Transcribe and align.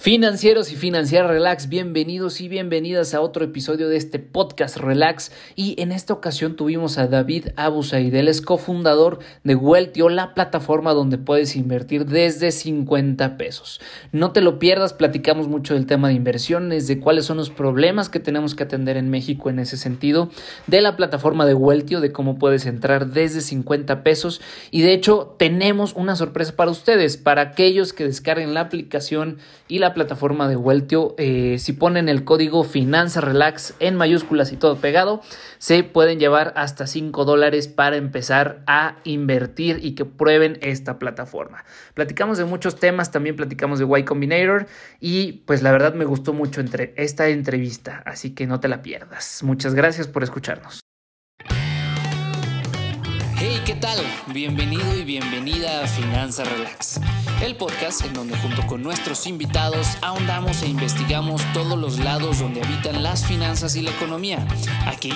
Financieros 0.00 0.72
y 0.72 0.76
financieras 0.76 1.28
relax, 1.28 1.68
bienvenidos 1.68 2.40
y 2.40 2.48
bienvenidas 2.48 3.12
a 3.12 3.20
otro 3.20 3.44
episodio 3.44 3.86
de 3.90 3.98
este 3.98 4.18
podcast 4.18 4.78
relax 4.78 5.30
y 5.56 5.78
en 5.78 5.92
esta 5.92 6.14
ocasión 6.14 6.56
tuvimos 6.56 6.96
a 6.96 7.06
David 7.06 7.48
Abusaid, 7.56 8.14
él 8.14 8.28
es 8.28 8.40
cofundador 8.40 9.18
de 9.44 9.54
Weltio, 9.56 10.08
la 10.08 10.32
plataforma 10.32 10.94
donde 10.94 11.18
puedes 11.18 11.54
invertir 11.54 12.06
desde 12.06 12.50
50 12.50 13.36
pesos. 13.36 13.82
No 14.10 14.32
te 14.32 14.40
lo 14.40 14.58
pierdas, 14.58 14.94
platicamos 14.94 15.48
mucho 15.48 15.74
del 15.74 15.84
tema 15.84 16.08
de 16.08 16.14
inversiones, 16.14 16.86
de 16.86 16.98
cuáles 16.98 17.26
son 17.26 17.36
los 17.36 17.50
problemas 17.50 18.08
que 18.08 18.20
tenemos 18.20 18.54
que 18.54 18.62
atender 18.62 18.96
en 18.96 19.10
México 19.10 19.50
en 19.50 19.58
ese 19.58 19.76
sentido, 19.76 20.30
de 20.66 20.80
la 20.80 20.96
plataforma 20.96 21.44
de 21.44 21.52
Weltio, 21.52 22.00
de 22.00 22.10
cómo 22.10 22.38
puedes 22.38 22.64
entrar 22.64 23.08
desde 23.08 23.42
50 23.42 24.02
pesos 24.02 24.40
y 24.70 24.80
de 24.80 24.94
hecho 24.94 25.36
tenemos 25.38 25.92
una 25.92 26.16
sorpresa 26.16 26.56
para 26.56 26.70
ustedes, 26.70 27.18
para 27.18 27.42
aquellos 27.42 27.92
que 27.92 28.04
descarguen 28.04 28.54
la 28.54 28.62
aplicación 28.62 29.36
y 29.68 29.78
la 29.78 29.89
plataforma 29.94 30.48
de 30.48 30.56
Weltio. 30.56 31.14
Eh, 31.18 31.56
si 31.58 31.72
ponen 31.72 32.08
el 32.08 32.24
código 32.24 32.64
Finanza 32.64 33.20
Relax 33.20 33.74
en 33.78 33.96
mayúsculas 33.96 34.52
y 34.52 34.56
todo 34.56 34.76
pegado, 34.76 35.22
se 35.58 35.82
pueden 35.84 36.18
llevar 36.18 36.52
hasta 36.56 36.86
5 36.86 37.24
dólares 37.24 37.68
para 37.68 37.96
empezar 37.96 38.62
a 38.66 38.96
invertir 39.04 39.80
y 39.82 39.94
que 39.94 40.04
prueben 40.04 40.58
esta 40.60 40.98
plataforma. 40.98 41.64
Platicamos 41.94 42.38
de 42.38 42.44
muchos 42.44 42.76
temas, 42.76 43.10
también 43.10 43.36
platicamos 43.36 43.78
de 43.78 43.86
Y 43.98 44.04
Combinator 44.04 44.66
y 45.00 45.32
pues 45.46 45.62
la 45.62 45.72
verdad 45.72 45.94
me 45.94 46.04
gustó 46.04 46.32
mucho 46.32 46.60
entre 46.60 46.94
esta 46.96 47.28
entrevista, 47.28 48.02
así 48.04 48.34
que 48.34 48.46
no 48.46 48.60
te 48.60 48.68
la 48.68 48.82
pierdas. 48.82 49.42
Muchas 49.42 49.74
gracias 49.74 50.08
por 50.08 50.22
escucharnos. 50.22 50.80
Hey, 53.42 53.62
¿qué 53.64 53.74
tal? 53.74 53.96
Bienvenido 54.26 54.94
y 54.94 55.02
bienvenida 55.02 55.82
a 55.82 55.86
Finanza 55.86 56.44
Relax, 56.44 57.00
el 57.42 57.56
podcast 57.56 58.04
en 58.04 58.12
donde 58.12 58.36
junto 58.36 58.66
con 58.66 58.82
nuestros 58.82 59.26
invitados 59.26 59.96
ahondamos 60.02 60.62
e 60.62 60.66
investigamos 60.66 61.40
todos 61.54 61.78
los 61.78 61.98
lados 61.98 62.40
donde 62.40 62.62
habitan 62.62 63.02
las 63.02 63.24
finanzas 63.24 63.76
y 63.76 63.80
la 63.80 63.92
economía. 63.92 64.46
Aquí 64.84 65.14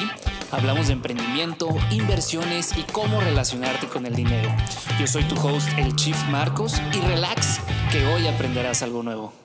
hablamos 0.51 0.87
de 0.87 0.95
emprendimiento, 0.95 1.69
inversiones 1.91 2.75
y 2.79 2.85
cómo 2.93 3.21
relacionarte 3.21 3.89
con 3.89 4.07
el 4.07 4.17
dinero. 4.17 4.51
Yo 4.99 5.07
soy 5.07 5.25
tu 5.25 5.39
host, 5.47 5.69
el 5.77 5.95
Chief 5.95 6.17
Marcos, 6.31 6.81
y 6.95 7.01
relax, 7.03 7.61
que 7.93 8.07
hoy 8.07 8.27
aprenderás 8.27 8.83
algo 8.83 9.03
nuevo. 9.03 9.44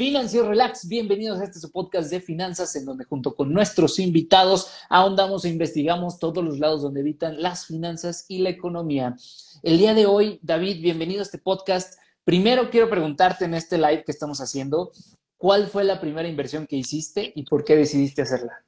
Financiero 0.00 0.48
Relax, 0.48 0.88
bienvenidos 0.88 1.38
a 1.40 1.44
este 1.44 1.58
su 1.58 1.70
podcast 1.70 2.10
de 2.10 2.22
finanzas 2.22 2.74
en 2.74 2.86
donde 2.86 3.04
junto 3.04 3.34
con 3.34 3.52
nuestros 3.52 3.98
invitados 3.98 4.72
ahondamos 4.88 5.44
e 5.44 5.50
investigamos 5.50 6.18
todos 6.18 6.42
los 6.42 6.58
lados 6.58 6.80
donde 6.80 7.00
habitan 7.00 7.42
las 7.42 7.66
finanzas 7.66 8.24
y 8.26 8.38
la 8.38 8.48
economía. 8.48 9.14
El 9.62 9.76
día 9.76 9.92
de 9.92 10.06
hoy, 10.06 10.38
David, 10.40 10.80
bienvenido 10.80 11.20
a 11.20 11.24
este 11.24 11.36
podcast. 11.36 12.00
Primero 12.24 12.70
quiero 12.70 12.88
preguntarte 12.88 13.44
en 13.44 13.52
este 13.52 13.76
live 13.76 14.02
que 14.02 14.12
estamos 14.12 14.40
haciendo, 14.40 14.90
¿cuál 15.36 15.66
fue 15.66 15.84
la 15.84 16.00
primera 16.00 16.26
inversión 16.26 16.66
que 16.66 16.76
hiciste 16.76 17.34
y 17.36 17.42
por 17.42 17.62
qué 17.62 17.76
decidiste 17.76 18.22
hacerla? 18.22 18.64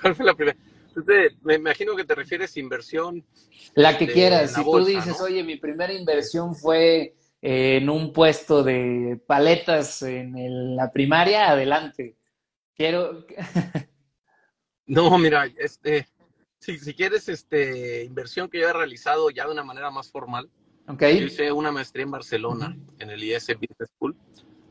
¿Cuál 0.00 0.14
fue 0.14 0.24
la 0.24 0.32
primera? 0.32 0.56
me 1.42 1.54
imagino 1.56 1.94
que 1.94 2.04
te 2.04 2.14
refieres 2.14 2.56
a 2.56 2.60
inversión. 2.60 3.26
La 3.74 3.98
que 3.98 4.08
quieras. 4.08 4.54
Si 4.54 4.64
tú 4.64 4.84
dices, 4.86 5.20
oye, 5.20 5.44
mi 5.44 5.56
primera 5.56 5.92
inversión 5.92 6.54
fue 6.56 7.14
en 7.42 7.88
un 7.88 8.12
puesto 8.12 8.62
de 8.62 9.20
paletas 9.26 10.02
en 10.02 10.76
la 10.76 10.92
primaria, 10.92 11.50
adelante. 11.50 12.16
Quiero. 12.74 13.26
no, 14.86 15.18
mira, 15.18 15.46
este, 15.58 16.06
si, 16.58 16.78
si 16.78 16.94
quieres 16.94 17.28
este, 17.28 18.04
inversión 18.04 18.48
que 18.48 18.60
yo 18.60 18.68
he 18.68 18.72
realizado 18.72 19.30
ya 19.30 19.46
de 19.46 19.52
una 19.52 19.64
manera 19.64 19.90
más 19.90 20.10
formal, 20.10 20.50
okay. 20.86 21.18
yo 21.18 21.26
hice 21.26 21.52
una 21.52 21.72
maestría 21.72 22.04
en 22.04 22.10
Barcelona, 22.10 22.76
en 22.98 23.10
el 23.10 23.22
IS 23.24 23.46
Business 23.48 23.90
School, 23.96 24.16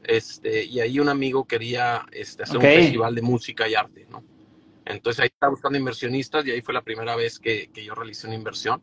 este, 0.04 0.64
y 0.64 0.80
ahí 0.80 1.00
un 1.00 1.10
amigo 1.10 1.46
quería 1.46 2.06
este, 2.12 2.44
hacer 2.44 2.58
un 2.58 2.64
festival 2.64 3.16
de 3.16 3.22
música 3.22 3.68
y 3.68 3.76
arte, 3.76 4.08
¿no? 4.10 4.24
Entonces 4.86 5.20
ahí 5.20 5.28
estaba 5.28 5.52
buscando 5.52 5.78
inversionistas 5.78 6.46
y 6.46 6.52
ahí 6.52 6.62
fue 6.62 6.74
la 6.74 6.82
primera 6.82 7.16
vez 7.16 7.40
que, 7.40 7.70
que 7.72 7.84
yo 7.84 7.94
realicé 7.94 8.26
una 8.26 8.36
inversión. 8.36 8.82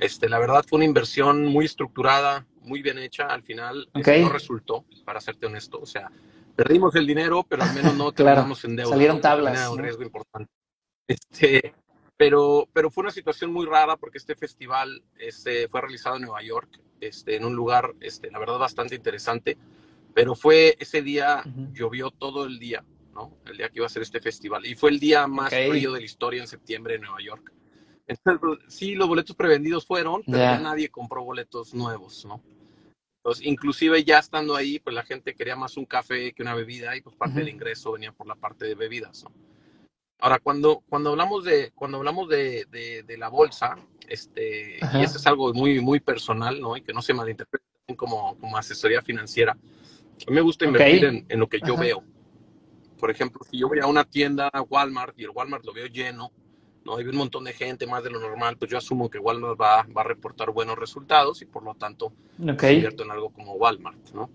Este, 0.00 0.28
la 0.28 0.38
verdad 0.38 0.64
fue 0.66 0.78
una 0.78 0.86
inversión 0.86 1.44
muy 1.44 1.66
estructurada, 1.66 2.46
muy 2.64 2.82
bien 2.82 2.98
hecha. 2.98 3.26
Al 3.26 3.42
final 3.42 3.88
no 3.94 4.28
resultó, 4.28 4.84
para 5.04 5.20
serte 5.20 5.46
honesto. 5.46 5.80
O 5.80 5.86
sea, 5.86 6.10
perdimos 6.54 6.94
el 6.96 7.06
dinero, 7.06 7.44
pero 7.48 7.62
al 7.62 7.74
menos 7.74 7.94
no 7.94 8.12
terminamos 8.12 8.64
en 8.64 8.76
deuda. 8.76 8.90
Salieron 8.90 9.20
tablas. 9.20 9.68
un 9.68 9.78
riesgo 9.78 10.02
importante. 10.02 10.50
Este, 11.06 11.74
pero, 12.16 12.68
pero 12.72 12.90
fue 12.90 13.02
una 13.02 13.10
situación 13.10 13.52
muy 13.52 13.66
rara 13.66 13.96
porque 13.96 14.18
este 14.18 14.34
festival 14.34 15.02
este, 15.18 15.68
fue 15.68 15.80
realizado 15.80 16.16
en 16.16 16.22
Nueva 16.22 16.42
York, 16.42 16.80
este, 17.00 17.36
en 17.36 17.44
un 17.44 17.54
lugar, 17.54 17.94
este, 18.00 18.30
la 18.30 18.38
verdad, 18.38 18.58
bastante 18.58 18.94
interesante. 18.94 19.58
Pero 20.14 20.34
fue 20.34 20.76
ese 20.78 21.02
día, 21.02 21.42
llovió 21.72 22.10
todo 22.10 22.44
el 22.44 22.58
día, 22.58 22.84
¿no? 23.14 23.38
El 23.46 23.56
día 23.56 23.70
que 23.70 23.78
iba 23.78 23.86
a 23.86 23.88
ser 23.88 24.02
este 24.02 24.20
festival. 24.20 24.66
Y 24.66 24.74
fue 24.74 24.90
el 24.90 25.00
día 25.00 25.26
más 25.26 25.48
frío 25.48 25.92
de 25.92 26.00
la 26.00 26.04
historia 26.04 26.42
en 26.42 26.48
septiembre 26.48 26.96
en 26.96 27.00
Nueva 27.00 27.18
York. 27.22 27.50
Sí, 28.68 28.94
los 28.94 29.08
boletos 29.08 29.36
prevendidos 29.36 29.86
fueron, 29.86 30.22
pero 30.24 30.38
ya 30.38 30.58
nadie 30.58 30.88
compró 30.88 31.24
boletos 31.24 31.74
nuevos, 31.74 32.24
¿no? 32.24 32.42
Entonces, 33.18 33.46
inclusive 33.46 34.02
ya 34.02 34.18
estando 34.18 34.56
ahí, 34.56 34.80
pues 34.80 34.94
la 34.94 35.04
gente 35.04 35.34
quería 35.34 35.54
más 35.54 35.76
un 35.76 35.86
café 35.86 36.32
que 36.32 36.42
una 36.42 36.54
bebida 36.54 36.96
y 36.96 37.02
pues 37.02 37.14
parte 37.14 37.38
del 37.38 37.48
ingreso 37.48 37.92
venía 37.92 38.10
por 38.10 38.26
la 38.26 38.34
parte 38.34 38.66
de 38.66 38.74
bebidas, 38.74 39.22
¿no? 39.24 39.32
Ahora, 40.18 40.38
cuando, 40.38 40.82
cuando 40.88 41.10
hablamos 41.10 41.44
de, 41.44 41.72
cuando 41.74 41.98
hablamos 41.98 42.28
de, 42.28 42.64
de, 42.70 43.18
la 43.18 43.28
bolsa, 43.28 43.76
este, 44.08 44.78
y 44.94 45.02
eso 45.02 45.18
es 45.18 45.26
algo 45.26 45.52
muy, 45.52 45.80
muy 45.80 45.98
personal, 45.98 46.60
¿no? 46.60 46.76
Y 46.76 46.82
que 46.82 46.92
no 46.92 47.02
se 47.02 47.12
malinterprete 47.12 47.66
como, 47.96 48.38
como 48.38 48.56
asesoría 48.56 49.02
financiera. 49.02 49.52
A 49.52 50.30
mí 50.30 50.34
me 50.34 50.40
gusta 50.40 50.64
invertir 50.64 51.04
en, 51.04 51.26
en, 51.28 51.40
lo 51.40 51.48
que 51.48 51.60
yo 51.66 51.76
veo. 51.76 52.04
Por 53.00 53.10
ejemplo, 53.10 53.40
si 53.50 53.58
yo 53.58 53.68
voy 53.68 53.80
a 53.80 53.86
una 53.86 54.04
tienda, 54.04 54.48
Walmart, 54.70 55.18
y 55.18 55.24
el 55.24 55.30
Walmart 55.30 55.64
lo 55.64 55.72
veo 55.72 55.86
lleno, 55.86 56.30
¿no? 56.84 56.96
Hay 56.96 57.04
un 57.06 57.16
montón 57.16 57.44
de 57.44 57.52
gente, 57.52 57.86
más 57.86 58.02
de 58.02 58.10
lo 58.10 58.20
normal, 58.20 58.56
pues 58.56 58.70
yo 58.70 58.78
asumo 58.78 59.10
que 59.10 59.18
Walmart 59.18 59.60
va, 59.60 59.86
va 59.96 60.02
a 60.02 60.04
reportar 60.04 60.50
buenos 60.50 60.78
resultados 60.78 61.42
y 61.42 61.46
por 61.46 61.62
lo 61.62 61.74
tanto 61.74 62.12
okay. 62.52 62.74
invierto 62.74 63.04
en 63.04 63.10
algo 63.10 63.30
como 63.30 63.54
Walmart, 63.54 64.10
¿no? 64.12 64.30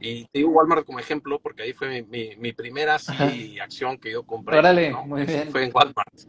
Y 0.00 0.24
te 0.24 0.38
digo 0.38 0.50
Walmart 0.50 0.86
como 0.86 0.98
ejemplo 0.98 1.38
porque 1.40 1.62
ahí 1.62 1.72
fue 1.74 2.02
mi, 2.02 2.34
mi, 2.36 2.52
primera 2.52 2.94
acción 2.94 3.98
que 3.98 4.10
yo 4.10 4.22
compré. 4.22 4.58
Órale, 4.58 4.94
muy 5.04 5.26
bien. 5.26 5.50
Fue 5.50 5.64
en 5.64 5.70
Walmart. 5.74 6.20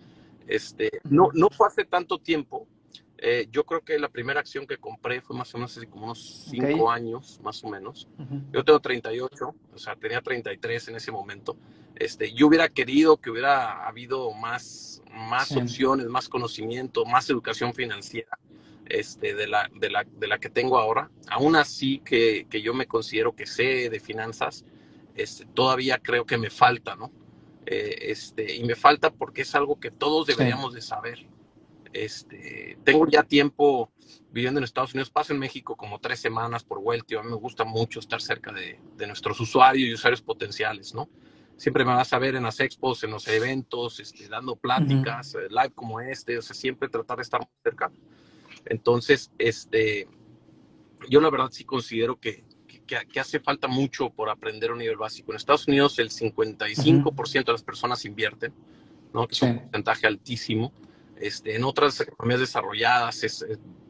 Este, 0.46 0.90
no, 1.10 1.30
no 1.34 1.50
fue 1.50 1.68
hace 1.68 1.86
tanto 1.86 2.18
tiempo. 2.18 2.68
Eh, 3.24 3.48
yo 3.52 3.64
creo 3.66 3.82
que 3.82 4.00
la 4.00 4.10
primera 4.10 4.40
acción 4.40 4.66
que 4.66 4.78
compré 4.78 5.22
fue 5.22 5.38
más 5.38 5.54
o 5.54 5.60
menos 5.60 5.78
hace 5.78 5.88
como 5.88 6.06
unos 6.06 6.48
cinco 6.50 6.90
años, 6.90 7.40
más 7.44 7.64
o 7.64 7.70
menos. 7.70 8.08
Yo 8.52 8.66
tengo 8.66 8.80
38, 8.80 9.56
o 9.74 9.78
sea, 9.78 9.96
tenía 9.96 10.22
33 10.22 10.88
en 10.88 10.96
ese 10.96 11.12
momento. 11.12 11.56
Este, 11.96 12.34
yo 12.34 12.48
hubiera 12.48 12.68
querido 12.70 13.18
que 13.18 13.30
hubiera 13.30 13.88
habido 13.88 14.32
más, 14.34 15.04
más 15.12 15.56
opciones, 15.56 16.08
más 16.08 16.28
conocimiento, 16.30 17.06
más 17.06 17.30
educación 17.30 17.76
financiera 17.76 18.40
este, 18.88 19.36
de, 19.36 19.48
la, 19.48 19.70
de, 19.80 19.92
la, 19.92 20.04
de 20.04 20.28
la 20.28 20.40
que 20.40 20.50
tengo 20.50 20.80
ahora. 20.80 21.12
Aún 21.30 21.56
así 21.56 22.00
que, 22.00 22.48
que 22.50 22.64
yo 22.64 22.74
me 22.74 22.88
considero 22.88 23.36
que 23.36 23.46
sé 23.46 23.92
de 23.92 24.00
finanzas, 24.00 24.66
este, 25.16 25.46
todavía 25.46 26.00
creo 26.00 26.26
que 26.26 26.40
me 26.40 26.50
falta, 26.50 26.96
¿no? 26.96 27.12
Eh, 27.68 28.10
este, 28.12 28.56
y 28.56 28.64
me 28.64 28.76
falta 28.76 29.12
porque 29.12 29.44
es 29.44 29.54
algo 29.54 29.80
que 29.80 29.92
todos 29.92 30.26
deberíamos 30.26 30.74
de 30.74 30.82
saber. 30.82 31.28
Este, 31.94 32.78
tengo 32.84 33.08
ya 33.08 33.24
tiempo 33.24 33.92
viviendo 34.32 34.60
en 34.60 34.64
Estados 34.64 34.94
Unidos, 34.94 35.10
paso 35.10 35.34
en 35.34 35.40
México 35.40 35.76
como 35.76 36.00
tres 36.00 36.20
semanas 36.20 36.64
por 36.64 36.82
vuelta. 36.82 37.20
A 37.20 37.24
mí 37.24 37.30
me 37.30 37.36
gusta 37.36 37.64
mucho 37.64 38.00
estar 38.00 38.22
cerca 38.22 38.52
de, 38.52 38.80
de 38.98 39.08
nuestros 39.08 39.40
usuarios 39.40 39.90
y 39.90 39.94
usuarios 39.94 40.22
potenciales, 40.22 40.94
¿no? 40.94 41.10
siempre 41.62 41.86
me 41.86 41.94
vas 41.94 42.12
a 42.12 42.18
ver 42.18 42.36
en 42.36 42.42
las 42.42 42.60
expos, 42.60 43.04
en 43.04 43.12
los 43.12 43.28
eventos, 43.28 44.00
este, 44.00 44.28
dando 44.28 44.56
pláticas, 44.56 45.36
eh, 45.36 45.48
live 45.48 45.72
como 45.76 46.02
este, 46.02 46.40
o 46.40 46.42
sea, 46.42 46.56
siempre 46.56 46.90
tratar 46.90 47.18
de 47.18 47.22
estar 47.22 47.48
cerca. 47.64 47.92
Entonces, 48.66 49.32
este, 49.38 50.08
yo 51.08 51.22
la 51.22 51.30
verdad 51.30 51.50
sí 51.52 51.64
considero 51.64 52.20
que, 52.20 52.44
que, 52.88 53.20
hace 53.20 53.40
falta 53.40 53.68
mucho 53.68 54.10
por 54.10 54.30
aprender 54.32 54.72
a 54.72 54.74
un 54.74 54.80
nivel 54.80 54.98
básico. 54.98 55.32
En 55.32 55.36
Estados 55.36 55.68
Unidos 55.68 56.00
el 56.00 56.10
55% 56.10 57.46
de 57.46 57.52
las 57.52 57.64
personas 57.64 58.06
invierten, 58.06 58.56
¿no? 59.14 59.28
que 59.28 59.36
es 59.36 59.42
un 59.44 59.60
porcentaje 59.60 60.08
altísimo. 60.08 60.74
Este, 61.22 61.56
en 61.56 61.64
otras 61.64 62.00
economías 62.02 62.40
desarrolladas 62.40 63.24
es, 63.24 63.46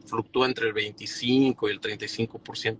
fluctúa 0.06 0.46
entre 0.46 0.66
el 0.66 0.72
25 0.72 1.68
y 1.68 1.72
el 1.72 1.80
35%. 1.80 2.78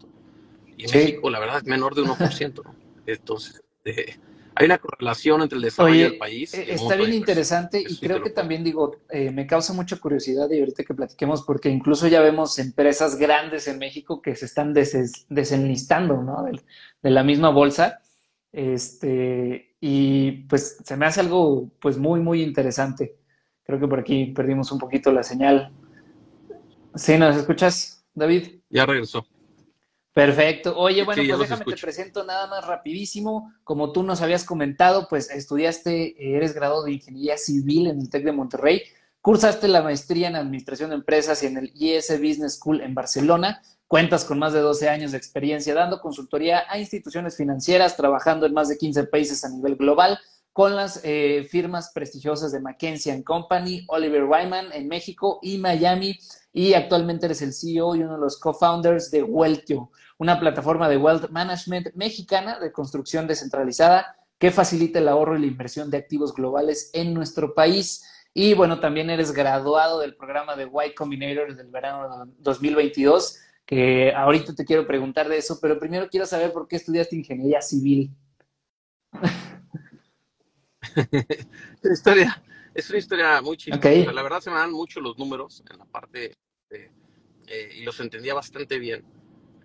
Y 0.76 0.84
en 0.84 0.90
México, 0.90 1.30
la 1.30 1.38
verdad, 1.38 1.58
es 1.58 1.64
menor 1.64 1.94
de 1.94 2.02
1%. 2.02 2.64
¿no? 2.64 2.74
Entonces, 3.06 3.62
eh, 3.84 4.16
hay 4.54 4.66
una 4.66 4.78
correlación 4.78 5.40
entre 5.40 5.56
el 5.56 5.62
desarrollo 5.62 6.10
del 6.10 6.18
país. 6.18 6.52
Eh, 6.52 6.66
está 6.68 6.94
bien 6.96 7.14
interesante 7.14 7.82
y 7.86 7.96
creo 7.96 8.22
que 8.22 8.30
también 8.30 8.62
digo, 8.62 8.98
eh, 9.08 9.30
me 9.30 9.46
causa 9.46 9.72
mucha 9.72 9.96
curiosidad 9.96 10.50
y 10.50 10.60
ahorita 10.60 10.84
que 10.84 10.94
platiquemos, 10.94 11.42
porque 11.42 11.70
incluso 11.70 12.06
ya 12.06 12.20
vemos 12.20 12.58
empresas 12.58 13.16
grandes 13.16 13.66
en 13.68 13.78
México 13.78 14.20
que 14.20 14.36
se 14.36 14.44
están 14.44 14.74
desenlistando, 14.74 16.22
¿no? 16.22 16.42
De, 16.42 16.60
de, 17.02 17.10
la 17.10 17.22
misma 17.22 17.48
bolsa. 17.48 18.02
Este, 18.52 19.74
y 19.80 20.32
pues 20.42 20.76
se 20.84 20.96
me 20.98 21.06
hace 21.06 21.20
algo 21.20 21.70
pues 21.80 21.96
muy, 21.96 22.20
muy 22.20 22.42
interesante. 22.42 23.16
Creo 23.64 23.78
que 23.78 23.88
por 23.88 24.00
aquí 24.00 24.26
perdimos 24.26 24.72
un 24.72 24.78
poquito 24.78 25.12
la 25.12 25.22
señal. 25.22 25.72
¿Sí 26.94 27.16
nos 27.16 27.36
escuchas, 27.36 28.04
David? 28.14 28.60
Ya 28.68 28.86
regresó. 28.86 29.26
Perfecto. 30.12 30.76
Oye, 30.76 31.04
bueno, 31.04 31.22
pues 31.26 31.38
déjame 31.38 31.64
te 31.64 31.80
presento 31.80 32.24
nada 32.24 32.46
más 32.46 32.66
rapidísimo. 32.66 33.52
Como 33.64 33.92
tú 33.92 34.02
nos 34.02 34.20
habías 34.20 34.44
comentado, 34.44 35.06
pues 35.08 35.30
estudiaste, 35.30 36.36
eres 36.36 36.54
graduado 36.54 36.84
de 36.84 36.92
Ingeniería 36.92 37.38
Civil 37.38 37.86
en 37.86 37.98
el 37.98 38.10
TEC 38.10 38.24
de 38.24 38.32
Monterrey, 38.32 38.82
cursaste 39.22 39.68
la 39.68 39.80
maestría 39.80 40.28
en 40.28 40.36
Administración 40.36 40.90
de 40.90 40.96
Empresas 40.96 41.42
y 41.42 41.46
en 41.46 41.56
el 41.56 41.72
IS 41.74 42.10
Business 42.20 42.56
School 42.56 42.82
en 42.82 42.94
Barcelona. 42.94 43.62
Cuentas 43.86 44.24
con 44.26 44.38
más 44.38 44.52
de 44.52 44.60
12 44.60 44.88
años 44.88 45.12
de 45.12 45.18
experiencia 45.18 45.74
dando 45.74 46.00
consultoría 46.00 46.64
a 46.68 46.78
instituciones 46.78 47.36
financieras, 47.36 47.96
trabajando 47.96 48.44
en 48.44 48.52
más 48.52 48.68
de 48.68 48.76
15 48.76 49.04
países 49.04 49.44
a 49.44 49.48
nivel 49.48 49.76
global, 49.76 50.18
con 50.52 50.76
las 50.76 51.00
eh, 51.04 51.46
firmas 51.50 51.92
prestigiosas 51.94 52.52
de 52.52 52.60
McKinsey 52.60 53.22
Company, 53.22 53.84
Oliver 53.88 54.24
Wyman 54.24 54.72
en 54.72 54.88
México 54.88 55.38
y 55.42 55.58
Miami. 55.58 56.18
Y 56.52 56.74
actualmente 56.74 57.26
eres 57.26 57.40
el 57.40 57.54
CEO 57.54 57.96
y 57.96 58.02
uno 58.02 58.14
de 58.14 58.20
los 58.20 58.38
co-founders 58.38 59.10
de 59.10 59.22
Wealthio, 59.22 59.90
una 60.18 60.38
plataforma 60.38 60.88
de 60.88 60.98
wealth 60.98 61.30
management 61.30 61.94
mexicana 61.94 62.58
de 62.58 62.70
construcción 62.70 63.26
descentralizada 63.26 64.16
que 64.38 64.50
facilita 64.50 64.98
el 64.98 65.08
ahorro 65.08 65.38
y 65.38 65.40
la 65.40 65.46
inversión 65.46 65.90
de 65.90 65.96
activos 65.96 66.34
globales 66.34 66.90
en 66.92 67.14
nuestro 67.14 67.54
país. 67.54 68.04
Y 68.34 68.54
bueno, 68.54 68.80
también 68.80 69.08
eres 69.08 69.32
graduado 69.32 70.00
del 70.00 70.16
programa 70.16 70.56
de 70.56 70.64
Y 70.64 70.94
Combinator 70.94 71.54
del 71.54 71.68
verano 71.68 72.26
2022, 72.38 73.38
que 73.64 74.12
ahorita 74.12 74.54
te 74.54 74.64
quiero 74.64 74.86
preguntar 74.86 75.28
de 75.28 75.38
eso, 75.38 75.58
pero 75.60 75.78
primero 75.78 76.08
quiero 76.10 76.26
saber 76.26 76.52
por 76.52 76.66
qué 76.66 76.76
estudiaste 76.76 77.16
ingeniería 77.16 77.62
civil. 77.62 78.10
historia, 81.84 82.42
es 82.74 82.88
una 82.90 82.98
historia 82.98 83.42
muy 83.42 83.56
chistosa. 83.56 84.12
La 84.12 84.22
verdad 84.22 84.40
se 84.40 84.50
me 84.50 84.56
dan 84.56 84.72
mucho 84.72 85.00
los 85.00 85.18
números 85.18 85.62
en 85.70 85.78
la 85.78 85.84
parte 85.84 86.32
eh, 86.70 87.70
y 87.76 87.82
los 87.84 87.98
entendía 88.00 88.34
bastante 88.34 88.78
bien. 88.78 89.04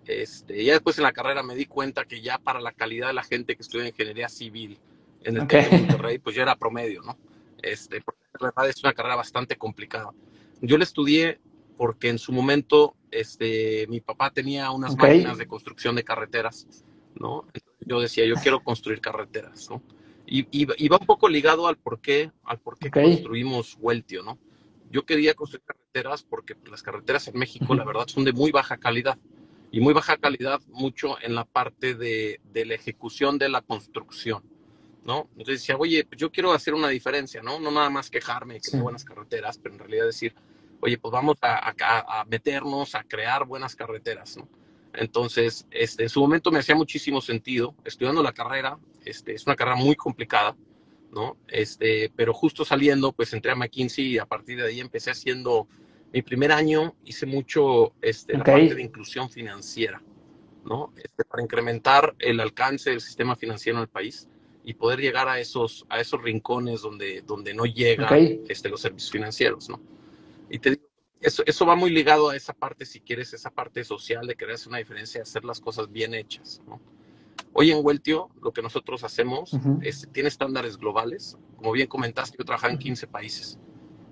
Este, 0.04 0.64
ya 0.64 0.72
después 0.72 0.96
en 0.98 1.04
la 1.04 1.12
carrera 1.12 1.42
me 1.42 1.54
di 1.54 1.66
cuenta 1.66 2.04
que 2.04 2.20
ya 2.20 2.38
para 2.38 2.60
la 2.60 2.72
calidad 2.72 3.08
de 3.08 3.12
la 3.14 3.22
gente 3.22 3.56
que 3.56 3.62
estudia 3.62 3.88
ingeniería 3.88 4.28
civil 4.28 4.78
en 5.22 5.36
el 5.36 5.42
okay. 5.42 5.64
de 5.64 5.78
Monterrey, 5.78 6.18
pues 6.18 6.34
ya 6.34 6.42
era 6.42 6.56
promedio, 6.56 7.02
¿no? 7.02 7.18
Este, 7.62 8.00
porque 8.00 8.20
la 8.40 8.48
verdad 8.48 8.68
es 8.68 8.82
una 8.82 8.94
carrera 8.94 9.16
bastante 9.16 9.56
complicada. 9.56 10.12
Yo 10.60 10.78
la 10.78 10.84
estudié 10.84 11.40
porque 11.76 12.08
en 12.08 12.18
su 12.18 12.32
momento 12.32 12.96
este, 13.10 13.86
mi 13.88 14.00
papá 14.00 14.30
tenía 14.30 14.70
unas 14.70 14.96
máquinas 14.96 15.38
de 15.38 15.46
construcción 15.46 15.94
de 15.94 16.04
carreteras, 16.04 16.66
¿no? 17.14 17.46
yo 17.80 18.00
decía, 18.00 18.26
yo 18.26 18.34
quiero 18.34 18.62
construir 18.62 19.00
carreteras, 19.00 19.68
¿no? 19.70 19.82
Y, 20.30 20.88
va 20.88 20.98
un 21.00 21.06
poco 21.06 21.28
ligado 21.28 21.66
al 21.68 21.76
por 21.76 22.00
qué, 22.00 22.30
al 22.44 22.58
por 22.58 22.78
qué 22.78 22.90
construimos 22.90 23.76
Hueltio, 23.80 24.22
¿no? 24.22 24.38
Yo 24.90 25.04
quería 25.04 25.34
construir 25.34 25.62
carreteras 25.64 26.22
porque 26.22 26.54
las 26.70 26.82
carreteras 26.82 27.28
en 27.28 27.38
México, 27.38 27.74
la 27.74 27.84
verdad, 27.84 28.06
son 28.06 28.24
de 28.24 28.32
muy 28.32 28.50
baja 28.50 28.76
calidad. 28.76 29.18
Y 29.70 29.80
muy 29.80 29.92
baja 29.92 30.16
calidad 30.16 30.60
mucho 30.68 31.16
en 31.20 31.34
la 31.34 31.44
parte 31.44 31.94
de, 31.94 32.40
de 32.52 32.64
la 32.64 32.74
ejecución 32.74 33.36
de 33.36 33.50
la 33.50 33.60
construcción, 33.60 34.42
¿no? 35.04 35.28
Entonces 35.32 35.60
decía, 35.60 35.76
oye, 35.76 36.04
pues 36.04 36.18
yo 36.18 36.32
quiero 36.32 36.52
hacer 36.52 36.72
una 36.72 36.88
diferencia, 36.88 37.42
¿no? 37.42 37.60
No 37.60 37.70
nada 37.70 37.90
más 37.90 38.08
quejarme 38.08 38.54
de 38.54 38.60
que 38.60 38.70
sí. 38.70 38.78
buenas 38.78 39.04
carreteras, 39.04 39.58
pero 39.58 39.74
en 39.74 39.80
realidad 39.80 40.06
decir, 40.06 40.34
oye, 40.80 40.96
pues 40.96 41.12
vamos 41.12 41.36
a, 41.42 41.68
a, 41.68 42.20
a 42.20 42.24
meternos 42.24 42.94
a 42.94 43.04
crear 43.04 43.44
buenas 43.44 43.76
carreteras, 43.76 44.38
¿no? 44.38 44.48
Entonces, 44.94 45.66
este, 45.70 46.04
en 46.04 46.08
su 46.08 46.20
momento 46.20 46.50
me 46.50 46.58
hacía 46.58 46.74
muchísimo 46.74 47.20
sentido. 47.20 47.74
Estudiando 47.84 48.22
la 48.22 48.32
carrera, 48.32 48.78
este, 49.04 49.34
es 49.34 49.46
una 49.46 49.56
carrera 49.56 49.76
muy 49.76 49.96
complicada, 49.96 50.56
¿no? 51.12 51.36
Este, 51.46 52.10
pero 52.14 52.32
justo 52.34 52.64
saliendo, 52.64 53.12
pues 53.12 53.32
entré 53.32 53.52
a 53.52 53.56
McKinsey 53.56 54.06
y 54.06 54.18
a 54.18 54.26
partir 54.26 54.58
de 54.58 54.68
ahí 54.68 54.80
empecé 54.80 55.10
haciendo 55.10 55.68
mi 56.12 56.22
primer 56.22 56.52
año, 56.52 56.94
hice 57.04 57.26
mucho 57.26 57.92
este, 58.00 58.34
la 58.36 58.44
parte 58.44 58.74
de 58.74 58.82
inclusión 58.82 59.28
financiera, 59.28 60.02
¿no? 60.64 60.92
Este, 60.96 61.24
para 61.24 61.42
incrementar 61.42 62.14
el 62.18 62.40
alcance 62.40 62.90
del 62.90 63.00
sistema 63.00 63.36
financiero 63.36 63.78
en 63.78 63.82
el 63.82 63.88
país 63.88 64.28
y 64.64 64.74
poder 64.74 65.00
llegar 65.00 65.28
a 65.28 65.38
esos, 65.38 65.86
a 65.88 66.00
esos 66.00 66.22
rincones 66.22 66.82
donde, 66.82 67.22
donde 67.22 67.54
no 67.54 67.64
llegan 67.64 68.40
este, 68.48 68.68
los 68.68 68.80
servicios 68.80 69.10
financieros, 69.10 69.68
¿no? 69.68 69.80
Y 70.50 70.58
te 70.58 70.70
digo, 70.70 70.87
eso, 71.20 71.42
eso 71.46 71.66
va 71.66 71.74
muy 71.74 71.90
ligado 71.90 72.30
a 72.30 72.36
esa 72.36 72.52
parte, 72.52 72.86
si 72.86 73.00
quieres, 73.00 73.32
esa 73.34 73.50
parte 73.50 73.84
social 73.84 74.26
de 74.26 74.36
querer 74.36 74.54
hacer 74.54 74.68
una 74.68 74.78
diferencia, 74.78 75.22
hacer 75.22 75.44
las 75.44 75.60
cosas 75.60 75.90
bien 75.90 76.14
hechas. 76.14 76.62
¿no? 76.66 76.80
Hoy 77.52 77.70
en 77.70 77.84
Weltio, 77.84 78.30
lo 78.42 78.52
que 78.52 78.62
nosotros 78.62 79.02
hacemos 79.04 79.52
es, 79.82 80.08
tiene 80.12 80.28
estándares 80.28 80.76
globales. 80.76 81.36
Como 81.56 81.72
bien 81.72 81.88
comentaste, 81.88 82.36
yo 82.38 82.44
trabajo 82.44 82.68
en 82.68 82.78
15 82.78 83.06
países. 83.08 83.58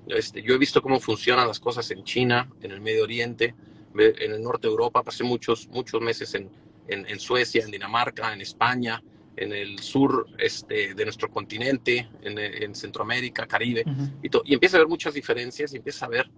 Este, 0.09 0.43
yo 0.43 0.55
he 0.55 0.59
visto 0.59 0.83
cómo 0.83 0.99
funcionan 1.01 1.47
las 1.47 1.61
cosas 1.61 1.91
en 1.91 2.03
China, 2.05 2.51
en 2.63 2.71
el 2.73 2.81
Medio 2.81 3.05
Oriente, 3.05 3.55
en 3.97 4.33
el 4.33 4.43
norte 4.43 4.67
de 4.67 4.73
Europa. 4.73 5.03
Pasé 5.03 5.23
muchos, 5.23 5.69
muchos 5.69 6.01
meses 6.01 6.35
en, 6.35 6.51
en, 6.89 7.07
en 7.07 7.21
Suecia, 7.21 7.63
en 7.63 7.71
Dinamarca, 7.71 8.33
en 8.33 8.41
España, 8.41 9.03
en 9.37 9.53
el 9.53 9.79
sur 9.79 10.27
este, 10.39 10.95
de 10.95 11.05
nuestro 11.05 11.31
continente, 11.31 12.09
en, 12.23 12.39
en 12.39 12.75
Centroamérica, 12.75 13.47
Caribe, 13.47 13.85
y, 14.23 14.31
y 14.45 14.55
empieza 14.55 14.77
a 14.77 14.81
ver 14.81 14.89
muchas 14.89 15.15
diferencias 15.15 15.73
y 15.75 15.77
empieza 15.77 16.07
a 16.07 16.09
ver 16.09 16.31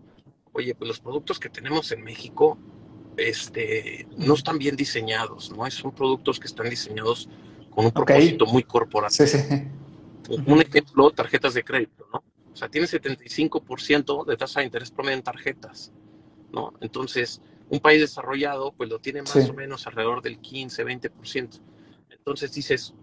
oye, 0.58 0.74
pues 0.74 0.88
los 0.88 1.00
productos 1.00 1.38
que 1.38 1.48
tenemos 1.48 1.90
en 1.92 2.02
México 2.02 2.58
este, 3.16 4.06
no 4.16 4.34
están 4.34 4.58
bien 4.58 4.76
diseñados, 4.76 5.50
¿no? 5.50 5.68
Son 5.70 5.92
productos 5.92 6.38
que 6.38 6.46
están 6.46 6.70
diseñados 6.70 7.28
con 7.70 7.86
un 7.86 7.92
propósito 7.92 8.46
muy 8.46 8.62
corporativo. 8.62 9.28
Un 10.46 10.60
ejemplo, 10.60 11.10
tarjetas 11.10 11.54
de 11.54 11.64
crédito, 11.64 12.06
¿no? 12.12 12.22
O 12.52 12.56
sea, 12.56 12.68
tiene 12.68 12.86
75% 12.86 14.26
de 14.26 14.36
tasa 14.36 14.60
de 14.60 14.66
interés 14.66 14.90
promedio 14.90 15.16
en 15.16 15.22
tarjetas, 15.22 15.92
¿no? 16.52 16.72
Entonces, 16.80 17.40
un 17.70 17.80
país 17.80 18.00
desarrollado, 18.00 18.72
pues 18.72 18.90
lo 18.90 18.98
tiene 18.98 19.22
más 19.22 19.36
o 19.48 19.54
menos 19.54 19.86
alrededor 19.86 20.22
del 20.22 20.38
15, 20.38 20.84
20%. 20.84 21.60
Entonces 22.10 22.52
dices, 22.52 22.94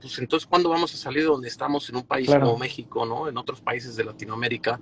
pues 0.00 0.18
entonces, 0.18 0.46
¿cuándo 0.46 0.68
vamos 0.68 0.94
a 0.94 0.96
salir 0.96 1.22
de 1.22 1.28
donde 1.28 1.48
estamos 1.48 1.88
en 1.88 1.96
un 1.96 2.04
país 2.04 2.28
como 2.28 2.58
México, 2.58 3.04
¿no? 3.06 3.28
En 3.28 3.36
otros 3.36 3.60
países 3.60 3.96
de 3.96 4.04
Latinoamérica, 4.04 4.80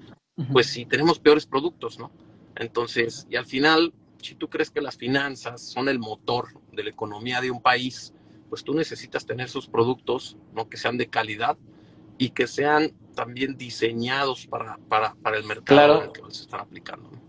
pues 0.52 0.66
si 0.66 0.84
tenemos 0.84 1.18
peores 1.18 1.46
productos, 1.46 1.98
¿no? 1.98 2.10
Entonces, 2.56 3.26
y 3.30 3.36
al 3.36 3.46
final, 3.46 3.92
si 4.20 4.34
tú 4.34 4.48
crees 4.48 4.70
que 4.70 4.80
las 4.80 4.96
finanzas 4.96 5.62
son 5.62 5.88
el 5.88 5.98
motor 5.98 6.48
de 6.72 6.84
la 6.84 6.90
economía 6.90 7.40
de 7.40 7.50
un 7.50 7.62
país, 7.62 8.12
pues 8.48 8.62
tú 8.62 8.74
necesitas 8.74 9.26
tener 9.26 9.48
sus 9.48 9.66
productos, 9.66 10.36
¿no? 10.52 10.68
Que 10.68 10.76
sean 10.76 10.98
de 10.98 11.08
calidad 11.08 11.56
y 12.18 12.30
que 12.30 12.46
sean 12.46 12.92
también 13.14 13.56
diseñados 13.56 14.46
para, 14.46 14.78
para, 14.88 15.14
para 15.14 15.36
el 15.36 15.44
mercado 15.44 16.02
en 16.02 16.06
el 16.08 16.12
que 16.12 16.22
se 16.34 16.42
están 16.42 16.60
aplicando. 16.60 17.10
¿no? 17.10 17.20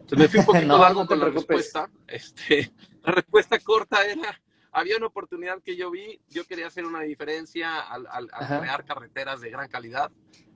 Entonces 0.00 0.18
me 0.18 0.28
fui 0.28 0.40
un 0.40 0.46
poquito 0.46 0.78
largo 0.78 1.06
con 1.06 1.18
la 1.18 1.28
respuesta. 1.28 1.90
Este, 2.06 2.72
la 3.04 3.12
respuesta 3.12 3.58
corta 3.58 4.04
era, 4.04 4.40
había 4.72 4.96
una 4.96 5.06
oportunidad 5.06 5.62
que 5.62 5.76
yo 5.76 5.90
vi, 5.90 6.20
yo 6.28 6.46
quería 6.46 6.66
hacer 6.66 6.84
una 6.84 7.00
diferencia 7.00 7.80
al, 7.80 8.06
al 8.06 8.28
crear 8.28 8.84
carreteras 8.84 9.40
de 9.40 9.50
gran 9.50 9.68
calidad 9.68 10.10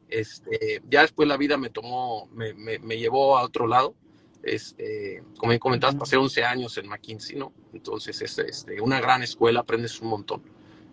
este, 0.08 0.82
ya 0.88 1.02
después 1.02 1.28
la 1.28 1.37
vida 1.37 1.56
me 1.56 1.70
tomó, 1.70 2.28
me, 2.32 2.54
me, 2.54 2.99
llevó 2.99 3.37
a 3.38 3.42
otro 3.42 3.66
lado. 3.66 3.94
Este, 4.42 5.23
como 5.38 5.50
bien 5.50 5.61
comentabas, 5.61 5.96
pasé 5.96 6.16
11 6.16 6.44
años 6.44 6.76
en 6.76 6.88
McKinsey, 6.88 7.37
¿no? 7.37 7.52
Entonces 7.73 8.20
es 8.20 8.38
este, 8.38 8.80
una 8.80 9.00
gran 9.00 9.23
escuela, 9.23 9.61
aprendes 9.61 10.00
un 10.00 10.08
montón. 10.08 10.42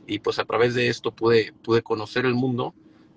Y 0.08 0.20
pues 0.20 0.40
a 0.40 0.46
través 0.46 0.74
de 0.74 0.88
esto 0.88 1.12
pude, 1.12 1.54
pude 1.64 1.82
conocer 1.82 2.26
el 2.26 2.34
mundo 2.34 2.74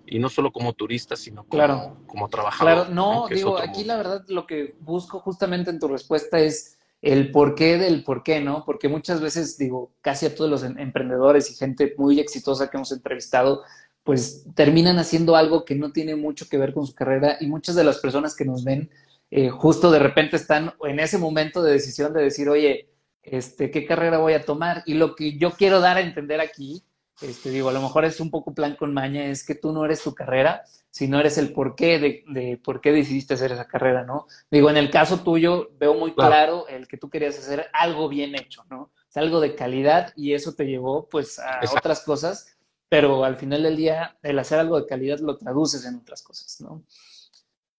y 0.07 0.19
no 0.19 0.29
solo 0.29 0.53
como 0.53 0.73
turista, 0.73 1.17
sino 1.17 1.45
como, 1.45 2.05
como 2.07 2.29
trabajador. 2.29 2.87
Claro, 2.87 2.95
no, 2.95 3.29
digo, 3.29 3.59
aquí 3.59 3.85
la 3.85 3.97
verdad 3.97 4.25
lo 4.29 4.47
que 4.47 4.77
busco 4.81 5.21
justamente 5.21 5.71
en 5.71 5.79
tu 5.79 5.89
respuesta 5.89 6.39
es 6.41 6.79
el 7.05 7.31
porqué 7.31 7.77
del 7.77 8.03
porqué, 8.03 8.41
¿no? 8.41 8.65
Porque 8.65 8.89
muchas 8.89 9.21
veces, 9.21 9.59
digo, 9.59 9.93
casi 10.01 10.25
a 10.25 10.35
todos 10.35 10.51
los 10.51 10.63
em, 10.63 10.79
emprendedores 10.79 11.51
y 11.51 11.55
gente 11.55 11.95
muy 11.99 12.19
exitosa 12.19 12.71
que 12.71 12.79
hemos 12.79 12.93
entrevistado, 12.93 13.63
pues 14.05 14.47
terminan 14.55 14.99
haciendo 14.99 15.35
algo 15.35 15.65
que 15.65 15.75
no 15.75 15.91
tiene 15.91 16.15
mucho 16.15 16.49
que 16.49 16.59
ver 16.59 16.73
con 16.73 16.87
su 16.87 16.95
carrera 16.95 17.39
y 17.41 17.47
muchas 17.47 17.75
de 17.75 17.85
las 17.85 17.99
personas 17.99 18.37
que 18.37 18.45
nos 18.45 18.63
ven 18.63 18.91
eh, 19.31 19.49
justo 19.49 19.91
de 19.91 19.99
repente 19.99 20.37
están 20.37 20.75
en 20.85 21.01
ese 21.01 21.19
momento 21.19 21.63
de 21.63 21.73
decisión 21.73 22.13
de 22.13 22.23
decir, 22.23 22.49
oye, 22.49 22.91
este, 23.23 23.71
¿qué 23.71 23.87
carrera 23.87 24.19
voy 24.19 24.35
a 24.35 24.45
tomar? 24.45 24.83
Y 24.87 24.95
lo 24.95 25.17
que 25.17 25.39
yo 25.39 25.53
quiero 25.53 25.81
dar 25.81 25.97
a 25.97 26.03
entender 26.03 26.41
aquí, 26.41 26.85
este, 27.21 27.51
digo, 27.51 27.71
a 27.71 27.73
lo 27.73 27.81
mejor 27.81 28.05
es 28.05 28.21
un 28.21 28.31
poco 28.31 28.55
plan 28.55 28.77
con 28.77 28.93
maña, 28.93 29.25
es 29.25 29.45
que 29.45 29.55
tú 29.55 29.73
no 29.73 29.85
eres 29.85 30.03
tu 30.03 30.15
carrera, 30.15 30.63
sino 30.91 31.19
eres 31.19 31.39
el 31.39 31.53
porqué 31.53 31.99
de, 31.99 32.25
de 32.29 32.61
por 32.63 32.81
qué 32.81 32.93
decidiste 32.93 33.35
hacer 33.35 33.51
esa 33.51 33.67
carrera, 33.67 34.05
¿no? 34.05 34.27
Digo, 34.51 34.71
en 34.71 34.77
el 34.77 34.91
caso 34.91 35.21
tuyo 35.21 35.71
veo 35.81 35.95
muy 35.95 36.15
claro, 36.15 36.69
el 36.69 36.87
que 36.87 36.99
tú 36.99 37.09
querías 37.11 37.39
hacer 37.39 37.67
algo 37.73 38.09
bien 38.09 38.35
hecho, 38.37 38.65
¿no? 38.71 38.93
Algo 39.17 39.41
de 39.41 39.55
calidad 39.55 40.13
y 40.17 40.35
eso 40.35 40.55
te 40.55 40.65
llevó 40.65 41.09
pues 41.09 41.39
a 41.39 41.61
otras 41.77 42.01
cosas 42.01 42.54
pero 42.95 43.25
al 43.25 43.35
final 43.35 43.65
del 43.65 43.77
día, 43.77 44.17
el 44.23 44.39
hacer 44.39 44.61
algo 44.61 44.81
de 44.81 44.87
calidad 44.87 45.19
lo 45.19 45.37
traduces 45.37 45.85
en 45.85 45.97
otras 45.97 46.23
cosas, 46.23 46.61
¿no? 46.61 46.85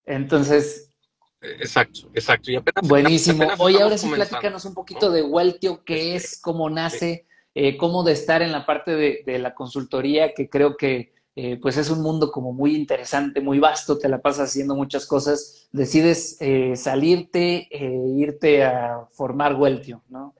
Entonces... 0.04 0.92
Exacto, 1.40 2.10
exacto. 2.14 2.52
Y 2.52 2.60
buenísimo. 2.84 3.48
Oye, 3.60 3.82
ahora 3.82 3.98
sí 3.98 4.10
platícanos 4.10 4.66
un 4.66 4.74
poquito 4.74 5.10
de 5.10 5.24
Weltio, 5.24 5.86
qué 5.86 6.18
este, 6.18 6.32
es, 6.34 6.42
cómo 6.42 6.70
nace, 6.70 7.26
eh, 7.54 7.78
cómo 7.78 8.04
de 8.04 8.12
estar 8.12 8.42
en 8.42 8.52
la 8.52 8.66
parte 8.66 9.24
de, 9.26 9.40
la 9.40 9.56
consultoría, 9.56 10.34
que 10.34 10.50
creo 10.50 10.76
que 10.76 11.14
eh, 11.38 11.58
pues 11.62 11.78
es 11.78 11.90
un 11.90 12.02
mundo 12.02 12.30
como 12.30 12.52
muy 12.52 12.76
interesante, 12.76 13.40
muy 13.40 13.58
vasto, 13.58 13.98
te 13.98 14.10
la 14.10 14.22
pasas 14.22 14.50
haciendo 14.50 14.76
muchas 14.76 15.06
cosas, 15.06 15.70
decides 15.72 16.36
eh, 16.42 16.76
salirte 16.76 17.70
e 17.72 17.86
irte 18.18 18.66
a 18.66 19.08
formar 19.14 19.56
Weltio, 19.56 20.04
¿no? 20.10 20.36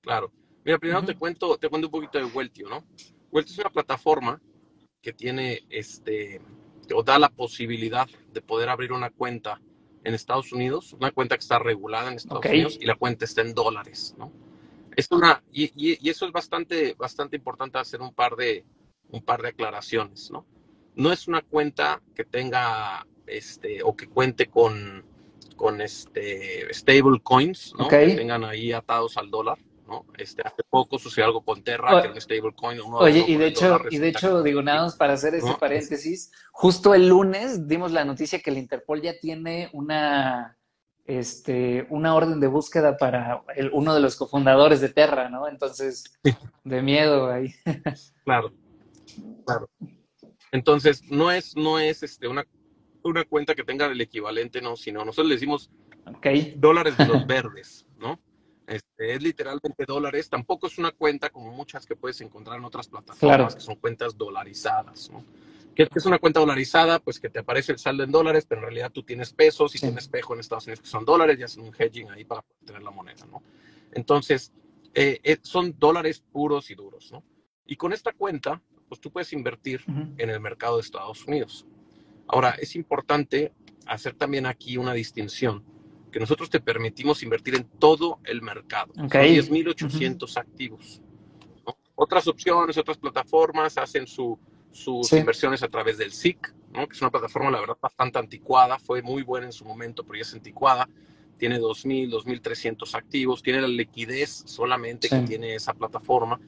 Claro. 0.00 0.32
Mira, 0.64 0.78
primero 0.78 1.04
te 1.04 1.14
cuento, 1.14 1.58
te 1.58 1.68
cuento 1.68 1.88
un 1.88 1.92
poquito 1.92 2.18
de 2.18 2.24
Weltio, 2.24 2.68
¿no? 2.68 2.84
Weltio 3.30 3.52
es 3.52 3.58
una 3.58 3.70
plataforma 3.70 4.40
que 5.02 5.12
tiene, 5.12 5.62
este, 5.68 6.40
o 6.94 7.02
da 7.02 7.18
la 7.18 7.28
posibilidad 7.28 8.08
de 8.32 8.40
poder 8.40 8.70
abrir 8.70 8.92
una 8.92 9.10
cuenta 9.10 9.60
en 10.02 10.14
Estados 10.14 10.52
Unidos, 10.52 10.94
una 10.94 11.10
cuenta 11.10 11.36
que 11.36 11.42
está 11.42 11.58
regulada 11.58 12.08
en 12.08 12.14
Estados 12.14 12.46
Unidos 12.46 12.78
y 12.80 12.86
la 12.86 12.94
cuenta 12.94 13.26
está 13.26 13.42
en 13.42 13.54
dólares, 13.54 14.14
¿no? 14.18 14.32
Es 14.96 15.08
una, 15.10 15.42
y, 15.52 15.72
y, 15.76 16.08
eso 16.08 16.24
es 16.24 16.32
bastante, 16.32 16.94
bastante 16.94 17.36
importante 17.36 17.78
hacer 17.78 18.00
un 18.00 18.14
par 18.14 18.36
de, 18.36 18.64
un 19.10 19.22
par 19.22 19.42
de 19.42 19.48
aclaraciones, 19.48 20.30
¿no? 20.30 20.46
No 20.94 21.12
es 21.12 21.28
una 21.28 21.42
cuenta 21.42 22.00
que 22.14 22.24
tenga, 22.24 23.06
este, 23.26 23.82
o 23.82 23.96
que 23.96 24.06
cuente 24.06 24.46
con, 24.46 25.04
con 25.56 25.80
este, 25.80 26.72
stable 26.72 27.20
coins, 27.22 27.74
¿no? 27.76 27.88
Que 27.88 28.14
tengan 28.14 28.44
ahí 28.44 28.72
atados 28.72 29.18
al 29.18 29.30
dólar. 29.30 29.58
¿No? 29.94 30.06
Este, 30.18 30.42
hace 30.42 30.62
poco 30.68 30.98
sucedió 30.98 31.26
algo 31.26 31.44
con 31.44 31.62
Terra, 31.62 31.90
que 31.90 32.06
era 32.06 32.12
un 32.12 32.20
stablecoin. 32.20 32.80
Oye, 32.94 33.24
y 33.26 33.36
de 33.36 33.46
hecho, 33.46 33.78
y 33.90 33.98
de 33.98 34.08
hecho, 34.08 34.42
digo, 34.42 34.62
nada 34.62 34.82
más 34.82 34.96
para 34.96 35.14
hacer 35.14 35.34
ese 35.34 35.54
paréntesis, 35.58 36.32
justo 36.52 36.94
el 36.94 37.08
lunes 37.08 37.68
dimos 37.68 37.92
la 37.92 38.04
noticia 38.04 38.40
que 38.40 38.50
el 38.50 38.58
Interpol 38.58 39.02
ya 39.02 39.18
tiene 39.18 39.70
una, 39.72 40.58
este, 41.04 41.86
una 41.90 42.14
orden 42.14 42.40
de 42.40 42.46
búsqueda 42.46 42.96
para 42.96 43.42
el, 43.56 43.70
uno 43.72 43.94
de 43.94 44.00
los 44.00 44.16
cofundadores 44.16 44.80
de 44.80 44.88
Terra, 44.88 45.28
¿no? 45.28 45.48
Entonces, 45.48 46.04
de 46.64 46.82
miedo 46.82 47.30
ahí. 47.30 47.54
claro, 48.24 48.52
claro. 49.46 49.68
Entonces, 50.52 51.02
no 51.10 51.30
es, 51.30 51.56
no 51.56 51.78
es 51.78 52.02
este, 52.02 52.28
una, 52.28 52.46
una 53.02 53.24
cuenta 53.24 53.54
que 53.54 53.64
tenga 53.64 53.86
el 53.86 54.00
equivalente, 54.00 54.60
no, 54.60 54.76
sino 54.76 55.04
nosotros 55.04 55.28
le 55.28 55.34
decimos 55.34 55.70
dólares 56.56 56.96
de 56.96 57.06
los 57.06 57.26
verdes, 57.26 57.86
¿no? 57.98 58.20
Este, 58.66 59.14
es 59.14 59.22
literalmente 59.22 59.84
dólares, 59.86 60.30
tampoco 60.30 60.68
es 60.68 60.78
una 60.78 60.90
cuenta 60.90 61.30
como 61.30 61.52
muchas 61.52 61.84
que 61.84 61.96
puedes 61.96 62.20
encontrar 62.22 62.58
en 62.58 62.64
otras 62.64 62.88
plataformas, 62.88 63.54
que 63.54 63.60
son 63.60 63.76
cuentas 63.76 64.16
dolarizadas, 64.16 65.10
¿no? 65.10 65.24
¿Qué 65.74 65.88
es 65.92 66.06
una 66.06 66.20
cuenta 66.20 66.38
dolarizada? 66.38 67.00
Pues 67.00 67.18
que 67.18 67.28
te 67.28 67.40
aparece 67.40 67.72
el 67.72 67.78
saldo 67.78 68.04
en 68.04 68.12
dólares, 68.12 68.46
pero 68.48 68.60
en 68.60 68.66
realidad 68.66 68.92
tú 68.92 69.02
tienes 69.02 69.32
pesos 69.32 69.74
y 69.74 69.80
tienes 69.80 70.04
espejo 70.04 70.32
en 70.32 70.40
Estados 70.40 70.66
Unidos 70.66 70.80
que 70.82 70.86
son 70.86 71.04
dólares 71.04 71.38
y 71.38 71.42
hacen 71.42 71.64
un 71.64 71.74
hedging 71.76 72.10
ahí 72.10 72.24
para 72.24 72.44
tener 72.64 72.82
la 72.82 72.92
moneda, 72.92 73.26
¿no? 73.26 73.42
Entonces, 73.92 74.52
eh, 74.94 75.18
eh, 75.24 75.38
son 75.42 75.74
dólares 75.76 76.22
puros 76.32 76.70
y 76.70 76.76
duros, 76.76 77.10
¿no? 77.10 77.24
Y 77.66 77.74
con 77.74 77.92
esta 77.92 78.12
cuenta, 78.12 78.62
pues 78.88 79.00
tú 79.00 79.10
puedes 79.10 79.32
invertir 79.32 79.82
en 80.16 80.30
el 80.30 80.38
mercado 80.38 80.76
de 80.76 80.82
Estados 80.82 81.24
Unidos. 81.26 81.66
Ahora, 82.28 82.50
es 82.50 82.76
importante 82.76 83.52
hacer 83.86 84.14
también 84.14 84.46
aquí 84.46 84.76
una 84.76 84.92
distinción 84.92 85.64
que 86.14 86.20
nosotros 86.20 86.48
te 86.48 86.60
permitimos 86.60 87.24
invertir 87.24 87.56
en 87.56 87.64
todo 87.64 88.20
el 88.22 88.40
mercado. 88.40 88.92
Okay. 89.06 89.36
10.800 89.36 90.36
activos. 90.36 91.02
Otras 91.96 92.28
opciones, 92.28 92.78
otras 92.78 92.98
plataformas 92.98 93.76
hacen 93.78 94.06
sus 94.06 95.12
inversiones 95.12 95.64
a 95.64 95.68
través 95.68 95.98
del 95.98 96.12
SIC, 96.12 96.54
¿no? 96.72 96.86
que 96.86 96.94
es 96.94 97.00
una 97.00 97.10
plataforma, 97.10 97.50
la 97.50 97.58
verdad, 97.58 97.76
bastante 97.82 98.20
anticuada. 98.20 98.78
Fue 98.78 99.02
muy 99.02 99.24
buena 99.24 99.46
en 99.46 99.52
su 99.52 99.64
momento, 99.64 100.04
pero 100.04 100.14
ya 100.14 100.22
es 100.22 100.32
anticuada. 100.32 100.88
Tiene 101.36 101.58
2.000, 101.58 102.08
2.300 102.12 102.94
activos. 102.94 103.42
Tiene 103.42 103.62
la 103.62 103.66
liquidez 103.66 104.44
solamente 104.46 105.08
que 105.08 105.18
tiene 105.22 105.56
esa 105.56 105.74
plataforma. 105.74 106.38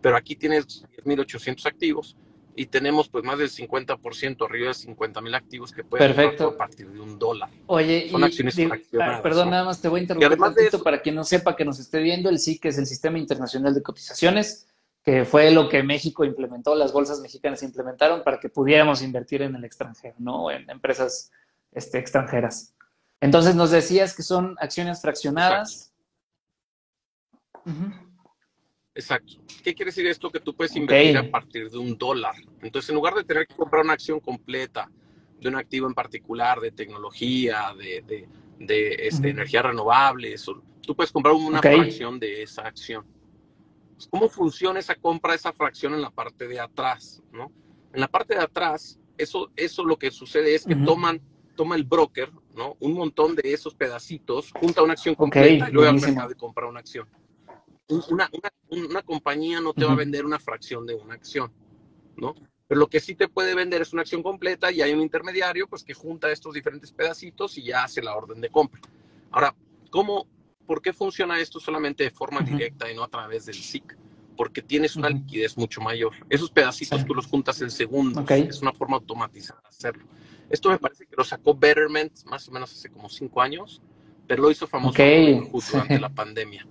Pero 0.00 0.16
aquí 0.16 0.36
tienes 0.36 0.84
10.800 1.04 1.66
activos 1.66 2.16
y 2.56 2.66
tenemos 2.66 3.08
pues 3.10 3.22
más 3.22 3.38
del 3.38 3.50
50%, 3.50 4.46
arriba 4.46 4.68
de 4.68 4.74
50 4.74 5.20
mil 5.20 5.34
activos 5.34 5.72
que 5.72 5.84
pueden 5.84 6.14
Perfecto. 6.14 6.48
a 6.48 6.56
partir 6.56 6.90
de 6.90 7.00
un 7.00 7.18
dólar. 7.18 7.50
Oye, 7.66 8.08
Son 8.10 8.24
acciones 8.24 8.54
fraccionadas. 8.54 9.20
Perdón, 9.20 9.50
nada 9.50 9.64
más 9.64 9.80
te 9.80 9.88
voy 9.88 10.00
a 10.00 10.02
interrumpir 10.02 10.32
un 10.32 10.54
poquito 10.54 10.82
para 10.82 11.02
quien 11.02 11.14
no 11.14 11.22
sepa 11.22 11.54
que 11.54 11.66
nos 11.66 11.78
esté 11.78 12.00
viendo, 12.00 12.30
el 12.30 12.38
SIC 12.38 12.64
es 12.64 12.78
el 12.78 12.86
Sistema 12.86 13.18
Internacional 13.18 13.74
de 13.74 13.82
Cotizaciones, 13.82 14.66
que 15.02 15.26
fue 15.26 15.50
lo 15.50 15.68
que 15.68 15.82
México 15.82 16.24
implementó, 16.24 16.74
las 16.74 16.92
bolsas 16.94 17.20
mexicanas 17.20 17.62
implementaron 17.62 18.24
para 18.24 18.40
que 18.40 18.48
pudiéramos 18.48 19.02
invertir 19.02 19.42
en 19.42 19.54
el 19.54 19.64
extranjero, 19.64 20.16
¿no? 20.18 20.50
En 20.50 20.68
empresas 20.70 21.30
este, 21.72 21.98
extranjeras. 21.98 22.74
Entonces 23.20 23.54
nos 23.54 23.70
decías 23.70 24.16
que 24.16 24.22
son 24.22 24.56
acciones 24.58 25.02
fraccionadas. 25.02 25.92
Exacto. 27.66 28.05
¿Qué 29.62 29.74
quiere 29.74 29.90
decir 29.90 30.06
esto? 30.06 30.30
Que 30.30 30.40
tú 30.40 30.54
puedes 30.54 30.74
invertir 30.74 31.18
a 31.18 31.30
partir 31.30 31.70
de 31.70 31.78
un 31.78 31.98
dólar. 31.98 32.34
Entonces, 32.62 32.88
en 32.88 32.94
lugar 32.94 33.14
de 33.14 33.24
tener 33.24 33.46
que 33.46 33.54
comprar 33.54 33.84
una 33.84 33.92
acción 33.92 34.20
completa 34.20 34.90
de 35.38 35.48
un 35.48 35.56
activo 35.56 35.86
en 35.86 35.94
particular, 35.94 36.60
de 36.60 36.70
tecnología, 36.70 37.74
de, 37.78 38.26
de, 38.58 38.96
este, 39.06 39.30
energías 39.30 39.64
renovables, 39.64 40.46
tú 40.80 40.96
puedes 40.96 41.12
comprar 41.12 41.34
una 41.34 41.60
fracción 41.60 42.18
de 42.18 42.42
esa 42.42 42.62
acción. 42.62 43.04
Pues, 43.96 44.08
¿Cómo 44.08 44.30
funciona 44.30 44.78
esa 44.78 44.94
compra, 44.94 45.34
esa 45.34 45.52
fracción 45.52 45.92
en 45.92 46.00
la 46.00 46.10
parte 46.10 46.48
de 46.48 46.58
atrás? 46.58 47.22
¿no? 47.32 47.52
En 47.92 48.00
la 48.00 48.08
parte 48.08 48.34
de 48.34 48.40
atrás, 48.40 48.98
eso, 49.18 49.50
eso 49.56 49.84
lo 49.84 49.98
que 49.98 50.10
sucede 50.10 50.54
es 50.54 50.64
que 50.64 50.74
toman, 50.74 51.20
toma 51.54 51.76
el 51.76 51.84
broker, 51.84 52.30
¿no? 52.54 52.76
Un 52.80 52.94
montón 52.94 53.34
de 53.36 53.52
esos 53.52 53.74
pedacitos, 53.74 54.52
junta 54.52 54.82
una 54.82 54.94
acción 54.94 55.14
completa 55.14 55.68
y 55.68 55.72
luego 55.72 55.90
al 55.90 56.00
mercado 56.00 56.30
de 56.30 56.34
comprar 56.34 56.68
una 56.68 56.80
acción 56.80 57.06
una, 57.88 58.30
una, 58.70 59.02
compañía 59.02 59.60
no 59.60 59.72
te 59.72 59.84
va 59.84 59.92
a 59.92 59.96
vender 59.96 60.24
una 60.24 60.38
fracción 60.38 60.86
de 60.86 60.94
una 60.94 61.14
acción, 61.14 61.52
¿no? 62.16 62.34
Pero 62.68 62.80
lo 62.80 62.88
que 62.88 62.98
sí 62.98 63.14
te 63.14 63.28
puede 63.28 63.54
vender 63.54 63.82
es 63.82 63.92
una 63.92 64.02
acción 64.02 64.22
completa 64.22 64.72
y 64.72 64.82
hay 64.82 64.92
un 64.92 65.00
intermediario 65.00 65.68
pues 65.68 65.84
que 65.84 65.94
junta 65.94 66.32
estos 66.32 66.54
diferentes 66.54 66.90
pedacitos 66.90 67.56
y 67.58 67.62
ya 67.64 67.84
hace 67.84 68.02
la 68.02 68.16
orden 68.16 68.40
de 68.40 68.50
compra. 68.50 68.80
Ahora, 69.30 69.54
¿cómo, 69.90 70.26
por 70.66 70.82
qué 70.82 70.92
funciona 70.92 71.38
esto 71.38 71.60
solamente 71.60 72.02
de 72.02 72.10
forma 72.10 72.40
directa 72.40 72.90
y 72.90 72.96
no 72.96 73.04
a 73.04 73.08
través 73.08 73.46
del 73.46 73.54
SIC? 73.54 73.96
Porque 74.36 74.62
tienes 74.62 74.96
una 74.96 75.08
liquidez 75.08 75.56
mucho 75.56 75.80
mayor. 75.80 76.12
Esos 76.28 76.50
pedacitos 76.50 77.06
tú 77.06 77.14
los 77.14 77.26
juntas 77.26 77.60
en 77.62 77.70
segundos. 77.70 78.28
Es 78.30 78.60
una 78.60 78.72
forma 78.72 78.96
automatizada 78.96 79.60
de 79.62 79.68
hacerlo. 79.68 80.04
Esto 80.50 80.68
me 80.68 80.78
parece 80.78 81.06
que 81.06 81.16
lo 81.16 81.24
sacó 81.24 81.54
Betterment 81.54 82.24
más 82.24 82.48
o 82.48 82.50
menos 82.50 82.72
hace 82.72 82.90
como 82.90 83.08
cinco 83.08 83.40
años, 83.40 83.80
pero 84.26 84.42
lo 84.42 84.50
hizo 84.50 84.66
famoso 84.66 85.02
justo 85.50 85.72
durante 85.72 86.00
la 86.00 86.08
pandemia 86.08 86.66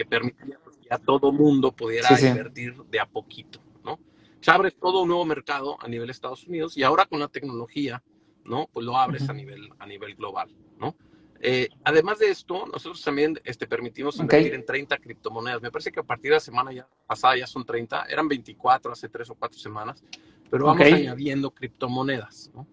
que 0.00 0.06
permitía 0.06 0.58
pues, 0.64 0.78
que 0.78 0.88
ya 0.88 0.96
todo 0.96 1.30
mundo 1.30 1.72
pudiera 1.72 2.08
invertir 2.18 2.74
de 2.84 3.00
a 3.00 3.04
poquito, 3.04 3.60
¿no? 3.84 4.00
Se 4.40 4.50
abre 4.50 4.70
todo 4.70 5.02
un 5.02 5.08
nuevo 5.08 5.26
mercado 5.26 5.76
a 5.78 5.88
nivel 5.88 6.08
Estados 6.08 6.46
Unidos 6.46 6.74
y 6.74 6.82
ahora 6.82 7.04
con 7.04 7.20
la 7.20 7.28
tecnología, 7.28 8.02
¿no? 8.46 8.66
Pues 8.72 8.86
lo 8.86 8.96
abres 8.96 9.28
a, 9.28 9.34
nivel, 9.34 9.68
a 9.78 9.86
nivel 9.86 10.14
global, 10.14 10.48
¿no? 10.78 10.96
Eh, 11.42 11.68
además 11.84 12.18
de 12.18 12.30
esto, 12.30 12.66
nosotros 12.66 13.02
también 13.02 13.38
este, 13.44 13.66
permitimos 13.66 14.18
invertir 14.18 14.54
en 14.54 14.64
30 14.64 14.96
criptomonedas. 14.96 15.60
Me 15.60 15.70
parece 15.70 15.92
que 15.92 16.00
a 16.00 16.02
partir 16.02 16.30
de 16.30 16.36
la 16.36 16.40
semana 16.40 16.72
ya 16.72 16.88
pasada 17.06 17.36
ya 17.36 17.46
son 17.46 17.66
30, 17.66 18.06
eran 18.08 18.26
24 18.26 18.92
hace 18.92 19.10
tres 19.10 19.28
o 19.28 19.34
cuatro 19.34 19.58
semanas, 19.58 20.02
pero 20.50 20.64
vamos 20.64 20.80
añadiendo 20.80 21.50
criptomonedas, 21.50 22.50
¿no? 22.54 22.66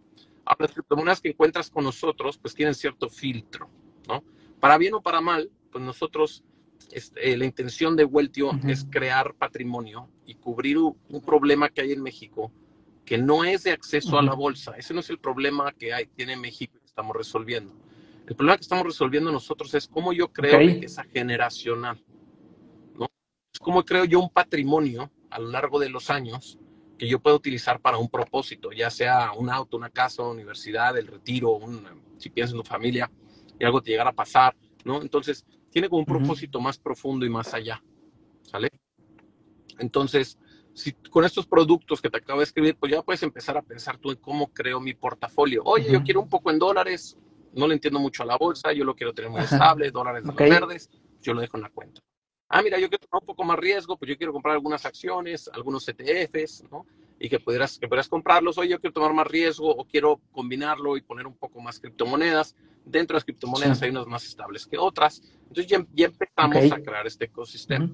Ahora, 0.45 0.63
las 0.67 0.71
criptomonedas 0.71 1.19
que 1.19 1.27
encuentras 1.27 1.69
con 1.69 1.83
nosotros, 1.83 2.37
pues 2.37 2.55
tienen 2.55 2.73
cierto 2.73 3.09
filtro, 3.09 3.69
¿no? 4.07 4.23
Para 4.61 4.77
bien 4.77 4.93
o 4.93 5.01
para 5.01 5.19
mal, 5.19 5.51
pues 5.69 5.83
nosotros 5.83 6.41
este, 6.91 7.35
la 7.37 7.45
intención 7.45 7.95
de 7.95 8.05
Weltio 8.05 8.51
es 8.67 8.85
crear 8.89 9.33
patrimonio 9.35 10.09
y 10.25 10.35
cubrir 10.35 10.77
un, 10.77 11.21
problema 11.25 11.69
que 11.69 11.81
hay 11.81 11.91
en 11.91 12.01
México 12.01 12.51
que 13.05 13.17
no 13.17 13.43
es 13.43 13.63
de 13.63 13.71
acceso 13.71 14.17
a 14.17 14.21
la 14.21 14.33
bolsa. 14.33 14.73
Ese 14.77 14.93
no 14.93 14.99
es 14.99 15.09
el 15.09 15.19
problema 15.19 15.71
que 15.71 15.93
hay, 15.93 16.07
tiene 16.07 16.35
México 16.35 16.77
que 16.79 16.85
estamos 16.85 17.15
resolviendo. 17.15 17.73
El 18.27 18.35
problema 18.35 18.57
que 18.57 18.63
estamos 18.63 18.85
resolviendo 18.85 19.31
nosotros 19.31 19.73
es 19.73 19.87
cómo 19.87 20.11
yo 20.11 20.31
creo 20.33 20.59
esa 20.59 21.03
generacional. 21.05 22.03
¿no? 22.95 23.07
Es 23.53 23.59
cómo 23.59 23.85
creo 23.85 24.03
yo 24.03 24.19
un 24.19 24.29
patrimonio 24.29 25.09
a 25.29 25.39
lo 25.39 25.49
largo 25.49 25.79
de 25.79 25.89
los 25.89 26.09
años 26.09 26.57
que 26.97 27.07
yo 27.07 27.19
puedo 27.19 27.35
utilizar 27.35 27.79
para 27.79 27.97
un 27.97 28.09
propósito, 28.09 28.71
ya 28.71 28.89
sea 28.89 29.31
un 29.33 29.49
auto, 29.49 29.77
una 29.77 29.89
casa, 29.89 30.23
una 30.23 30.31
universidad, 30.31 30.97
el 30.97 31.07
retiro, 31.07 31.59
si 32.17 32.29
piensas 32.29 32.53
en 32.53 32.61
tu 32.61 32.67
familia 32.67 33.09
y 33.59 33.63
algo 33.63 33.81
te 33.81 33.91
llegara 33.91 34.09
a 34.09 34.13
pasar, 34.13 34.55
¿no? 34.83 35.01
Entonces, 35.01 35.45
tiene 35.69 35.89
como 35.89 35.99
un 35.99 36.05
propósito 36.05 36.59
más 36.59 36.77
profundo 36.77 37.25
y 37.25 37.29
más 37.29 37.53
allá, 37.53 37.83
¿sale? 38.43 38.69
Entonces, 39.79 40.37
si 40.73 40.93
con 40.93 41.25
estos 41.25 41.47
productos 41.47 42.01
que 42.01 42.09
te 42.09 42.17
acabo 42.17 42.39
de 42.39 42.45
escribir, 42.45 42.75
pues 42.77 42.91
ya 42.91 43.01
puedes 43.01 43.23
empezar 43.23 43.57
a 43.57 43.61
pensar 43.61 43.97
tú 43.97 44.11
en 44.11 44.17
cómo 44.17 44.47
creo 44.53 44.79
mi 44.79 44.93
portafolio. 44.93 45.63
Oye, 45.65 45.91
yo 45.91 46.03
quiero 46.03 46.21
un 46.21 46.29
poco 46.29 46.51
en 46.51 46.59
dólares, 46.59 47.17
no 47.53 47.67
le 47.67 47.73
entiendo 47.73 47.99
mucho 47.99 48.23
a 48.23 48.25
la 48.25 48.37
bolsa, 48.37 48.71
yo 48.73 48.83
lo 48.83 48.95
quiero 48.95 49.13
tener 49.13 49.31
muy 49.31 49.41
estable, 49.41 49.89
dólares 49.91 50.23
verdes, 50.35 50.89
yo 51.21 51.33
lo 51.33 51.41
dejo 51.41 51.57
en 51.57 51.63
la 51.63 51.69
cuenta. 51.69 52.01
Ah, 52.49 52.61
mira, 52.61 52.79
yo 52.79 52.89
quiero 52.89 53.05
tomar 53.07 53.23
un 53.23 53.27
poco 53.27 53.43
más 53.43 53.59
riesgo, 53.59 53.97
pues 53.97 54.09
yo 54.09 54.17
quiero 54.17 54.31
comprar 54.31 54.53
algunas 54.53 54.85
acciones, 54.85 55.49
algunos 55.51 55.87
ETFs, 55.87 56.63
¿no? 56.71 56.85
Y 57.19 57.29
que 57.29 57.39
pudieras, 57.39 57.79
que 57.79 57.87
pudieras 57.87 58.09
comprarlos. 58.09 58.57
Oye, 58.57 58.69
yo 58.69 58.79
quiero 58.79 58.93
tomar 58.93 59.13
más 59.13 59.27
riesgo 59.27 59.69
o 59.69 59.85
quiero 59.85 60.21
combinarlo 60.31 60.97
y 60.97 61.01
poner 61.01 61.25
un 61.25 61.35
poco 61.35 61.59
más 61.59 61.79
criptomonedas 61.79 62.55
dentro 62.87 63.13
de 63.13 63.17
las 63.17 63.25
criptomonedas 63.25 63.81
hay 63.81 63.89
unas 63.89 64.07
más 64.07 64.25
estables 64.25 64.65
que 64.65 64.77
otras. 64.77 65.21
Entonces 65.47 65.67
ya, 65.67 66.05
empezamos 66.05 66.71
a 66.71 66.81
crear 66.81 67.05
este 67.05 67.25
ecosistema. 67.25 67.89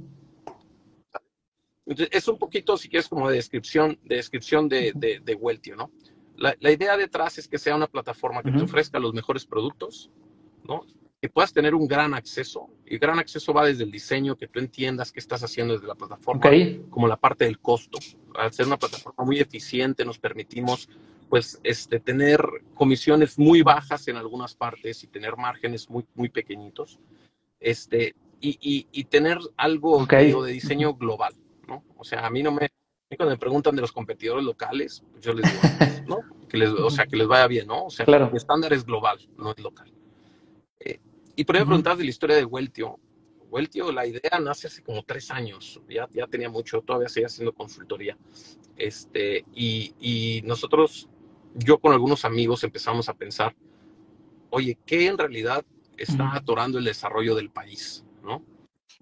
Entonces 1.85 2.09
es 2.15 2.27
un 2.27 2.37
poquito, 2.37 2.77
si 2.77 2.89
quieres, 2.89 3.09
como 3.09 3.29
de 3.29 3.35
descripción 3.35 3.99
de, 4.03 4.15
descripción 4.15 4.69
de, 4.69 4.93
de, 4.95 5.35
Weltio, 5.35 5.75
¿no? 5.75 5.91
La, 6.37 6.55
la, 6.59 6.71
idea 6.71 6.95
detrás 6.95 7.37
es 7.37 7.47
que 7.47 7.59
sea 7.59 7.75
una 7.75 7.87
plataforma 7.87 8.41
que 8.41 8.51
te 8.51 8.61
ofrezca 8.61 8.99
los 8.99 9.13
mejores 9.13 9.45
productos, 9.45 10.09
¿no? 10.63 10.85
Que 11.23 11.29
puedas 11.29 11.53
tener 11.53 11.73
un 11.73 11.87
gran 11.87 12.13
acceso 12.13 12.67
y 12.85 12.95
Y 12.95 12.97
gran 12.97 13.17
acceso 13.17 13.53
va 13.53 13.65
desde 13.65 13.85
el 13.85 13.91
diseño, 13.91 14.35
que 14.35 14.49
tú 14.49 14.59
entiendas 14.59 15.13
qué 15.13 15.21
estás 15.21 15.41
haciendo 15.41 15.73
desde 15.73 15.87
la 15.87 15.95
plataforma, 15.95 16.51
como 16.89 17.07
la 17.07 17.15
parte 17.15 17.45
del 17.45 17.59
costo. 17.59 17.97
Al 18.35 18.51
ser 18.51 18.67
una 18.67 18.77
plataforma 18.77 19.23
muy 19.23 19.39
eficiente, 19.39 20.03
nos 20.03 20.19
permitimos 20.19 20.89
pues 21.29 21.61
este, 21.63 22.01
tener 22.01 22.45
comisiones 22.73 23.39
muy 23.39 23.61
bajas 23.61 24.05
en 24.09 24.17
algunas 24.17 24.53
partes 24.53 25.01
y 25.05 25.07
tener 25.07 25.37
márgenes 25.37 25.89
muy, 25.89 26.05
muy 26.13 26.27
pequeñitos. 26.27 26.99
Este, 27.57 28.15
y, 28.41 28.85
y, 28.91 29.03
tener 29.05 29.37
algo 29.55 30.05
de 30.05 30.51
diseño 30.51 30.93
global, 30.95 31.33
¿no? 31.69 31.85
O 31.95 32.03
sea, 32.03 32.25
a 32.25 32.29
mí 32.29 32.43
no 32.43 32.51
me, 32.51 32.67
cuando 33.15 33.33
me 33.33 33.39
preguntan 33.39 33.77
de 33.77 33.81
los 33.81 33.93
competidores 33.93 34.43
locales, 34.43 35.05
pues 35.13 35.23
yo 35.23 35.33
les 35.33 35.49
digo, 35.49 35.61
¿no? 36.05 36.47
Que 36.49 36.57
les, 36.57 36.69
o 36.69 36.89
sea, 36.89 37.05
que 37.05 37.15
les 37.15 37.27
vaya 37.27 37.47
bien, 37.47 37.67
¿no? 37.67 37.85
O 37.85 37.89
sea, 37.89 38.05
el 38.05 38.35
estándar 38.35 38.73
es 38.73 38.83
global, 38.85 39.19
no 39.37 39.51
es 39.51 39.59
local. 39.59 39.89
Eh, 40.81 40.99
y 41.35 41.43
por 41.43 41.55
ejemplo, 41.55 41.75
preguntar 41.75 41.97
de 41.97 42.03
la 42.03 42.09
historia 42.09 42.35
de 42.35 42.45
Weltio. 42.45 42.99
Weltio, 43.49 43.91
la 43.91 44.05
idea 44.07 44.39
nace 44.41 44.67
hace 44.67 44.81
como 44.81 45.03
tres 45.03 45.29
años, 45.29 45.79
ya, 45.87 46.07
ya 46.11 46.25
tenía 46.25 46.49
mucho, 46.49 46.81
todavía 46.81 47.07
seguía 47.07 47.27
haciendo 47.27 47.53
consultoría. 47.53 48.17
Este, 48.77 49.45
y, 49.53 49.93
y 49.99 50.41
nosotros 50.43 51.07
yo 51.53 51.77
con 51.77 51.93
algunos 51.93 52.25
amigos 52.25 52.63
empezamos 52.63 53.09
a 53.09 53.13
pensar, 53.13 53.55
oye, 54.49 54.77
¿qué 54.85 55.07
en 55.07 55.17
realidad 55.17 55.63
está 55.97 56.35
atorando 56.35 56.79
el 56.79 56.85
desarrollo 56.85 57.35
del 57.35 57.51
país? 57.51 58.03
¿no? 58.23 58.43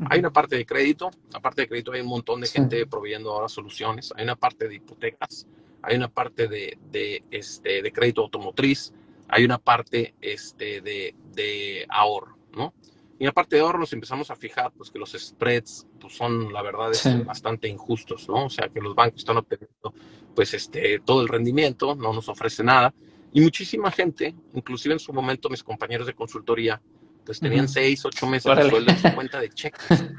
Hay 0.10 0.20
una 0.20 0.32
parte 0.32 0.56
de 0.56 0.66
crédito, 0.66 1.12
aparte 1.34 1.62
de 1.62 1.68
crédito 1.68 1.92
hay 1.92 2.02
un 2.02 2.08
montón 2.08 2.42
de 2.42 2.48
gente 2.48 2.86
proveyendo 2.88 3.32
ahora 3.32 3.48
soluciones, 3.48 4.12
hay 4.16 4.24
una 4.24 4.36
parte 4.36 4.68
de 4.68 4.76
hipotecas, 4.76 5.48
hay 5.82 5.96
una 5.96 6.08
parte 6.08 6.48
de, 6.48 6.78
de, 6.92 7.24
este, 7.32 7.82
de 7.82 7.92
crédito 7.92 8.22
automotriz, 8.22 8.94
hay 9.32 9.46
una 9.46 9.58
parte 9.58 10.14
este, 10.22 10.82
de, 10.82 11.16
de 11.34 11.86
ahorro, 11.90 12.38
¿no? 12.54 12.74
Y 13.18 13.28
aparte 13.28 13.56
de 13.56 13.62
ahorro 13.62 13.80
nos 13.80 13.94
empezamos 13.94 14.30
a 14.30 14.36
fijar 14.36 14.72
pues, 14.74 14.90
que 14.90 15.00
los 15.00 15.12
spreads 15.12 15.88
pues, 16.00 16.14
son, 16.14 16.52
la 16.52 16.62
verdad, 16.62 16.92
bastante 17.24 17.68
injustos, 17.68 18.28
¿no? 18.28 18.46
O 18.46 18.50
sea, 18.50 18.68
que 18.68 18.82
los 18.82 18.94
bancos 18.94 19.20
están 19.20 19.38
obteniendo 19.38 19.94
pues, 20.36 20.54
este, 20.54 21.00
todo 21.00 21.22
el 21.22 21.30
rendimiento, 21.30 21.96
no 21.96 22.14
nos 22.14 22.28
ofrece 22.30 22.64
nada. 22.64 22.94
Y 23.32 23.42
muchísima 23.42 23.92
gente, 23.92 24.36
inclusive 24.54 24.94
en 24.94 25.00
su 25.00 25.14
momento 25.14 25.50
mis 25.50 25.64
compañeros 25.64 26.08
de 26.08 26.14
consultoría, 26.14 26.82
pues 27.26 27.40
tenían 27.40 27.70
seis, 27.70 28.04
ocho 28.04 28.28
meses 28.28 28.54
de 28.56 28.70
sueldo 28.70 28.92
en 28.92 29.00
su 29.00 29.16
cuenta 29.16 29.40
de 29.40 29.50
cheques. 29.50 29.86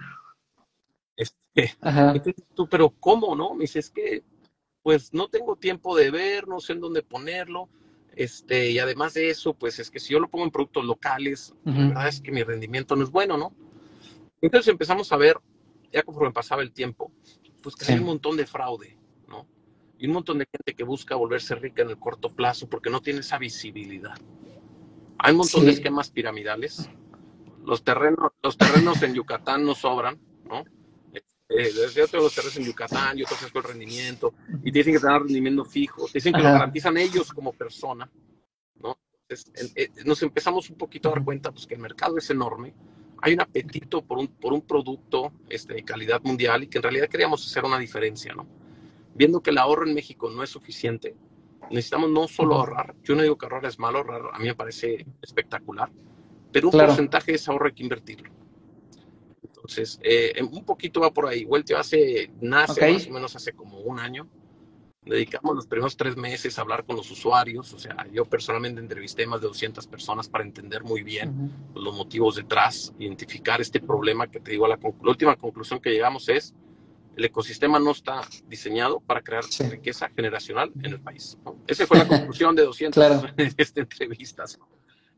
Este, 1.15 1.77
tú, 2.55 2.67
pero 2.67 2.89
¿cómo, 2.99 3.37
no? 3.37 3.53
Me 3.53 3.65
dices, 3.65 3.85
es 3.85 3.91
que, 3.91 4.25
pues 4.83 5.13
no 5.13 5.29
tengo 5.29 5.57
tiempo 5.57 5.95
de 5.95 6.11
ver, 6.11 6.49
no 6.49 6.61
sé 6.61 6.73
en 6.73 6.81
dónde 6.81 7.03
ponerlo 7.03 7.69
este, 8.15 8.71
y 8.71 8.79
además 8.79 9.15
de 9.15 9.31
eso, 9.31 9.55
pues 9.55 9.79
es 9.79 9.91
que 9.91 10.01
si 10.01 10.13
yo 10.13 10.21
lo 10.21 10.29
pongo 10.29 10.45
en 10.45 10.51
productos 10.51 10.85
locales, 10.85 11.55
la 11.65 11.73
verdad 11.73 12.09
es 12.09 12.21
que 12.21 12.33
mi 12.33 12.43
rendimiento 12.43 12.97
no 12.97 13.05
es 13.05 13.11
bueno, 13.11 13.37
¿no? 13.37 13.53
Entonces 14.41 14.69
empezamos 14.69 15.13
a 15.13 15.17
ver, 15.17 15.39
ya 15.93 16.03
conforme 16.03 16.33
pasaba 16.33 16.63
el 16.63 16.73
tiempo, 16.73 17.13
pues 17.63 17.77
que 17.77 17.91
hay 17.91 17.99
un 17.99 18.07
montón 18.07 18.37
de 18.37 18.47
fraude, 18.47 18.99
¿no? 19.29 19.47
Y 19.99 20.07
un 20.07 20.15
montón 20.15 20.39
de 20.39 20.47
gente 20.51 20.75
que 20.75 20.85
busca 20.85 21.15
volverse 21.15 21.55
rica 21.55 21.83
en 21.83 21.91
el 21.91 21.99
corto 21.99 22.35
plazo 22.35 22.69
porque 22.69 22.91
no 22.91 23.01
tiene 23.01 23.21
esa 23.21 23.39
visibilidad. 23.39 24.15
Hay 25.19 25.33
un 25.33 25.39
montón 25.39 25.65
de 25.65 25.71
esquemas 25.71 26.11
piramidales. 26.11 26.91
Los 27.65 27.85
terrenos, 27.85 28.33
los 28.43 28.59
terrenos 28.59 29.01
en 29.03 29.15
Yucatán 29.15 29.65
no 29.65 29.75
sobran, 29.75 30.19
¿no? 30.45 30.65
Eh, 31.57 31.71
yo 31.95 32.09
tengo 32.09 32.25
los 32.25 32.35
terrenos 32.35 32.57
en 32.57 32.65
Yucatán, 32.65 33.17
yo 33.17 33.27
tengo 33.27 33.59
el 33.59 33.65
rendimiento, 33.65 34.35
y 34.63 34.71
dicen 34.71 34.95
que 34.95 35.01
tener 35.01 35.23
rendimiento 35.23 35.65
fijo, 35.65 36.07
dicen 36.13 36.33
que 36.33 36.41
lo 36.41 36.45
garantizan 36.45 36.97
ellos 36.97 37.33
como 37.33 37.53
persona, 37.53 38.11
¿no? 38.81 38.99
Entonces, 39.29 39.73
eh, 39.77 39.91
nos 40.05 40.23
empezamos 40.23 40.71
un 40.71 40.77
poquito 40.77 41.09
a 41.09 41.13
dar 41.13 41.25
cuenta 41.25 41.51
pues, 41.51 41.67
que 41.67 41.75
el 41.75 41.81
mercado 41.81 42.17
es 42.17 42.31
enorme, 42.31 42.75
hay 43.21 43.35
un 43.35 43.41
apetito 43.41 44.03
por 44.03 44.19
un, 44.19 44.29
por 44.29 44.53
un 44.53 44.63
producto 44.63 45.33
este, 45.49 45.75
de 45.75 45.85
calidad 45.85 46.21
mundial 46.23 46.65
y 46.65 46.67
que 46.69 46.79
en 46.79 46.83
realidad 46.83 47.09
queríamos 47.09 47.47
hacer 47.47 47.65
una 47.65 47.79
diferencia, 47.79 48.35
¿no? 48.35 48.47
Viendo 49.15 49.43
que 49.43 49.51
el 49.51 49.59
ahorro 49.59 49.87
en 49.87 49.95
México 49.95 50.31
no 50.31 50.43
es 50.43 50.51
suficiente, 50.51 51.15
necesitamos 51.71 52.11
no 52.11 52.27
solo 52.29 52.57
ahorrar, 52.57 52.95
yo 53.03 53.15
no 53.15 53.23
digo 53.23 53.37
que 53.37 53.47
ahorrar 53.47 53.67
es 53.67 53.79
malo, 53.79 53.99
ahorrar 53.99 54.23
a 54.33 54.39
mí 54.39 54.47
me 54.47 54.55
parece 54.55 55.07
espectacular, 55.21 55.91
pero 56.51 56.69
un 56.69 56.73
porcentaje 56.73 57.33
de 57.33 57.37
ese 57.37 57.51
ahorro 57.51 57.67
hay 57.67 57.73
que 57.73 57.83
invertirlo. 57.83 58.42
Entonces, 59.63 60.01
eh, 60.03 60.43
un 60.43 60.65
poquito 60.65 61.01
va 61.01 61.13
por 61.13 61.29
ahí. 61.29 61.45
Vuelto 61.45 61.77
hace, 61.79 62.33
nace 62.41 62.93
más 62.93 63.07
o 63.07 63.11
menos 63.11 63.37
hace 63.37 63.53
como 63.53 63.79
un 63.79 64.01
año. 64.01 64.29
Dedicamos 65.05 65.55
los 65.55 65.69
primeros 65.69 65.97
tres 65.97 66.17
meses 66.17 66.59
a 66.59 66.63
hablar 66.63 66.85
con 66.85 66.97
los 66.97 67.09
usuarios. 67.13 67.73
O 67.73 67.79
sea, 67.79 68.09
yo 68.13 68.25
personalmente 68.25 68.81
entrevisté 68.81 69.25
más 69.25 69.41
de 69.41 69.47
200 69.47 69.87
personas 69.87 70.29
para 70.29 70.43
entender 70.43 70.83
muy 70.83 71.05
bien 71.05 71.53
los 71.77 71.95
motivos 71.95 72.35
detrás, 72.35 72.93
identificar 72.99 73.61
este 73.61 73.79
problema 73.79 74.27
que 74.29 74.41
te 74.41 74.51
digo. 74.51 74.67
La, 74.67 74.77
la, 74.83 75.11
última 75.11 75.37
conclusión 75.37 75.79
que 75.81 75.91
llegamos 75.91 76.29
es, 76.29 76.55
el 77.17 77.25
ecosistema 77.25 77.79
no 77.79 77.93
está 77.93 78.23
diseñado 78.49 78.99
para 78.99 79.23
crear 79.23 79.45
riqueza 79.71 80.09
generacional 80.09 80.73
en 80.83 80.93
el 80.93 81.01
país. 81.01 81.39
Esa 81.69 81.87
fue 81.87 81.99
la 81.99 82.09
conclusión 82.09 82.57
de 82.57 82.65
200 82.65 82.95
claro. 82.95 83.29
entrevistas. 83.77 84.59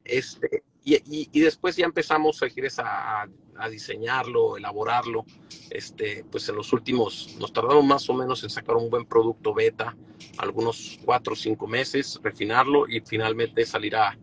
Este, 0.04 0.64
y, 0.84 1.28
y, 1.32 1.40
después 1.40 1.76
ya 1.76 1.86
empezamos 1.86 2.42
a, 2.42 2.46
a, 2.82 3.28
a, 3.56 3.68
diseñarlo, 3.70 4.58
elaborarlo. 4.58 5.24
Este, 5.70 6.24
pues 6.30 6.46
en 6.50 6.56
los 6.56 6.72
últimos, 6.74 7.36
nos 7.40 7.52
tardamos 7.52 7.84
más 7.84 8.08
o 8.10 8.14
menos 8.14 8.42
en 8.42 8.50
sacar 8.50 8.76
un 8.76 8.90
buen 8.90 9.06
producto 9.06 9.54
beta, 9.54 9.96
algunos 10.36 10.98
cuatro 11.04 11.32
o 11.32 11.36
cinco 11.36 11.66
meses, 11.66 12.20
refinarlo 12.22 12.86
y 12.86 13.00
finalmente 13.00 13.64
salir 13.64 13.96
a 13.96 14.18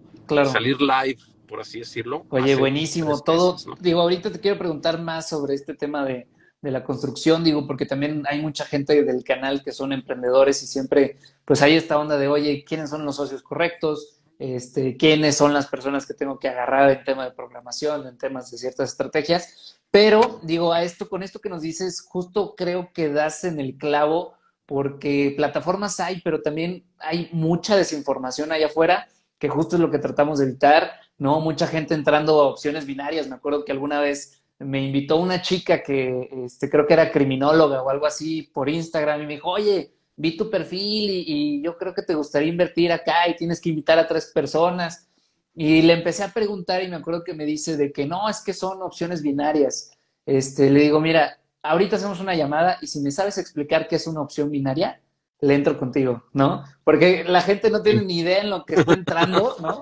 salir 0.46 0.80
live, 0.80 1.18
por 1.48 1.62
así 1.62 1.80
decirlo. 1.80 2.26
Oye, 2.30 2.56
buenísimo. 2.56 3.20
Todo, 3.22 3.56
digo, 3.80 4.02
ahorita 4.02 4.32
te 4.32 4.40
quiero 4.40 4.60
preguntar 4.60 5.02
más 5.02 5.30
sobre 5.30 5.56
este 5.56 5.74
tema 5.74 6.06
de, 6.06 6.28
de 6.62 6.72
la 6.72 6.84
construcción, 6.84 7.44
digo, 7.44 7.66
porque 7.66 7.88
también 7.88 8.24
hay 8.30 8.40
mucha 8.40 8.66
gente 8.66 9.04
del 9.04 9.24
canal 9.24 9.64
que 9.64 9.72
son 9.72 9.94
emprendedores 9.94 10.62
y 10.62 10.68
siempre, 10.68 11.18
pues 11.44 11.62
hay 11.64 11.76
esta 11.76 11.98
onda 11.98 12.18
de, 12.18 12.28
oye, 12.28 12.64
¿quiénes 12.64 12.92
son 12.92 13.04
los 13.04 13.16
socios 13.16 13.42
correctos? 13.42 14.21
Este, 14.42 14.98
quiénes 14.98 15.38
son 15.38 15.54
las 15.54 15.68
personas 15.68 16.08
que 16.08 16.16
tengo 16.16 16.40
que 16.40 16.50
agarrar 16.50 16.90
en 16.90 17.04
tema 17.04 17.26
de 17.26 17.32
programación, 17.32 18.08
en 18.08 18.18
temas 18.18 18.50
de 18.50 18.58
ciertas 18.58 18.90
estrategias. 18.90 19.80
Pero 19.92 20.40
digo, 20.42 20.74
a 20.74 20.82
esto, 20.82 21.08
con 21.08 21.22
esto 21.22 21.40
que 21.40 21.50
nos 21.50 21.62
dices, 21.62 22.02
justo 22.02 22.56
creo 22.56 22.92
que 22.92 23.10
das 23.10 23.44
en 23.44 23.60
el 23.60 23.78
clavo, 23.78 24.34
porque 24.66 25.36
plataformas 25.38 26.00
hay, 26.00 26.22
pero 26.22 26.42
también 26.42 26.84
hay 26.98 27.30
mucha 27.32 27.78
desinformación 27.78 28.52
allá 28.52 28.66
afuera, 28.66 29.08
que 29.38 29.48
justo 29.48 29.76
es 29.76 29.80
lo 29.80 29.92
que 29.92 30.00
tratamos 30.00 30.40
de 30.40 30.46
evitar, 30.46 30.92
¿no? 31.20 31.40
Mucha 31.40 31.68
gente 31.68 31.94
entrando 31.94 32.42
a 32.42 32.48
opciones 32.48 32.88
binarias. 32.88 33.28
Me 33.28 33.36
acuerdo 33.36 33.64
que 33.64 33.72
alguna 33.72 34.02
vez 34.02 34.42
me 34.58 34.82
invitó 34.84 35.18
una 35.18 35.44
chica 35.44 35.84
que 35.84 36.30
este, 36.46 36.68
creo 36.68 36.88
que 36.88 36.94
era 36.94 37.12
criminóloga 37.12 37.84
o 37.84 37.92
algo 37.92 38.08
así 38.08 38.50
por 38.52 38.70
Instagram 38.70 39.22
y 39.22 39.26
me 39.28 39.34
dijo, 39.34 39.52
oye, 39.52 39.92
vi 40.22 40.38
tu 40.38 40.50
perfil 40.50 41.10
y, 41.10 41.62
yo 41.64 41.78
creo 41.78 41.94
que 41.94 42.04
te 42.04 42.14
gustaría 42.14 42.50
invertir 42.50 42.92
acá 42.92 43.28
y 43.28 43.36
tienes 43.36 43.60
que 43.60 43.70
invitar 43.70 43.98
a 43.98 44.08
tres 44.08 44.28
personas. 44.28 45.08
Y 45.56 45.82
le 45.82 45.94
empecé 45.94 46.24
a 46.24 46.32
preguntar 46.32 46.84
y 46.84 46.88
me 46.88 46.96
acuerdo 46.96 47.24
que 47.24 47.34
me 47.34 47.44
dice 47.44 47.76
de 47.76 47.92
que 47.92 48.06
no, 48.06 48.30
es 48.30 48.42
que 48.42 48.54
son 48.54 48.82
opciones 48.84 49.22
binarias. 49.22 49.92
Este, 50.26 50.70
le 50.70 50.82
digo, 50.82 51.02
mira, 51.02 51.40
ahorita 51.64 51.96
hacemos 51.96 52.20
una 52.20 52.36
llamada 52.36 52.78
y 52.82 52.88
si 52.88 53.02
me 53.02 53.12
sabes 53.12 53.38
explicar 53.38 53.88
qué 53.88 53.96
es 53.96 54.08
una 54.08 54.22
opción 54.22 54.52
binaria, 54.52 55.02
le 55.42 55.56
entro 55.56 55.78
contigo, 55.78 56.24
¿no? 56.34 56.64
Porque 56.84 57.24
la 57.24 57.42
gente 57.42 57.72
no 57.72 57.82
tiene 57.82 58.04
ni 58.04 58.20
idea 58.20 58.42
en 58.42 58.52
lo 58.52 58.64
que 58.64 58.76
está 58.76 58.94
entrando, 58.94 59.56
¿no? 59.60 59.82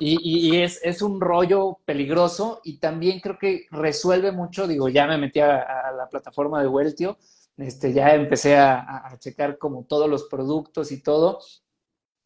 Y, 0.00 0.56
es, 0.60 0.80
es, 0.82 1.00
un 1.00 1.20
rollo 1.20 1.78
peligroso 1.84 2.60
y 2.64 2.78
también 2.78 3.20
creo 3.20 3.38
que 3.38 3.66
resuelve 3.70 4.32
mucho, 4.32 4.66
digo, 4.66 4.88
ya 4.88 5.06
me 5.06 5.16
metí 5.16 5.38
a, 5.38 5.60
a 5.60 5.92
la 5.92 6.08
plataforma 6.08 6.60
de 6.60 6.66
Weltio 6.66 7.18
este, 7.58 7.92
ya 7.92 8.14
empecé 8.14 8.56
a, 8.56 9.16
checar 9.18 9.58
como 9.58 9.84
todos 9.84 10.08
los 10.08 10.24
productos 10.24 10.92
y 10.92 11.02
todo. 11.02 11.40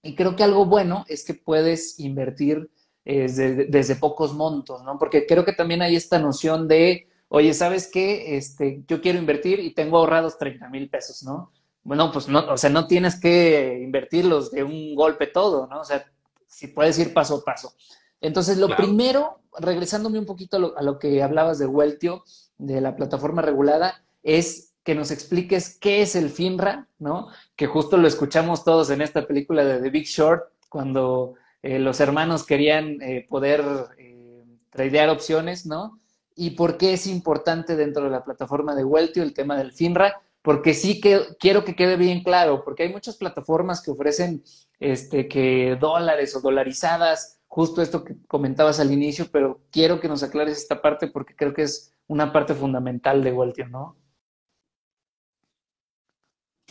Y 0.03 0.15
creo 0.17 0.35
que 0.35 0.43
algo 0.43 0.67
bueno 0.67 1.05
es 1.09 1.25
que 1.25 1.35
puedes 1.35 1.99
invertir 2.01 2.71
eh, 3.05 3.27
desde, 3.69 3.97
pocos 3.97 4.35
montos, 4.35 4.83
¿no? 4.83 4.99
Porque 4.99 5.27
creo 5.27 5.45
que 5.45 5.53
también 5.53 5.83
hay 5.83 5.95
esta 5.95 6.19
noción 6.19 6.69
de, 6.69 7.09
oye, 7.29 7.55
¿sabes 7.55 7.89
qué? 7.91 8.37
Este, 8.37 8.83
yo 8.89 9.01
quiero 9.01 9.19
invertir 9.19 9.61
y 9.61 9.75
tengo 9.75 9.99
ahorrados 9.99 10.39
30 10.39 10.69
mil 10.69 10.89
pesos, 10.89 11.23
¿no? 11.23 11.53
Bueno, 11.83 12.11
pues 12.13 12.29
no, 12.29 12.41
o 12.51 12.57
sea, 12.57 12.71
no 12.71 12.87
tienes 12.87 13.19
que 13.19 13.81
invertirlos 13.83 14.51
de 14.51 14.65
un 14.65 14.95
golpe 14.95 15.27
todo, 15.27 15.67
¿no? 15.67 15.81
O 15.81 15.85
sea, 15.85 16.05
si 16.47 16.69
puedes 16.69 16.99
ir 16.99 17.15
paso 17.15 17.37
a 17.37 17.45
paso. 17.45 17.73
Entonces, 18.21 18.59
lo 18.59 18.75
primero, 18.77 19.41
regresándome 19.59 20.19
un 20.19 20.27
poquito 20.27 20.57
a 20.57 20.61
lo, 20.61 20.77
a 20.77 20.83
lo 20.83 20.99
que 20.99 21.23
hablabas 21.23 21.59
de 21.59 21.67
Weltio, 21.67 22.25
de 22.59 22.81
la 22.83 22.97
plataforma 22.97 23.41
regulada, 23.41 24.05
es 24.23 24.70
que 24.83 24.95
nos 24.95 25.11
expliques 25.11 25.79
qué 25.79 26.03
es 26.03 26.17
el 26.17 26.31
FINRA, 26.31 26.89
¿no? 26.99 27.29
Que 27.57 27.67
justo 27.67 27.97
lo 27.97 28.09
escuchamos 28.09 28.65
todos 28.65 28.91
en 28.91 29.03
esta 29.03 29.27
película 29.27 29.65
de 29.65 29.81
The 29.81 29.91
Big 29.91 30.07
Short, 30.07 30.45
cuando 30.69 31.35
eh, 31.63 31.79
los 31.79 32.01
hermanos 32.01 32.47
querían 32.47 33.01
eh, 33.03 33.27
poder 33.29 33.63
eh, 33.99 34.45
tradear 34.71 35.11
opciones, 35.11 35.67
¿no? 35.67 36.01
Y 36.35 36.51
por 36.51 36.79
qué 36.79 36.95
es 36.95 37.07
importante 37.07 37.77
dentro 37.77 38.05
de 38.05 38.11
la 38.11 38.25
plataforma 38.25 38.75
de 38.75 38.85
Weltio 38.85 39.23
el 39.23 39.35
tema 39.35 39.59
del 39.59 39.73
FINRA, 39.73 40.23
porque 40.43 40.73
sí 40.73 41.01
que 41.01 41.21
quiero 41.39 41.65
que 41.65 41.77
quede 41.77 41.97
bien 41.97 42.23
claro, 42.23 42.65
porque 42.65 42.85
hay 42.85 42.93
muchas 42.93 43.17
plataformas 43.17 43.83
que 43.83 43.91
ofrecen 43.91 44.43
este, 44.79 45.29
que 45.29 45.77
dólares 45.79 46.35
o 46.35 46.41
dolarizadas 46.41 47.41
justo 47.51 47.83
esto 47.83 48.05
que 48.05 48.17
comentabas 48.29 48.79
al 48.79 48.93
inicio, 48.93 49.27
pero 49.31 49.61
quiero 49.73 50.01
que 50.01 50.09
nos 50.09 50.23
aclares 50.23 50.57
esta 50.57 50.81
parte 50.81 51.09
porque 51.09 51.35
creo 51.35 51.53
que 51.53 51.63
es 51.63 51.93
una 52.07 52.33
parte 52.33 52.55
fundamental 52.55 53.25
de 53.25 53.33
Waltio, 53.33 53.69
¿no? 53.69 53.97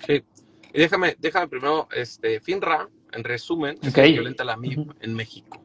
Sí. 0.05 0.23
Y 0.73 0.79
déjame, 0.79 1.15
déjame 1.19 1.47
primero, 1.47 1.87
este, 1.91 2.39
FINRA, 2.39 2.89
en 3.11 3.23
resumen, 3.23 3.77
es 3.81 3.95
el 3.97 4.05
equivalente 4.05 4.41
a 4.43 4.45
la 4.45 4.57
MIP 4.57 4.91
en 5.01 5.13
México. 5.15 5.63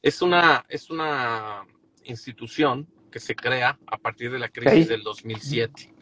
Es 0.00 0.22
una, 0.22 0.64
es 0.68 0.90
una 0.90 1.66
institución 2.04 2.86
que 3.10 3.20
se 3.20 3.34
crea 3.34 3.78
a 3.86 3.96
partir 3.96 4.30
de 4.30 4.38
la 4.38 4.48
crisis 4.48 4.88
del 4.88 5.02
2007, 5.02 5.94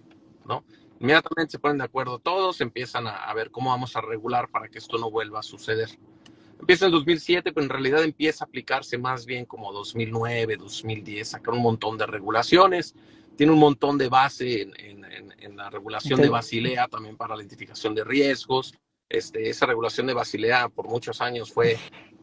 ¿no? 0.47 0.65
Inmediatamente 1.01 1.53
se 1.53 1.59
ponen 1.59 1.79
de 1.79 1.85
acuerdo 1.85 2.19
todos, 2.21 2.61
empiezan 2.61 3.07
a, 3.09 3.33
ver 3.35 3.51
cómo 3.51 3.71
vamos 3.71 3.97
a 3.97 4.01
regular 4.01 4.49
para 4.51 4.69
que 4.69 4.79
esto 4.79 4.99
no 4.99 5.11
vuelva 5.11 5.41
a 5.41 5.43
suceder. 5.43 5.89
Empieza 6.61 6.87
en 6.87 6.93
2007, 6.93 7.53
pero 7.53 7.65
en 7.65 7.71
realidad 7.71 8.05
empieza 8.05 8.45
a 8.45 8.47
aplicarse 8.47 8.99
más 8.99 9.27
bien 9.27 9.45
como 9.45 9.73
2009, 9.73 10.57
2010, 10.57 11.29
sacar 11.29 11.55
un 11.55 11.63
montón 11.63 11.99
de 11.99 12.07
regulaciones, 12.07 12.95
tiene 13.43 13.55
un 13.55 13.59
montón 13.59 13.99
de 13.99 14.09
base 14.09 14.71
en, 14.79 15.57
la 15.57 15.69
regulación 15.69 16.21
de 16.21 16.29
Basilea 16.29 16.87
también 16.87 17.17
para 17.17 17.35
la 17.35 17.43
identificación 17.43 17.93
de 17.93 18.05
riesgos. 18.05 18.73
Este, 19.09 19.51
esa 19.51 19.67
regulación 19.67 20.07
de 20.07 20.15
Basilea 20.15 20.69
por 20.69 20.87
muchos 20.87 21.21
años 21.21 21.51
fue 21.53 21.77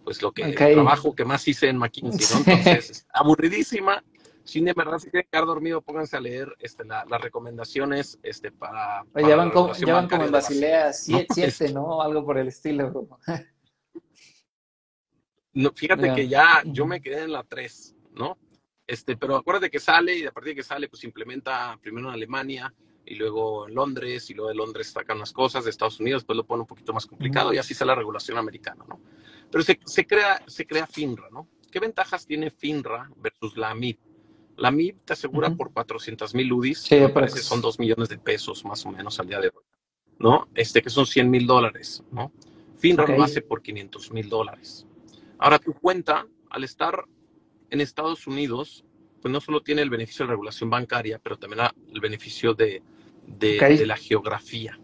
pues 0.05 0.21
lo 0.21 0.31
que 0.31 0.43
el 0.43 0.55
trabajo 0.55 1.13
que 1.13 1.25
más 1.25 1.45
hice 1.45 1.67
en 1.67 1.77
McKinsey, 1.77 2.37
¿no? 2.37 2.53
Entonces, 2.53 3.05
aburridísima. 3.11 4.01
Si 4.45 4.61
de 4.61 4.71
verdad 4.71 4.97
se 4.97 5.11
quieren 5.11 5.27
quedar 5.29 5.45
dormido, 5.45 5.81
pónganse 5.81 6.15
a 6.15 6.21
leer 6.21 6.55
este, 6.57 6.85
las 6.85 7.21
recomendaciones 7.21 8.17
este, 8.23 8.53
para. 8.53 9.03
ya 9.13 9.35
van, 9.35 9.51
como, 9.51 9.73
en 9.75 10.31
Basilea 10.31 10.93
7, 10.93 11.51
¿no? 11.73 12.01
Algo 12.01 12.23
por 12.23 12.37
el 12.37 12.47
estilo. 12.47 13.09
no, 15.51 15.73
fíjate 15.75 16.15
que 16.15 16.29
ya 16.29 16.61
yo 16.63 16.85
me 16.85 17.01
quedé 17.01 17.23
en 17.23 17.33
la 17.33 17.43
3, 17.43 17.93
¿no? 18.13 18.37
Este, 18.89 19.15
pero 19.15 19.35
acuérdate 19.35 19.69
que 19.69 19.79
sale 19.79 20.17
y 20.17 20.25
a 20.25 20.31
partir 20.31 20.53
de 20.53 20.55
que 20.55 20.63
sale, 20.63 20.89
pues 20.89 21.03
implementa 21.03 21.77
primero 21.79 22.07
en 22.07 22.15
Alemania 22.15 22.73
y 23.05 23.13
luego 23.13 23.67
en 23.67 23.75
Londres 23.75 24.27
y 24.31 24.33
luego 24.33 24.49
de 24.49 24.55
Londres 24.55 24.89
sacan 24.91 25.19
las 25.19 25.31
cosas 25.31 25.63
de 25.63 25.69
Estados 25.69 25.99
Unidos, 25.99 26.25
pues 26.25 26.35
lo 26.35 26.43
pone 26.43 26.61
un 26.61 26.67
poquito 26.67 26.91
más 26.91 27.05
complicado 27.05 27.53
y 27.53 27.59
así 27.59 27.75
sale 27.75 27.89
la 27.89 27.95
regulación 27.95 28.39
americana, 28.39 28.83
¿no? 28.89 28.99
Pero 29.51 29.63
se, 29.63 29.79
se, 29.85 30.07
crea, 30.07 30.41
se 30.47 30.65
crea 30.65 30.87
FINRA, 30.87 31.29
¿no? 31.29 31.47
¿Qué 31.71 31.79
ventajas 31.79 32.25
tiene 32.25 32.49
FINRA 32.49 33.11
versus 33.17 33.55
la 33.57 33.75
MIP? 33.75 33.99
La 34.57 34.71
MIP 34.71 35.05
te 35.05 35.13
asegura 35.13 35.51
por 35.51 35.71
400 35.71 36.33
mil 36.33 36.51
UDIs, 36.51 36.79
sí, 36.79 36.97
que 36.97 37.29
son 37.29 37.61
2 37.61 37.77
millones 37.77 38.09
de 38.09 38.17
pesos 38.17 38.65
más 38.65 38.83
o 38.87 38.91
menos 38.91 39.19
al 39.19 39.27
día 39.27 39.39
de 39.39 39.49
hoy, 39.49 39.63
¿no? 40.17 40.47
Este 40.55 40.81
que 40.81 40.89
son 40.89 41.05
100 41.05 41.29
mil 41.29 41.45
dólares, 41.45 42.03
¿no? 42.11 42.31
FINRA 42.79 43.05
lo 43.15 43.21
hace 43.21 43.43
por 43.43 43.61
500 43.61 44.11
mil 44.13 44.29
dólares. 44.29 44.87
Ahora 45.37 45.59
tu 45.59 45.73
cuenta, 45.73 46.25
al 46.49 46.63
estar 46.63 47.05
en 47.69 47.81
Estados 47.81 48.27
Unidos, 48.27 48.85
pues 49.21 49.31
no 49.31 49.41
solo 49.41 49.61
tiene 49.61 49.81
el 49.81 49.89
beneficio 49.89 50.25
de 50.25 50.31
regulación 50.31 50.69
bancaria, 50.69 51.19
pero 51.21 51.37
también 51.37 51.61
el 51.93 51.99
beneficio 51.99 52.53
de, 52.53 52.81
de, 53.27 53.85
la 53.85 53.97
geografía. 53.97 54.79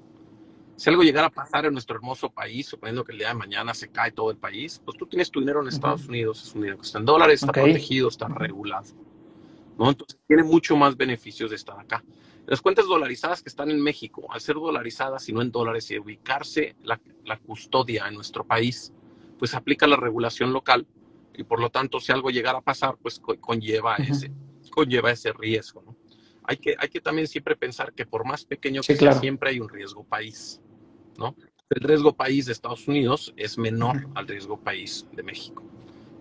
Si 0.75 0.89
algo 0.89 1.03
llegara 1.03 1.27
a 1.27 1.31
pasar 1.31 1.65
en 1.65 1.73
nuestro 1.73 1.95
hermoso 1.95 2.29
país, 2.29 2.67
suponiendo 2.67 3.03
que 3.03 3.13
el 3.13 3.17
día 3.17 3.29
de 3.29 3.33
mañana 3.35 3.73
se 3.73 3.89
cae 3.89 4.11
todo 4.11 4.29
el 4.29 4.37
país, 4.37 4.81
pues 4.83 4.97
tú 4.97 5.05
tienes 5.07 5.31
tu 5.31 5.39
dinero 5.39 5.61
en 5.61 5.69
Estados 5.69 6.05
Unidos, 6.07 6.43
es 6.43 6.53
un 6.53 6.61
dinero 6.61 6.77
que 6.77 6.85
está 6.85 6.99
en 6.99 7.05
dólares, 7.05 7.41
está 7.41 7.53
protegido, 7.53 8.09
está 8.09 8.27
regulado. 8.27 8.87
¿no? 9.77 9.89
Entonces 9.89 10.19
tiene 10.27 10.43
mucho 10.43 10.75
más 10.75 10.97
beneficios 10.97 11.49
de 11.49 11.55
estar 11.55 11.79
acá. 11.79 12.03
Las 12.45 12.61
cuentas 12.61 12.85
dolarizadas 12.85 13.41
que 13.41 13.49
están 13.49 13.71
en 13.71 13.81
México, 13.81 14.27
al 14.29 14.41
ser 14.41 14.55
dolarizadas 14.55 15.27
y 15.29 15.33
no 15.33 15.41
en 15.41 15.51
dólares 15.51 15.89
y 15.91 15.97
ubicarse 15.97 16.75
la, 16.83 16.99
la 17.23 17.37
custodia 17.39 18.07
en 18.07 18.13
nuestro 18.13 18.43
país, 18.43 18.93
pues 19.39 19.55
aplica 19.55 19.87
la 19.87 19.95
regulación 19.95 20.53
local 20.53 20.85
y 21.37 21.43
por 21.43 21.59
lo 21.59 21.69
tanto 21.69 21.99
si 21.99 22.11
algo 22.11 22.29
llegara 22.29 22.59
a 22.59 22.61
pasar, 22.61 22.97
pues 23.01 23.19
conlleva, 23.19 23.95
ese, 23.95 24.31
conlleva 24.71 25.11
ese 25.11 25.33
riesgo. 25.33 25.81
¿no? 25.81 25.95
Hay, 26.43 26.57
que, 26.57 26.75
hay 26.77 26.89
que 26.89 27.01
también 27.01 27.27
siempre 27.27 27.55
pensar 27.55 27.93
que 27.93 28.05
por 28.05 28.25
más 28.25 28.45
pequeño 28.45 28.81
que 28.81 28.95
sea, 28.95 29.13
siempre 29.13 29.51
hay 29.51 29.59
un 29.59 29.69
riesgo 29.69 30.03
país. 30.03 30.61
¿no? 31.17 31.35
El 31.69 31.81
riesgo 31.81 32.15
país 32.15 32.45
de 32.45 32.53
Estados 32.53 32.87
Unidos 32.87 33.33
es 33.37 33.57
menor 33.57 34.07
al 34.15 34.27
riesgo 34.27 34.59
país 34.59 35.07
de 35.13 35.23
México. 35.23 35.63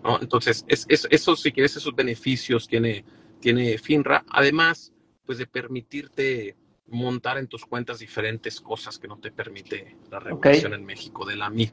¿no? 0.03 0.21
Entonces, 0.21 0.65
es, 0.69 0.87
es, 0.89 1.07
eso, 1.11 1.37
si 1.37 1.53
quieres, 1.53 1.77
esos 1.77 1.95
beneficios 1.95 2.69
tiene, 2.69 3.05
tiene 3.41 3.79
FINRA, 3.79 4.25
además 4.29 4.93
pues 5.25 5.39
de 5.39 5.47
permitirte 5.47 6.57
montar 6.87 7.39
en 7.39 7.47
tus 7.47 7.65
cuentas 7.65 7.99
diferentes 7.99 8.61
cosas 8.61 8.99
que 8.99 9.09
no 9.09 9.19
te 9.19 9.31
permite 9.31 9.97
la 10.11 10.21
regulación 10.21 10.75
en 10.75 10.85
México 10.85 11.25
de 11.25 11.37
la 11.37 11.49
MI, 11.49 11.71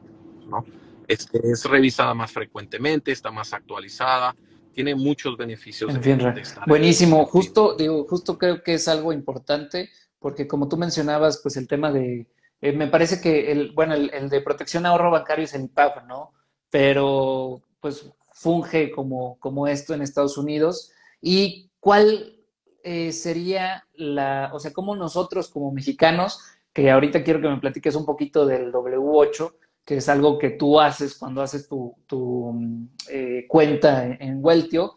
¿no? 0.48 0.66
Este, 1.12 1.40
es 1.44 1.66
revisada 1.66 2.14
más 2.14 2.32
frecuentemente, 2.32 3.12
está 3.12 3.32
más 3.32 3.52
actualizada, 3.52 4.34
tiene 4.74 4.96
muchos 4.96 5.36
beneficios. 5.36 5.94
En 5.94 6.02
fin, 6.02 6.34
Buenísimo, 6.66 7.26
justo, 7.26 7.76
digo, 7.76 8.06
justo 8.08 8.38
creo 8.38 8.64
que 8.64 8.76
es 8.76 8.88
algo 8.88 9.12
importante, 9.12 9.90
porque 10.20 10.48
como 10.48 10.70
tú 10.70 10.78
mencionabas, 10.78 11.42
pues 11.44 11.58
el 11.58 11.68
tema 11.68 11.92
de, 11.92 12.28
eh, 12.62 12.72
me 12.72 12.88
parece 12.88 13.20
que 13.20 13.52
el, 13.52 13.74
bueno, 13.74 13.94
el, 13.94 14.30
de 14.30 14.40
protección 14.40 14.86
ahorro 14.86 15.12
bancario 15.12 15.44
es 15.44 15.54
el 15.54 15.66
IPAP, 15.66 16.08
¿no? 16.08 16.32
Pero 16.70 17.62
pues 17.82 18.10
funge 18.32 18.90
como, 18.92 19.38
como 19.40 19.68
esto 19.68 19.94
en 19.94 20.02
Estados 20.02 20.38
Unidos. 20.38 20.94
¿Y 21.20 21.72
cuál 21.82 22.38
eh, 22.84 23.12
sería 23.12 23.86
la, 23.96 24.50
o 24.54 24.60
sea, 24.60 24.72
cómo 24.72 24.96
nosotros 24.96 25.50
como 25.50 25.74
mexicanos, 25.74 26.40
que 26.72 26.90
ahorita 26.90 27.22
quiero 27.22 27.42
que 27.42 27.50
me 27.50 27.60
platiques 27.60 27.96
un 27.96 28.06
poquito 28.06 28.46
del 28.46 28.72
W8, 28.72 29.54
que 29.86 29.98
es 29.98 30.10
algo 30.10 30.38
que 30.38 30.52
tú 30.52 30.80
haces 30.80 31.18
cuando 31.18 31.42
haces 31.42 31.68
tu, 31.68 31.96
eh, 33.10 33.46
cuenta 33.48 34.06
en, 34.06 34.40
Weltio. 34.44 34.96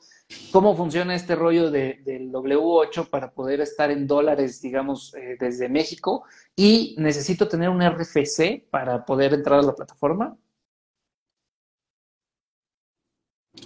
¿Cómo 0.51 0.77
funciona 0.77 1.15
este 1.15 1.37
rollo 1.37 1.71
del 1.71 2.33
W8 2.33 3.09
para 3.09 3.31
poder 3.31 3.61
estar 3.61 3.91
en 3.91 4.07
dólares, 4.07 4.61
digamos, 4.61 5.15
eh, 5.15 5.37
desde 5.39 5.69
México? 5.69 6.25
Y 6.57 6.95
necesito 6.99 7.47
tener 7.49 7.69
un 7.69 7.83
RFC 7.83 8.67
para 8.71 9.05
poder 9.05 9.35
entrar 9.35 9.61
a 9.61 9.63
la 9.63 9.75
plataforma. 9.75 10.37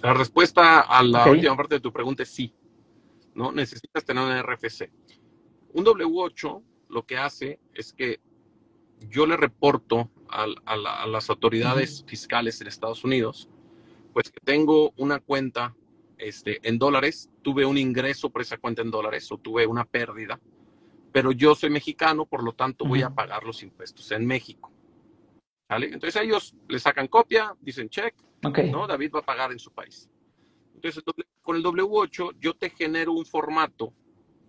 La 0.01 0.13
respuesta 0.13 0.81
a 0.81 1.01
la 1.03 1.29
última 1.29 1.57
parte 1.57 1.75
de 1.75 1.81
tu 1.81 1.91
pregunta 1.91 2.23
es 2.23 2.29
sí. 2.29 2.53
¿no? 3.33 3.51
Necesitas 3.51 4.03
tener 4.05 4.23
un 4.23 4.37
RFC. 4.37 4.91
Un 5.73 5.85
W8 5.85 6.63
lo 6.89 7.05
que 7.05 7.17
hace 7.17 7.59
es 7.73 7.93
que 7.93 8.19
yo 9.09 9.25
le 9.25 9.37
reporto 9.37 10.09
a, 10.29 11.07
las 11.07 11.29
autoridades 11.29 12.03
fiscales 12.07 12.61
en 12.61 12.67
Estados 12.67 13.03
Unidos, 13.03 13.49
pues 14.13 14.31
que 14.31 14.39
tengo 14.43 14.93
una 14.97 15.19
cuenta 15.19 15.75
este, 16.17 16.59
en 16.67 16.77
dólares, 16.77 17.29
tuve 17.41 17.65
un 17.65 17.77
ingreso 17.77 18.29
por 18.29 18.41
esa 18.41 18.57
cuenta 18.57 18.81
en 18.81 18.91
dólares 18.91 19.31
o 19.31 19.37
tuve 19.37 19.65
una 19.65 19.85
pérdida, 19.85 20.39
pero 21.11 21.31
yo 21.31 21.55
soy 21.55 21.69
mexicano, 21.69 22.25
por 22.25 22.43
lo 22.43 22.53
tanto 22.53 22.85
voy 22.85 23.01
a 23.01 23.09
pagar 23.09 23.43
los 23.43 23.63
impuestos 23.63 24.11
en 24.11 24.25
México. 24.25 24.71
¿Vale? 25.67 25.87
Entonces 25.87 26.21
ellos 26.21 26.55
le 26.67 26.79
sacan 26.79 27.07
copia, 27.07 27.55
dicen 27.61 27.89
check, 27.89 28.15
¿no? 28.71 28.87
David 28.87 29.11
va 29.15 29.19
a 29.19 29.25
pagar 29.25 29.51
en 29.51 29.59
su 29.59 29.71
país. 29.71 30.09
Entonces 30.73 31.03
con 31.41 31.55
el 31.55 31.63
W8 31.63 32.35
yo 32.39 32.55
te 32.55 32.69
genero 32.69 33.13
un 33.13 33.25
formato 33.25 33.93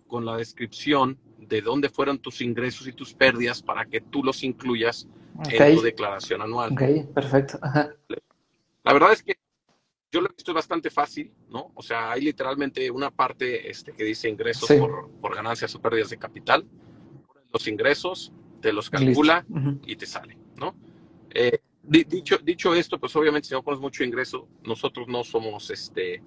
con 0.07 0.25
la 0.25 0.35
descripción 0.37 1.17
de 1.41 1.61
dónde 1.61 1.89
fueron 1.89 2.19
tus 2.19 2.41
ingresos 2.41 2.87
y 2.87 2.93
tus 2.93 3.13
pérdidas 3.13 3.61
para 3.61 3.85
que 3.85 3.99
tú 4.01 4.23
los 4.23 4.43
incluyas 4.43 5.07
en 5.49 5.75
tu 5.75 5.81
declaración 5.81 6.41
anual. 6.41 6.73
Ok, 6.73 7.13
perfecto. 7.13 7.59
La 8.83 8.93
verdad 8.93 9.13
es 9.13 9.23
que 9.23 9.37
yo 10.11 10.21
lo 10.21 10.27
he 10.27 10.33
visto 10.35 10.53
bastante 10.53 10.89
fácil, 10.89 11.31
¿no? 11.49 11.71
O 11.73 11.81
sea, 11.81 12.11
hay 12.11 12.21
literalmente 12.21 12.91
una 12.91 13.11
parte 13.11 13.69
este, 13.69 13.93
que 13.93 14.03
dice 14.03 14.29
ingresos 14.29 14.69
por, 15.21 15.35
ganancias 15.35 15.73
o 15.75 15.81
pérdidas 15.81 16.09
de 16.09 16.17
capital. 16.17 16.65
Los 17.53 17.67
ingresos, 17.67 18.31
te 18.61 18.71
los 18.73 18.89
calcula 18.89 19.45
y 19.85 19.95
te 19.95 20.05
sale, 20.05 20.37
¿no? 20.57 20.75
Eh, 21.29 21.59
dicho, 21.83 22.37
dicho 22.37 22.75
esto, 22.75 22.99
pues 22.99 23.15
obviamente 23.15 23.47
si 23.47 23.53
no 23.53 23.63
pones 23.63 23.79
mucho 23.79 24.03
ingreso, 24.03 24.47
nosotros 24.63 25.07
no 25.07 25.23
somos 25.23 25.69
este, 25.71 26.21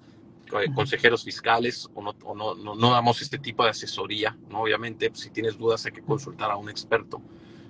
consejeros 0.73 1.23
fiscales 1.23 1.89
o, 1.93 2.01
no, 2.01 2.13
no, 2.55 2.75
no, 2.75 2.91
damos 2.91 3.21
este 3.21 3.39
tipo 3.39 3.63
de 3.63 3.71
asesoría, 3.71 4.37
¿no? 4.49 4.61
Obviamente, 4.61 5.09
pues, 5.09 5.21
si 5.21 5.29
tienes 5.31 5.57
dudas 5.57 5.85
hay 5.85 5.91
que 5.91 6.01
consultar 6.01 6.51
a 6.51 6.57
un 6.57 6.69
experto, 6.69 7.21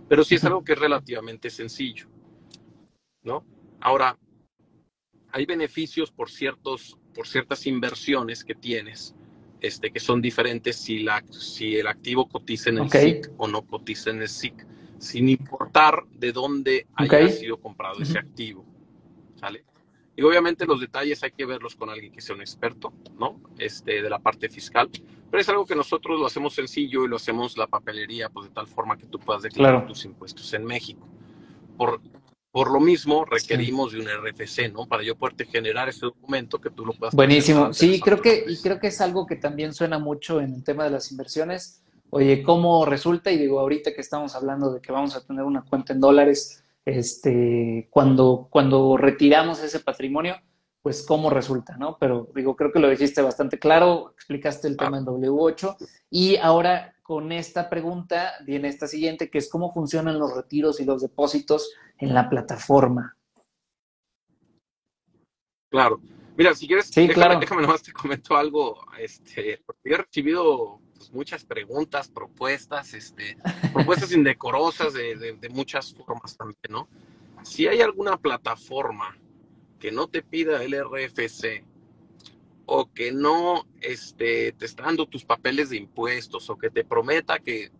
pero 0.07 0.23
sí 0.23 0.35
es 0.35 0.43
algo 0.43 0.63
que 0.63 0.73
es 0.73 0.79
relativamente 0.79 1.49
sencillo, 1.49 2.07
¿no? 3.23 3.45
Ahora, 3.81 4.17
hay 5.31 5.45
beneficios 5.45 6.11
por, 6.11 6.29
ciertos, 6.29 6.97
por 7.13 7.27
ciertas 7.27 7.65
inversiones 7.67 8.43
que 8.43 8.55
tienes, 8.55 9.15
este, 9.61 9.91
que 9.91 9.99
son 9.99 10.21
diferentes 10.21 10.75
si, 10.75 10.99
la, 10.99 11.23
si 11.31 11.75
el 11.75 11.87
activo 11.87 12.27
cotiza 12.27 12.69
en 12.69 12.79
el 12.79 12.89
SIC 12.89 13.31
o 13.37 13.47
no 13.47 13.63
cotiza 13.63 14.11
en 14.11 14.21
el 14.21 14.29
SIC, 14.29 14.65
sin 14.99 15.29
importar 15.29 16.03
de 16.11 16.31
dónde 16.31 16.87
haya 16.95 17.29
sido 17.29 17.59
comprado 17.59 18.01
ese 18.01 18.17
activo, 18.17 18.65
¿sale? 19.35 19.65
Y 20.15 20.23
obviamente 20.23 20.65
los 20.65 20.79
detalles 20.79 21.23
hay 21.23 21.31
que 21.31 21.45
verlos 21.45 21.75
con 21.75 21.89
alguien 21.89 22.11
que 22.11 22.21
sea 22.21 22.35
un 22.35 22.41
experto, 22.41 22.93
¿no? 23.19 23.41
Este, 23.57 24.01
de 24.01 24.09
la 24.09 24.19
parte 24.19 24.49
fiscal. 24.49 24.89
Pero 25.29 25.41
es 25.41 25.49
algo 25.49 25.65
que 25.65 25.75
nosotros 25.75 26.19
lo 26.19 26.25
hacemos 26.25 26.53
sencillo 26.53 27.03
y 27.03 27.07
lo 27.09 27.17
hacemos 27.17 27.57
la 27.57 27.67
papelería, 27.67 28.29
pues 28.29 28.47
de 28.47 28.53
tal 28.53 28.67
forma 28.67 28.97
que 28.97 29.05
tú 29.05 29.19
puedas 29.19 29.43
declarar 29.43 29.85
tus 29.87 30.05
impuestos 30.05 30.53
en 30.53 30.63
México. 30.63 31.05
Por, 31.77 31.99
Por 32.51 32.71
lo 32.71 32.79
mismo, 32.79 33.25
requerimos 33.25 33.91
de 33.91 33.99
un 33.99 34.07
RFC, 34.07 34.71
¿no? 34.71 34.85
Para 34.85 35.03
yo 35.03 35.17
poderte 35.17 35.45
generar 35.45 35.89
ese 35.89 36.05
documento 36.05 36.61
que 36.61 36.69
tú 36.69 36.85
lo 36.85 36.93
puedas. 36.93 37.13
Buenísimo. 37.13 37.73
Sí, 37.73 37.99
creo 37.99 38.21
que, 38.21 38.45
y 38.47 38.55
creo 38.61 38.79
que 38.79 38.87
es 38.87 39.01
algo 39.01 39.27
que 39.27 39.35
también 39.35 39.73
suena 39.73 39.99
mucho 39.99 40.39
en 40.39 40.53
el 40.53 40.63
tema 40.63 40.85
de 40.85 40.91
las 40.91 41.11
inversiones. 41.11 41.83
Oye, 42.11 42.43
¿cómo 42.43 42.85
resulta? 42.85 43.29
Y 43.29 43.37
digo, 43.37 43.59
ahorita 43.59 43.93
que 43.93 43.99
estamos 43.99 44.35
hablando 44.35 44.71
de 44.71 44.79
que 44.79 44.93
vamos 44.93 45.17
a 45.17 45.25
tener 45.25 45.43
una 45.43 45.63
cuenta 45.63 45.91
en 45.91 45.99
dólares, 45.99 46.63
este, 46.85 47.87
cuando, 47.89 48.47
cuando 48.49 48.95
retiramos 48.95 49.61
ese 49.61 49.79
patrimonio, 49.79 50.35
pues 50.81 51.03
cómo 51.03 51.31
resulta, 51.31 51.75
¿no? 51.77 51.97
Pero 51.99 52.29
digo, 52.35 52.55
creo 52.55 52.71
que 52.71 52.79
lo 52.79 52.87
dijiste 52.87 53.23
bastante 53.23 53.57
claro, 53.57 54.11
explicaste 54.13 54.67
el 54.67 54.77
tema 54.77 54.99
en 54.99 55.05
W8 55.05 55.77
y 56.11 56.37
ahora 56.37 56.95
con 57.01 57.31
esta 57.31 57.69
pregunta 57.71 58.33
viene 58.45 58.67
esta 58.67 58.85
siguiente, 58.85 59.31
que 59.31 59.39
es 59.39 59.49
cómo 59.49 59.73
funcionan 59.73 60.19
los 60.19 60.35
retiros 60.35 60.79
y 60.79 60.85
los 60.85 61.01
depósitos 61.01 61.71
en 61.97 62.13
la 62.13 62.29
plataforma. 62.29 63.17
Claro. 65.71 65.99
Mira, 66.37 66.53
si 66.53 66.67
quieres, 66.67 66.87
sí, 66.87 67.07
déjame, 67.07 67.13
claro. 67.13 67.39
déjame 67.39 67.61
nomás 67.63 67.81
te 67.81 67.91
comento 67.91 68.35
algo, 68.35 68.85
este, 68.99 69.61
porque 69.65 69.93
he 69.93 69.97
recibido 69.97 70.81
pues, 70.97 71.11
muchas 71.11 71.45
preguntas, 71.45 72.09
propuestas, 72.09 72.93
este, 72.93 73.37
propuestas 73.73 74.11
indecorosas 74.11 74.93
de, 74.93 75.15
de, 75.15 75.33
de 75.33 75.49
muchas 75.49 75.93
formas 75.93 76.37
también, 76.37 76.59
¿no? 76.69 76.87
Si 77.43 77.67
hay 77.67 77.81
alguna 77.81 78.17
plataforma 78.17 79.17
que 79.79 79.91
no 79.91 80.07
te 80.07 80.23
pida 80.23 80.63
el 80.63 80.73
RFC 80.73 81.63
o 82.65 82.91
que 82.91 83.11
no 83.11 83.67
este, 83.81 84.51
te 84.53 84.65
está 84.65 84.83
dando 84.83 85.05
tus 85.05 85.23
papeles 85.23 85.69
de 85.69 85.77
impuestos 85.77 86.49
o 86.49 86.57
que 86.57 86.69
te 86.69 86.83
prometa 86.83 87.39
que 87.39 87.71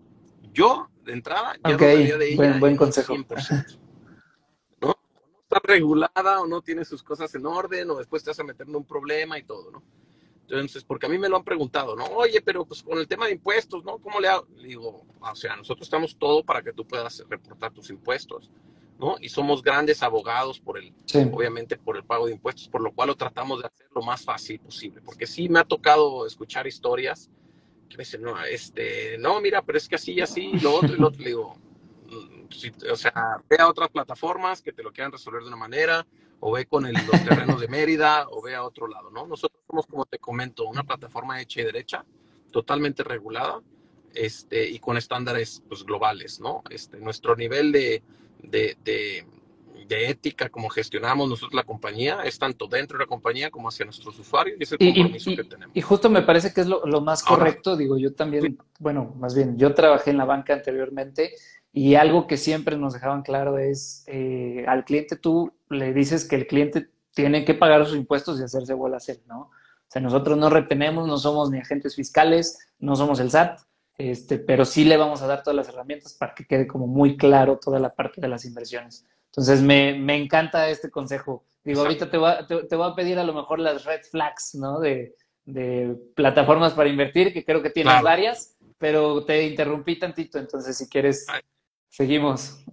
yo, 0.54 0.90
de 1.04 1.14
entrada, 1.14 1.56
ya 1.68 1.76
okay. 1.76 2.10
no 2.10 2.18
de 2.18 2.28
ella 2.28 2.38
buen, 2.38 2.60
buen 2.60 2.78
consejo. 2.78 3.16
100%, 3.16 3.80
¿no? 4.82 4.88
no 4.88 4.96
está 5.44 5.60
regulada 5.64 6.42
o 6.42 6.48
no 6.48 6.62
tiene 6.62 6.86
sus 6.86 7.04
cosas 7.04 7.34
en 7.36 7.46
orden 7.46 7.90
o 7.90 7.96
después 7.96 8.24
te 8.24 8.30
vas 8.30 8.40
a 8.40 8.44
meter 8.44 8.68
en 8.68 8.76
un 8.76 8.86
problema 8.86 9.38
y 9.40 9.44
todo, 9.44 9.72
¿no? 9.72 9.84
Entonces, 10.48 10.84
porque 10.84 11.08
a 11.08 11.10
mí 11.10 11.18
me 11.18 11.28
lo 11.28 11.38
han 11.38 11.44
preguntado, 11.44 11.96
¿no? 11.96 12.06
Oye, 12.06 12.42
pero 12.42 12.66
pues 12.66 12.84
con 12.84 13.00
el 13.00 13.08
tema 13.08 13.26
de 13.26 13.34
impuestos, 13.34 13.84
¿no? 13.84 13.98
¿Cómo 13.98 14.20
le 14.20 14.28
hago? 14.28 14.48
Le 14.58 14.68
digo, 14.70 15.06
o 15.20 15.36
sea, 15.36 15.56
nosotros 15.56 15.88
estamos 15.88 16.18
todo 16.18 16.44
para 16.44 16.62
que 16.62 16.72
tú 16.72 16.86
puedas 16.86 17.24
reportar 17.28 17.72
tus 17.74 17.90
impuestos. 17.90 18.52
¿no? 19.00 19.18
Y 19.20 19.30
somos 19.30 19.62
grandes 19.62 20.02
abogados 20.04 20.60
por 20.60 20.78
el, 20.78 20.94
sí. 21.06 21.20
obviamente 21.34 21.78
por 21.78 21.98
el 21.98 22.06
pago 22.06 22.28
de 22.28 22.34
impuestos, 22.34 22.70
por 22.70 22.82
lo 22.82 22.94
cual 22.94 23.10
lo 23.10 23.16
tratamos 23.16 23.60
de 23.60 23.68
hacer 23.68 23.88
lo 23.94 24.02
más 24.02 24.24
fácil 24.24 24.60
posible, 24.60 25.02
porque 25.02 25.28
sí 25.28 25.50
me 25.50 25.60
ha 25.60 25.66
tocado 25.66 26.26
escuchar 26.26 26.66
historias 26.66 27.30
que 27.90 27.98
me 27.98 28.04
dicen, 28.04 28.22
no, 28.22 28.42
este, 28.46 29.18
no, 29.18 29.42
mira, 29.42 29.62
pero 29.62 29.78
es 29.78 29.88
que 29.88 29.96
así, 29.96 30.22
así, 30.22 30.54
lo 30.62 30.76
otro 30.76 30.96
y 30.96 30.98
lo 30.98 31.08
otro, 31.10 31.22
le 31.22 31.28
digo, 31.28 31.54
si, 32.50 32.72
o 32.90 32.96
sea, 32.96 33.42
ve 33.50 33.58
a 33.60 33.68
otras 33.68 33.90
plataformas 33.90 34.62
que 34.62 34.72
te 34.72 34.82
lo 34.82 34.92
quieran 34.92 35.12
resolver 35.12 35.42
de 35.42 35.48
una 35.50 35.58
manera, 35.58 36.06
o 36.48 36.52
ve 36.52 36.68
con 36.68 36.86
el, 36.86 36.94
los 36.94 37.24
terrenos 37.24 37.60
de 37.60 37.68
Mérida, 37.68 38.28
o 38.30 38.40
ve 38.40 38.54
a 38.54 38.64
otro 38.64 38.88
lado, 38.88 39.10
¿no? 39.10 39.26
Nosotros 39.26 39.60
somos, 39.66 39.88
como 39.88 40.06
te 40.06 40.20
comento, 40.20 40.66
una 40.66 40.84
plataforma 40.84 41.42
hecha 41.42 41.62
y 41.62 41.64
derecha, 41.64 42.06
totalmente 42.52 43.04
regulada, 43.04 43.64
este, 44.14 44.70
y 44.70 44.78
con 44.78 44.96
estándares 44.96 45.64
pues, 45.68 45.84
globales, 45.84 46.40
¿no? 46.40 46.62
Este, 46.70 47.00
nuestro 47.00 47.36
nivel 47.36 47.72
de, 47.72 48.04
de, 48.44 48.78
de, 48.84 49.26
de, 49.88 50.10
ética, 50.12 50.50
como 50.50 50.70
gestionamos 50.70 51.28
nosotros 51.28 51.56
la 51.56 51.64
compañía, 51.64 52.22
es 52.24 52.38
tanto 52.38 52.68
dentro 52.68 53.00
de 53.00 53.06
la 53.06 53.08
compañía 53.08 53.50
como 53.50 53.70
hacia 53.70 53.86
nuestros 53.86 54.20
usuarios 54.20 54.58
y 54.60 54.64
es 54.64 54.72
el 54.74 54.78
compromiso 54.78 55.32
y, 55.32 55.34
y, 55.34 55.38
que 55.38 55.44
tenemos. 55.46 55.76
Y 55.76 55.82
justo 55.82 56.12
me 56.12 56.22
parece 56.22 56.54
que 56.54 56.62
es 56.62 56.68
lo, 56.68 56.86
lo 56.86 57.02
más 57.02 57.24
correcto, 57.24 57.72
Ahora, 57.72 57.82
digo, 57.82 57.98
yo 57.98 58.14
también, 58.14 58.44
sí. 58.44 58.58
bueno, 58.78 59.16
más 59.18 59.34
bien, 59.34 59.58
yo 59.58 59.74
trabajé 59.74 60.12
en 60.12 60.18
la 60.18 60.26
banca 60.26 60.54
anteriormente 60.54 61.34
y 61.78 61.96
algo 61.96 62.26
que 62.26 62.38
siempre 62.38 62.78
nos 62.78 62.94
dejaban 62.94 63.22
claro 63.22 63.58
es, 63.58 64.06
eh, 64.08 64.64
al 64.66 64.86
cliente 64.86 65.18
tú 65.18 65.52
le 65.70 65.94
dices 65.94 66.26
que 66.26 66.38
el 66.38 66.48
cliente 66.48 66.88
tiene 67.14 67.44
que 67.44 67.54
pagar 67.54 67.86
sus 67.86 67.98
impuestos 67.98 68.40
y 68.40 68.44
hacerse 68.44 68.74
bola 68.74 68.96
a 68.96 68.98
hacer, 68.98 69.20
¿no? 69.28 69.42
O 69.42 69.90
sea, 69.90 70.02
nosotros 70.02 70.38
no 70.38 70.50
retenemos, 70.50 71.06
no 71.06 71.18
somos 71.18 71.52
ni 71.52 71.60
agentes 71.60 71.94
fiscales, 71.94 72.66
no 72.80 72.96
somos 72.96 73.20
el 73.20 73.30
SAT, 73.30 73.60
este, 73.98 74.40
pero 74.40 74.64
sí 74.64 74.86
le 74.86 74.96
vamos 74.96 75.22
a 75.22 75.28
dar 75.28 75.44
todas 75.44 75.58
las 75.58 75.68
herramientas 75.68 76.14
para 76.14 76.34
que 76.34 76.46
quede 76.46 76.66
como 76.66 76.88
muy 76.88 77.18
claro 77.18 77.60
toda 77.60 77.78
la 77.78 77.94
parte 77.94 78.22
de 78.22 78.30
las 78.30 78.46
inversiones. 78.46 79.06
Entonces, 79.26 79.62
me, 79.62 80.00
me 80.00 80.16
encanta 80.16 80.70
este 80.70 80.90
consejo. 80.90 81.44
Digo, 81.62 81.82
ahorita 81.82 82.10
te 82.10 82.18
voy, 82.18 82.32
a, 82.32 82.48
te, 82.48 82.64
te 82.64 82.76
voy, 82.78 82.90
a, 82.90 82.96
pedir 82.96 83.20
a 83.20 83.26
lo 83.26 83.34
mejor 83.34 83.60
las 83.60 83.84
red 83.84 84.00
flags, 84.10 84.56
¿no? 84.56 84.80
De, 84.80 85.14
de 85.44 85.94
plataformas 86.16 86.72
para 86.72 86.88
invertir, 86.88 87.34
que 87.34 87.44
creo 87.44 87.62
que 87.62 87.70
tienes 87.70 87.92
claro. 87.92 88.06
varias, 88.06 88.56
pero 88.78 89.26
te 89.26 89.46
interrumpí 89.46 90.00
tantito, 90.00 90.40
entonces 90.40 90.78
si 90.78 90.88
quieres. 90.88 91.28
Seguimos. 91.96 92.64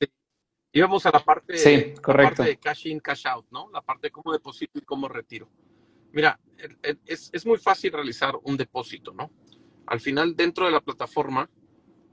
Sí. 0.00 0.06
Íbamos 0.72 1.04
a 1.06 1.10
la 1.10 1.20
parte, 1.20 1.56
sí, 1.58 1.94
correcto. 2.00 2.12
La 2.12 2.28
parte 2.28 2.42
de 2.44 2.56
cash 2.56 2.86
in, 2.86 3.00
cash 3.00 3.26
out, 3.26 3.46
¿no? 3.50 3.70
La 3.72 3.82
parte 3.82 4.06
de 4.06 4.10
cómo 4.10 4.32
deposito 4.32 4.78
y 4.78 4.82
cómo 4.82 5.08
retiro. 5.08 5.48
Mira, 6.12 6.38
es, 7.04 7.30
es 7.32 7.46
muy 7.46 7.58
fácil 7.58 7.92
realizar 7.92 8.34
un 8.42 8.56
depósito, 8.56 9.12
¿no? 9.12 9.30
Al 9.86 10.00
final, 10.00 10.34
dentro 10.34 10.66
de 10.66 10.72
la 10.72 10.80
plataforma, 10.80 11.50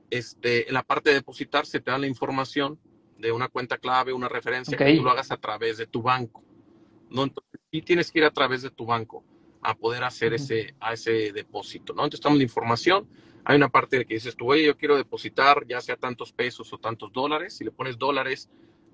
este, 0.10 0.68
en 0.68 0.74
la 0.74 0.84
parte 0.84 1.10
de 1.10 1.18
depositar, 1.18 1.66
se 1.66 1.80
te 1.80 1.92
da 1.92 1.98
la 1.98 2.08
información 2.08 2.80
de 3.18 3.32
una 3.32 3.48
cuenta 3.48 3.78
clave, 3.78 4.12
una 4.14 4.28
referencia, 4.28 4.76
okay. 4.76 4.94
que 4.94 4.98
tú 4.98 5.04
lo 5.04 5.12
hagas 5.12 5.32
a 5.32 5.38
través 5.38 5.78
de 5.78 5.88
tu 5.88 6.02
banco. 6.02 6.44
¿no? 7.10 7.24
Entonces, 7.24 7.62
sí 7.72 7.82
tienes 7.82 8.12
que 8.12 8.20
ir 8.20 8.26
a 8.26 8.32
través 8.32 8.62
de 8.62 8.72
tu 8.72 8.86
banco 8.86 9.24
a 9.62 9.76
poder 9.76 10.04
hacer 10.04 10.34
uh 10.34 10.36
-huh. 10.36 10.42
ese, 10.42 10.76
a 10.80 10.94
ese 10.94 11.32
depósito. 11.32 11.94
¿no? 11.94 12.04
Entonces, 12.04 12.20
estamos 12.20 12.40
de 12.40 12.44
información. 12.44 13.08
Hay 13.46 13.56
una 13.58 13.70
parte 13.70 14.00
de 14.00 14.06
que 14.06 14.16
dices 14.16 14.36
tú, 14.36 14.52
oye, 14.52 14.66
yo 14.66 14.76
quiero 14.76 14.98
depositar 14.98 15.66
ya 15.68 15.80
sea 15.80 15.96
tantos 15.96 16.34
pesos 16.34 16.74
o 16.74 16.80
tantos 16.80 17.14
dólares. 17.14 17.56
Si 17.56 17.64
le 17.64 17.70
pones 17.72 17.96
dólares, 17.98 18.50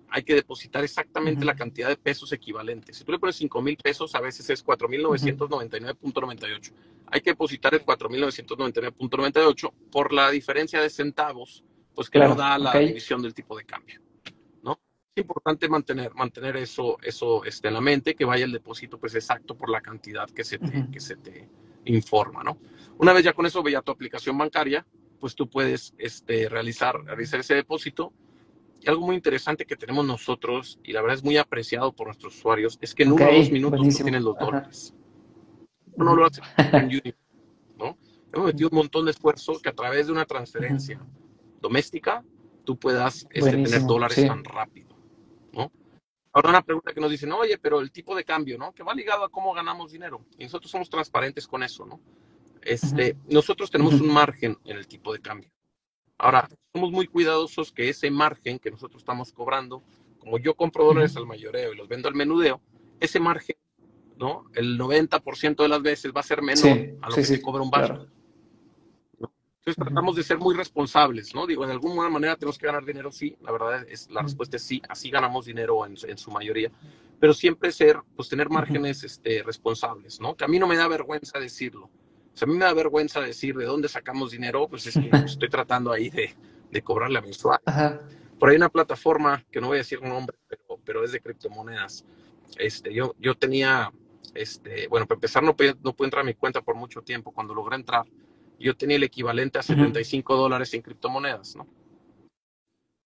hay 0.10 0.22
que 0.24 0.36
depositar 0.36 0.84
exactamente 0.84 1.40
uh 1.40 1.44
-huh. 1.44 1.48
la 1.48 1.56
cantidad 1.56 1.88
de 1.88 1.96
pesos 1.96 2.34
equivalentes. 2.34 2.98
Si 2.98 3.06
tú 3.06 3.14
le 3.14 3.20
pones 3.20 3.38
5 3.38 3.62
mil 3.62 3.78
pesos, 3.78 4.14
a 4.14 4.20
veces 4.20 4.50
es 4.50 4.66
4.999.98. 4.66 6.74
Hay 7.08 7.22
que 7.22 7.30
depositar 7.30 7.74
el 7.74 7.86
4.999.98 7.86 9.72
por 9.90 10.12
la 10.12 10.30
diferencia 10.30 10.82
de 10.82 10.90
centavos, 10.90 11.64
pues 11.96 12.10
que 12.10 12.20
claro, 12.20 12.36
no 12.36 12.42
da 12.42 12.58
la 12.58 12.72
okay. 12.72 12.88
división 12.88 13.22
del 13.22 13.34
tipo 13.34 13.58
de 13.58 13.64
cambio. 13.64 14.02
¿no? 14.64 14.82
Es 15.16 15.22
importante 15.22 15.70
mantener, 15.70 16.14
mantener 16.14 16.58
eso, 16.58 16.98
eso 17.02 17.46
este, 17.46 17.70
en 17.70 17.76
la 17.76 17.82
mente, 17.82 18.14
que 18.14 18.26
vaya 18.26 18.44
el 18.44 18.52
depósito 18.52 19.00
pues 19.00 19.16
exacto 19.16 19.56
por 19.56 19.70
la 19.70 19.80
cantidad 19.80 20.30
que 20.30 20.44
se 20.44 20.60
te, 20.60 20.66
uh 20.66 20.72
-huh. 20.72 20.92
que 20.92 21.00
se 21.00 21.16
te 21.16 21.48
informa. 21.86 22.44
¿no? 22.44 22.58
Una 22.98 23.14
vez 23.14 23.24
ya 23.24 23.34
con 23.34 23.46
eso 23.46 23.64
veía 23.64 23.82
tu 23.82 23.92
aplicación 23.92 24.38
bancaria, 24.38 24.86
pues 25.20 25.36
tú 25.36 25.50
puedes 25.50 25.94
este, 25.98 26.50
realizar, 26.50 27.04
realizar 27.04 27.40
ese 27.40 27.56
depósito 27.56 28.14
y 28.82 28.90
algo 28.90 29.06
muy 29.06 29.16
interesante 29.16 29.66
que 29.66 29.76
tenemos 29.76 30.06
nosotros, 30.06 30.80
y 30.84 30.92
la 30.92 31.02
verdad 31.02 31.18
es 31.18 31.24
muy 31.24 31.38
apreciado 31.38 31.94
por 31.94 32.08
nuestros 32.08 32.36
usuarios, 32.36 32.80
es 32.82 32.96
que 32.96 33.04
en 33.04 33.12
okay, 33.12 33.28
uno 33.28 33.36
o 33.36 33.40
dos 33.40 33.52
minutos 33.52 33.98
tú 33.98 34.04
tienes 34.04 34.24
los 34.24 34.38
dólares. 34.40 34.94
Uno 35.94 36.16
lo 36.16 36.26
hace 36.26 36.42
en 36.74 36.86
Unity, 36.86 37.14
¿no? 37.78 37.98
Hemos 38.34 38.48
metido 38.48 38.70
un 38.72 38.78
montón 38.78 39.06
de 39.06 39.12
esfuerzo 39.12 39.60
que 39.62 39.70
a 39.70 39.74
través 39.74 40.08
de 40.08 40.14
una 40.14 40.26
transferencia 40.26 40.98
uh 40.98 41.04
-huh. 41.04 41.62
doméstica 41.62 42.24
tú 42.64 42.78
puedas 42.78 43.28
este, 43.30 43.52
tener 43.52 43.86
dólares 43.86 44.16
sí. 44.16 44.26
tan 44.26 44.44
rápido, 44.44 44.90
¿no? 44.90 44.91
Ahora 46.34 46.50
una 46.50 46.62
pregunta 46.62 46.94
que 46.94 47.02
nos 47.02 47.12
dicen, 47.12 47.32
oye, 47.34 47.58
pero 47.58 47.82
el 47.82 47.92
tipo 47.92 48.16
de 48.16 48.24
cambio, 48.24 48.58
¿no? 48.58 48.74
Que 48.74 48.84
va 48.84 48.94
ligado 48.94 49.26
a 49.26 49.30
cómo 49.30 49.54
ganamos 49.54 49.92
dinero. 49.92 50.26
Y 50.38 50.46
nosotros 50.46 50.72
somos 50.72 50.90
transparentes 50.90 51.46
con 51.48 51.62
eso, 51.62 51.86
¿no? 51.86 52.00
Este, 52.62 53.14
uh 53.14 53.16
-huh. 53.16 53.34
Nosotros 53.34 53.70
tenemos 53.70 53.96
uh 53.96 53.98
-huh. 53.98 54.04
un 54.04 54.14
margen 54.14 54.58
en 54.64 54.78
el 54.78 54.88
tipo 54.88 55.12
de 55.12 55.20
cambio. 55.20 55.52
Ahora, 56.18 56.48
somos 56.72 56.92
muy 56.92 57.08
cuidadosos 57.08 57.72
que 57.72 57.90
ese 57.90 58.10
margen 58.12 58.60
que 58.60 58.72
nosotros 58.72 59.02
estamos 59.02 59.34
cobrando, 59.34 59.84
como 60.20 60.38
yo 60.38 60.56
compro 60.56 60.86
dólares 60.86 61.18
al 61.18 61.26
mayoreo 61.26 61.74
y 61.74 61.76
los 61.76 61.88
vendo 61.88 62.08
al 62.08 62.16
menudeo, 62.16 62.62
ese 63.00 63.20
margen, 63.20 63.58
¿no? 64.18 64.46
El 64.54 64.78
90% 64.78 65.64
de 65.64 65.68
las 65.68 65.82
veces 65.82 66.14
va 66.16 66.20
a 66.22 66.24
ser 66.24 66.44
menor 66.44 66.58
sí, 66.58 66.94
a 67.02 67.08
lo 67.08 67.16
sí, 67.16 67.22
que 67.22 67.26
sí, 67.26 67.36
se 67.36 67.42
cobra 67.42 67.64
un. 67.64 67.72
Claro. 67.72 68.08
Entonces 69.62 69.84
tratamos 69.84 70.16
de 70.16 70.24
ser 70.24 70.40
muy 70.40 70.56
responsables, 70.56 71.36
¿no? 71.36 71.46
Digo, 71.46 71.68
de 71.68 71.74
alguna 71.74 72.10
manera 72.10 72.36
tenemos 72.36 72.58
que 72.58 72.66
ganar 72.66 72.84
dinero, 72.84 73.12
sí, 73.12 73.38
la 73.42 73.52
verdad 73.52 73.86
es, 73.88 74.10
la 74.10 74.24
respuesta 74.24 74.58
es 74.58 74.64
sí, 74.64 74.82
así 74.90 75.12
ganamos 75.12 75.46
dinero 75.46 75.86
en, 75.86 75.96
en 76.08 76.18
su 76.18 76.32
mayoría, 76.32 76.72
pero 77.20 77.32
siempre 77.32 77.72
ser, 77.72 78.00
pues 78.16 78.28
tener 78.28 78.50
márgenes 78.50 79.04
este, 79.04 79.44
responsables, 79.44 80.20
¿no? 80.20 80.36
Que 80.36 80.46
a 80.46 80.48
mí 80.48 80.58
no 80.58 80.66
me 80.66 80.78
da 80.78 80.88
vergüenza 80.88 81.38
decirlo. 81.38 81.92
O 82.34 82.38
sea, 82.38 82.48
a 82.48 82.50
mí 82.50 82.58
me 82.58 82.66
da 82.66 82.74
vergüenza 82.74 83.22
decir 83.22 83.56
de 83.56 83.66
dónde 83.66 83.88
sacamos 83.88 84.32
dinero, 84.32 84.68
pues 84.68 84.88
es 84.88 84.96
que 84.96 85.12
estoy 85.26 85.50
tratando 85.50 85.92
ahí 85.92 86.10
de, 86.10 86.34
de 86.72 86.82
cobrarle 86.82 87.20
a 87.20 87.22
mensual. 87.22 87.60
Ajá. 87.64 88.02
Por 88.40 88.50
ahí 88.50 88.56
una 88.56 88.70
plataforma, 88.70 89.46
que 89.52 89.62
no 89.62 89.68
voy 89.68 89.76
a 89.76 89.82
decir 89.82 90.00
un 90.00 90.10
nombre, 90.10 90.40
pero, 90.48 90.80
pero 90.84 91.04
es 91.04 91.12
de 91.12 91.20
criptomonedas. 91.20 92.04
Este, 92.58 92.92
yo, 92.92 93.14
yo 93.20 93.36
tenía, 93.36 93.94
este, 94.34 94.88
bueno, 94.88 95.06
para 95.06 95.18
empezar 95.18 95.44
no, 95.44 95.56
no 95.84 95.94
pude 95.94 96.08
entrar 96.08 96.22
a 96.22 96.26
mi 96.26 96.34
cuenta 96.34 96.64
por 96.64 96.74
mucho 96.74 97.04
tiempo. 97.04 97.32
Cuando 97.32 97.54
logré 97.54 97.76
entrar, 97.76 98.08
yo 98.62 98.76
tenía 98.76 98.98
el 98.98 99.04
equivalente 99.04 99.60
a 99.60 99.64
75 99.64 100.34
uh 100.34 100.36
-huh. 100.36 100.40
dólares 100.40 100.74
en 100.74 100.82
criptomonedas, 100.82 101.56
¿no? 101.56 101.68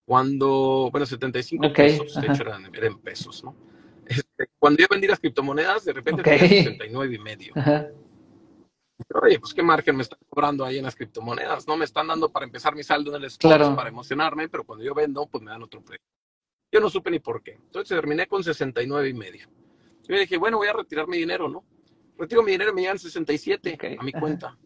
Cuando, 0.07 0.89
bueno, 0.91 1.05
75 1.05 1.67
okay. 1.67 1.97
pesos, 1.99 2.21
de 2.21 2.27
hecho 2.27 2.43
eran, 2.43 2.73
eran 2.73 2.99
pesos, 2.99 3.43
¿no? 3.43 3.55
Este, 4.07 4.49
cuando 4.59 4.81
yo 4.81 4.87
vendí 4.87 5.07
las 5.07 5.19
criptomonedas, 5.19 5.83
de 5.83 5.93
repente 5.93 6.21
okay. 6.21 6.37
tenía 6.37 6.63
69 6.63 7.15
y 7.15 7.19
medio. 7.19 7.53
Ajá. 7.55 7.87
Oye, 9.21 9.39
pues 9.39 9.53
qué 9.53 9.63
margen 9.63 9.95
me 9.97 10.03
están 10.03 10.19
cobrando 10.29 10.63
ahí 10.63 10.77
en 10.77 10.85
las 10.85 10.95
criptomonedas, 10.95 11.67
¿no? 11.67 11.75
Me 11.75 11.85
están 11.85 12.07
dando 12.07 12.29
para 12.29 12.45
empezar 12.45 12.75
mi 12.75 12.83
saldo 12.83 13.15
en 13.15 13.23
el 13.23 13.25
stock 13.25 13.49
claro. 13.49 13.75
para 13.75 13.89
emocionarme, 13.89 14.47
pero 14.47 14.63
cuando 14.63 14.85
yo 14.85 14.93
vendo, 14.93 15.25
pues 15.25 15.43
me 15.43 15.49
dan 15.49 15.63
otro 15.63 15.81
precio. 15.81 16.05
Yo 16.71 16.79
no 16.79 16.89
supe 16.89 17.11
ni 17.11 17.19
por 17.19 17.41
qué. 17.41 17.53
Entonces 17.53 17.89
terminé 17.95 18.27
con 18.27 18.43
69 18.43 19.09
y 19.09 19.13
medio. 19.13 19.47
Yo 20.07 20.13
me 20.13 20.19
dije, 20.19 20.37
bueno, 20.37 20.57
voy 20.57 20.67
a 20.67 20.73
retirar 20.73 21.07
mi 21.07 21.17
dinero, 21.17 21.49
¿no? 21.49 21.65
Retiro 22.17 22.43
mi 22.43 22.51
dinero 22.51 22.71
y 22.71 22.75
me 22.75 22.81
llegan 22.81 22.99
67 22.99 23.97
a 23.99 24.03
mi 24.03 24.13
cuenta. 24.13 24.57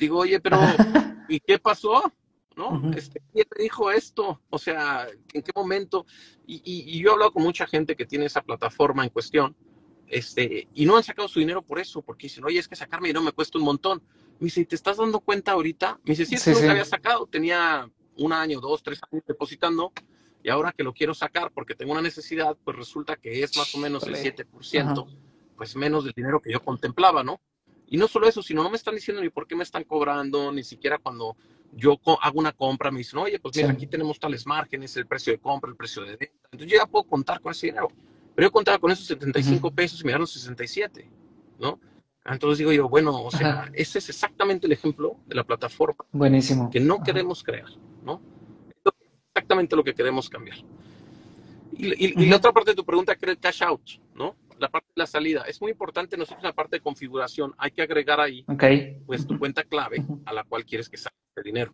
Digo, 0.00 0.18
oye, 0.18 0.40
pero 0.40 0.58
¿y 1.28 1.38
qué 1.40 1.58
pasó? 1.58 2.10
¿No? 2.56 2.90
este, 2.94 3.22
¿Quién 3.32 3.46
me 3.56 3.62
dijo 3.62 3.90
esto? 3.90 4.40
O 4.50 4.58
sea, 4.58 5.06
¿en 5.32 5.42
qué 5.42 5.52
momento? 5.54 6.04
Y, 6.46 6.60
y, 6.64 6.98
yo 7.00 7.10
he 7.10 7.12
hablado 7.12 7.32
con 7.32 7.42
mucha 7.42 7.66
gente 7.66 7.94
que 7.96 8.06
tiene 8.06 8.26
esa 8.26 8.42
plataforma 8.42 9.04
en 9.04 9.10
cuestión, 9.10 9.54
este, 10.08 10.68
y 10.74 10.84
no 10.84 10.96
han 10.96 11.04
sacado 11.04 11.28
su 11.28 11.38
dinero 11.38 11.62
por 11.62 11.78
eso, 11.78 12.02
porque 12.02 12.26
dicen, 12.26 12.44
oye, 12.44 12.58
es 12.58 12.66
que 12.66 12.76
sacarme 12.76 13.08
dinero 13.08 13.22
me 13.22 13.32
cuesta 13.32 13.58
un 13.58 13.64
montón. 13.64 14.02
Me 14.40 14.46
dice, 14.46 14.64
¿te 14.64 14.74
estás 14.74 14.96
dando 14.96 15.20
cuenta 15.20 15.52
ahorita? 15.52 16.00
Me 16.02 16.14
dice, 16.14 16.26
sí, 16.26 16.34
es 16.34 16.58
que 16.58 16.68
había 16.68 16.84
sacado, 16.84 17.26
tenía 17.26 17.88
un 18.16 18.32
año, 18.32 18.60
dos, 18.60 18.82
tres 18.82 19.00
años 19.10 19.24
depositando, 19.26 19.92
y 20.42 20.48
ahora 20.48 20.72
que 20.72 20.82
lo 20.82 20.92
quiero 20.92 21.14
sacar 21.14 21.52
porque 21.52 21.74
tengo 21.74 21.92
una 21.92 22.02
necesidad, 22.02 22.56
pues 22.64 22.76
resulta 22.76 23.16
que 23.16 23.42
es 23.42 23.56
más 23.56 23.74
o 23.74 23.78
menos 23.78 24.04
el 24.04 24.16
7%, 24.16 25.06
pues 25.56 25.76
menos 25.76 26.04
del 26.04 26.14
dinero 26.14 26.40
que 26.40 26.52
yo 26.52 26.62
contemplaba, 26.62 27.22
¿no? 27.22 27.40
Y 27.90 27.96
no 27.96 28.08
solo 28.08 28.28
eso, 28.28 28.42
sino 28.42 28.62
no 28.62 28.70
me 28.70 28.76
están 28.76 28.94
diciendo 28.94 29.22
ni 29.22 29.28
por 29.28 29.46
qué 29.46 29.56
me 29.56 29.64
están 29.64 29.84
cobrando, 29.84 30.52
ni 30.52 30.62
siquiera 30.62 30.98
cuando 30.98 31.36
yo 31.72 32.00
hago 32.22 32.40
una 32.40 32.52
compra 32.52 32.90
me 32.90 32.98
dicen, 32.98 33.18
oye, 33.18 33.38
pues 33.38 33.56
mira, 33.56 33.70
aquí 33.70 33.86
tenemos 33.86 34.18
tales 34.18 34.46
márgenes, 34.46 34.96
el 34.96 35.06
precio 35.06 35.32
de 35.32 35.38
compra, 35.38 35.70
el 35.70 35.76
precio 35.76 36.02
de 36.02 36.16
venta. 36.16 36.48
Entonces 36.52 36.70
yo 36.70 36.78
ya 36.78 36.86
puedo 36.86 37.04
contar 37.04 37.40
con 37.40 37.52
ese 37.52 37.66
dinero. 37.66 37.88
Pero 38.34 38.48
yo 38.48 38.52
contaba 38.52 38.78
con 38.78 38.90
esos 38.90 39.06
75 39.06 39.70
pesos 39.72 40.00
y 40.00 40.04
me 40.04 40.12
dieron 40.12 40.26
67, 40.26 41.10
¿no? 41.58 41.78
Entonces 42.24 42.58
digo 42.58 42.72
yo, 42.72 42.88
bueno, 42.88 43.24
o 43.24 43.30
sea, 43.30 43.70
ese 43.74 43.98
es 43.98 44.08
exactamente 44.08 44.66
el 44.66 44.72
ejemplo 44.72 45.16
de 45.26 45.34
la 45.34 45.44
plataforma. 45.44 46.04
Buenísimo. 46.12 46.70
Que 46.70 46.78
no 46.80 47.02
queremos 47.02 47.42
crear, 47.42 47.68
¿no? 48.04 48.20
exactamente 49.34 49.76
lo 49.76 49.84
que 49.84 49.94
queremos 49.94 50.28
cambiar. 50.28 50.58
Y, 51.72 52.26
la 52.26 52.36
otra 52.36 52.52
parte 52.52 52.72
de 52.72 52.76
tu 52.76 52.84
pregunta, 52.84 53.14
que 53.14 53.24
era 53.24 53.32
el 53.32 53.38
cash 53.38 53.62
out, 53.62 53.82
¿no? 54.14 54.36
La 54.60 54.68
parte 54.68 54.88
de 54.94 55.00
la 55.00 55.06
salida. 55.06 55.42
Es 55.48 55.58
muy 55.62 55.70
importante, 55.70 56.18
nosotros 56.18 56.42
la 56.42 56.52
parte 56.52 56.76
de 56.76 56.82
configuración, 56.82 57.54
hay 57.56 57.70
que 57.70 57.80
agregar 57.80 58.20
ahí, 58.20 58.44
pues, 59.06 59.26
tu 59.26 59.38
cuenta 59.38 59.64
clave 59.64 60.04
a 60.26 60.34
la 60.34 60.44
cual 60.44 60.66
quieres 60.66 60.90
que 60.90 60.98
salga 60.98 61.16
el 61.36 61.42
dinero. 61.42 61.72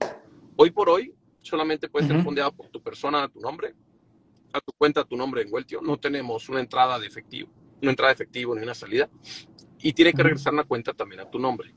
Hoy 0.55 0.70
por 0.70 0.88
hoy, 0.88 1.12
solamente 1.42 1.88
puede 1.88 2.07
ser 2.07 2.22
fondeado 2.22 2.53
por 2.53 2.68
tu 2.68 2.81
persona 2.81 3.25
a 3.25 3.29
tu 3.29 3.40
nombre, 3.40 3.75
a 4.53 4.61
tu 4.61 4.72
cuenta 4.79 5.01
a 5.01 5.05
tu 5.05 5.16
nombre 5.16 5.42
en 5.42 5.53
Weltio. 5.53 5.81
No 5.83 5.96
tenemos 5.99 6.49
una 6.49 6.61
entrada 6.61 6.96
de 7.01 7.09
efectivo, 7.09 7.51
una 7.83 7.90
entrada 7.90 8.11
de 8.11 8.14
efectivo 8.14 8.55
ni 8.55 8.62
una 8.62 8.75
salida. 8.75 9.11
Y 9.81 9.92
tiene 9.92 10.12
que 10.12 10.22
regresar 10.22 10.53
una 10.53 10.64
cuenta 10.64 10.94
también 10.94 11.22
a 11.22 11.29
tu 11.29 11.40
nombre. 11.40 11.75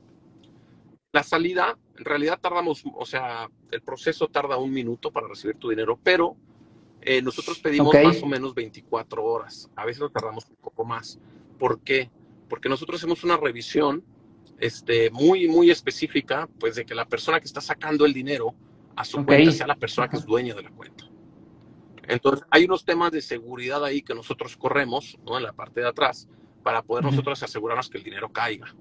La 1.12 1.24
salida, 1.24 1.76
en 1.98 2.04
realidad 2.04 2.38
tardamos, 2.40 2.84
o 2.94 3.04
sea, 3.04 3.48
el 3.72 3.82
proceso 3.82 4.28
tarda 4.28 4.58
un 4.58 4.70
minuto 4.70 5.10
para 5.10 5.26
recibir 5.26 5.56
tu 5.56 5.70
dinero, 5.70 5.98
pero 6.00 6.36
eh, 7.02 7.22
nosotros 7.22 7.58
pedimos 7.58 7.94
más 7.94 8.22
o 8.22 8.26
menos 8.26 8.54
24 8.54 9.24
horas. 9.24 9.70
A 9.76 9.84
veces 9.84 10.00
lo 10.00 10.10
tardamos 10.10 10.46
un 10.48 10.56
poco 10.56 10.84
más. 10.84 11.18
¿Por 11.58 11.80
qué? 11.80 12.10
Porque 12.48 12.68
nosotros 12.68 13.00
hacemos 13.00 13.24
una 13.24 13.36
revisión 13.36 14.04
este, 14.58 15.10
muy, 15.10 15.48
muy 15.48 15.70
específica, 15.70 16.48
pues 16.58 16.74
de 16.74 16.84
que 16.84 16.94
la 16.94 17.06
persona 17.06 17.40
que 17.40 17.46
está 17.46 17.60
sacando 17.60 18.04
el 18.04 18.12
dinero 18.12 18.54
a 18.96 19.04
su 19.04 19.24
cuenta 19.24 19.52
sea 19.52 19.66
la 19.66 19.76
persona 19.76 20.08
que 20.08 20.16
es 20.16 20.26
dueña 20.26 20.54
de 20.54 20.62
la 20.62 20.70
cuenta. 20.70 21.04
Entonces, 22.06 22.44
hay 22.50 22.64
unos 22.64 22.84
temas 22.84 23.12
de 23.12 23.22
seguridad 23.22 23.84
ahí 23.84 24.02
que 24.02 24.14
nosotros 24.14 24.56
corremos, 24.56 25.16
¿no? 25.24 25.36
En 25.36 25.44
la 25.44 25.52
parte 25.52 25.80
de 25.80 25.88
atrás, 25.88 26.28
para 26.62 26.82
poder 26.82 27.04
nosotros 27.04 27.42
asegurarnos 27.42 27.88
que 27.88 27.98
el 27.98 28.04
dinero 28.04 28.30
caiga. 28.32 28.74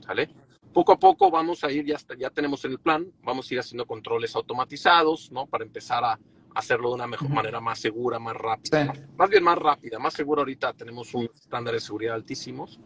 ¿Sale? 0.00 0.28
poco 0.74 0.92
a 0.92 0.98
poco 0.98 1.30
vamos 1.30 1.64
a 1.64 1.70
ir, 1.70 1.86
ya, 1.86 1.96
ya 2.18 2.28
tenemos 2.28 2.64
el 2.66 2.78
plan, 2.78 3.10
vamos 3.22 3.48
a 3.48 3.54
ir 3.54 3.60
haciendo 3.60 3.86
controles 3.86 4.34
automatizados, 4.36 5.30
¿no? 5.30 5.46
Para 5.46 5.64
empezar 5.64 6.04
a 6.04 6.18
hacerlo 6.54 6.90
de 6.90 6.94
una 6.94 7.06
mejor 7.06 7.30
manera, 7.30 7.60
más 7.60 7.78
segura, 7.78 8.18
más 8.18 8.36
rápida. 8.36 8.92
Más 9.16 9.28
bien 9.28 9.42
más 9.42 9.58
rápida, 9.58 9.98
más 9.98 10.14
segura 10.14 10.40
ahorita 10.40 10.72
tenemos 10.72 11.12
un 11.14 11.28
estándar 11.34 11.74
de 11.74 11.80
seguridad 11.80 12.14
altísimos, 12.14 12.78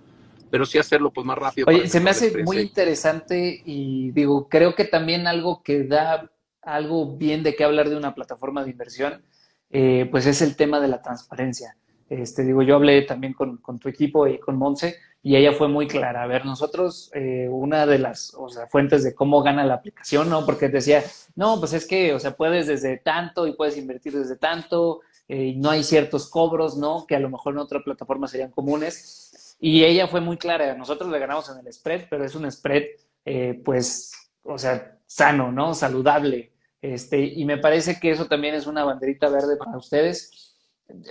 pero 0.51 0.65
sí 0.65 0.79
hacerlo 0.79 1.13
pues 1.13 1.27
más 1.27 1.39
rápido. 1.39 1.67
Oye, 1.69 1.87
se 1.89 2.01
me 2.01 2.11
hace 2.11 2.43
muy 2.43 2.59
interesante 2.59 3.63
y 3.65 4.11
digo, 4.13 4.49
creo 4.49 4.75
que 4.75 4.85
también 4.85 5.27
algo 5.27 5.63
que 5.63 5.85
da 5.85 6.31
algo 6.63 7.17
bien 7.17 7.43
de 7.43 7.55
qué 7.55 7.65
hablar 7.65 7.89
de 7.89 7.97
una 7.97 8.15
plataforma 8.15 8.65
de 8.65 8.71
inversión, 8.71 9.23
eh, 9.71 10.09
pues 10.11 10.27
es 10.27 10.43
el 10.43 10.57
tema 10.57 10.81
de 10.81 10.89
la 10.89 11.03
transparencia. 11.03 11.77
Este, 12.09 12.43
digo, 12.43 12.63
yo 12.63 12.77
hablé 12.77 13.03
también 13.03 13.35
con, 13.35 13.59
con 13.59 13.79
tu 13.79 13.89
equipo 13.89 14.27
y 14.27 14.39
con 14.39 14.57
Monse 14.57 14.97
y 15.23 15.37
ella 15.37 15.53
fue 15.53 15.69
muy 15.69 15.87
clara. 15.87 16.23
A 16.23 16.27
ver, 16.27 16.47
nosotros, 16.47 17.11
eh, 17.15 17.49
una 17.51 17.87
de 17.87 17.99
las 17.99 18.37
fuentes 18.71 19.03
de 19.05 19.15
cómo 19.15 19.43
gana 19.43 19.65
la 19.65 19.75
aplicación, 19.75 20.31
¿no? 20.31 20.47
Porque 20.47 20.69
decía, 20.69 21.03
no, 21.35 21.59
pues 21.59 21.73
es 21.73 21.87
que, 21.87 22.15
o 22.15 22.19
sea, 22.19 22.37
puedes 22.37 22.67
desde 22.67 22.99
tanto 22.99 23.47
y 23.47 23.53
puedes 23.53 23.77
invertir 23.77 24.17
desde 24.17 24.37
tanto, 24.37 25.01
eh, 25.29 25.55
no 25.57 25.71
hay 25.71 25.83
ciertos 25.83 26.31
cobros, 26.31 26.77
¿no? 26.77 27.05
Que 27.07 27.17
a 27.17 27.21
lo 27.21 27.31
mejor 27.31 27.55
en 27.55 27.59
otra 27.59 27.83
plataforma 27.83 28.29
serían 28.29 28.51
comunes. 28.51 29.57
Y 29.61 29.85
ella 29.85 30.07
fue 30.07 30.21
muy 30.21 30.37
clara, 30.37 30.75
nosotros 30.77 31.11
le 31.11 31.19
ganamos 31.19 31.51
en 31.51 31.67
el 31.67 31.73
spread, 31.73 32.07
pero 32.09 32.25
es 32.25 32.35
un 32.35 32.51
spread, 32.51 32.85
eh, 33.25 33.61
pues, 33.65 34.31
o 34.45 34.57
sea, 34.57 34.99
sano, 35.07 35.51
¿no? 35.51 35.75
Saludable. 35.75 36.53
Este, 36.81 37.19
y 37.25 37.45
me 37.45 37.59
parece 37.59 37.99
que 37.99 38.13
eso 38.13 38.27
también 38.27 38.55
es 38.55 38.69
una 38.69 38.85
banderita 38.85 39.29
verde 39.29 39.57
para 39.57 39.77
ustedes. 39.77 40.48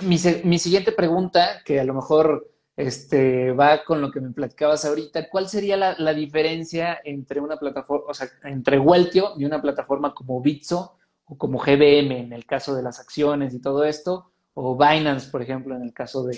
Mi, 0.01 0.17
mi 0.43 0.59
siguiente 0.59 0.91
pregunta, 0.91 1.61
que 1.63 1.79
a 1.79 1.83
lo 1.83 1.93
mejor 1.93 2.49
este, 2.77 3.51
va 3.53 3.83
con 3.83 4.01
lo 4.01 4.11
que 4.11 4.21
me 4.21 4.29
platicabas 4.29 4.85
ahorita. 4.85 5.29
¿Cuál 5.29 5.49
sería 5.49 5.75
la, 5.75 6.13
diferencia 6.13 7.01
entre 7.03 7.41
una 7.41 7.57
plataforma, 7.57 8.05
o 8.07 8.13
sea, 8.13 8.29
entre 8.43 8.77
Weltio 8.79 9.33
y 9.35 9.45
una 9.45 9.61
plataforma 9.61 10.13
como 10.13 10.39
Bitso 10.41 10.95
o 11.25 11.37
como 11.37 11.57
GBM 11.57 12.19
en 12.19 12.33
el 12.33 12.45
caso 12.45 12.75
de 12.75 12.83
las 12.83 12.99
acciones 12.99 13.53
y 13.55 13.59
todo 13.59 13.83
esto, 13.83 14.31
o 14.53 14.77
Binance, 14.77 15.29
por 15.29 15.41
ejemplo, 15.41 15.75
en 15.75 15.81
el 15.81 15.93
caso 15.93 16.23
de, 16.23 16.37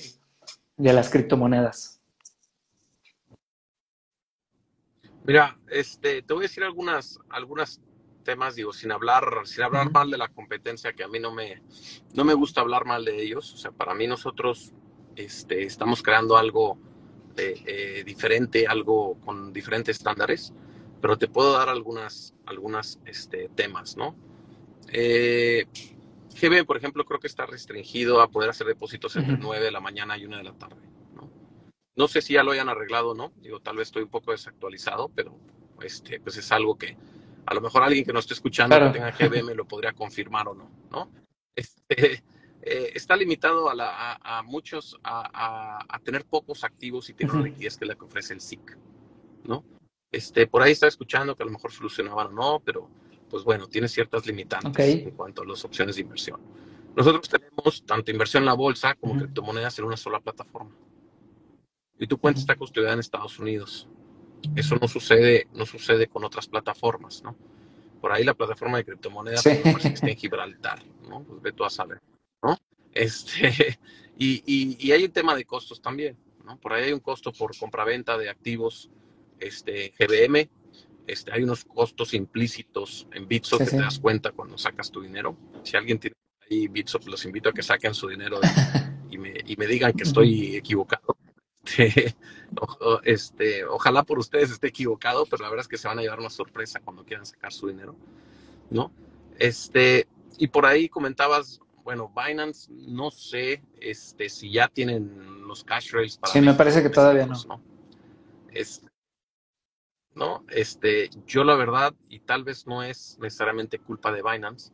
las 0.78 1.10
criptomonedas? 1.10 2.02
Mira, 5.26 5.60
este, 5.70 6.22
te 6.22 6.34
voy 6.34 6.44
a 6.44 6.48
decir 6.48 6.64
algunas, 6.64 7.20
algunas 7.30 7.82
temas, 8.30 8.54
digo, 8.54 8.72
sin 8.72 8.92
hablar, 8.92 9.42
sin 9.46 9.64
hablar 9.64 9.92
mal 9.92 10.12
de 10.12 10.18
la 10.20 10.28
competencia, 10.28 10.94
que 10.94 11.04
a 11.04 11.08
mí 11.08 11.18
no 11.18 11.32
me, 11.32 11.64
no 12.14 12.24
me 12.24 12.36
gusta 12.36 12.62
hablar 12.62 12.86
mal 12.86 13.04
de 13.04 13.20
ellos. 13.20 13.52
O 13.56 13.58
sea, 13.58 13.72
para 13.72 13.96
mí 13.96 14.06
nosotros 14.06 14.72
este, 15.16 15.64
estamos 15.64 16.04
creando 16.04 16.38
algo 16.38 16.78
eh, 17.38 17.60
eh, 17.66 18.04
diferente, 18.06 18.68
algo 18.68 19.20
con 19.26 19.52
diferentes 19.52 19.98
estándares, 19.98 20.54
pero 21.02 21.18
te 21.18 21.28
puedo 21.28 21.54
dar 21.54 21.70
algunas, 21.70 22.36
algunas 22.46 23.00
este, 23.04 23.50
temas, 23.56 23.98
¿no? 23.98 24.16
Eh, 24.92 25.66
GB, 26.40 26.66
por 26.68 26.78
ejemplo, 26.78 27.06
creo 27.06 27.20
que 27.20 27.26
está 27.26 27.48
restringido 27.48 28.22
a 28.22 28.28
poder 28.28 28.52
hacer 28.52 28.68
depósitos 28.68 29.16
entre 29.16 29.38
9 29.38 29.66
de 29.66 29.72
la 29.72 29.80
mañana 29.80 30.20
y 30.20 30.26
1 30.26 30.38
de 30.38 30.44
la 30.44 30.54
tarde, 30.54 30.88
¿no? 31.16 31.32
No 31.96 32.08
sé 32.08 32.22
si 32.22 32.34
ya 32.34 32.44
lo 32.44 32.52
hayan 32.52 32.70
arreglado 32.70 33.10
o 33.10 33.16
no, 33.16 33.34
digo, 33.42 33.60
tal 33.60 33.78
vez 33.78 33.88
estoy 33.88 34.04
un 34.04 34.10
poco 34.10 34.34
desactualizado, 34.34 35.10
pero 35.16 35.36
este, 35.82 36.20
pues 36.20 36.38
es 36.38 36.52
algo 36.52 36.78
que 36.78 36.96
a 37.46 37.54
lo 37.54 37.62
mejor 37.62 37.84
alguien 37.84 38.06
que 38.06 38.14
no 38.14 38.20
esté 38.20 38.34
escuchando 38.34 38.78
que 38.80 38.90
tenga 38.90 39.12
GB 39.12 39.44
me 39.44 39.56
lo 39.56 39.66
podría 39.66 39.94
confirmar 39.94 40.48
o 40.48 40.54
no, 40.54 40.70
¿no? 40.92 41.10
Este, 41.56 42.24
eh, 42.62 42.92
está 42.94 43.16
limitado 43.16 43.70
a, 43.70 44.44
muchos 44.44 44.98
a, 45.04 46.00
tener 46.04 46.26
pocos 46.26 46.64
activos 46.64 47.10
y 47.10 47.14
tener 47.14 47.34
una 47.34 47.46
liquidez 47.46 47.78
que 47.78 47.86
es 47.86 47.90
la 47.90 47.96
que 47.96 48.06
ofrece 48.06 48.34
el 48.34 48.42
SIC, 48.42 48.78
¿no? 49.46 49.64
Este, 50.12 50.48
por 50.48 50.62
ahí 50.62 50.72
está 50.72 50.88
escuchando 50.88 51.36
que 51.36 51.44
a 51.44 51.46
lo 51.46 51.52
mejor 51.52 51.72
solucionaban 51.72 52.28
o 52.28 52.32
no, 52.32 52.62
pero 52.64 52.90
pues 53.30 53.44
bueno, 53.44 53.68
tiene 53.68 53.88
ciertas 53.88 54.26
limitantes 54.26 54.78
en 54.78 55.12
cuanto 55.12 55.44
a 55.44 55.46
las 55.46 55.64
opciones 55.64 55.96
de 55.96 56.02
inversión. 56.02 56.40
Nosotros 56.96 57.30
tenemos 57.30 57.84
tanto 57.86 58.12
inversión 58.12 58.44
en 58.44 58.48
la 58.48 58.54
bolsa 58.54 58.96
como 58.96 59.18
criptomonedas 59.18 59.78
en 59.80 59.86
una 59.86 59.98
sola 59.98 60.20
plataforma. 60.20 60.72
Y 62.00 62.08
tu 62.08 62.18
cuenta 62.18 62.40
está 62.40 62.56
custodiada 62.56 62.94
en 62.94 63.00
Estados 63.00 63.38
Unidos. 63.40 63.88
Eso 64.56 64.76
no 64.76 64.88
sucede, 64.88 65.48
no 65.54 65.66
sucede 65.66 66.08
con 66.08 66.24
otras 66.24 66.48
plataformas, 66.48 67.22
¿no? 67.24 67.36
Por 68.02 68.12
ahí 68.12 68.24
la 68.24 68.34
plataforma 68.34 68.78
de 68.78 68.86
criptomonedas 68.86 69.44
pues, 69.44 69.86
está 69.86 70.08
en 70.08 70.16
Gibraltar, 70.16 70.82
¿no? 71.10 71.24
Pues 71.24 71.42
ve 71.42 71.52
tú 71.52 71.66
a 71.66 71.70
saber. 71.70 72.00
¿no? 72.42 72.58
Este, 72.94 73.80
y, 74.18 74.44
y, 74.46 74.92
hay 74.92 75.04
un 75.04 75.12
tema 75.12 75.36
de 75.36 75.46
costos 75.46 75.82
también, 75.82 76.18
¿no? 76.46 76.58
Por 76.58 76.74
ahí 76.74 76.86
hay 76.86 76.94
un 76.94 77.00
costo 77.00 77.32
por 77.32 77.58
compraventa 77.58 78.18
de 78.18 78.30
activos 78.30 78.90
este, 79.40 79.94
GBM, 80.00 80.50
este, 81.08 81.34
hay 81.34 81.44
unos 81.44 81.66
costos 81.66 82.14
implícitos 82.14 83.08
en 83.14 83.28
Bitso 83.28 83.58
que 83.58 83.66
te 83.66 83.78
das 83.78 84.00
cuenta 84.00 84.32
cuando 84.32 84.58
sacas 84.58 84.92
tu 84.92 85.02
dinero. 85.02 85.36
Si 85.64 85.76
alguien 85.76 86.00
tiene 86.00 86.16
ahí 86.50 86.68
Bitso, 86.68 87.00
pues 87.00 87.10
los 87.10 87.26
invito 87.26 87.50
a 87.50 87.54
que 87.54 87.64
saquen 87.64 87.94
su 87.94 88.08
dinero 88.08 88.40
y, 89.10 89.18
me, 89.18 89.34
y 89.46 89.56
me 89.56 89.68
digan 89.68 89.94
que 89.94 90.04
estoy 90.04 90.56
equivocado. 90.56 91.18
Este, 91.78 92.16
este, 93.04 93.66
ojalá 93.66 94.04
por 94.04 94.20
ustedes 94.20 94.52
esté 94.52 94.68
equivocado, 94.68 95.26
pero 95.26 95.44
la 95.44 95.50
verdad 95.50 95.64
es 95.64 95.68
que 95.68 95.78
se 95.78 95.88
van 95.88 96.00
a 96.00 96.02
llevar 96.02 96.20
una 96.20 96.30
sorpresa 96.30 96.80
cuando 96.80 97.04
quieran 97.04 97.26
sacar 97.26 97.54
su 97.54 97.68
dinero, 97.68 97.96
¿no? 98.70 98.92
Este, 99.38 100.08
y 100.38 100.48
por 100.48 100.66
ahí 100.66 100.90
comentabas 100.90 101.62
bueno, 101.84 102.14
Binance, 102.16 102.72
no 102.72 103.10
sé 103.10 103.64
este, 103.80 104.30
si 104.30 104.52
ya 104.52 104.68
tienen 104.68 105.48
los 105.48 105.64
cash 105.64 105.92
rails 105.92 106.18
para. 106.18 106.34
Sí, 106.34 106.40
me 106.40 106.54
parece 106.54 106.84
que 106.84 106.90
todavía 106.90 107.26
no. 107.26 107.36
¿no? 107.48 107.62
¿no? 110.14 110.44
Este, 110.50 111.10
yo 111.26 111.44
la 111.44 111.56
verdad, 111.56 111.96
y 112.10 112.20
tal 112.20 112.44
vez 112.44 112.68
no 112.68 112.84
es 112.84 113.18
necesariamente 113.20 113.80
culpa 113.80 114.12
de 114.12 114.22
Binance, 114.22 114.72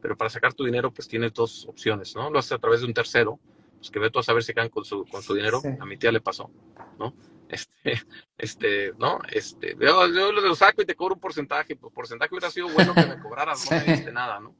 pero 0.00 0.16
para 0.16 0.30
sacar 0.30 0.54
tu 0.54 0.64
dinero, 0.64 0.90
pues 0.90 1.06
tienes 1.06 1.34
dos 1.34 1.66
opciones, 1.68 2.16
¿no? 2.16 2.30
Lo 2.30 2.38
haces 2.38 2.52
a 2.52 2.58
través 2.58 2.80
de 2.80 2.86
un 2.86 2.94
tercero, 2.94 3.38
pues 3.76 3.90
que 3.90 3.98
ve 3.98 4.10
tú 4.10 4.18
a 4.18 4.22
saber 4.22 4.42
si 4.42 4.54
quedan 4.54 4.68
con 4.68 4.84
su, 4.84 5.04
con 5.06 5.22
su 5.22 5.34
dinero. 5.34 5.60
A 5.80 5.86
mi 5.86 5.96
tía 5.96 6.12
le 6.12 6.20
pasó, 6.20 6.50
¿no? 6.98 7.14
Este, 7.48 8.02
este, 8.36 8.92
¿no? 8.98 9.20
Este, 9.30 9.76
yo, 9.80 10.08
yo, 10.08 10.32
lo 10.32 10.54
saco 10.56 10.82
y 10.82 10.84
te 10.84 10.96
cobro 10.96 11.14
un 11.14 11.20
porcentaje, 11.20 11.76
pues 11.76 11.92
porcentaje 11.92 12.34
hubiera 12.34 12.50
sido 12.50 12.68
bueno 12.70 12.92
que 12.92 13.06
me 13.06 13.20
cobraras, 13.20 13.70
no 13.70 13.76
me 13.76 13.84
diste 13.84 14.10
nada, 14.10 14.40
¿no? 14.40 14.56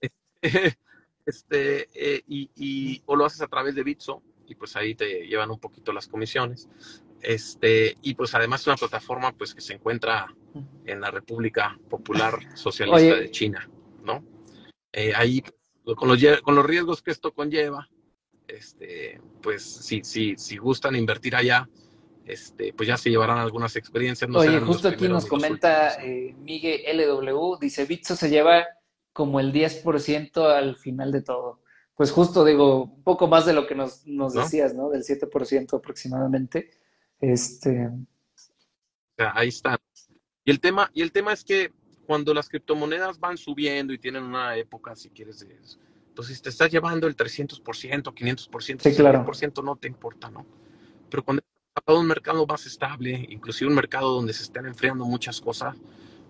Este, 0.00 0.10
este 1.24 1.88
eh, 1.94 2.24
y, 2.26 2.50
y, 2.56 3.02
o 3.06 3.14
lo 3.14 3.24
haces 3.24 3.42
a 3.42 3.46
través 3.46 3.76
de 3.76 3.84
Bitso, 3.84 4.24
y 4.48 4.54
pues 4.54 4.76
ahí 4.76 4.94
te 4.94 5.26
llevan 5.26 5.50
un 5.50 5.60
poquito 5.60 5.92
las 5.92 6.08
comisiones. 6.08 6.68
Este, 7.20 7.96
y 8.02 8.14
pues 8.14 8.34
además 8.34 8.60
es 8.60 8.66
una 8.68 8.76
plataforma 8.76 9.32
pues 9.32 9.54
que 9.54 9.60
se 9.60 9.74
encuentra 9.74 10.32
en 10.84 11.00
la 11.00 11.10
República 11.10 11.78
Popular 11.88 12.38
Socialista 12.56 13.16
de 13.16 13.30
China, 13.30 13.68
¿no? 14.02 14.24
Eh, 14.92 15.12
ahí 15.14 15.42
con 15.84 16.08
los, 16.08 16.40
con 16.42 16.54
los 16.54 16.66
riesgos 16.66 17.02
que 17.02 17.10
esto 17.10 17.32
conlleva, 17.32 17.88
este, 18.48 19.20
pues 19.42 19.62
si, 19.62 20.02
si, 20.04 20.36
si 20.36 20.56
gustan 20.56 20.96
invertir 20.96 21.36
allá, 21.36 21.68
este, 22.26 22.72
pues 22.72 22.88
ya 22.88 22.96
se 22.96 23.10
llevarán 23.10 23.38
algunas 23.38 23.76
experiencias. 23.76 24.28
Oye, 24.34 24.60
justo 24.60 24.88
aquí 24.88 25.08
nos 25.08 25.26
comenta 25.26 26.02
eh, 26.02 26.34
Miguel 26.38 26.82
LW, 26.98 27.58
dice, 27.60 27.84
Bitso 27.84 28.16
se 28.16 28.28
lleva 28.28 28.64
como 29.12 29.40
el 29.40 29.52
10% 29.52 30.38
al 30.42 30.76
final 30.76 31.12
de 31.12 31.22
todo. 31.22 31.62
Pues 31.94 32.10
justo 32.10 32.44
digo, 32.44 32.82
un 32.82 33.02
poco 33.02 33.26
más 33.28 33.46
de 33.46 33.54
lo 33.54 33.66
que 33.66 33.74
nos, 33.74 34.06
nos 34.06 34.34
decías, 34.34 34.74
¿no? 34.74 34.90
Del 34.90 35.02
7% 35.02 35.78
aproximadamente. 35.78 36.70
Este... 37.20 37.90
ahí 39.16 39.48
está. 39.48 39.78
Y 40.44 40.50
el 40.50 40.60
tema, 40.60 40.90
y 40.92 41.02
el 41.02 41.12
tema 41.12 41.32
es 41.32 41.42
que 41.42 41.72
cuando 42.06 42.34
las 42.34 42.48
criptomonedas 42.48 43.18
van 43.18 43.38
subiendo 43.38 43.92
y 43.92 43.98
tienen 43.98 44.24
una 44.24 44.56
época, 44.56 44.94
si 44.94 45.10
quieres, 45.10 45.46
pues 46.16 46.28
si 46.28 46.42
te 46.42 46.48
estás 46.48 46.70
llevando 46.70 47.06
el 47.06 47.14
300%, 47.14 47.62
500%, 47.62 48.80
sí, 48.80 48.94
claro. 48.96 49.24
no 49.62 49.76
te 49.76 49.86
importa, 49.86 50.30
¿no? 50.30 50.46
Pero 51.10 51.22
cuando 51.22 51.42
estás 51.76 51.96
un 51.96 52.06
mercado 52.06 52.46
más 52.46 52.66
estable, 52.66 53.26
inclusive 53.28 53.68
un 53.68 53.76
mercado 53.76 54.14
donde 54.14 54.32
se 54.32 54.42
están 54.42 54.66
enfriando 54.66 55.04
muchas 55.04 55.40
cosas, 55.40 55.76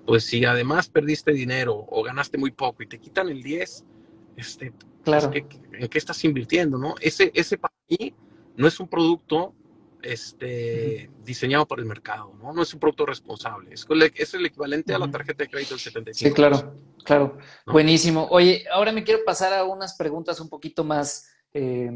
pues 0.04 0.24
si 0.24 0.44
además 0.44 0.88
perdiste 0.88 1.32
dinero 1.32 1.86
o 1.88 2.02
ganaste 2.02 2.36
muy 2.36 2.50
poco 2.50 2.82
y 2.82 2.86
te 2.86 2.98
quitan 2.98 3.28
el 3.28 3.42
10, 3.42 3.84
este, 4.36 4.72
pues, 4.72 4.86
claro. 5.04 5.30
¿en 5.32 5.88
qué 5.88 5.98
estás 5.98 6.22
invirtiendo, 6.24 6.78
no? 6.78 6.96
Ese, 7.00 7.30
ese 7.34 7.56
para 7.56 7.74
mí 7.88 8.12
no 8.56 8.66
es 8.66 8.78
un 8.80 8.88
producto 8.88 9.54
este, 10.02 11.10
diseñado 11.24 11.66
para 11.66 11.82
el 11.82 11.88
mercado, 11.88 12.34
¿no? 12.40 12.52
No 12.52 12.62
es 12.62 12.72
un 12.74 12.80
producto 12.80 13.06
responsable, 13.06 13.72
es, 13.72 13.86
es 14.14 14.34
el 14.34 14.46
equivalente 14.46 14.94
a 14.94 14.98
la 14.98 15.10
tarjeta 15.10 15.44
de 15.44 15.50
crédito 15.50 15.74
del 15.74 15.80
75. 15.80 16.28
Sí, 16.28 16.34
claro, 16.34 16.74
claro. 17.04 17.38
Buenísimo. 17.66 18.26
Oye, 18.30 18.64
ahora 18.72 18.92
me 18.92 19.04
quiero 19.04 19.24
pasar 19.24 19.52
a 19.52 19.64
unas 19.64 19.96
preguntas 19.96 20.40
un 20.40 20.48
poquito 20.48 20.84
más, 20.84 21.28
eh, 21.52 21.90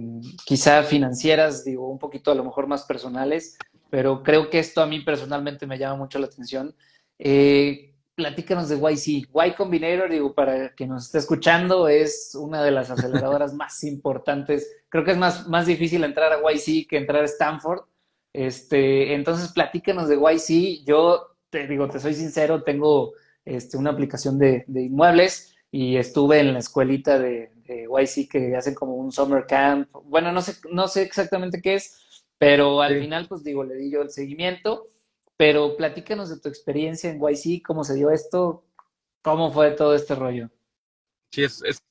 quizá 0.45 0.83
financieras, 0.83 1.65
digo, 1.65 1.89
un 1.89 1.99
poquito 1.99 2.31
a 2.31 2.35
lo 2.35 2.45
mejor 2.45 2.67
más 2.67 2.85
personales, 2.85 3.57
pero 3.91 4.23
creo 4.23 4.51
que 4.51 4.59
esto 4.59 4.83
a 4.83 4.87
mí 4.87 5.01
personalmente 5.01 5.67
me 5.67 5.79
llama 5.79 5.97
mucho 5.97 6.19
la 6.19 6.27
atención. 6.27 6.75
Eh, 7.19 7.91
platícanos 8.21 8.69
de 8.69 8.77
YC. 8.77 9.09
Y 9.09 9.55
Combinator, 9.57 10.11
digo, 10.11 10.35
para 10.35 10.75
quien 10.75 10.91
nos 10.91 11.07
esté 11.07 11.19
escuchando, 11.19 11.89
es 11.89 12.35
una 12.35 12.63
de 12.63 12.71
las 12.71 12.91
aceleradoras 12.91 13.55
más 13.55 13.83
importantes. 13.85 14.85
Creo 14.89 15.05
que 15.05 15.13
es 15.13 15.17
más, 15.17 15.49
más 15.49 15.67
difícil 15.67 16.05
entrar 16.05 16.33
a 16.33 16.39
YC 16.39 16.87
que 16.89 16.99
entrar 16.99 17.23
a 17.23 17.27
Stanford. 17.27 17.81
Este, 18.33 19.15
entonces, 19.15 19.53
platícanos 19.53 20.09
de 20.09 20.17
YC. 20.17 20.85
Yo 20.85 21.37
te 21.51 21.67
digo, 21.67 21.89
te 21.89 21.99
soy 21.99 22.15
sincero, 22.15 22.63
tengo 22.63 23.13
este, 23.45 23.77
una 23.77 23.91
aplicación 23.91 24.39
de, 24.39 24.65
inmuebles 24.69 25.57
y 25.71 25.97
estuve 25.97 26.41
en 26.41 26.53
la 26.53 26.59
escuelita 26.61 27.19
de, 27.19 27.51
YC 27.67 28.29
que 28.29 28.57
hacen 28.57 28.75
como 28.75 28.95
un 28.95 29.13
summer 29.13 29.47
camp. 29.47 29.89
Bueno, 30.05 30.33
no 30.33 30.43
sé, 30.43 30.57
no 30.73 30.89
sé 30.89 31.03
exactamente 31.03 31.63
qué 31.63 31.75
es, 31.75 32.25
pero 32.37 32.83
al 32.83 32.99
final, 32.99 33.27
pues 33.29 33.45
digo, 33.45 33.63
le 33.63 33.77
di 33.77 33.91
yo 33.91 34.03
el 34.03 34.11
seguimiento. 34.11 34.89
Pero 35.37 35.77
platícanos 35.77 36.29
de 36.29 36.39
tu 36.39 36.49
experiencia 36.49 37.11
en 37.11 37.21
YC, 37.21 37.63
cómo 37.63 37.83
se 37.83 37.95
dio 37.95 38.11
esto, 38.11 38.65
cómo 39.23 39.51
fue 39.51 39.71
todo 39.71 39.95
este 39.95 40.15
rollo. 40.15 40.51
Sí, 41.33 41.45
es, 41.45 41.63
es 41.63 41.83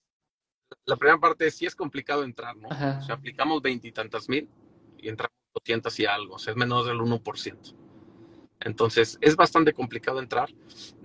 la 0.86 0.98
primera 0.98 1.20
parte 1.20 1.50
sí 1.52 1.66
es 1.66 1.76
complicado 1.76 2.24
entrar, 2.24 2.56
¿no? 2.58 2.68
O 2.68 3.02
sea, 3.02 3.16
aplicamos 3.16 3.62
veintitantas 3.62 4.28
mil 4.30 4.50
y 4.98 5.10
entramos 5.10 5.39
200 5.54 6.00
y 6.00 6.06
algo, 6.06 6.36
o 6.36 6.40
sea, 6.40 6.52
es 6.52 6.58
menos 6.58 6.86
del 6.86 7.00
1%. 7.00 7.76
Entonces, 8.62 9.18
es 9.22 9.36
bastante 9.36 9.74
complicado 9.74 10.20
entrar. 10.20 10.50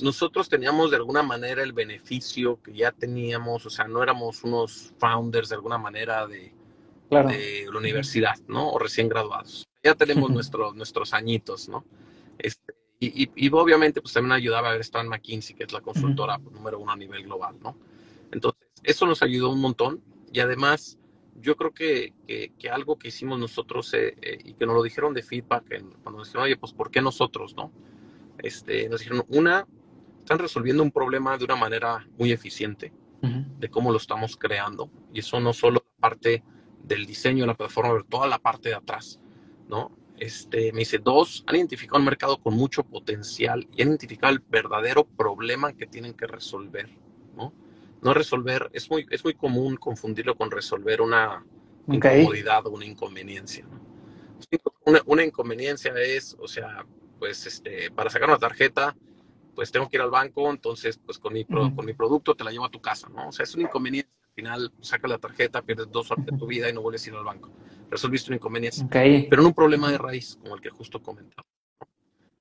Nosotros 0.02 0.48
teníamos 0.48 0.90
de 0.90 0.96
alguna 0.96 1.22
manera 1.22 1.62
el 1.62 1.72
beneficio 1.72 2.60
que 2.60 2.72
ya 2.72 2.90
teníamos, 2.90 3.64
o 3.64 3.70
sea, 3.70 3.86
no 3.86 4.02
éramos 4.02 4.42
unos 4.42 4.92
founders 4.98 5.50
de 5.50 5.54
alguna 5.54 5.78
manera 5.78 6.26
de, 6.26 6.52
de 7.10 7.66
la 7.70 7.78
universidad, 7.78 8.34
¿no? 8.48 8.70
O 8.70 8.78
recién 8.78 9.08
graduados. 9.08 9.68
Ya 9.84 9.94
tenemos 9.94 10.30
nuestros, 10.32 10.74
nuestros 10.74 11.14
añitos, 11.14 11.68
¿no? 11.68 11.84
Este, 12.38 12.74
y, 12.98 13.30
y, 13.36 13.50
obviamente, 13.52 14.00
pues 14.00 14.14
también 14.14 14.32
ayudaba 14.32 14.70
a 14.70 14.72
ver 14.72 14.80
Stan 14.80 15.06
McKinsey, 15.06 15.54
que 15.54 15.64
es 15.64 15.72
la 15.72 15.80
consultora 15.80 16.38
número 16.38 16.78
uno 16.78 16.92
a 16.92 16.96
nivel 16.96 17.24
global, 17.24 17.56
¿no? 17.60 17.76
Entonces, 18.32 18.66
eso 18.82 19.06
nos 19.06 19.22
ayudó 19.22 19.50
un 19.50 19.60
montón 19.60 20.02
y 20.32 20.40
además 20.40 20.98
yo 21.40 21.56
creo 21.56 21.72
que, 21.72 22.12
que, 22.26 22.70
algo 22.70 22.98
que 22.98 23.08
hicimos 23.08 23.38
nosotros 23.38 23.92
eh, 23.94 24.16
eh, 24.22 24.38
y 24.44 24.54
que 24.54 24.66
nos 24.66 24.74
lo 24.76 24.82
dijeron 24.82 25.14
de 25.14 25.22
feedback, 25.22 25.64
cuando 26.02 26.18
nos 26.18 26.28
dijeron, 26.28 26.44
oye, 26.44 26.56
pues 26.56 26.72
¿por 26.72 26.90
qué 26.90 27.00
nosotros, 27.02 27.54
no? 27.56 27.72
Este, 28.38 28.88
nos 28.88 29.00
dijeron, 29.00 29.24
una, 29.28 29.66
están 30.20 30.38
resolviendo 30.38 30.82
un 30.82 30.90
problema 30.90 31.36
de 31.36 31.44
una 31.44 31.56
manera 31.56 32.06
muy 32.18 32.32
eficiente 32.32 32.92
de 33.58 33.70
cómo 33.70 33.90
lo 33.90 33.96
estamos 33.96 34.36
creando. 34.36 34.90
Y 35.12 35.20
eso 35.20 35.40
no 35.40 35.54
solo 35.54 35.82
parte 35.98 36.44
del 36.82 37.06
diseño 37.06 37.44
de 37.44 37.46
la 37.46 37.54
plataforma, 37.54 37.92
pero 37.92 38.04
toda 38.04 38.26
la 38.26 38.38
parte 38.38 38.68
de 38.68 38.74
atrás, 38.74 39.18
¿no? 39.66 39.96
Este, 40.18 40.72
me 40.72 40.80
dice, 40.80 40.98
dos, 40.98 41.42
han 41.46 41.56
identificado 41.56 41.98
un 41.98 42.04
mercado 42.04 42.36
con 42.36 42.54
mucho 42.54 42.84
potencial 42.84 43.66
y 43.74 43.82
han 43.82 43.88
identificado 43.88 44.32
el 44.32 44.40
verdadero 44.40 45.04
problema 45.04 45.72
que 45.72 45.86
tienen 45.86 46.12
que 46.12 46.26
resolver, 46.26 46.90
¿no? 48.04 48.14
resolver, 48.14 48.70
es 48.72 48.88
muy, 48.90 49.06
es 49.10 49.24
muy 49.24 49.34
común 49.34 49.76
confundirlo 49.76 50.36
con 50.36 50.50
resolver 50.50 51.00
una 51.00 51.44
incomodidad 51.88 52.66
o 52.66 52.70
una 52.70 52.84
inconveniencia. 52.84 53.66
Una, 55.06 55.24
inconveniencia 55.24 55.92
es, 55.98 56.36
o 56.38 56.46
sea, 56.46 56.84
pues 57.18 57.46
este, 57.46 57.90
para 57.90 58.10
sacar 58.10 58.28
una 58.28 58.38
tarjeta, 58.38 58.94
pues 59.54 59.72
tengo 59.72 59.88
que 59.88 59.96
ir 59.96 60.02
al 60.02 60.10
banco, 60.10 60.50
entonces 60.50 60.98
pues 60.98 61.18
con 61.18 61.32
mi, 61.32 61.44
con 61.44 61.84
mi 61.84 61.94
producto 61.94 62.34
te 62.34 62.44
la 62.44 62.50
llevo 62.50 62.66
a 62.66 62.70
tu 62.70 62.80
casa, 62.80 63.08
¿no? 63.08 63.28
O 63.28 63.32
sea, 63.32 63.44
es 63.44 63.54
una 63.54 63.64
inconveniencia. 63.64 64.12
Al 64.26 64.34
final 64.34 64.72
sacas 64.80 65.10
la 65.10 65.18
tarjeta, 65.18 65.62
pierdes 65.62 65.90
dos 65.92 66.10
horas 66.10 66.26
de 66.26 66.36
tu 66.36 66.46
vida 66.46 66.68
y 66.68 66.72
no 66.72 66.82
vuelves 66.82 67.06
a 67.06 67.10
ir 67.10 67.16
al 67.16 67.24
banco. 67.24 67.50
Resolviste 67.88 68.30
una 68.30 68.36
inconveniencia. 68.36 68.84
Pero 69.30 69.42
no 69.42 69.48
un 69.48 69.54
problema 69.54 69.90
de 69.92 69.96
raíz, 69.96 70.36
como 70.42 70.56
el 70.56 70.60
que 70.60 70.70
justo 70.70 71.00
comentaba. 71.00 71.46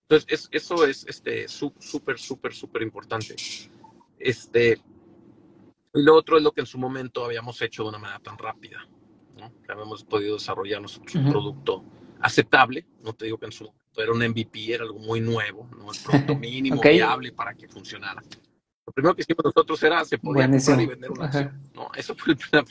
Entonces, 0.09 0.49
eso 0.51 0.85
es 0.85 1.05
este, 1.07 1.47
súper, 1.47 2.17
súper, 2.17 2.53
súper 2.53 2.81
importante. 2.81 3.35
Este, 4.19 4.81
y 5.93 6.01
lo 6.01 6.15
otro 6.15 6.37
es 6.37 6.43
lo 6.43 6.51
que 6.51 6.61
en 6.61 6.67
su 6.67 6.77
momento 6.77 7.23
habíamos 7.23 7.61
hecho 7.61 7.83
de 7.83 7.89
una 7.89 7.99
manera 7.99 8.19
tan 8.19 8.37
rápida, 8.37 8.87
¿no? 9.37 9.51
que 9.63 9.71
habíamos 9.71 10.03
podido 10.03 10.35
desarrollar 10.35 10.81
nosotros 10.81 11.13
un 11.15 11.29
producto 11.29 11.83
aceptable, 12.19 12.85
no 13.01 13.13
te 13.13 13.25
digo 13.25 13.37
que 13.37 13.45
en 13.45 13.51
su 13.51 13.65
momento 13.65 14.01
era 14.01 14.11
un 14.11 14.19
MVP, 14.19 14.73
era 14.73 14.83
algo 14.83 14.99
muy 14.99 15.21
nuevo, 15.21 15.69
¿no? 15.77 15.91
el 15.91 15.99
producto 15.99 16.35
mínimo 16.39 16.81
viable 16.81 17.31
para 17.31 17.53
que 17.53 17.67
funcionara. 17.67 18.23
Lo 18.85 18.91
primero 18.91 19.15
que 19.15 19.21
hicimos 19.21 19.45
nosotros 19.45 19.81
era, 19.83 20.03
se 20.03 20.17
podía 20.17 20.49
comprar 20.49 20.81
y 20.81 20.85
vender 20.85 21.11
una 21.11 21.25
acción, 21.25 21.71
¿no? 21.73 21.89
Eso 21.95 22.15
fue 22.15 22.35
la 22.51 22.63
primera 22.63 22.65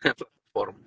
plataforma. 0.14 0.78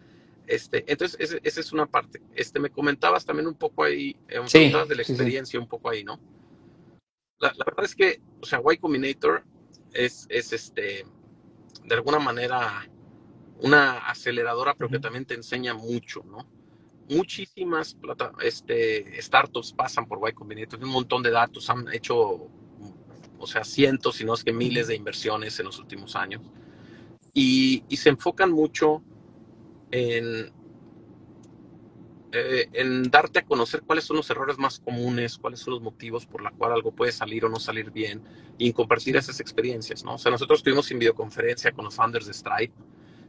Este, 0.48 0.84
entonces, 0.92 1.40
esa 1.44 1.60
es 1.60 1.74
una 1.74 1.86
parte. 1.86 2.22
Este, 2.34 2.60
me 2.60 2.70
comentabas 2.70 3.26
también 3.26 3.48
un 3.48 3.56
poco 3.56 3.84
ahí, 3.84 4.16
eh, 4.30 4.40
sí, 4.46 4.72
de 4.72 4.96
la 4.96 5.02
experiencia 5.02 5.60
un 5.60 5.68
poco 5.68 5.90
ahí, 5.90 6.04
¿no? 6.04 6.20
La, 7.40 7.54
la, 7.56 7.66
verdad 7.66 7.86
es 7.86 7.96
que, 7.96 8.22
o 8.42 8.46
sea, 8.46 8.62
Y 8.72 8.78
Combinator 8.78 9.44
es, 9.94 10.26
es 10.30 10.54
este, 10.54 11.06
de 11.86 11.96
alguna 11.96 12.20
manera 12.20 12.88
una 13.62 14.10
aceleradora, 14.10 14.74
pero 14.76 14.90
que 14.90 15.00
también 15.00 15.26
te 15.26 15.34
enseña 15.34 15.74
mucho, 15.74 16.24
¿no? 16.26 16.48
Muchísimas 17.10 17.96
plata, 17.96 18.32
este, 18.42 19.22
startups 19.22 19.74
pasan 19.74 20.06
por 20.08 20.28
Y 20.30 20.34
Combinator, 20.34 20.82
un 20.84 20.90
montón 20.90 21.24
de 21.24 21.32
datos, 21.32 21.70
han 21.70 21.92
hecho, 21.92 22.48
o 23.40 23.48
sea, 23.48 23.64
cientos, 23.64 24.18
si 24.18 24.26
no 24.26 24.34
es 24.34 24.44
que 24.44 24.54
miles 24.54 24.88
de 24.88 24.96
inversiones 24.96 25.60
en 25.60 25.66
los 25.66 25.80
últimos 25.80 26.16
años, 26.16 26.42
y, 27.34 27.84
y 27.90 27.98
se 27.98 28.10
enfocan 28.10 28.52
mucho 28.52 29.02
en 29.92 30.54
eh, 32.32 32.70
en 32.74 33.10
darte 33.10 33.40
a 33.40 33.46
conocer 33.46 33.82
cuáles 33.82 34.04
son 34.04 34.18
los 34.18 34.30
errores 34.30 34.58
más 34.60 34.80
comunes, 34.80 35.38
cuáles 35.38 35.62
son 35.62 35.74
los 35.74 35.82
motivos 35.82 36.26
por 36.26 36.42
los 36.42 36.52
cuales 36.54 36.76
algo 36.76 36.92
puede 36.92 37.12
salir 37.12 37.46
o 37.46 37.50
no 37.50 37.60
salir 37.60 37.92
bien 37.92 38.22
y 38.58 38.68
en 38.68 38.74
compartir 38.74 39.18
esas 39.18 39.40
experiencias, 39.40 40.04
¿no? 40.04 40.16
O 40.16 40.18
sea, 40.18 40.32
nosotros 40.32 40.60
estuvimos 40.60 40.92
en 40.92 41.00
videoconferencia 41.00 41.72
con 41.72 41.86
los 41.86 41.96
founders 41.96 42.28
de 42.28 42.34
Stripe. 42.34 42.74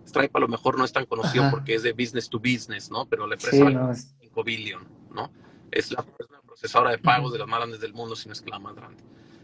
Stripe 0.06 0.32
a 0.34 0.40
lo 0.40 0.48
mejor 0.48 0.76
no 0.76 0.84
es 0.84 0.92
tan 0.92 1.06
conocido 1.06 1.50
porque 1.50 1.74
es 1.74 1.82
de 1.82 1.92
business 1.92 2.28
to 2.28 2.38
business, 2.38 2.90
¿no? 2.90 3.06
Pero 3.06 3.26
la 3.26 3.36
empresa 3.36 3.90
es 3.92 4.14
5 4.20 4.44
billion, 4.44 4.86
¿no? 5.14 5.32
Es 5.70 5.92
la, 5.92 6.04
procesadora 6.46 6.90
de 6.90 6.98
pagos 6.98 7.32
de 7.32 7.38
las 7.38 7.48
más 7.48 7.60
grandes 7.60 7.80
del 7.80 7.94
mundo, 7.94 8.14
si 8.14 8.28
no 8.28 8.34
es 8.34 8.42
que 8.42 8.50
la 8.50 8.58
más 8.58 8.74
grande. 8.74 9.02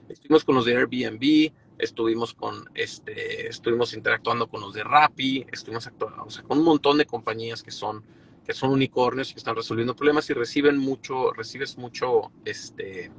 Estuvimos 0.08 0.44
con 0.44 0.56
los 0.56 0.66
de 0.66 0.76
Airbnb, 0.76 1.52
estuvimos 1.78 2.34
con, 2.34 2.68
este, 2.74 3.48
estuvimos 3.48 3.94
interactuando 3.94 4.48
con 4.48 4.60
los 4.60 4.74
de 4.74 4.84
Rappi, 4.84 5.46
estuvimos 5.50 5.86
actuando, 5.86 6.24
o 6.24 6.30
sea, 6.30 6.42
con 6.42 6.58
un 6.58 6.64
montón 6.64 6.98
de 6.98 7.06
compañías 7.06 7.62
que 7.62 7.70
son, 7.70 8.04
que 8.46 8.54
son 8.54 8.70
unicornios 8.70 9.30
y 9.30 9.34
que 9.34 9.38
están 9.38 9.56
resolviendo 9.56 9.96
problemas 9.96 10.30
y 10.30 10.32
reciben 10.32 10.78
mucho, 10.78 11.32
recibes 11.32 11.76
mucho, 11.76 12.30
este, 12.44 13.10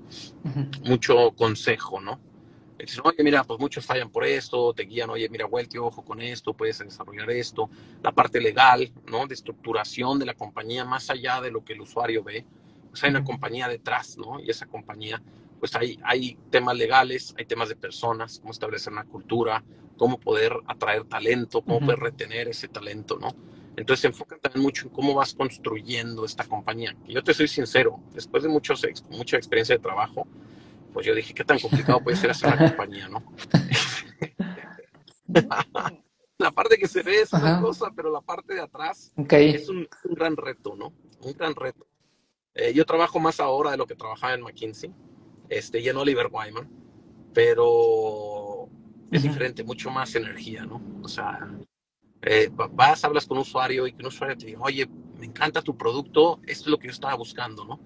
mucho 0.84 1.32
consejo, 1.32 2.00
¿no? 2.00 2.20
Dicen, 2.80 3.02
oye, 3.04 3.24
mira, 3.24 3.44
pues 3.44 3.60
muchos 3.60 3.86
fallan 3.86 4.10
por 4.10 4.24
esto, 4.24 4.74
te 4.74 4.84
guían, 4.84 5.10
oye, 5.10 5.28
mira, 5.30 5.46
vuelve 5.48 5.80
ojo 5.80 6.06
con 6.06 6.22
esto, 6.22 6.54
puedes 6.54 6.78
desarrollar 6.80 7.30
esto, 7.32 7.70
la 8.04 8.12
parte 8.12 8.40
legal, 8.40 8.92
¿no? 9.08 9.28
De 9.28 9.34
estructuración 9.34 10.20
de 10.20 10.28
la 10.28 10.36
compañía, 10.36 10.86
más 10.86 11.10
allá 11.10 11.42
de 11.42 11.52
lo 11.52 11.66
que 11.66 11.74
el 11.74 11.82
usuario 11.82 12.24
ve, 12.24 12.46
pues 12.90 13.04
hay 13.04 13.10
una 13.10 13.24
compañía 13.24 13.68
detrás, 13.68 14.18
¿no? 14.18 14.40
Y 14.40 14.50
esa 14.50 14.68
compañía 14.68 15.22
pues 15.60 15.76
hay, 15.76 16.00
hay 16.04 16.38
temas 16.52 16.78
legales, 16.78 17.34
hay 17.38 17.46
temas 17.46 17.70
de 17.70 17.76
personas, 17.76 18.40
cómo 18.40 18.52
establecer 18.52 18.94
una 18.94 19.06
cultura, 19.06 19.64
cómo 19.98 20.20
poder 20.20 20.54
atraer 20.68 21.06
talento, 21.06 21.62
cómo 21.64 21.80
poder 21.80 22.00
retener 22.00 22.48
ese 22.48 22.68
talento, 22.68 23.18
¿no? 23.20 23.36
Entonces 23.78 24.02
se 24.02 24.08
enfoca 24.08 24.38
también 24.40 24.64
mucho 24.64 24.88
en 24.88 24.90
cómo 24.90 25.14
vas 25.14 25.36
construyendo 25.36 26.26
esta 26.26 26.44
compañía. 26.44 26.96
Y 27.06 27.14
yo 27.14 27.24
te 27.24 27.34
soy 27.34 27.48
sincero, 27.48 28.00
después 28.12 28.42
de 28.42 28.50
muchos, 28.50 28.86
mucha 29.12 29.38
experiencia 29.38 29.76
de 29.76 29.82
trabajo, 29.82 30.28
pues 30.94 31.06
yo 31.06 31.14
dije, 31.14 31.32
¿qué 31.32 31.44
tan 31.44 31.60
complicado 31.60 32.02
puede 32.02 32.18
ser 32.18 32.32
hacer 32.32 32.52
una 32.52 32.58
compañía, 32.70 33.08
no? 33.08 33.24
la 36.40 36.52
parte 36.52 36.78
que 36.80 36.88
se 36.88 37.04
ve 37.04 37.22
es 37.22 37.32
una 37.34 37.62
cosa, 37.62 37.92
pero 37.96 38.12
la 38.12 38.22
parte 38.22 38.56
de 38.56 38.62
atrás 38.62 39.14
es 39.30 39.70
un, 39.70 39.88
gran 40.06 40.36
reto, 40.36 40.76
¿no? 40.76 40.92
Un 41.22 41.34
gran 41.34 41.56
reto. 41.56 41.86
Eh, 42.56 42.74
yo 42.74 42.84
trabajo 42.84 43.20
más 43.20 43.40
ahora 43.40 43.70
de 43.70 43.78
lo 43.78 43.86
que 43.86 43.94
trabajaba 43.94 44.34
en 44.34 44.42
McKinsey 44.42 44.92
este, 45.50 45.82
y 45.82 45.88
en 45.88 45.98
Oliver 45.98 46.30
Wyman, 46.32 46.68
pero 47.32 48.68
es 49.12 49.22
diferente, 49.22 49.64
mucho 49.64 49.92
más 49.92 50.16
energía, 50.16 50.66
¿no? 50.66 50.82
O 51.04 51.08
sea, 51.08 51.48
eh, 52.22 52.50
vas, 52.72 53.04
hablas 53.04 53.26
con 53.26 53.38
un 53.38 53.42
usuario 53.42 53.88
y 53.88 53.94
que 53.94 54.02
un 54.02 54.08
usuario 54.08 54.38
te 54.38 54.48
diga, 54.48 54.60
oye, 54.62 54.88
me 55.20 55.26
encanta 55.26 55.62
tu 55.62 55.76
producto, 55.78 56.40
esto 56.46 56.66
es 56.66 56.68
lo 56.68 56.78
que 56.78 56.88
yo 56.88 56.94
estaba 56.94 57.16
buscando, 57.16 57.66
¿no? 57.66 57.80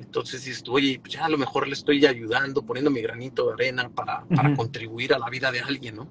Entonces 0.00 0.44
dices 0.44 0.62
tú, 0.62 0.74
oye, 0.74 0.98
pues 1.00 1.12
ya 1.12 1.26
a 1.26 1.28
lo 1.28 1.38
mejor 1.38 1.66
le 1.66 1.74
estoy 1.74 2.04
ayudando, 2.06 2.62
poniendo 2.62 2.90
mi 2.90 3.02
granito 3.02 3.46
de 3.46 3.52
arena 3.52 3.88
para, 3.88 4.24
para 4.34 4.54
contribuir 4.54 5.12
a 5.14 5.18
la 5.18 5.28
vida 5.28 5.52
de 5.52 5.60
alguien, 5.60 5.96
¿no? 5.96 6.08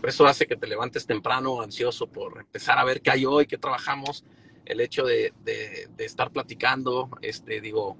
Por 0.00 0.08
eso 0.08 0.26
hace 0.26 0.46
que 0.46 0.56
te 0.56 0.66
levantes 0.66 1.06
temprano, 1.06 1.60
ansioso 1.60 2.06
por 2.06 2.38
empezar 2.40 2.78
a 2.78 2.84
ver 2.84 3.02
qué 3.02 3.10
hay 3.10 3.26
hoy, 3.26 3.46
qué 3.46 3.58
trabajamos. 3.58 4.24
El 4.64 4.80
hecho 4.80 5.04
de, 5.04 5.34
de, 5.44 5.88
de 5.94 6.04
estar 6.04 6.30
platicando, 6.30 7.10
este, 7.20 7.60
digo, 7.60 7.96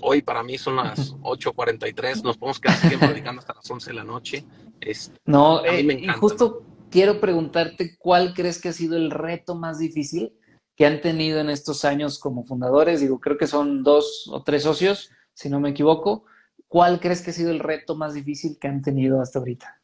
Hoy 0.00 0.22
para 0.22 0.42
mí 0.42 0.56
son 0.56 0.76
las 0.76 1.14
8.43, 1.16 2.22
nos 2.22 2.38
podemos 2.38 2.60
quedar 2.60 2.76
siguiendo 2.78 3.06
platicando 3.06 3.40
hasta 3.40 3.54
las 3.54 3.70
11 3.70 3.90
de 3.90 3.94
la 3.94 4.04
noche. 4.04 4.44
Este, 4.80 5.18
no, 5.26 5.64
eh, 5.64 5.82
y 5.82 6.08
justo 6.08 6.62
quiero 6.92 7.20
preguntarte 7.20 7.96
cuál 7.98 8.34
crees 8.34 8.60
que 8.60 8.68
ha 8.68 8.72
sido 8.72 8.96
el 8.96 9.10
reto 9.10 9.56
más 9.56 9.78
difícil 9.80 10.32
que 10.76 10.86
han 10.86 11.00
tenido 11.00 11.40
en 11.40 11.50
estos 11.50 11.84
años 11.84 12.20
como 12.20 12.44
fundadores. 12.44 13.00
Digo, 13.00 13.18
creo 13.18 13.36
que 13.36 13.48
son 13.48 13.82
dos 13.82 14.28
o 14.30 14.44
tres 14.44 14.62
socios, 14.62 15.10
si 15.34 15.48
no 15.48 15.58
me 15.58 15.70
equivoco. 15.70 16.24
¿Cuál 16.68 17.00
crees 17.00 17.22
que 17.22 17.30
ha 17.30 17.34
sido 17.34 17.50
el 17.50 17.58
reto 17.58 17.96
más 17.96 18.14
difícil 18.14 18.58
que 18.60 18.68
han 18.68 18.80
tenido 18.80 19.20
hasta 19.20 19.40
ahorita? 19.40 19.80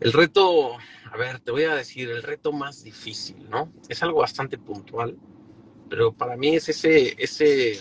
El 0.00 0.12
reto, 0.12 0.72
a 1.10 1.16
ver, 1.16 1.38
te 1.40 1.52
voy 1.52 1.64
a 1.64 1.74
decir, 1.74 2.10
el 2.10 2.22
reto 2.22 2.52
más 2.52 2.82
difícil, 2.82 3.48
¿no? 3.48 3.72
Es 3.88 4.02
algo 4.02 4.20
bastante 4.20 4.58
puntual 4.58 5.16
pero 5.88 6.12
para 6.12 6.36
mí 6.36 6.56
es 6.56 6.68
ese, 6.68 7.14
ese, 7.22 7.78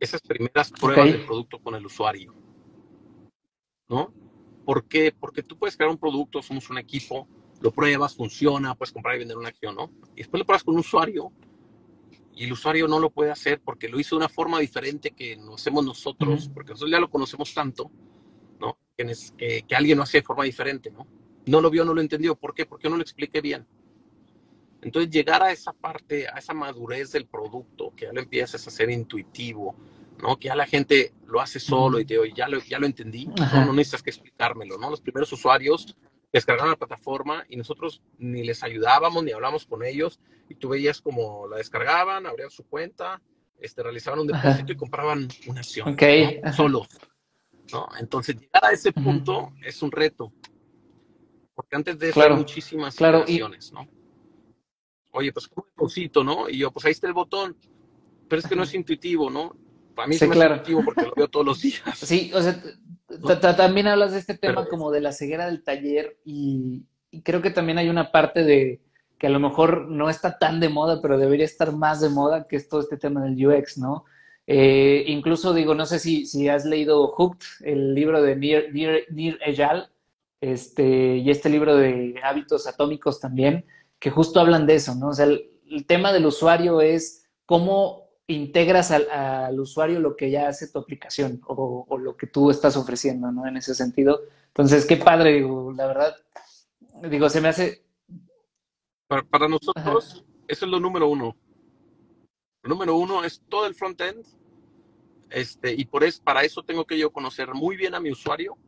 esas 0.00 0.20
primeras 0.22 0.70
pruebas 0.70 1.12
del 1.12 1.26
producto 1.26 1.58
con 1.58 1.74
el 1.74 1.84
usuario. 1.86 2.34
¿No? 3.88 4.12
¿Por 4.64 4.84
qué? 4.84 5.14
Porque 5.18 5.42
tú 5.42 5.56
puedes 5.56 5.76
crear 5.76 5.90
un 5.90 5.98
producto, 5.98 6.42
somos 6.42 6.68
un 6.70 6.78
equipo, 6.78 7.26
lo 7.60 7.70
pruebas, 7.70 8.14
funciona, 8.14 8.74
puedes 8.74 8.92
comprar 8.92 9.16
y 9.16 9.20
vender 9.20 9.36
una 9.36 9.48
acción, 9.48 9.74
¿no? 9.74 9.90
Y 10.14 10.18
después 10.18 10.38
lo 10.38 10.44
pruebas 10.44 10.64
con 10.64 10.74
un 10.74 10.80
usuario 10.80 11.32
y 12.34 12.44
el 12.44 12.52
usuario 12.52 12.86
no 12.86 13.00
lo 13.00 13.10
puede 13.10 13.30
hacer 13.32 13.60
porque 13.60 13.88
lo 13.88 13.98
hizo 13.98 14.14
de 14.14 14.18
una 14.18 14.28
forma 14.28 14.60
diferente 14.60 15.10
que 15.10 15.36
lo 15.36 15.54
hacemos 15.54 15.84
nosotros, 15.84 16.48
porque 16.54 16.70
nosotros 16.70 16.92
ya 16.92 17.00
lo 17.00 17.10
conocemos 17.10 17.52
tanto, 17.52 17.90
¿no? 18.60 18.78
Que, 18.96 19.64
que, 19.66 19.74
alguien 19.74 19.98
lo 19.98 20.04
hace 20.04 20.18
de 20.18 20.22
forma 20.22 20.44
diferente, 20.44 20.90
¿no? 20.90 21.06
No 21.46 21.60
lo 21.60 21.70
vio, 21.70 21.84
no 21.84 21.94
lo 21.94 22.00
entendió. 22.00 22.36
¿Por 22.36 22.54
qué? 22.54 22.64
Porque 22.64 22.88
no 22.88 22.96
lo 22.96 23.02
expliqué 23.02 23.40
bien. 23.40 23.66
Entonces, 24.82 25.10
llegar 25.10 25.42
a 25.42 25.50
esa 25.50 25.72
parte, 25.72 26.28
a 26.28 26.38
esa 26.38 26.54
madurez 26.54 27.10
del 27.10 27.26
producto, 27.26 27.92
que 27.96 28.04
ya 28.04 28.12
lo 28.12 28.20
empiezas 28.20 28.64
a 28.64 28.70
hacer 28.70 28.90
intuitivo, 28.90 29.74
¿no? 30.22 30.36
Que 30.38 30.48
ya 30.48 30.56
la 30.56 30.66
gente 30.66 31.12
lo 31.26 31.40
hace 31.40 31.60
solo 31.60 32.00
y 32.00 32.04
te 32.04 32.14
digo, 32.14 32.24
ya 32.26 32.48
lo, 32.48 32.60
ya 32.60 32.78
lo 32.78 32.86
entendí, 32.86 33.26
no, 33.26 33.72
necesitas 33.72 34.02
que 34.02 34.10
explicármelo, 34.10 34.78
¿no? 34.78 34.90
Los 34.90 35.00
primeros 35.00 35.32
usuarios 35.32 35.96
descargaron 36.32 36.70
la 36.70 36.76
plataforma 36.76 37.44
y 37.48 37.56
nosotros 37.56 38.02
ni 38.18 38.44
les 38.44 38.62
ayudábamos 38.62 39.24
ni 39.24 39.32
hablamos 39.32 39.66
con 39.66 39.84
ellos 39.84 40.20
y 40.48 40.54
tú 40.54 40.68
veías 40.70 41.00
como 41.00 41.46
la 41.48 41.56
descargaban, 41.56 42.26
abrían 42.26 42.50
su 42.50 42.66
cuenta, 42.66 43.20
este, 43.60 43.82
realizaban 43.82 44.20
un 44.20 44.26
depósito 44.28 44.72
y 44.72 44.76
compraban 44.76 45.28
una 45.46 45.60
acción 45.60 45.96
solo. 46.54 46.86
¿no? 47.72 47.86
Entonces, 47.98 48.36
llegar 48.36 48.64
a 48.64 48.72
ese 48.72 48.92
punto 48.92 49.52
es 49.62 49.82
un 49.82 49.90
reto. 49.90 50.32
Porque 51.54 51.76
antes 51.76 51.98
de 51.98 52.10
eso 52.10 52.22
hay 52.22 52.30
muchísimas 52.30 52.96
claro. 52.96 53.24
¿no? 53.26 53.88
oye, 55.12 55.32
pues 55.32 55.46
un 55.54 55.64
botoncito, 55.76 56.24
¿no? 56.24 56.48
Y 56.48 56.58
yo, 56.58 56.70
pues 56.70 56.84
ahí 56.84 56.92
está 56.92 57.06
el 57.06 57.12
botón, 57.12 57.56
pero 58.28 58.40
es 58.40 58.46
que 58.46 58.56
no 58.56 58.62
es 58.62 58.74
intuitivo, 58.74 59.30
¿no? 59.30 59.56
Para 59.98 60.06
mí 60.06 60.14
es 60.14 60.22
intuitivo 60.22 60.84
porque 60.84 61.02
lo 61.02 61.12
veo 61.16 61.26
todos 61.26 61.44
los 61.44 61.60
días. 61.60 61.82
Sí, 61.96 62.30
o 62.32 62.40
sea, 62.40 63.56
también 63.56 63.88
hablas 63.88 64.12
de 64.12 64.20
este 64.20 64.38
tema 64.38 64.66
como 64.66 64.92
de 64.92 65.00
la 65.00 65.10
ceguera 65.10 65.46
del 65.46 65.64
taller 65.64 66.20
y, 66.24 66.84
creo 67.24 67.42
que 67.42 67.50
también 67.50 67.78
hay 67.78 67.88
una 67.88 68.12
parte 68.12 68.44
de 68.44 68.80
que 69.18 69.26
a 69.26 69.30
lo 69.30 69.40
mejor 69.40 69.88
no 69.88 70.08
está 70.08 70.38
tan 70.38 70.60
de 70.60 70.68
moda, 70.68 71.02
pero 71.02 71.18
debería 71.18 71.44
estar 71.44 71.72
más 71.72 72.00
de 72.00 72.10
moda, 72.10 72.46
que 72.46 72.54
es 72.54 72.68
todo 72.68 72.80
este 72.80 72.96
tema 72.96 73.24
del 73.24 73.44
UX, 73.44 73.76
¿no? 73.78 74.04
Eh, 74.46 75.02
incluso 75.08 75.52
digo, 75.52 75.74
no 75.74 75.84
sé 75.84 75.98
si, 75.98 76.26
si 76.26 76.48
has 76.48 76.64
leído 76.64 77.08
Hooked, 77.08 77.64
el 77.64 77.92
libro 77.92 78.22
de 78.22 78.36
Nir, 78.36 78.72
Nir, 79.10 79.40
Ejal, 79.44 79.90
este, 80.40 81.16
y 81.16 81.28
este 81.28 81.48
libro 81.48 81.76
de 81.76 82.14
hábitos 82.22 82.68
atómicos 82.68 83.18
también 83.18 83.64
que 83.98 84.10
justo 84.10 84.38
hablan 84.38 84.64
de 84.64 84.76
eso, 84.76 84.94
¿no? 84.94 85.08
O 85.08 85.12
sea, 85.12 85.26
el, 85.26 85.50
tema 85.88 86.12
del 86.12 86.26
usuario 86.26 86.80
es 86.80 87.28
cómo 87.46 88.07
integras 88.28 88.90
al, 88.90 89.58
usuario 89.58 90.00
lo 90.00 90.14
que 90.14 90.30
ya 90.30 90.48
hace 90.48 90.68
tu 90.68 90.78
aplicación 90.78 91.40
o, 91.46 91.98
lo 91.98 92.16
que 92.16 92.26
tú 92.26 92.50
estás 92.50 92.76
ofreciendo, 92.76 93.32
¿no? 93.32 93.46
En 93.46 93.56
ese 93.56 93.74
sentido. 93.74 94.20
Entonces, 94.48 94.84
qué 94.86 94.98
padre, 94.98 95.32
digo, 95.34 95.72
la 95.72 95.86
verdad, 95.86 96.16
digo, 97.10 97.28
se 97.28 97.40
me 97.40 97.48
hace... 97.48 97.84
Para, 99.08 99.48
nosotros, 99.48 100.24
eso 100.46 100.64
es 100.66 100.70
lo 100.70 100.78
número 100.78 101.08
uno. 101.08 101.34
Lo 102.62 102.68
número 102.68 102.96
uno 102.96 103.24
es 103.24 103.42
todo 103.48 103.66
el 103.66 103.74
front-end, 103.74 104.26
este, 105.30 105.72
y 105.72 105.86
por 105.86 106.04
eso, 106.04 106.22
para 106.22 106.42
eso 106.42 106.62
tengo 106.62 106.86
que 106.86 106.98
yo 106.98 107.10
conocer 107.10 107.54
muy 107.54 107.76
bien 107.76 107.94
a 107.94 108.00
mi 108.00 108.10
usuario, 108.10 108.58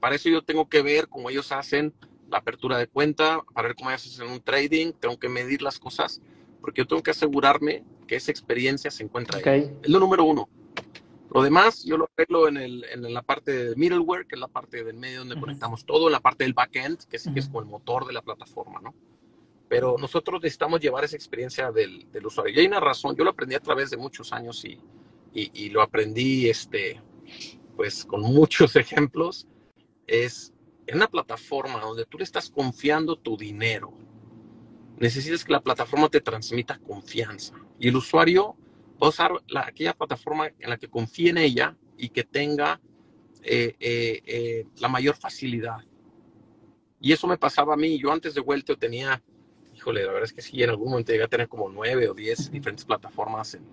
para 0.00 0.14
eso 0.14 0.30
yo 0.30 0.42
tengo 0.42 0.68
que 0.68 0.80
ver 0.80 1.08
cómo 1.08 1.28
ellos 1.28 1.52
hacen 1.52 1.92
la 2.30 2.38
apertura 2.38 2.78
de 2.78 2.86
cuenta, 2.86 3.42
para 3.52 3.68
ver 3.68 3.76
cómo 3.76 3.90
haces 3.90 4.18
en 4.18 4.30
un 4.30 4.40
trading, 4.40 4.92
tengo 4.92 5.18
que 5.18 5.28
medir 5.28 5.60
las 5.60 5.78
cosas, 5.78 6.22
porque 6.62 6.80
yo 6.80 6.86
tengo 6.86 7.02
que 7.02 7.10
asegurarme 7.10 7.84
que 8.14 8.18
esa 8.18 8.30
experiencia 8.30 8.92
se 8.92 9.02
encuentra 9.02 9.40
ahí. 9.44 9.76
Es 9.82 9.90
lo 9.90 9.98
número 9.98 10.22
uno. 10.22 10.48
Lo 11.32 11.42
demás, 11.42 11.82
yo 11.82 11.96
lo 11.96 12.08
arreglo 12.16 12.46
en, 12.46 12.58
el, 12.58 12.84
en 12.84 13.12
la 13.12 13.22
parte 13.22 13.50
de 13.50 13.74
middleware, 13.74 14.24
que 14.24 14.36
es 14.36 14.40
la 14.40 14.46
parte 14.46 14.84
del 14.84 14.96
medio 14.96 15.20
donde 15.20 15.40
conectamos 15.40 15.84
todo, 15.84 16.06
en 16.06 16.12
la 16.12 16.20
parte 16.20 16.44
del 16.44 16.54
backend, 16.54 17.06
que 17.06 17.18
sí 17.18 17.32
que 17.32 17.40
es 17.40 17.46
como 17.48 17.58
el 17.58 17.66
motor 17.66 18.06
de 18.06 18.12
la 18.12 18.22
plataforma, 18.22 18.80
¿no? 18.80 18.94
Pero 19.68 19.96
nosotros 19.98 20.40
necesitamos 20.40 20.78
llevar 20.78 21.02
esa 21.02 21.16
experiencia 21.16 21.72
del, 21.72 22.08
del, 22.12 22.24
usuario. 22.24 22.54
Y 22.54 22.60
hay 22.60 22.66
una 22.68 22.78
razón, 22.78 23.16
yo 23.16 23.24
lo 23.24 23.30
aprendí 23.30 23.56
a 23.56 23.60
través 23.60 23.90
de 23.90 23.96
muchos 23.96 24.32
años 24.32 24.64
y, 24.64 24.78
y, 25.32 25.50
y 25.52 25.70
lo 25.70 25.82
aprendí, 25.82 26.48
este, 26.48 27.02
pues, 27.74 28.04
con 28.04 28.20
muchos 28.20 28.76
ejemplos, 28.76 29.48
es 30.06 30.52
en 30.86 30.96
una 30.98 31.08
plataforma 31.08 31.80
donde 31.80 32.04
tú 32.06 32.18
le 32.18 32.24
estás 32.24 32.48
confiando 32.48 33.16
tu 33.16 33.36
dinero, 33.36 33.92
necesitas 34.98 35.44
que 35.44 35.52
la 35.52 35.62
plataforma 35.62 36.08
te 36.08 36.20
transmita 36.20 36.78
confianza. 36.78 37.63
Y 37.78 37.88
el 37.88 37.96
usuario 37.96 38.56
va 39.02 39.06
a 39.06 39.10
usar 39.10 39.32
aquella 39.56 39.92
plataforma 39.92 40.48
en 40.58 40.70
la 40.70 40.76
que 40.76 40.88
confíe 40.88 41.30
en 41.30 41.38
ella 41.38 41.76
y 41.96 42.08
que 42.08 42.24
tenga 42.24 42.80
eh, 43.42 43.76
eh, 43.78 44.22
eh, 44.24 44.66
la 44.78 44.88
mayor 44.88 45.16
facilidad. 45.16 45.78
Y 47.00 47.12
eso 47.12 47.26
me 47.26 47.36
pasaba 47.36 47.74
a 47.74 47.76
mí. 47.76 47.98
Yo 47.98 48.12
antes 48.12 48.34
de 48.34 48.40
Vuelto 48.40 48.76
tenía, 48.76 49.22
híjole, 49.74 50.02
la 50.02 50.12
verdad 50.12 50.24
es 50.24 50.32
que 50.32 50.42
sí, 50.42 50.62
en 50.62 50.70
algún 50.70 50.90
momento 50.90 51.12
llegué 51.12 51.24
a 51.24 51.28
tener 51.28 51.48
como 51.48 51.68
nueve 51.68 52.08
o 52.08 52.14
diez 52.14 52.50
diferentes 52.50 52.84
plataformas 52.84 53.54
en, 53.54 53.64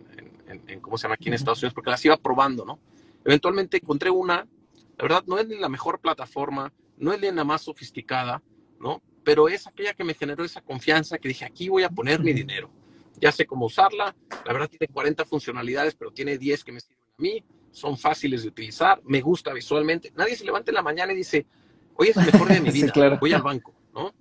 en, 0.68 0.80
¿cómo 0.82 0.98
se 0.98 1.04
llama? 1.04 1.16
Aquí 1.16 1.30
en 1.30 1.36
Estados 1.36 1.60
Unidos, 1.60 1.74
porque 1.74 1.90
las 1.90 2.04
iba 2.04 2.18
probando, 2.18 2.66
¿no? 2.66 2.80
Eventualmente 3.24 3.78
encontré 3.78 4.10
una, 4.10 4.48
la 4.98 5.04
verdad 5.04 5.24
no 5.28 5.38
es 5.40 5.48
ni 5.48 5.58
la 5.58 5.70
mejor 5.70 6.00
plataforma, 6.00 6.74
no 6.98 7.14
es 7.14 7.22
la 7.22 7.44
más 7.44 7.62
sofisticada, 7.62 8.44
¿no? 8.80 9.02
Pero 9.24 9.48
es 9.48 9.68
aquella 9.68 9.94
que 9.94 10.04
me 10.04 10.14
generó 10.14 10.44
esa 10.44 10.62
confianza 10.62 11.18
que 11.18 11.28
dije, 11.28 11.46
aquí 11.46 11.70
voy 11.70 11.84
a 11.84 11.90
poner 11.90 12.22
mi 12.22 12.34
dinero. 12.34 12.70
Ya 13.20 13.32
sé 13.32 13.46
cómo 13.46 13.66
usarla, 13.66 14.16
la 14.46 14.54
verdad 14.54 14.70
tiene 14.70 14.88
40 14.92 15.26
funcionalidades, 15.26 15.96
pero 15.96 16.12
tiene 16.12 16.38
10 16.38 16.64
que 16.64 16.72
me 16.72 16.80
sirven 16.80 17.04
a 17.18 17.22
mí, 17.22 17.44
son 17.72 17.98
fáciles 17.98 18.44
de 18.44 18.50
utilizar, 18.50 19.02
me 19.04 19.22
gusta 19.22 19.54
visualmente. 19.54 20.12
Nadie 20.16 20.36
se 20.36 20.46
levanta 20.46 20.72
en 20.72 20.76
la 20.76 20.82
mañana 20.82 21.14
y 21.14 21.18
dice, 21.18 21.46
hoy 21.96 22.10
es 22.10 22.18
el 22.18 22.26
mejor 22.26 22.48
día 22.48 22.58
de 22.58 22.62
mi 22.62 22.72
vida, 22.72 23.18
voy 23.20 23.34
al 23.34 23.42
banco, 23.42 23.74
¿no? 23.94 24.14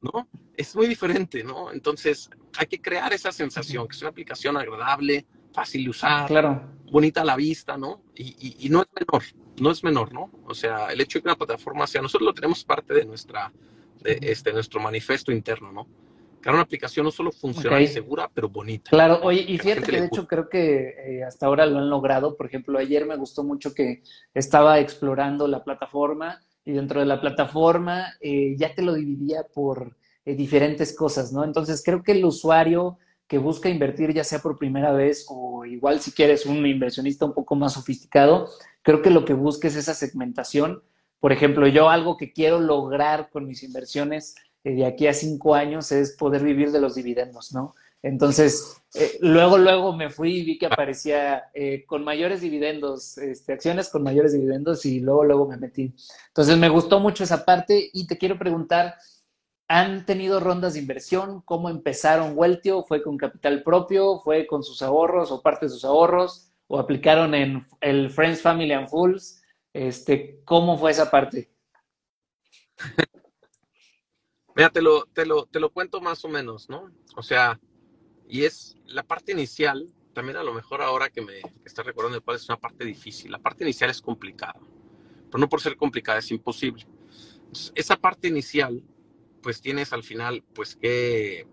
¿No? 0.00 0.28
Es 0.56 0.74
muy 0.74 0.88
diferente, 0.88 1.44
¿no? 1.44 1.72
Entonces, 1.72 2.28
hay 2.56 2.66
que 2.66 2.80
crear 2.80 3.12
esa 3.12 3.30
sensación, 3.30 3.86
que 3.86 3.94
es 3.94 4.02
una 4.02 4.10
aplicación 4.10 4.56
agradable, 4.56 5.26
fácil 5.52 5.84
de 5.84 5.90
usar, 5.90 6.26
claro. 6.26 6.62
bonita 6.90 7.20
a 7.20 7.24
la 7.24 7.36
vista, 7.36 7.76
¿no? 7.76 8.02
Y, 8.14 8.66
y, 8.66 8.68
no 8.68 8.82
es 8.82 8.88
menor, 8.98 9.22
no 9.60 9.70
es 9.70 9.84
menor, 9.84 10.12
¿no? 10.12 10.30
O 10.46 10.54
sea, 10.54 10.88
el 10.88 11.00
hecho 11.00 11.18
de 11.18 11.22
que 11.22 11.28
una 11.28 11.36
plataforma 11.36 11.86
sea, 11.86 12.02
nosotros 12.02 12.26
lo 12.26 12.34
tenemos 12.34 12.64
parte 12.64 12.94
de 12.94 13.04
nuestra, 13.04 13.52
de 14.00 14.18
este, 14.22 14.52
nuestro 14.52 14.80
manifiesto 14.80 15.30
interno, 15.30 15.72
¿no? 15.72 15.86
Crear 16.42 16.56
una 16.56 16.64
aplicación 16.64 17.04
no 17.04 17.12
solo 17.12 17.30
funcional 17.30 17.80
y 17.82 17.86
segura, 17.86 18.28
pero 18.34 18.48
bonita. 18.48 18.90
Claro, 18.90 19.20
oye, 19.22 19.44
y 19.46 19.58
fíjate 19.58 19.82
que 19.82 20.00
de 20.00 20.06
hecho 20.06 20.26
creo 20.26 20.48
que 20.48 20.88
eh, 20.88 21.24
hasta 21.24 21.46
ahora 21.46 21.66
lo 21.66 21.78
han 21.78 21.88
logrado. 21.88 22.36
Por 22.36 22.46
ejemplo, 22.46 22.80
ayer 22.80 23.06
me 23.06 23.16
gustó 23.16 23.44
mucho 23.44 23.72
que 23.72 24.02
estaba 24.34 24.80
explorando 24.80 25.46
la 25.46 25.62
plataforma 25.62 26.42
y 26.64 26.72
dentro 26.72 26.98
de 26.98 27.06
la 27.06 27.20
plataforma 27.20 28.14
eh, 28.20 28.56
ya 28.58 28.74
te 28.74 28.82
lo 28.82 28.94
dividía 28.94 29.44
por 29.54 29.96
eh, 30.24 30.34
diferentes 30.34 30.96
cosas, 30.96 31.32
¿no? 31.32 31.44
Entonces 31.44 31.80
creo 31.84 32.02
que 32.02 32.12
el 32.12 32.24
usuario 32.24 32.98
que 33.28 33.38
busca 33.38 33.68
invertir 33.68 34.12
ya 34.12 34.24
sea 34.24 34.40
por 34.40 34.58
primera 34.58 34.92
vez 34.92 35.26
o 35.28 35.64
igual 35.64 36.00
si 36.00 36.10
quieres 36.10 36.44
un 36.44 36.66
inversionista 36.66 37.24
un 37.24 37.34
poco 37.34 37.54
más 37.54 37.74
sofisticado, 37.74 38.48
creo 38.82 39.00
que 39.00 39.10
lo 39.10 39.24
que 39.24 39.34
busca 39.34 39.68
es 39.68 39.76
esa 39.76 39.94
segmentación. 39.94 40.82
Por 41.20 41.30
ejemplo, 41.30 41.68
yo 41.68 41.88
algo 41.88 42.16
que 42.16 42.32
quiero 42.32 42.58
lograr 42.58 43.30
con 43.30 43.46
mis 43.46 43.62
inversiones 43.62 44.34
de 44.64 44.86
aquí 44.86 45.06
a 45.06 45.14
cinco 45.14 45.54
años 45.54 45.92
es 45.92 46.12
poder 46.12 46.42
vivir 46.42 46.70
de 46.70 46.80
los 46.80 46.94
dividendos, 46.94 47.52
¿no? 47.52 47.74
Entonces, 48.02 48.82
eh, 48.94 49.16
luego, 49.20 49.58
luego 49.58 49.92
me 49.92 50.10
fui 50.10 50.38
y 50.38 50.44
vi 50.44 50.58
que 50.58 50.66
aparecía 50.66 51.44
eh, 51.54 51.84
con 51.86 52.02
mayores 52.02 52.40
dividendos, 52.40 53.16
este, 53.18 53.52
acciones 53.52 53.88
con 53.88 54.02
mayores 54.02 54.32
dividendos 54.32 54.84
y 54.84 54.98
luego, 55.00 55.24
luego 55.24 55.46
me 55.48 55.56
metí. 55.56 55.94
Entonces, 56.28 56.58
me 56.58 56.68
gustó 56.68 56.98
mucho 56.98 57.22
esa 57.22 57.44
parte 57.44 57.90
y 57.92 58.08
te 58.08 58.18
quiero 58.18 58.38
preguntar, 58.38 58.96
¿han 59.68 60.04
tenido 60.04 60.40
rondas 60.40 60.74
de 60.74 60.80
inversión? 60.80 61.42
¿Cómo 61.42 61.70
empezaron 61.70 62.36
Weltio? 62.36 62.82
¿Fue 62.82 63.02
con 63.02 63.16
capital 63.16 63.62
propio? 63.62 64.18
¿Fue 64.18 64.48
con 64.48 64.64
sus 64.64 64.82
ahorros 64.82 65.30
o 65.30 65.40
parte 65.40 65.66
de 65.66 65.70
sus 65.70 65.84
ahorros? 65.84 66.50
¿O 66.66 66.80
aplicaron 66.80 67.34
en 67.36 67.66
el 67.80 68.10
Friends, 68.10 68.42
Family 68.42 68.72
and 68.72 68.88
Fools? 68.88 69.42
Este, 69.72 70.40
¿Cómo 70.44 70.76
fue 70.76 70.90
esa 70.90 71.08
parte? 71.08 71.52
Mira, 74.54 74.70
te 74.70 74.82
lo, 74.82 75.06
te, 75.06 75.24
lo, 75.24 75.46
te 75.46 75.60
lo 75.60 75.70
cuento 75.70 76.00
más 76.00 76.24
o 76.24 76.28
menos, 76.28 76.68
¿no? 76.68 76.90
O 77.16 77.22
sea, 77.22 77.58
y 78.28 78.44
es 78.44 78.76
la 78.86 79.02
parte 79.02 79.32
inicial, 79.32 79.92
también 80.14 80.36
a 80.36 80.42
lo 80.42 80.52
mejor 80.52 80.82
ahora 80.82 81.10
que 81.10 81.22
me 81.22 81.40
estás 81.64 81.86
recordando 81.86 82.22
cuál 82.22 82.36
es 82.36 82.48
una 82.48 82.58
parte 82.58 82.84
difícil, 82.84 83.30
la 83.30 83.38
parte 83.38 83.64
inicial 83.64 83.90
es 83.90 84.02
complicada, 84.02 84.60
pero 85.30 85.38
no 85.38 85.48
por 85.48 85.60
ser 85.60 85.76
complicada 85.76 86.18
es 86.18 86.30
imposible. 86.30 86.86
esa 87.74 87.96
parte 87.96 88.28
inicial, 88.28 88.82
pues 89.42 89.60
tienes 89.60 89.92
al 89.92 90.02
final, 90.02 90.44
pues 90.54 90.76
que 90.76 91.46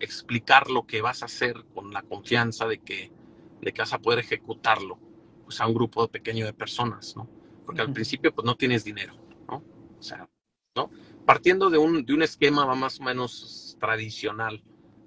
explicar 0.00 0.70
lo 0.70 0.86
que 0.86 1.02
vas 1.02 1.22
a 1.22 1.26
hacer 1.26 1.64
con 1.74 1.92
la 1.92 2.02
confianza 2.02 2.66
de 2.66 2.78
que, 2.78 3.12
de 3.60 3.72
que 3.72 3.82
vas 3.82 3.92
a 3.92 3.98
poder 4.00 4.20
ejecutarlo, 4.20 4.98
pues 5.44 5.60
a 5.60 5.66
un 5.66 5.74
grupo 5.74 6.08
pequeño 6.08 6.46
de 6.46 6.52
personas, 6.54 7.16
¿no? 7.16 7.28
Porque 7.66 7.82
al 7.82 7.92
principio, 7.92 8.34
pues 8.34 8.44
no 8.44 8.56
tienes 8.56 8.84
dinero, 8.84 9.14
¿no? 9.48 9.62
O 9.98 10.02
sea, 10.02 10.28
¿no? 10.76 10.90
Partiendo 11.24 11.70
de 11.70 11.78
un, 11.78 12.04
de 12.04 12.14
un 12.14 12.22
esquema 12.22 12.74
más 12.74 13.00
o 13.00 13.04
menos 13.04 13.76
tradicional 13.78 14.62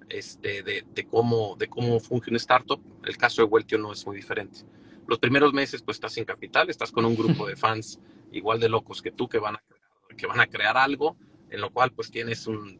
este, 0.08 0.62
de, 0.62 0.84
de, 0.94 1.06
cómo, 1.06 1.56
de 1.56 1.68
cómo 1.68 1.98
funge 2.00 2.30
un 2.30 2.36
startup, 2.36 2.80
el 3.04 3.16
caso 3.16 3.42
de 3.42 3.48
Weltio 3.48 3.78
no 3.78 3.92
es 3.92 4.06
muy 4.06 4.16
diferente. 4.16 4.60
Los 5.06 5.18
primeros 5.18 5.52
meses 5.52 5.82
pues 5.82 5.96
estás 5.96 6.12
sin 6.12 6.24
capital, 6.24 6.70
estás 6.70 6.90
con 6.90 7.04
un 7.04 7.16
grupo 7.16 7.46
de 7.46 7.56
fans 7.56 8.00
igual 8.32 8.60
de 8.60 8.68
locos 8.68 9.02
que 9.02 9.10
tú 9.10 9.28
que 9.28 9.38
van 9.38 9.56
a 9.56 9.58
crear, 9.58 10.16
que 10.16 10.26
van 10.26 10.40
a 10.40 10.46
crear 10.46 10.76
algo 10.76 11.16
en 11.50 11.60
lo 11.60 11.70
cual 11.70 11.92
pues 11.92 12.10
tienes 12.10 12.46
un 12.46 12.78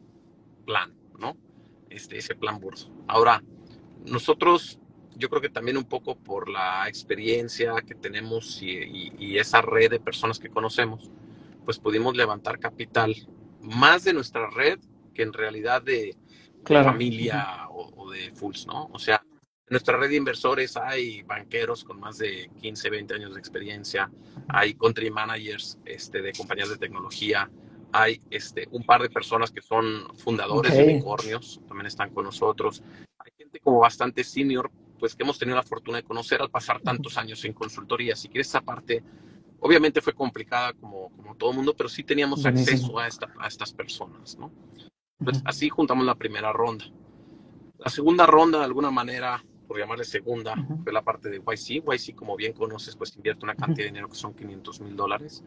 plan, 0.65 0.93
¿no? 1.17 1.37
Este, 1.89 2.17
ese 2.17 2.35
plan 2.35 2.59
burdo. 2.59 2.91
Ahora, 3.07 3.41
nosotros, 4.05 4.79
yo 5.15 5.29
creo 5.29 5.41
que 5.41 5.49
también 5.49 5.77
un 5.77 5.85
poco 5.85 6.15
por 6.15 6.49
la 6.49 6.87
experiencia 6.87 7.73
que 7.87 7.95
tenemos 7.95 8.61
y, 8.61 9.13
y 9.17 9.37
esa 9.37 9.61
red 9.61 9.91
de 9.91 9.99
personas 9.99 10.39
que 10.39 10.49
conocemos, 10.49 11.09
pues 11.65 11.79
pudimos 11.79 12.15
levantar 12.15 12.59
capital 12.59 13.15
más 13.61 14.03
de 14.03 14.13
nuestra 14.13 14.49
red 14.49 14.79
que 15.13 15.23
en 15.23 15.33
realidad 15.33 15.81
de, 15.81 16.15
familia 16.65 17.67
o, 17.69 18.09
de 18.11 18.31
Fulls, 18.31 18.67
¿no? 18.67 18.89
O 18.91 18.99
sea, 18.99 19.21
en 19.25 19.71
nuestra 19.71 19.97
red 19.97 20.09
de 20.09 20.15
inversores 20.15 20.77
hay 20.77 21.23
banqueros 21.23 21.83
con 21.83 21.99
más 21.99 22.17
de 22.17 22.49
15, 22.61 22.89
20 22.89 23.13
años 23.15 23.33
de 23.33 23.39
experiencia, 23.39 24.11
hay 24.47 24.75
country 24.75 25.09
managers 25.09 25.79
este, 25.85 26.21
de 26.21 26.33
compañías 26.33 26.69
de 26.69 26.77
tecnología, 26.77 27.49
hay 27.91 28.19
este, 28.29 28.67
un 28.71 28.83
par 28.83 29.01
de 29.01 29.09
personas 29.09 29.51
que 29.51 29.61
son 29.61 30.15
fundadores 30.17 30.73
de 30.73 30.83
unicornios, 30.83 31.61
también 31.67 31.87
están 31.87 32.13
con 32.13 32.25
nosotros. 32.25 32.83
Hay 33.19 33.31
gente 33.37 33.59
como 33.59 33.79
bastante 33.79 34.23
senior, 34.23 34.69
pues 34.99 35.15
que 35.15 35.23
hemos 35.23 35.39
tenido 35.39 35.55
la 35.55 35.63
fortuna 35.63 35.97
de 35.97 36.03
conocer 36.03 36.41
al 36.41 36.49
pasar 36.49 36.81
tantos 36.81 37.17
años 37.17 37.43
en 37.45 37.53
consultoría. 37.53 38.15
Si 38.15 38.27
quieres 38.27 38.49
esa 38.49 38.61
parte 38.61 39.01
Obviamente 39.59 40.01
fue 40.01 40.13
complicada 40.13 40.73
como, 40.73 41.09
como 41.15 41.35
todo 41.35 41.51
el 41.51 41.57
mundo, 41.57 41.73
pero 41.75 41.89
sí 41.89 42.03
teníamos 42.03 42.45
acceso 42.45 42.99
a, 42.99 43.07
esta, 43.07 43.31
a, 43.39 43.47
estas 43.47 43.73
personas, 43.73 44.37
¿no? 44.37 44.51
Pues 45.23 45.41
así 45.45 45.69
juntamos 45.69 46.05
la 46.05 46.15
primera 46.15 46.51
ronda. 46.51 46.85
La 47.77 47.89
segunda 47.89 48.25
ronda, 48.25 48.59
de 48.59 48.65
alguna 48.65 48.91
manera, 48.91 49.43
por 49.67 49.79
llamarle 49.79 50.03
segunda, 50.03 50.55
fue 50.83 50.91
la 50.91 51.01
parte 51.01 51.29
de 51.29 51.37
YC. 51.37 51.83
YC, 51.85 52.15
como 52.15 52.35
bien 52.35 52.53
conoces, 52.53 52.95
pues 52.95 53.15
invierte 53.15 53.45
una 53.45 53.55
cantidad 53.55 53.85
de 53.85 53.91
dinero 53.91 54.09
que 54.09 54.15
son 54.15 54.33
500 54.33 54.81
mil 54.81 54.95
dólares. 54.95 55.43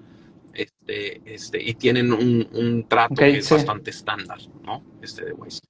Este, 0.53 1.23
este, 1.33 1.63
y 1.63 1.75
tienen 1.75 2.13
un, 2.13 2.49
un 2.53 2.89
trato 2.89 3.15
que 3.15 3.39
es 3.39 3.51
bastante 3.51 3.91
estándar, 3.91 4.39
¿no? 4.63 4.83
Este 5.03 5.25
de 5.25 5.33
YC. 5.33 5.61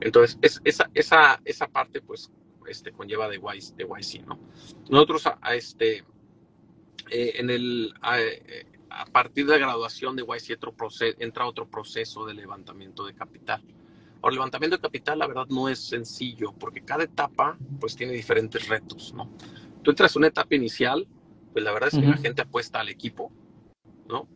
Entonces, 0.00 0.38
es, 0.40 0.60
esa, 0.64 0.90
esa, 0.94 1.40
esa 1.44 1.66
parte, 1.66 2.00
pues, 2.00 2.30
este, 2.68 2.92
conlleva 2.92 3.28
de 3.28 3.36
YC, 3.36 3.74
de 3.76 3.84
YC, 3.84 4.26
¿no? 4.26 4.38
Nosotros, 4.88 5.26
a, 5.26 5.54
este, 5.54 6.04
eh, 7.10 7.40
en 7.40 7.50
el, 7.50 7.92
eh, 8.16 8.66
a, 8.88 9.04
partir 9.06 9.44
de 9.44 9.52
la 9.52 9.58
graduación 9.58 10.14
de 10.14 10.22
YC 10.22 10.58
entra 11.18 11.46
otro 11.46 11.68
proceso 11.68 12.24
de 12.24 12.34
levantamiento 12.34 13.04
de 13.04 13.14
capital. 13.14 13.64
el 14.22 14.34
levantamiento 14.34 14.76
de 14.76 14.82
capital, 14.82 15.18
la 15.18 15.26
verdad, 15.26 15.46
no 15.48 15.68
es 15.68 15.80
sencillo, 15.80 16.52
porque 16.52 16.82
cada 16.82 17.02
etapa, 17.02 17.58
pues, 17.80 17.96
tiene 17.96 18.12
diferentes 18.12 18.68
retos, 18.68 19.12
¿no? 19.12 19.28
Tú 19.82 19.90
entras 19.90 20.14
en 20.14 20.20
una 20.20 20.28
etapa 20.28 20.54
inicial, 20.54 21.08
pues, 21.52 21.64
la 21.64 21.72
verdad 21.72 21.88
es 21.92 21.98
que 21.98 22.06
la 22.06 22.16
gente 22.16 22.42
apuesta 22.42 22.78
al 22.78 22.88
equipo, 22.88 23.32
¿no? 24.06 24.28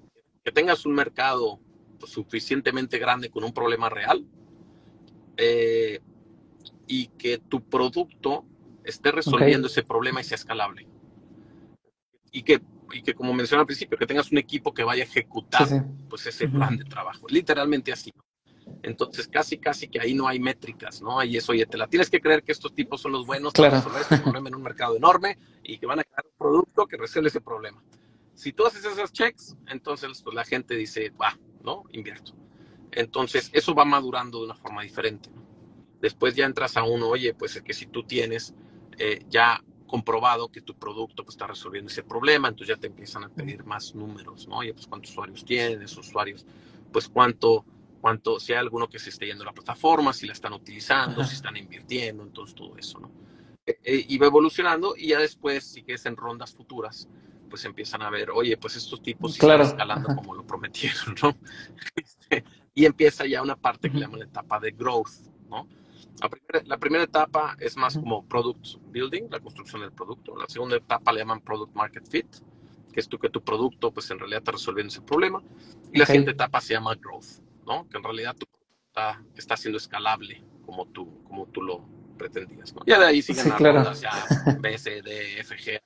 Que 0.43 0.51
tengas 0.51 0.85
un 0.85 0.95
mercado 0.95 1.61
pues, 2.01 2.11
suficientemente 2.11 2.99
grande 2.99 3.31
con 3.31 3.45
un 3.45 3.53
problema 3.53 3.89
real 3.89 4.27
eh, 5.37 6.01
y 6.89 7.07
que 7.18 7.39
tu 7.39 7.62
producto 7.62 8.45
esté 8.83 9.12
resolviendo 9.12 9.68
ese 9.68 9.85
problema 9.85 10.20
y 10.20 10.25
sea 10.25 10.37
escalable 10.37 10.89
y 12.35 12.43
que, 12.43 12.61
y 12.93 13.01
que 13.01 13.14
como 13.14 13.32
mencioné 13.32 13.61
al 13.61 13.66
principio, 13.66 13.97
que 13.97 14.07
tengas 14.07 14.30
un 14.32 14.39
equipo 14.39 14.74
que 14.74 14.82
vaya 14.82 15.05
a 15.05 15.07
ejecutar 15.07 15.68
pues 16.11 16.26
ese 16.26 16.49
plan 16.49 16.76
de 16.76 16.85
trabajo. 16.85 17.26
Literalmente 17.28 17.93
así. 17.93 18.12
Entonces, 18.82 19.28
casi, 19.28 19.59
casi 19.59 19.89
que 19.89 20.01
ahí 20.01 20.14
no 20.14 20.26
hay 20.26 20.41
métricas, 20.41 21.01
¿no? 21.01 21.20
Ahí 21.20 21.37
es, 21.37 21.49
oye, 21.49 21.64
te 21.64 21.78
la 21.78 21.87
tienes 21.87 22.11
que 22.11 22.20
creer 22.20 22.43
que 22.43 22.51
estos 22.51 22.74
tipos 22.74 23.01
son 23.01 23.12
los 23.12 23.24
buenos 23.24 23.53
para 23.53 23.70
resolver 23.70 24.03
este 24.03 24.18
problema 24.18 24.49
en 24.49 24.57
un 24.57 24.62
mercado 24.62 24.97
enorme 24.97 25.39
y 25.62 25.78
que 25.78 25.87
van 25.87 26.01
a 26.01 26.05
crear 26.05 26.24
un 26.26 26.37
producto 26.37 26.87
que 26.87 26.97
resuelve 26.97 27.28
ese 27.28 27.41
problema. 27.41 27.82
Si 28.35 28.53
tú 28.53 28.66
haces 28.66 28.85
esos 28.85 29.12
checks, 29.12 29.57
entonces 29.68 30.20
pues, 30.22 30.35
la 30.35 30.45
gente 30.45 30.74
dice, 30.74 31.11
va, 31.11 31.39
¿no? 31.62 31.85
Invierto. 31.93 32.32
Entonces, 32.91 33.49
eso 33.53 33.76
va 33.76 33.85
madurando 33.85 34.41
de 34.41 34.47
una 34.47 34.57
forma 34.57 34.82
diferente. 34.82 35.30
Después 36.01 36.35
ya 36.35 36.47
entras 36.47 36.76
a 36.76 36.82
uno, 36.82 37.09
oye, 37.09 37.32
pues 37.32 37.55
es 37.55 37.62
que 37.62 37.74
si 37.74 37.87
tú 37.87 38.03
tienes 38.03 38.55
eh, 38.99 39.24
ya 39.28 39.62
comprobado 39.87 40.51
que 40.51 40.61
tu 40.61 40.74
producto 40.74 41.24
pues, 41.24 41.35
está 41.35 41.47
resolviendo 41.47 41.91
ese 41.91 42.03
problema, 42.03 42.49
entonces 42.49 42.76
ya 42.76 42.80
te 42.80 42.87
empiezan 42.87 43.24
a 43.24 43.28
pedir 43.28 43.64
más 43.64 43.95
números, 43.95 44.49
¿no? 44.49 44.59
Oye, 44.59 44.72
pues 44.72 44.87
cuántos 44.87 45.11
usuarios 45.11 45.45
tienes, 45.45 45.97
usuarios, 45.97 46.47
pues 46.93 47.09
cuánto, 47.09 47.64
cuánto, 48.01 48.41
si 48.41 48.53
hay 48.53 48.59
alguno 48.59 48.89
que 48.89 48.99
se 48.99 49.11
esté 49.11 49.26
yendo 49.26 49.43
a 49.43 49.47
la 49.47 49.53
plataforma, 49.53 50.12
si 50.12 50.26
la 50.26 50.32
están 50.32 50.53
utilizando, 50.53 51.24
si 51.24 51.35
están 51.35 51.57
invirtiendo, 51.57 52.22
entonces 52.22 52.55
todo 52.55 52.76
eso, 52.76 52.99
¿no? 52.99 53.11
Eh, 53.66 53.78
eh, 53.82 54.05
y 54.09 54.18
va 54.18 54.26
evolucionando 54.26 54.95
y 54.97 55.09
ya 55.09 55.18
después, 55.18 55.64
si 55.64 55.85
es 55.87 56.05
en 56.07 56.16
rondas 56.16 56.55
futuras, 56.55 57.09
pues 57.49 57.64
empiezan 57.64 58.03
a 58.03 58.11
ver, 58.11 58.30
oye, 58.30 58.57
pues 58.57 58.76
estos 58.76 59.01
tipos 59.01 59.35
están 59.35 59.61
escalando 59.61 60.14
como 60.14 60.35
lo 60.35 60.47
prometieron, 60.47 61.14
¿no? 61.22 61.37
Este, 61.95 62.45
y 62.74 62.85
empieza 62.85 63.26
ya 63.26 63.43
una 63.43 63.57
parte 63.57 63.89
que 63.89 63.95
le 63.95 64.01
llaman 64.03 64.18
la 64.20 64.26
etapa 64.26 64.59
de 64.59 64.72
growth, 64.72 65.28
¿no? 65.49 65.68
La 66.67 66.79
primera, 66.79 67.05
etapa 67.05 67.57
es 67.59 67.77
más 67.77 67.99
como 67.99 68.25
product 68.27 68.77
building, 68.91 69.25
la 69.31 69.41
construcción 69.41 69.83
del 69.83 69.93
producto. 69.93 70.37
La 70.37 70.47
segunda 70.49 70.77
etapa 70.77 71.12
le 71.12 71.21
llaman 71.21 71.41
product 71.41 71.75
market 71.75 72.07
fit, 72.09 72.27
que 72.93 73.01
es 73.01 73.09
tú 73.09 73.19
que 73.19 73.29
tu 73.29 73.43
producto 73.43 73.93
pues 73.93 74.11
en 74.11 74.19
realidad 74.19 74.39
está 74.39 74.53
resolviendo 74.53 74.93
ese 74.93 75.03
problema. 75.03 75.43
Y 75.93 75.99
la 75.99 76.07
siguiente 76.07 76.31
etapa 76.31 76.61
se 76.61 76.75
llama 76.75 76.95
growth, 76.95 77.43
¿no? 77.67 77.89
Que 77.89 77.99
en 77.99 78.05
realidad 78.05 78.35
tu 78.37 78.47
está, 78.95 79.21
está 79.37 79.57
siendo 79.57 79.79
escalable, 79.79 80.43
como 80.65 80.87
tú, 80.87 81.23
como 81.25 81.47
tú 81.47 81.62
lo 81.62 81.85
pretendías. 82.17 82.73
¿no? 82.75 82.83
Ya 82.87 82.99
de 83.01 83.07
ahí 83.07 83.23
siguen 83.23 83.49
las 83.49 83.59
claro. 83.59 83.79
rondas, 83.79 84.01
ya 84.01 84.11
B, 84.61 84.79
C, 84.79 85.03
D, 85.03 85.41
F, 85.41 85.57
G. 85.57 85.81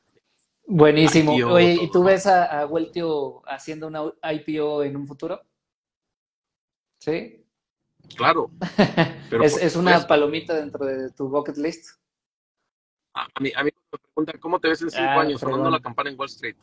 Buenísimo. 0.66 1.32
Oye, 1.32 1.78
¿y 1.80 1.90
tú 1.90 2.04
ves 2.04 2.26
a, 2.26 2.60
a 2.60 2.66
Weltio 2.66 3.42
haciendo 3.46 3.86
una 3.86 4.02
IPO 4.22 4.82
en 4.84 4.96
un 4.96 5.06
futuro? 5.06 5.40
¿Sí? 7.00 7.46
Claro. 8.16 8.50
¿Es, 9.42 9.56
¿Es, 9.56 9.76
una 9.76 10.06
palomita 10.06 10.54
dentro 10.54 10.84
de 10.84 11.10
tu 11.10 11.28
bucket 11.28 11.56
list? 11.56 11.98
A, 13.14 13.40
mí, 13.40 13.50
a 13.54 13.64
mí 13.64 13.70
me 13.92 13.98
preguntan, 13.98 14.40
¿cómo 14.40 14.60
te 14.60 14.68
ves 14.68 14.82
en 14.82 14.90
cinco 14.90 15.10
ah, 15.10 15.20
años 15.20 15.40
sonando 15.40 15.70
la 15.70 15.80
campana 15.80 16.10
en 16.10 16.18
Wall 16.18 16.28
Street? 16.28 16.56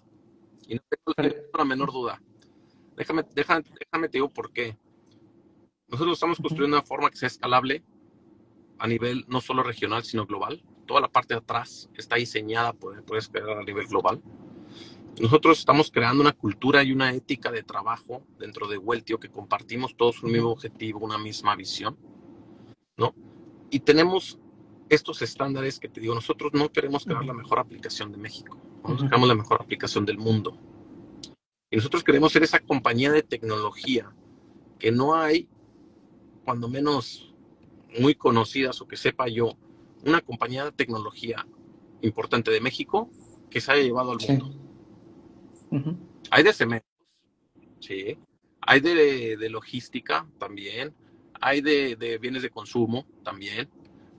Y 0.68 0.76
no 0.76 0.82
tengo, 0.90 1.34
la 1.58 1.66
menor 1.66 1.92
duda. 1.92 2.22
Déjame, 2.96 3.24
déjame, 3.34 3.64
déjame 3.80 4.10
te 4.10 4.18
digo 4.18 4.30
por 4.30 4.52
qué. 4.52 4.78
Nosotros 5.88 6.14
estamos 6.14 6.38
construyendo 6.40 6.78
una 6.78 6.86
forma 6.86 7.10
que 7.10 7.18
sea 7.18 7.28
escalable 7.28 7.84
a 8.80 8.88
nivel 8.88 9.26
no 9.28 9.42
solo 9.42 9.64
regional, 9.64 10.04
sino 10.04 10.26
global. 10.26 10.64
Toda 10.86 11.02
la 11.02 11.10
parte 11.10 11.34
de 11.34 11.40
atrás 11.40 11.90
está 11.96 12.16
diseñada 12.16 12.74
para 12.74 13.02
poder 13.02 13.22
escalar 13.22 13.60
a 13.60 13.64
nivel 13.64 13.88
global. 13.88 14.22
Nosotros 15.20 15.60
estamos 15.60 15.92
creando 15.92 16.22
una 16.22 16.34
cultura 16.34 16.84
y 16.84 16.92
una 16.92 17.14
ética 17.14 17.50
de 17.52 17.64
trabajo 17.64 18.24
dentro 18.38 18.68
de 18.68 18.78
Weltio 18.78 19.20
que 19.20 19.30
compartimos 19.30 19.96
todos 19.96 20.22
un 20.24 20.32
mismo 20.34 20.50
objetivo, 20.50 21.00
una 21.00 21.18
misma 21.18 21.56
visión, 21.56 21.98
¿no? 22.98 23.16
Y 23.70 23.80
tenemos 23.80 24.40
estos 24.90 25.22
estándares 25.22 25.80
que 25.80 25.88
te 25.88 26.02
digo, 26.02 26.14
nosotros 26.14 26.52
no 26.54 26.70
queremos 26.72 27.06
crear 27.06 27.24
la 27.24 27.34
mejor 27.34 27.60
aplicación 27.60 28.12
de 28.12 28.18
México, 28.18 28.58
nosotros 28.84 29.10
queremos 29.10 29.30
la 29.30 29.36
mejor 29.36 29.62
aplicación 29.62 30.06
del 30.06 30.18
mundo. 30.18 30.60
Y 31.72 31.78
nosotros 31.78 32.04
queremos 32.04 32.34
ser 32.34 32.44
esa 32.44 32.60
compañía 32.60 33.12
de 33.12 33.24
tecnología 33.24 34.14
que 34.80 34.92
no 34.92 35.16
hay, 35.16 35.48
cuando 36.44 36.68
menos 36.68 37.34
muy 38.00 38.16
conocidas 38.16 38.82
o 38.82 38.88
que 38.88 38.98
sepa 38.98 39.28
yo, 39.30 39.58
una 40.06 40.20
compañía 40.20 40.66
de 40.66 40.72
tecnología 40.74 41.48
importante 42.02 42.52
de 42.52 42.60
México 42.60 43.10
que 43.50 43.62
se 43.62 43.72
haya 43.72 43.84
llevado 43.84 44.12
al 44.12 44.20
mundo. 44.28 44.65
Hay 46.32 46.44
de 46.44 46.54
cementos, 46.54 46.90
sí. 47.80 48.18
Hay 48.62 48.80
de, 48.80 49.50
logística 49.50 50.28
también. 50.40 50.94
Hay 51.40 51.62
de, 51.62 52.18
bienes 52.22 52.42
de 52.42 52.50
consumo 52.50 53.06
también. 53.24 53.70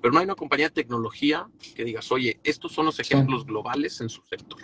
Pero 0.00 0.12
no 0.12 0.20
hay 0.20 0.24
una 0.24 0.34
compañía 0.34 0.68
de 0.68 0.74
tecnología 0.74 1.48
que 1.74 1.84
digas, 1.84 2.12
oye, 2.12 2.38
estos 2.44 2.72
son 2.72 2.86
los 2.86 3.00
ejemplos 3.00 3.44
globales 3.44 4.00
en 4.00 4.08
su 4.08 4.22
sector. 4.22 4.60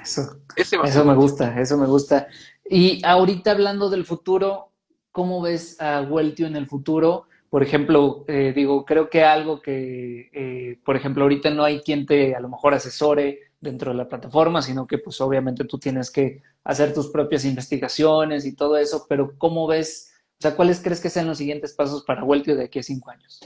Eso, 0.00 0.40
eso 0.84 1.04
me 1.04 1.14
gusta, 1.14 1.60
eso 1.60 1.76
me 1.76 1.86
gusta. 1.86 2.28
Y 2.68 3.04
ahorita 3.04 3.50
hablando 3.50 3.90
del 3.90 4.04
futuro, 4.04 4.72
¿cómo 5.10 5.42
ves 5.42 5.80
a 5.80 6.02
Weltio 6.02 6.46
en 6.46 6.54
el 6.54 6.66
futuro? 6.66 7.24
Por 7.50 7.62
ejemplo, 7.62 8.24
eh, 8.28 8.52
digo, 8.54 8.84
creo 8.84 9.08
que 9.08 9.24
algo 9.24 9.60
que, 9.60 10.30
eh, 10.32 10.78
por 10.84 10.96
ejemplo, 10.96 11.24
ahorita 11.24 11.50
no 11.50 11.64
hay 11.64 11.80
quien 11.80 12.06
te 12.06 12.34
a 12.34 12.40
lo 12.40 12.48
mejor 12.48 12.74
asesore 12.74 13.47
dentro 13.60 13.90
de 13.90 13.96
la 13.96 14.08
plataforma, 14.08 14.62
sino 14.62 14.86
que 14.86 14.98
pues 14.98 15.20
obviamente 15.20 15.64
tú 15.64 15.78
tienes 15.78 16.10
que 16.10 16.42
hacer 16.64 16.94
tus 16.94 17.08
propias 17.08 17.44
investigaciones 17.44 18.46
y 18.46 18.54
todo 18.54 18.76
eso, 18.76 19.06
pero 19.08 19.36
¿cómo 19.38 19.66
ves? 19.66 20.12
O 20.38 20.42
sea, 20.42 20.54
¿cuáles 20.54 20.80
crees 20.80 21.00
que 21.00 21.10
sean 21.10 21.26
los 21.26 21.38
siguientes 21.38 21.74
pasos 21.74 22.04
para 22.04 22.22
Weltio 22.22 22.56
de 22.56 22.64
aquí 22.64 22.78
a 22.78 22.82
cinco 22.82 23.10
años? 23.10 23.40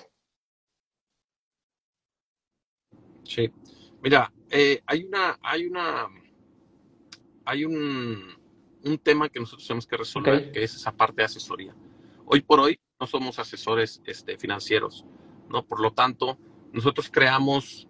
Sí, 3.24 3.50
mira, 4.02 4.32
eh, 4.50 4.82
hay 4.86 5.04
una, 5.04 5.38
hay 5.42 5.66
una, 5.66 6.08
hay 7.46 7.64
un, 7.64 8.22
un, 8.84 8.98
tema 8.98 9.30
que 9.30 9.40
nosotros 9.40 9.66
tenemos 9.66 9.86
que 9.86 9.96
resolver, 9.96 10.52
que 10.52 10.64
es 10.64 10.74
esa 10.74 10.92
parte 10.92 11.22
de 11.22 11.24
asesoría. 11.24 11.74
Hoy 12.26 12.42
por 12.42 12.60
hoy 12.60 12.78
no 13.00 13.06
somos 13.06 13.38
asesores 13.38 14.02
este, 14.04 14.36
financieros, 14.36 15.06
¿no? 15.48 15.64
Por 15.64 15.80
lo 15.80 15.92
tanto, 15.92 16.36
nosotros 16.72 17.08
creamos 17.10 17.88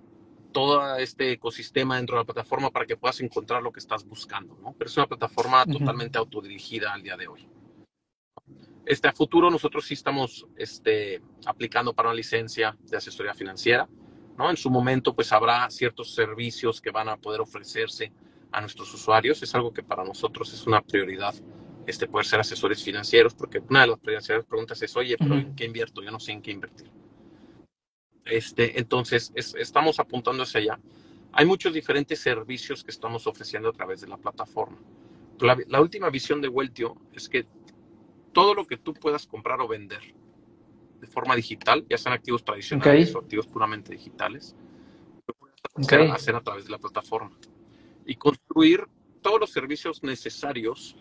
todo 0.53 0.97
este 0.97 1.33
ecosistema 1.33 1.97
dentro 1.97 2.17
de 2.17 2.23
la 2.23 2.25
plataforma 2.25 2.71
para 2.71 2.87
que 2.87 2.97
puedas 2.97 3.21
encontrar 3.21 3.63
lo 3.63 3.73
que 3.73 3.81
estás 3.81 4.05
buscando, 4.05 4.57
¿no? 4.63 4.75
Pero 4.79 4.89
es 4.89 4.97
una 4.97 5.07
plataforma 5.07 5.65
totalmente 5.65 6.19
autodirigida 6.19 6.93
al 6.93 7.03
día 7.03 7.17
de 7.17 7.27
hoy. 7.27 7.49
Este, 8.85 9.09
a 9.09 9.13
futuro 9.13 9.51
nosotros 9.51 9.87
sí 9.87 9.95
estamos 9.95 10.47
este, 10.57 11.23
aplicando 11.47 11.93
para 11.93 12.09
una 12.09 12.17
licencia 12.17 12.77
de 12.89 12.97
asesoría 12.97 13.35
financiera, 13.35 13.89
¿no? 14.37 14.51
En 14.51 14.57
su 14.57 14.71
momento 14.71 15.15
pues 15.15 15.33
habrá 15.33 15.69
ciertos 15.71 16.15
servicios 16.15 16.81
que 16.81 16.91
van 16.91 17.09
a 17.09 17.17
poder 17.17 17.41
ofrecerse 17.41 18.13
a 18.51 18.61
nuestros 18.61 18.93
usuarios. 18.93 19.43
Es 19.43 19.55
algo 19.55 19.73
que 19.73 19.83
para 19.83 20.05
nosotros 20.05 20.53
es 20.53 20.67
una 20.67 20.83
prioridad 20.83 21.35
este, 21.87 22.07
poder 22.07 22.27
ser 22.27 22.41
asesores 22.41 22.83
financieros, 22.83 23.35
porque 23.35 23.61
una 23.69 23.83
de 23.83 23.89
las 23.89 23.99
principales 23.99 24.47
preguntas 24.47 24.81
es, 24.83 24.97
oye, 24.97 25.17
pero 25.19 25.35
¿en 25.35 25.55
qué 25.55 25.65
invierto? 25.65 26.03
Yo 26.03 26.11
no 26.11 26.21
sé 26.21 26.33
en 26.33 26.43
qué 26.43 26.51
invertir. 26.51 26.91
Este, 28.25 28.79
entonces, 28.79 29.33
estamos 29.35 29.99
apuntando 29.99 30.43
hacia 30.43 30.61
allá. 30.61 30.81
Hay 31.33 31.47
muchos 31.47 31.73
diferentes 31.73 32.21
servicios 32.21 32.85
que 32.85 32.91
estamos 32.91 33.27
ofreciendo 33.27 33.69
a 33.69 33.73
través 33.73 34.01
de 34.01 34.09
la 34.09 34.17
plataforma. 34.17 34.79
La, 35.41 35.81
última 35.81 36.09
visión 36.09 36.41
de 36.41 36.49
Weltio 36.49 36.97
es 37.15 37.29
que 37.29 37.47
todo 38.33 38.55
lo 38.55 38.67
que 38.67 38.77
tú 38.77 38.95
puedas 38.95 39.27
comprar 39.27 39.61
o 39.61 39.67
vender 39.67 40.15
de 41.01 41.07
forma 41.09 41.35
digital, 41.35 41.85
ya 41.91 41.99
sean 41.99 42.15
activos 42.15 42.45
tradicionales 42.45 43.13
o 43.15 43.19
activos 43.19 43.49
puramente 43.49 43.93
digitales, 43.93 44.55
lo 45.27 45.35
puedes 45.75 46.13
hacer, 46.13 46.37
a 46.37 46.41
través 46.43 46.65
de 46.65 46.71
la 46.71 46.79
plataforma 46.79 47.33
y 48.07 48.15
construir 48.15 48.87
todos 49.21 49.41
los 49.41 49.51
servicios 49.51 50.03
necesarios 50.05 50.97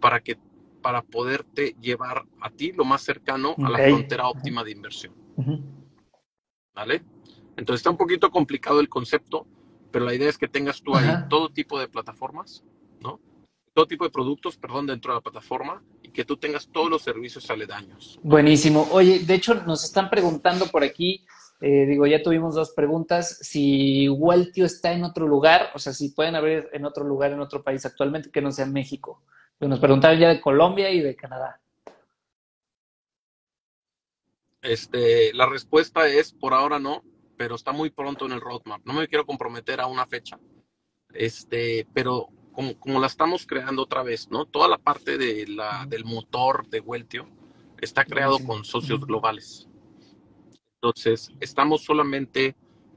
para 0.00 0.20
que 0.20 0.36
para 0.82 1.02
poderte 1.02 1.74
llevar 1.80 2.24
a 2.40 2.50
ti 2.50 2.72
lo 2.72 2.84
más 2.84 3.02
cercano 3.02 3.54
a 3.58 3.70
la 3.70 3.78
frontera 3.78 4.28
óptima 4.28 4.62
de 4.64 4.70
inversión. 4.70 5.14
¿Vale? 6.78 7.02
Entonces 7.56 7.80
está 7.80 7.90
un 7.90 7.96
poquito 7.96 8.30
complicado 8.30 8.78
el 8.78 8.88
concepto, 8.88 9.46
pero 9.90 10.04
la 10.04 10.14
idea 10.14 10.28
es 10.28 10.38
que 10.38 10.46
tengas 10.46 10.80
tú 10.80 10.94
ahí 10.94 11.08
todo 11.28 11.48
tipo 11.48 11.78
de 11.80 11.88
plataformas, 11.88 12.62
¿no? 13.00 13.18
Todo 13.74 13.86
tipo 13.86 14.04
de 14.04 14.10
productos, 14.10 14.56
perdón, 14.56 14.86
dentro 14.86 15.12
de 15.12 15.16
la 15.16 15.20
plataforma 15.20 15.82
y 16.02 16.10
que 16.10 16.24
tú 16.24 16.36
tengas 16.36 16.68
todos 16.68 16.88
los 16.88 17.02
servicios 17.02 17.50
aledaños. 17.50 18.20
Buenísimo. 18.22 18.86
Oye, 18.92 19.18
de 19.18 19.34
hecho 19.34 19.54
nos 19.66 19.82
están 19.82 20.08
preguntando 20.08 20.66
por 20.66 20.84
aquí, 20.84 21.24
eh, 21.60 21.84
digo, 21.86 22.06
ya 22.06 22.22
tuvimos 22.22 22.54
dos 22.54 22.70
preguntas, 22.70 23.38
si 23.42 24.08
Weltio 24.08 24.64
está 24.64 24.92
en 24.92 25.02
otro 25.02 25.26
lugar, 25.26 25.70
o 25.74 25.80
sea, 25.80 25.92
si 25.92 26.10
pueden 26.10 26.36
abrir 26.36 26.68
en 26.72 26.84
otro 26.84 27.02
lugar, 27.02 27.32
en 27.32 27.40
otro 27.40 27.64
país 27.64 27.84
actualmente 27.84 28.30
que 28.30 28.40
no 28.40 28.52
sea 28.52 28.66
México. 28.66 29.24
Nos 29.58 29.80
preguntaron 29.80 30.20
ya 30.20 30.28
de 30.28 30.40
Colombia 30.40 30.92
y 30.92 31.00
de 31.00 31.16
Canadá. 31.16 31.60
Este, 34.62 35.32
la 35.34 35.46
respuesta 35.46 36.08
es 36.08 36.32
por 36.32 36.52
ahora 36.52 36.78
no, 36.78 37.04
pero 37.36 37.54
está 37.54 37.72
muy 37.72 37.90
pronto 37.90 38.26
en 38.26 38.32
el 38.32 38.40
roadmap. 38.40 38.84
No 38.84 38.92
me 38.92 39.08
quiero 39.08 39.24
comprometer 39.24 39.80
a 39.80 39.86
una 39.86 40.06
fecha. 40.06 40.38
Este, 41.14 41.86
pero 41.94 42.28
como, 42.52 42.98
la 43.00 43.06
estamos 43.06 43.46
creando 43.46 43.82
otra 43.82 44.02
vez, 44.02 44.28
¿no? 44.30 44.44
Toda 44.44 44.68
la 44.68 44.78
parte 44.78 45.16
de 45.16 45.46
la, 45.46 45.86
del 45.88 46.04
motor 46.04 46.68
de 46.68 46.80
Weltio 46.80 47.28
está 47.80 48.04
creado 48.04 48.38
con 48.40 48.64
socios 48.64 49.06
globales. 49.06 49.68
Entonces, 50.74 51.30
estamos 51.38 51.84
solamente, 51.84 52.56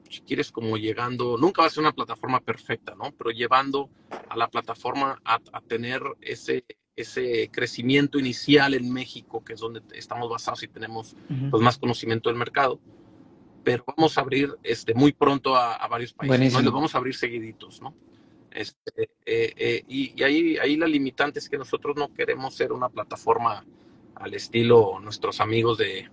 si 0.09 0.21
quieres, 0.21 0.51
como 0.51 0.77
llegando, 0.77 1.37
nunca 1.37 1.61
va 1.61 1.67
a 1.67 1.71
ser 1.71 1.81
una 1.81 1.93
plataforma 1.93 2.39
perfecta, 2.39 2.95
¿no? 2.95 3.11
Pero 3.11 3.29
llevando 3.29 3.89
a 4.29 4.35
la 4.35 4.49
plataforma 4.49 5.21
a, 5.23 5.39
a 5.53 5.61
tener 5.61 6.01
ese, 6.21 6.65
ese 7.01 7.49
crecimiento 7.51 8.19
inicial 8.19 8.73
en 8.73 8.91
México, 8.91 9.43
que 9.43 9.53
es 9.53 9.59
donde 9.59 9.81
estamos 9.93 10.29
basados 10.29 10.63
y 10.63 10.67
tenemos 10.67 11.15
pues, 11.49 11.61
más 11.61 11.77
conocimiento 11.77 12.29
del 12.29 12.37
mercado. 12.37 12.79
Pero 13.63 13.83
vamos 13.95 14.17
a 14.17 14.21
abrir 14.21 14.55
este, 14.63 14.93
muy 14.93 15.11
pronto 15.11 15.55
a, 15.55 15.87
varios 15.87 16.13
países. 16.13 16.53
¿no? 16.53 16.61
Los 16.61 16.73
vamos 16.73 16.95
a 16.95 16.97
abrir 16.97 17.15
seguiditos, 17.15 17.81
¿no? 17.81 17.93
Este, 18.49 19.03
eh, 19.25 19.53
eh, 19.55 19.83
y, 19.87 20.21
ahí, 20.23 20.57
ahí 20.57 20.75
la 20.75 20.87
limitante 20.87 21.39
es 21.39 21.47
que 21.47 21.57
nosotros 21.57 21.95
no 21.95 22.13
queremos 22.13 22.53
ser 22.55 22.73
una 22.73 22.89
plataforma 22.89 23.63
al 24.15 24.33
estilo 24.33 24.99
nuestros 24.99 25.39
amigos 25.39 25.77
de, 25.77 26.09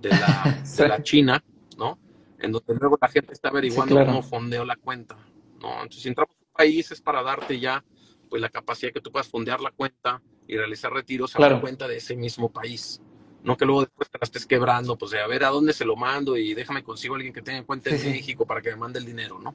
de, 0.00 0.08
la, 0.08 0.62
de 0.76 0.88
la 0.88 1.02
China, 1.02 1.42
¿no? 1.76 1.98
En 2.38 2.52
donde 2.52 2.74
luego 2.74 2.98
la 3.00 3.08
gente 3.08 3.32
está 3.32 3.48
averiguando 3.48 4.04
cómo 4.04 4.22
fondeo 4.22 4.64
la 4.64 4.76
cuenta, 4.76 5.16
¿no? 5.60 5.74
Entonces, 5.74 6.02
si 6.02 6.08
entramos 6.08 6.34
a 6.34 6.44
un 6.44 6.52
país 6.52 6.90
es 6.90 7.00
para 7.00 7.22
darte 7.22 7.58
ya 7.58 7.84
pues 8.28 8.42
la 8.42 8.48
capacidad 8.48 8.92
que 8.92 9.00
tú 9.00 9.10
puedas 9.10 9.28
fondear 9.28 9.60
la 9.60 9.70
cuenta 9.70 10.22
y 10.46 10.56
realizar 10.56 10.92
retiros 10.92 11.34
a 11.36 11.40
la 11.40 11.60
cuenta 11.60 11.88
de 11.88 11.96
ese 11.96 12.16
mismo 12.16 12.50
país. 12.50 13.00
No 13.42 13.56
que 13.56 13.64
luego 13.64 13.82
después 13.82 14.10
te 14.10 14.18
la 14.18 14.24
estés 14.24 14.46
quebrando, 14.46 14.96
pues 14.96 15.12
de 15.12 15.20
a 15.20 15.26
ver 15.26 15.44
a 15.44 15.48
dónde 15.48 15.72
se 15.72 15.84
lo 15.84 15.94
mando 15.96 16.36
y 16.36 16.54
déjame 16.54 16.82
consigo 16.82 17.14
a 17.14 17.18
alguien 17.18 17.32
que 17.32 17.42
tenga 17.42 17.62
cuenta 17.64 17.90
en 17.90 18.10
México 18.10 18.44
para 18.44 18.60
que 18.60 18.70
me 18.70 18.76
mande 18.76 18.98
el 18.98 19.06
dinero, 19.06 19.38
¿no? 19.38 19.54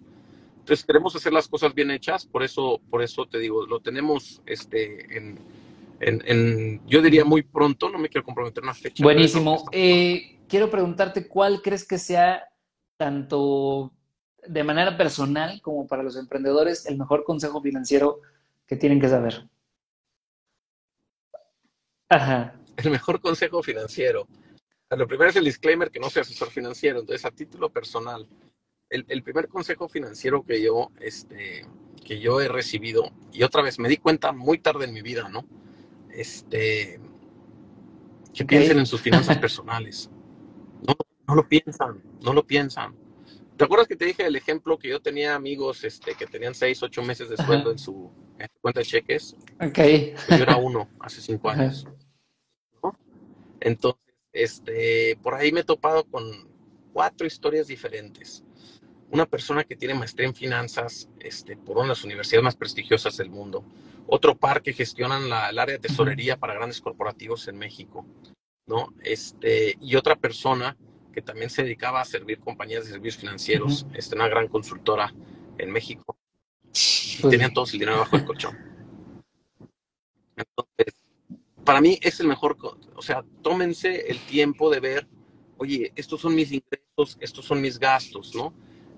Entonces 0.59 0.86
queremos 0.86 1.15
hacer 1.15 1.34
las 1.34 1.47
cosas 1.47 1.74
bien 1.74 1.91
hechas, 1.91 2.26
por 2.26 2.43
eso, 2.43 2.80
por 2.89 3.01
eso 3.01 3.26
te 3.26 3.39
digo, 3.39 3.65
lo 3.65 3.80
tenemos 3.80 4.41
este, 4.45 5.17
en, 5.17 5.39
en, 5.99 6.82
yo 6.88 7.01
diría 7.01 7.26
muy 7.26 7.41
pronto, 7.41 7.89
no 7.89 7.97
me 7.97 8.09
quiero 8.09 8.24
comprometer 8.24 8.63
una 8.63 8.74
fecha. 8.74 9.03
Buenísimo. 9.03 9.65
Eh, 9.72 10.39
quiero 10.47 10.69
preguntarte 10.69 11.28
cuál 11.28 11.61
crees 11.61 11.86
que 11.86 11.97
sea 11.97 12.47
tanto 12.97 13.91
de 14.47 14.63
manera 14.63 14.97
personal 14.97 15.61
como 15.61 15.88
para 15.88 16.03
los 16.03 16.15
emprendedores 16.15 16.86
el 16.86 16.97
mejor 16.97 17.24
consejo 17.24 17.61
financiero 17.61 18.19
que 18.72 18.78
tienen 18.78 19.01
que 19.01 19.09
saber? 19.09 19.49
Ajá. 22.07 22.55
El 22.78 22.89
mejor 22.89 23.19
consejo 23.19 23.61
financiero. 23.61 24.30
lo 24.91 25.07
primero 25.09 25.30
es 25.30 25.36
el 25.36 25.43
disclaimer 25.43 25.91
que 25.91 25.99
no 25.99 26.09
soy 26.09 26.22
asesor 26.22 26.49
financiero, 26.51 27.01
entonces 27.01 27.26
a 27.26 27.32
título 27.32 27.69
personal, 27.69 28.30
el, 28.89 29.03
el, 29.09 29.24
primer 29.24 29.49
consejo 29.49 29.89
financiero 29.89 30.45
que 30.45 30.63
yo, 30.63 30.89
este, 31.01 31.65
que 32.05 32.22
yo 32.22 32.39
he 32.39 32.47
recibido, 32.47 33.11
y 33.34 33.43
otra 33.43 33.61
vez 33.61 33.78
me 33.78 33.89
di 33.89 33.97
cuenta 33.97 34.32
muy 34.32 34.57
tarde 34.57 34.86
en 34.86 34.93
mi 34.93 35.01
vida, 35.01 35.28
¿no? 35.28 35.45
Este, 36.09 36.97
que 38.34 38.45
piensen 38.45 38.80
en 38.80 38.86
sus 38.86 39.01
finanzas 39.01 39.38
personales. 39.45 40.09
No, 40.88 40.95
no 41.28 41.36
lo 41.36 41.45
piensan, 41.45 42.01
no 42.22 42.32
lo 42.32 42.47
piensan. 42.47 42.95
¿Te 43.57 43.65
acuerdas 43.65 43.89
que 43.89 43.97
te 43.97 44.05
dije 44.05 44.26
el 44.26 44.38
ejemplo 44.38 44.80
que 44.80 44.88
yo 44.88 45.01
tenía 45.01 45.36
amigos 45.36 45.84
este, 45.84 46.15
que 46.15 46.26
tenían 46.26 46.55
seis, 46.55 46.82
ocho 46.82 47.03
meses 47.03 47.28
de 47.28 47.36
sueldo 47.36 47.69
en 47.69 47.78
su, 47.78 48.09
cuenta 48.62 48.80
de 48.80 48.86
cheques? 48.86 49.36
Ok. 49.60 49.78
Yo 50.30 50.36
era 50.44 50.58
uno 50.58 50.89
hace 51.00 51.22
cinco 51.22 51.50
años. 51.50 51.88
Entonces, 53.60 54.02
este, 54.34 55.18
por 55.22 55.36
ahí 55.36 55.52
me 55.52 55.62
he 55.62 55.64
topado 55.64 56.04
con 56.06 56.24
cuatro 56.94 57.28
historias 57.28 57.68
diferentes. 57.68 58.44
Una 59.12 59.26
persona 59.26 59.64
que 59.64 59.76
tiene 59.76 59.94
maestría 59.94 60.28
en 60.28 60.36
finanzas 60.36 61.10
este, 61.20 61.58
por 61.58 61.78
una 61.78 61.84
de 61.84 61.89
las 61.89 62.04
universidades 62.04 62.44
más 62.44 62.56
prestigiosas 62.56 63.18
del 63.18 63.30
mundo. 63.30 63.64
Otro 64.08 64.36
par 64.36 64.62
que 64.62 64.74
gestionan 64.74 65.30
la, 65.30 65.50
el 65.50 65.60
área 65.60 65.76
de 65.76 65.88
tesorería 65.88 66.38
para 66.38 66.54
grandes 66.54 66.82
corporativos 66.82 67.48
en 67.48 67.58
México. 67.58 68.06
¿no? 68.66 68.94
Este, 69.04 69.78
y 69.82 69.96
otra 69.96 70.16
persona 70.16 70.78
que 71.12 71.22
también 71.22 71.50
se 71.50 71.64
dedicaba 71.64 72.02
a 72.02 72.06
servir 72.06 72.39
compañías 72.39 72.86
de 72.86 72.92
servicios 72.92 73.18
financieros, 73.18 73.86
este, 73.94 74.16
una 74.16 74.30
gran 74.30 74.48
consultora 74.48 75.14
en 75.58 75.72
México. 75.72 76.16
Y 76.74 77.22
pues 77.22 77.32
tenían 77.32 77.53
todos 77.53 77.74
el 77.74 77.80
dinero 77.80 77.99
bajo 77.99 78.15
el 78.15 78.26
colchón. 78.26 78.57
Entonces, 80.36 80.95
para 81.63 81.82
mí 81.82 81.99
es 82.01 82.19
el 82.19 82.28
mejor, 82.28 82.57
o 82.95 83.01
sea, 83.01 83.24
tómense 83.41 84.09
el 84.09 84.19
tiempo 84.19 84.69
de 84.69 84.80
ver, 84.80 85.07
oye, 85.57 85.91
estos 85.95 86.22
son 86.22 86.36
mis 86.36 86.51
ingresos, 86.51 87.17
estos 87.19 87.45
son 87.45 87.61
mis 87.61 87.78
gastos, 87.78 88.34
¿no? 88.36 88.53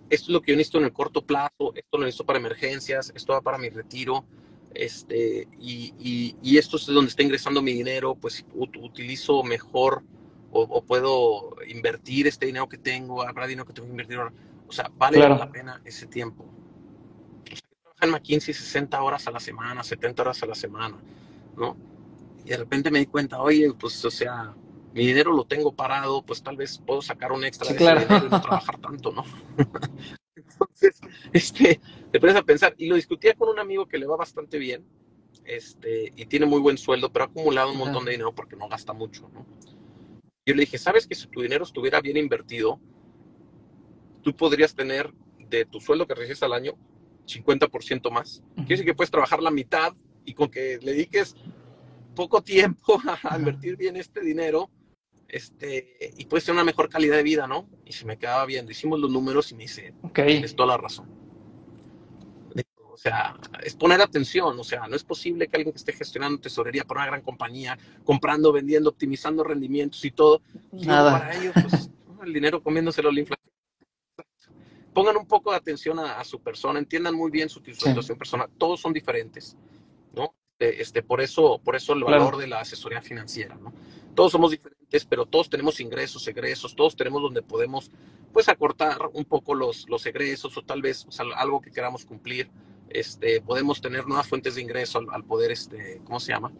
Esto 0.10 0.26
es 0.26 0.30
lo 0.30 0.42
que 0.42 0.52
yo 0.52 0.58
necesito 0.58 0.78
en 0.78 0.86
el 0.86 0.94
corto 0.94 1.26
plazo, 1.26 1.74
esto 1.76 1.98
lo 1.98 2.06
necesito 2.06 2.26
para 2.26 2.40
emergencias, 2.40 3.12
esto 3.16 3.34
va 3.34 3.42
para 3.42 3.58
mi 3.58 3.70
retiro, 3.70 4.26
este, 4.74 5.48
y, 5.60 6.36
y, 6.42 6.58
esto 6.58 6.78
es 6.78 6.86
donde 6.88 7.10
está 7.10 7.22
ingresando 7.22 7.62
mi 7.62 7.74
dinero, 7.74 8.16
pues 8.16 8.44
utilizo 8.56 9.44
mejor 9.44 10.04
o, 10.52 10.84
puedo 10.84 11.56
invertir 11.68 12.28
este 12.28 12.46
dinero 12.46 12.70
que 12.70 12.78
tengo, 12.78 13.24
habrá 13.24 13.48
dinero 13.48 13.66
que 13.66 13.74
tengo 13.74 13.88
que 13.88 13.92
invertir 13.92 14.18
ahora. 14.18 14.34
O 14.68 14.72
sea, 14.72 14.92
vale 14.96 15.18
la 15.18 15.52
pena 15.52 15.82
ese 15.84 16.08
tiempo. 16.08 16.46
Sea, 18.04 18.08
en 18.08 18.12
McKinsey 18.12 18.54
60 18.54 19.02
horas 19.02 19.28
a 19.28 19.32
la 19.32 19.40
semana, 19.40 19.84
70 19.84 20.22
horas 20.22 20.44
a 20.44 20.46
la 20.46 20.56
semana, 20.56 20.98
¿no? 21.56 21.78
Y 22.46 22.50
de 22.50 22.58
repente 22.58 22.92
me 22.92 23.00
di 23.00 23.06
cuenta, 23.06 23.42
oye, 23.42 23.72
pues, 23.80 24.04
o 24.04 24.12
sea, 24.12 24.54
mi 24.94 25.06
dinero 25.06 25.32
lo 25.32 25.46
tengo 25.46 25.72
parado, 25.74 26.22
pues 26.22 26.44
tal 26.44 26.58
vez 26.58 26.78
puedo 26.86 27.02
sacar 27.02 27.32
un 27.32 27.46
extra 27.46 27.72
de 27.72 27.78
dinero 27.78 28.26
y 28.26 28.30
no 28.30 28.42
trabajar 28.42 28.78
tanto, 28.80 29.12
¿no? 29.12 29.24
Entonces, 30.36 31.00
este, 31.32 31.80
te 32.12 32.20
pones 32.20 32.36
a 32.36 32.44
pensar, 32.44 32.76
y 32.78 32.88
lo 32.88 32.96
discutía 32.96 33.34
con 33.36 33.50
un 33.50 33.60
amigo 33.60 33.88
que 33.88 33.98
le 33.98 34.06
va 34.06 34.18
bastante 34.18 34.58
bien, 34.58 34.84
este, 35.46 36.12
y 36.16 36.26
tiene 36.26 36.46
muy 36.46 36.60
buen 36.60 36.78
sueldo, 36.78 37.12
pero 37.12 37.26
ha 37.26 37.28
acumulado 37.28 37.72
un 37.72 37.78
montón 37.78 38.06
de 38.06 38.12
dinero 38.12 38.34
porque 38.34 38.56
no 38.56 38.68
gasta 38.68 38.94
mucho, 38.94 39.30
¿no? 39.34 39.46
Yo 40.46 40.56
le 40.56 40.62
dije, 40.62 40.78
¿sabes 40.78 41.08
que 41.08 41.16
si 41.16 41.28
tu 41.28 41.42
dinero 41.42 41.64
estuviera 41.64 42.02
bien 42.02 42.18
invertido, 42.18 42.80
tú 44.22 44.36
podrías 44.36 44.76
tener 44.76 45.14
de 45.38 45.66
tu 45.66 45.80
sueldo 45.80 46.06
que 46.06 46.16
recibes 46.16 46.44
al 46.44 46.54
año 46.54 46.76
50% 47.28 48.12
más? 48.12 48.44
Quiere 48.56 48.70
decir 48.70 48.86
que 48.86 48.94
puedes 48.94 49.12
trabajar 49.12 49.42
la 49.42 49.52
mitad 49.52 49.94
y 50.26 50.34
con 50.34 50.50
que 50.50 50.80
le 50.82 50.92
dediques 50.94 51.36
poco 52.16 52.42
tiempo 52.42 53.02
a 53.24 53.38
invertir 53.38 53.76
bien 53.78 53.98
este 53.98 54.22
dinero, 54.22 54.70
este, 55.28 56.14
y 56.18 56.26
puedes 56.26 56.46
tener 56.46 56.58
una 56.58 56.64
mejor 56.64 56.90
calidad 56.90 57.18
de 57.18 57.24
vida, 57.24 57.48
¿no? 57.48 57.68
Y 57.86 57.94
se 57.94 58.06
me 58.06 58.18
quedaba 58.18 58.46
viendo, 58.46 58.72
hicimos 58.72 59.00
los 59.00 59.10
números 59.10 59.52
y 59.52 59.56
me 59.56 59.64
dice, 59.64 59.94
okay. 60.04 60.28
tienes 60.28 60.56
toda 60.56 60.68
la 60.70 60.78
razón. 60.78 61.24
O 62.94 62.98
sea, 62.98 63.36
es 63.64 63.76
poner 63.76 64.00
atención, 64.02 64.58
o 64.58 64.64
sea, 64.64 64.88
no 64.88 64.96
es 64.96 65.04
posible 65.04 65.48
que 65.48 65.58
alguien 65.58 65.74
que 65.74 65.80
esté 65.80 65.92
gestionando 65.94 66.40
tesorería 66.40 66.84
para 66.84 67.02
una 67.02 67.08
gran 67.08 67.22
compañía, 67.22 67.78
comprando, 68.06 68.54
vendiendo, 68.54 68.92
optimizando 68.92 69.44
rendimientos 69.44 70.06
y 70.06 70.12
todo, 70.12 70.42
Nada. 70.72 71.20
para 71.20 71.36
ellos, 71.36 71.54
pues, 71.54 71.90
el 72.24 72.32
dinero 72.32 72.62
comiéndoselo 72.62 73.12
la 73.12 73.20
inflación. 73.20 73.43
Pongan 74.94 75.18
un 75.18 75.26
poco 75.26 75.52
de 75.52 75.58
atención 75.58 76.00
a, 76.00 76.24
su 76.24 76.40
persona, 76.40 76.80
entiendan 76.80 77.16
muy 77.16 77.32
bien 77.32 77.50
su, 77.50 77.60
situación 77.60 78.18
personal, 78.18 78.50
todos 78.58 78.80
son 78.80 78.94
diferentes, 78.94 79.58
¿no? 80.14 80.34
Este, 80.60 80.82
este, 80.82 81.04
por, 81.04 81.22
eso, 81.22 81.60
por 81.64 81.76
eso 81.76 81.94
el 81.94 82.04
valor 82.04 82.38
de 82.38 82.48
la 82.48 82.62
asesoría 82.62 83.02
financiera, 83.02 83.56
¿no? 83.56 83.74
Todos 84.16 84.32
somos 84.32 84.52
diferentes, 84.52 85.06
pero 85.06 85.26
todos 85.26 85.50
tenemos 85.50 85.80
ingresos, 85.80 86.28
egresos, 86.28 86.76
todos 86.76 86.96
tenemos 86.96 87.22
donde 87.22 87.42
podemos, 87.42 87.90
pues, 88.32 88.48
acortar 88.48 88.98
un 89.14 89.26
poco 89.26 89.56
los, 89.56 89.90
los 89.90 90.06
egresos 90.06 90.56
o 90.56 90.62
tal 90.62 90.82
vez 90.82 91.08
algo 91.36 91.60
que 91.60 91.72
queramos 91.72 92.06
cumplir 92.06 92.50
este, 92.94 93.42
podemos 93.42 93.82
tener 93.82 94.06
nuevas 94.08 94.28
fuentes 94.28 94.56
de 94.56 94.62
ingreso 94.62 95.02
al, 95.12 95.24
poder, 95.24 95.52
este, 95.52 96.00
¿cómo 96.06 96.20
se 96.20 96.32
llama? 96.32 96.52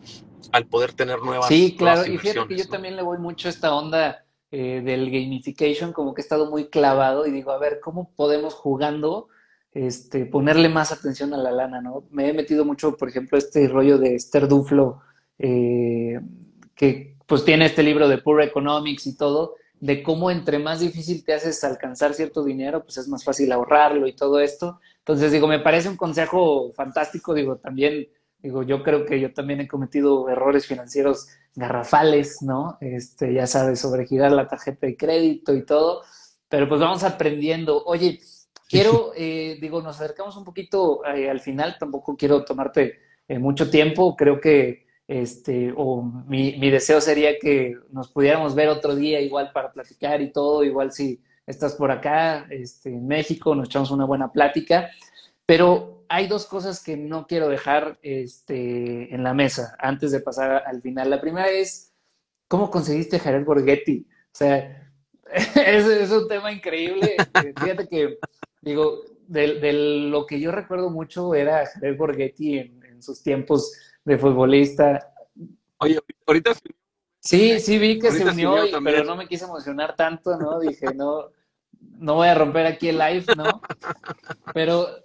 Al 0.52 0.66
poder 0.66 0.94
tener 0.94 1.20
nuevas. 1.20 1.48
Sí, 1.48 1.76
claro, 1.78 2.06
y 2.06 2.18
fíjate 2.18 2.48
que 2.48 2.58
yo 2.58 2.68
también 2.68 2.96
le 2.96 3.04
voy 3.04 3.20
mucho 3.20 3.48
a 3.48 3.52
esta 3.52 3.74
onda 3.74 4.23
eh, 4.56 4.84
del 4.86 5.10
gamification, 5.10 5.94
como 5.94 6.14
que 6.14 6.22
he 6.22 6.26
estado 6.26 6.48
muy 6.48 6.68
clavado 6.68 7.26
y 7.26 7.32
digo, 7.32 7.50
a 7.50 7.58
ver, 7.58 7.80
¿cómo 7.80 8.12
podemos 8.16 8.54
jugando 8.54 9.28
este, 9.72 10.28
ponerle 10.28 10.70
más 10.70 10.92
atención 10.92 11.34
a 11.34 11.38
la 11.38 11.52
lana, 11.52 11.82
¿no? 11.82 12.04
Me 12.12 12.30
he 12.30 12.34
metido 12.34 12.64
mucho, 12.64 12.96
por 12.96 13.10
ejemplo, 13.10 13.40
este 13.40 13.68
rollo 13.68 13.98
de 13.98 14.14
Esther 14.14 14.48
Duflo, 14.48 15.02
eh, 15.40 16.20
que 16.76 17.18
pues 17.26 17.44
tiene 17.44 17.66
este 17.66 17.82
libro 17.82 18.08
de 18.08 18.20
Poor 18.20 18.44
Economics 18.44 19.08
y 19.08 19.18
todo, 19.18 19.56
de 19.80 20.04
cómo 20.04 20.30
entre 20.30 20.60
más 20.60 20.82
difícil 20.82 21.26
te 21.26 21.34
haces 21.34 21.64
alcanzar 21.64 22.14
cierto 22.14 22.44
dinero, 22.44 22.84
pues 22.84 23.00
es 23.00 23.08
más 23.08 23.24
fácil 23.24 23.52
ahorrarlo 23.52 24.06
y 24.06 24.14
todo 24.14 24.40
esto. 24.40 24.80
Entonces, 25.00 25.32
digo, 25.32 25.48
me 25.48 25.62
parece 25.62 25.90
un 25.90 25.98
consejo 25.98 26.72
fantástico, 26.76 27.34
digo, 27.34 27.56
también, 27.56 28.08
digo, 28.44 28.62
yo 28.62 28.84
creo 28.84 29.06
que 29.06 29.20
yo 29.20 29.34
también 29.34 29.62
he 29.62 29.68
cometido 29.68 30.30
errores 30.30 30.68
financieros 30.68 31.30
garrafales, 31.56 32.42
¿no? 32.42 32.78
Este, 32.82 33.34
ya 33.34 33.48
sabes, 33.48 33.80
sobregirar 33.80 34.32
la 34.34 34.48
tarjeta 34.48 34.86
de 34.86 34.98
crédito 34.98 35.56
y 35.56 35.66
todo, 35.66 36.04
pero 36.50 36.68
pues 36.68 36.82
vamos 36.82 37.04
aprendiendo. 37.04 37.84
Oye, 37.86 38.20
quiero, 38.70 39.14
eh, 39.16 39.58
digo, 39.62 39.82
nos 39.82 40.00
acercamos 40.00 40.36
un 40.36 40.44
poquito 40.44 41.06
eh, 41.06 41.30
al 41.30 41.40
final, 41.40 41.78
tampoco 41.80 42.18
quiero 42.18 42.44
tomarte 42.44 43.00
eh, 43.28 43.40
mucho 43.40 43.70
tiempo, 43.70 44.16
creo 44.16 44.42
que, 44.42 44.84
este, 45.08 45.74
o 45.76 46.02
mi, 46.02 46.58
mi 46.58 46.70
deseo 46.70 47.00
sería 47.00 47.38
que 47.40 47.78
nos 47.92 48.10
pudiéramos 48.10 48.56
ver 48.56 48.70
otro 48.70 48.96
día 48.96 49.22
igual 49.22 49.52
para 49.54 49.72
platicar 49.72 50.22
y 50.22 50.32
todo, 50.32 50.64
igual 50.64 50.92
si 50.92 51.22
estás 51.46 51.76
por 51.76 51.92
acá, 51.92 52.46
este, 52.50 52.90
en 52.90 53.08
México, 53.08 53.56
nos 53.56 53.68
echamos 53.68 53.92
una 53.92 54.06
buena 54.06 54.32
plática, 54.32 54.90
pero 55.46 56.03
hay 56.14 56.28
dos 56.28 56.46
cosas 56.46 56.84
que 56.84 56.96
no 56.96 57.26
quiero 57.26 57.50
dejar 57.50 57.98
este, 58.04 59.16
en 59.16 59.24
la 59.24 59.34
mesa 59.34 59.76
antes 59.80 60.12
de 60.12 60.20
pasar 60.20 60.62
al 60.68 60.80
final. 60.80 61.10
La 61.10 61.20
primera 61.20 61.50
es, 61.50 61.92
¿cómo 62.48 62.70
conseguiste 62.70 63.18
Jared 63.18 63.44
Borghetti? 63.44 64.06
O 64.08 64.36
sea, 64.36 64.92
es, 65.34 65.88
es 65.88 66.12
un 66.12 66.28
tema 66.28 66.52
increíble. 66.52 67.16
Este, 67.18 67.54
fíjate 67.60 67.88
que, 67.88 68.20
digo, 68.62 69.02
de, 69.26 69.74
lo 69.74 70.28
que 70.28 70.40
yo 70.40 70.52
recuerdo 70.52 70.92
mucho 70.92 71.34
era 71.34 71.66
Jared 71.66 71.98
Borghetti 71.98 72.60
en, 72.60 72.84
en 72.86 73.02
sus 73.02 73.24
tiempos 73.24 73.74
de 74.06 74.20
futbolista. 74.20 75.12
Oye, 75.80 76.00
ahorita 76.28 76.52
Sí, 77.22 77.60
sí 77.60 77.80
vi 77.80 77.98
que 77.98 78.12
se 78.12 78.24
unió, 78.24 78.56
pero 78.84 79.04
no 79.04 79.16
me 79.16 79.28
quise 79.28 79.46
emocionar 79.46 79.96
tanto, 79.96 80.38
¿no? 80.38 80.60
Dije, 80.60 80.94
no, 80.94 81.32
no 81.80 82.16
voy 82.16 82.28
a 82.28 82.36
romper 82.36 82.68
aquí 82.68 82.90
el 82.90 83.00
live, 83.00 83.26
¿no? 83.36 83.62
Pero 84.54 85.03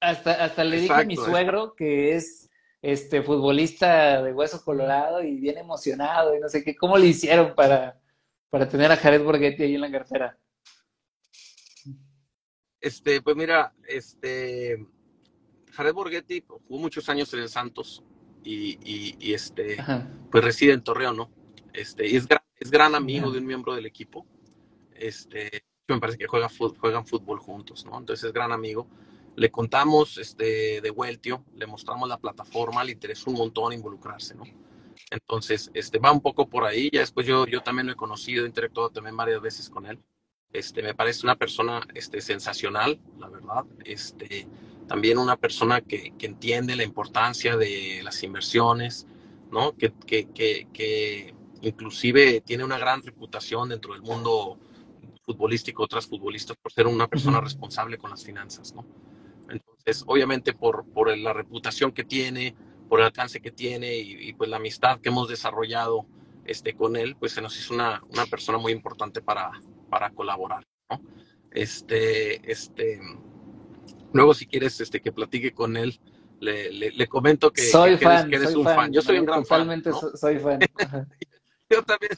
hasta, 0.00 0.44
hasta 0.44 0.64
le 0.64 0.80
dije 0.80 0.92
a 0.92 1.04
mi 1.04 1.16
suegro 1.16 1.74
que 1.74 2.14
es 2.14 2.48
este 2.82 3.22
futbolista 3.22 4.22
de 4.22 4.32
hueso 4.32 4.62
colorado 4.64 5.22
y 5.22 5.36
bien 5.36 5.58
emocionado 5.58 6.36
y 6.36 6.40
no 6.40 6.48
sé 6.48 6.62
qué, 6.62 6.76
¿cómo 6.76 6.96
le 6.96 7.06
hicieron 7.06 7.54
para, 7.54 8.00
para 8.50 8.68
tener 8.68 8.90
a 8.92 8.96
Jared 8.96 9.22
Borghetti 9.22 9.64
ahí 9.64 9.74
en 9.74 9.80
la 9.80 9.90
cartera? 9.90 10.38
Este, 12.80 13.20
pues 13.20 13.36
mira, 13.36 13.74
este 13.88 14.86
Jared 15.72 15.94
Borghetti 15.94 16.44
jugó 16.46 16.80
muchos 16.80 17.08
años 17.08 17.32
en 17.34 17.40
el 17.40 17.48
Santos 17.48 18.04
y, 18.44 18.78
y, 18.84 19.34
este, 19.34 19.76
pues 20.30 20.42
reside 20.42 20.72
en 20.72 20.82
Torreón, 20.82 21.16
¿no? 21.16 21.30
Este, 21.72 22.08
y 22.08 22.16
es 22.16 22.26
gran, 22.26 22.42
es 22.58 22.70
gran 22.70 22.94
amigo 22.94 23.30
de 23.30 23.38
un 23.38 23.46
miembro 23.46 23.74
del 23.74 23.86
equipo. 23.86 24.26
Este, 24.94 25.64
me 25.86 26.00
parece 26.00 26.18
que 26.18 26.26
juega, 26.26 26.48
juegan 26.80 27.06
fútbol 27.06 27.38
juntos, 27.38 27.84
¿no? 27.84 27.98
Entonces 27.98 28.24
es 28.24 28.32
gran 28.32 28.52
amigo. 28.52 28.88
Le 29.38 29.50
contamos 29.50 30.18
este, 30.18 30.80
de 30.80 30.90
Weltio, 30.90 31.44
le 31.54 31.66
mostramos 31.66 32.08
la 32.08 32.18
plataforma, 32.18 32.82
le 32.82 32.92
interesó 32.92 33.30
un 33.30 33.36
montón 33.36 33.72
involucrarse, 33.72 34.34
¿no? 34.34 34.42
Entonces, 35.10 35.70
este, 35.74 35.98
va 35.98 36.10
un 36.10 36.20
poco 36.20 36.48
por 36.48 36.64
ahí. 36.64 36.90
Ya 36.92 37.00
después 37.00 37.24
yo, 37.24 37.46
yo 37.46 37.62
también 37.62 37.86
lo 37.86 37.92
he 37.92 37.96
conocido, 37.96 38.44
he 38.44 38.48
interactuado 38.48 38.90
también 38.90 39.16
varias 39.16 39.40
veces 39.40 39.70
con 39.70 39.86
él. 39.86 39.98
Este, 40.52 40.82
me 40.82 40.94
parece 40.94 41.24
una 41.24 41.36
persona 41.36 41.86
este, 41.94 42.20
sensacional, 42.20 43.00
la 43.18 43.28
verdad. 43.28 43.64
Este, 43.84 44.48
también 44.88 45.18
una 45.18 45.36
persona 45.36 45.82
que, 45.82 46.14
que 46.18 46.26
entiende 46.26 46.74
la 46.74 46.82
importancia 46.82 47.56
de 47.56 48.00
las 48.02 48.22
inversiones, 48.24 49.06
¿no? 49.52 49.76
Que, 49.76 49.92
que, 49.92 50.26
que, 50.72 51.34
inclusive 51.60 52.40
tiene 52.40 52.64
una 52.64 52.78
gran 52.78 53.02
reputación 53.02 53.68
dentro 53.68 53.92
del 53.92 54.02
mundo 54.02 54.58
futbolístico, 55.24 55.84
otras 55.84 56.06
futbolistas, 56.06 56.56
por 56.56 56.72
ser 56.72 56.86
una 56.86 57.06
persona 57.06 57.40
responsable 57.40 57.98
con 57.98 58.10
las 58.10 58.24
finanzas, 58.24 58.74
¿no? 58.74 58.84
Entonces, 59.88 60.04
obviamente 60.06 60.52
por, 60.52 60.84
por 60.92 61.16
la 61.16 61.32
reputación 61.32 61.92
que 61.92 62.04
tiene, 62.04 62.54
por 62.90 63.00
el 63.00 63.06
alcance 63.06 63.40
que 63.40 63.50
tiene 63.50 63.96
y, 63.96 64.34
pues 64.34 64.50
la 64.50 64.58
amistad 64.58 65.00
que 65.00 65.08
hemos 65.08 65.30
desarrollado 65.30 66.04
este, 66.44 66.74
con 66.74 66.94
él, 66.94 67.16
pues 67.18 67.32
se 67.32 67.40
nos 67.40 67.58
hizo 67.58 67.72
una, 67.72 68.02
una 68.10 68.26
persona 68.26 68.58
muy 68.58 68.72
importante 68.72 69.22
para, 69.22 69.50
para 69.88 70.10
colaborar, 70.10 70.62
¿no? 70.90 71.00
Este, 71.52 72.52
este, 72.52 73.00
luego 74.12 74.34
si 74.34 74.46
quieres 74.46 74.78
este, 74.82 75.00
que 75.00 75.10
platique 75.10 75.52
con 75.52 75.74
él, 75.78 75.98
le, 76.38 76.70
le, 76.70 77.06
comento 77.06 77.50
que, 77.50 77.62
soy 77.62 77.96
fan, 77.96 78.30
eres, 78.30 78.50
soy 78.50 78.60
un 78.60 78.64
fan. 78.66 78.92
Yo 78.92 79.00
soy 79.00 79.18
un 79.18 79.24
gran 79.24 79.46
fan. 79.46 79.60
Totalmente 79.60 79.90
soy 80.18 80.38
fan. 80.38 80.58
yo 81.70 81.82
también, 81.82 82.12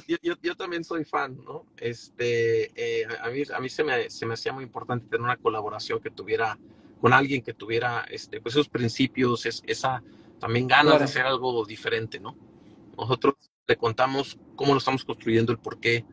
yo, 0.00 0.16
yo, 0.22 0.34
yo, 0.42 0.56
también 0.56 0.84
soy 0.84 1.04
fan, 1.04 1.38
¿no? 1.44 1.66
Este, 1.78 2.70
eh, 2.74 3.06
a 3.22 3.30
mí, 3.30 3.42
a 3.54 3.60
mí 3.60 3.68
se, 3.68 3.84
me, 3.84 4.10
se 4.10 4.26
me 4.26 4.34
hacía 4.34 4.52
muy 4.52 4.64
importante 4.64 5.06
tener 5.06 5.22
una 5.22 5.36
colaboración 5.36 6.00
que 6.00 6.10
tuviera 6.10 6.58
con 7.02 7.12
alguien 7.12 7.42
que 7.42 7.52
tuviera 7.52 8.04
este, 8.08 8.40
pues 8.40 8.54
esos 8.54 8.68
principios, 8.68 9.44
es, 9.44 9.62
esa 9.66 10.02
también 10.38 10.68
ganas 10.68 10.98
de 10.98 11.04
hacer 11.04 11.26
algo 11.26 11.64
diferente, 11.64 12.20
¿no? 12.20 12.36
Nosotros 12.96 13.34
le 13.66 13.76
contamos 13.76 14.38
cómo 14.54 14.72
lo 14.72 14.78
estamos 14.78 15.04
construyendo, 15.04 15.50
el 15.50 15.58
por 15.58 15.80
qué, 15.80 16.04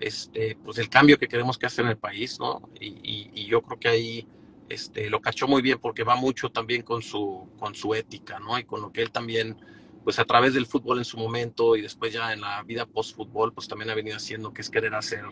este, 0.00 0.56
pues 0.64 0.78
el 0.78 0.88
cambio 0.88 1.18
que 1.18 1.28
queremos 1.28 1.58
que 1.58 1.66
hacer 1.66 1.84
en 1.84 1.90
el 1.90 1.98
país, 1.98 2.38
¿no? 2.40 2.68
Y, 2.80 3.30
y, 3.34 3.46
yo 3.46 3.60
creo 3.60 3.78
que 3.78 3.88
ahí 3.88 4.26
este, 4.70 5.10
lo 5.10 5.20
cachó 5.20 5.46
muy 5.48 5.60
bien 5.60 5.78
porque 5.80 6.02
va 6.02 6.16
mucho 6.16 6.50
también 6.50 6.80
con 6.80 7.02
su, 7.02 7.46
con 7.58 7.74
su 7.74 7.94
ética, 7.94 8.38
¿no? 8.38 8.58
Y 8.58 8.64
con 8.64 8.80
lo 8.80 8.90
que 8.90 9.02
él 9.02 9.10
también 9.10 9.56
pues 10.04 10.18
a 10.18 10.24
través 10.24 10.54
del 10.54 10.66
fútbol 10.66 10.98
en 10.98 11.04
su 11.04 11.18
momento 11.18 11.76
y 11.76 11.82
después 11.82 12.12
ya 12.12 12.32
en 12.32 12.40
la 12.40 12.62
vida 12.62 12.86
post-fútbol, 12.86 13.52
pues 13.52 13.68
también 13.68 13.90
ha 13.90 13.94
venido 13.94 14.16
haciendo 14.16 14.52
que 14.52 14.62
es 14.62 14.70
querer 14.70 14.94
hacer 14.94 15.24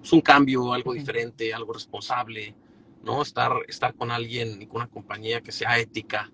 pues, 0.00 0.12
un 0.12 0.20
cambio, 0.20 0.72
algo 0.72 0.92
diferente, 0.92 1.54
algo 1.54 1.72
responsable, 1.72 2.54
¿no? 3.02 3.22
Estar, 3.22 3.52
estar 3.68 3.94
con 3.94 4.10
alguien 4.10 4.60
y 4.60 4.66
con 4.66 4.76
una 4.76 4.88
compañía 4.88 5.40
que 5.40 5.52
sea 5.52 5.78
ética, 5.78 6.30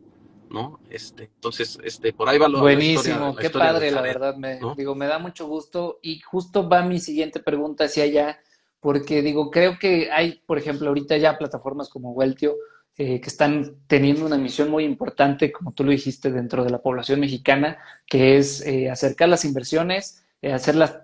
¿no? 0.50 0.80
Este, 0.90 1.24
entonces, 1.24 1.78
este, 1.84 2.12
por 2.12 2.28
ahí 2.28 2.38
va 2.38 2.48
lo 2.48 2.60
Buenísimo, 2.60 3.36
qué 3.36 3.50
padre, 3.50 3.90
la 3.90 4.00
verdad, 4.00 4.36
me, 4.36 4.60
digo, 4.76 4.94
me 4.94 5.06
da 5.06 5.18
mucho 5.18 5.46
gusto 5.46 5.98
y 6.02 6.20
justo 6.20 6.68
va 6.68 6.82
mi 6.82 6.98
siguiente 6.98 7.40
pregunta 7.40 7.84
hacia 7.84 8.04
allá, 8.04 8.40
porque 8.80 9.22
digo, 9.22 9.50
creo 9.50 9.78
que 9.78 10.10
hay, 10.10 10.42
por 10.46 10.58
ejemplo, 10.58 10.88
ahorita 10.88 11.16
ya 11.18 11.38
plataformas 11.38 11.88
como 11.88 12.12
Weltio, 12.12 12.56
eh, 13.02 13.18
que 13.18 13.30
están 13.30 13.76
teniendo 13.86 14.26
una 14.26 14.36
misión 14.36 14.68
muy 14.68 14.84
importante, 14.84 15.50
como 15.50 15.72
tú 15.72 15.84
lo 15.84 15.90
dijiste, 15.90 16.30
dentro 16.30 16.64
de 16.64 16.70
la 16.70 16.82
población 16.82 17.18
mexicana, 17.18 17.78
que 18.06 18.36
es 18.36 18.60
eh, 18.66 18.90
acercar 18.90 19.30
las 19.30 19.46
inversiones, 19.46 20.22
eh, 20.42 20.52
hacerlas, 20.52 20.98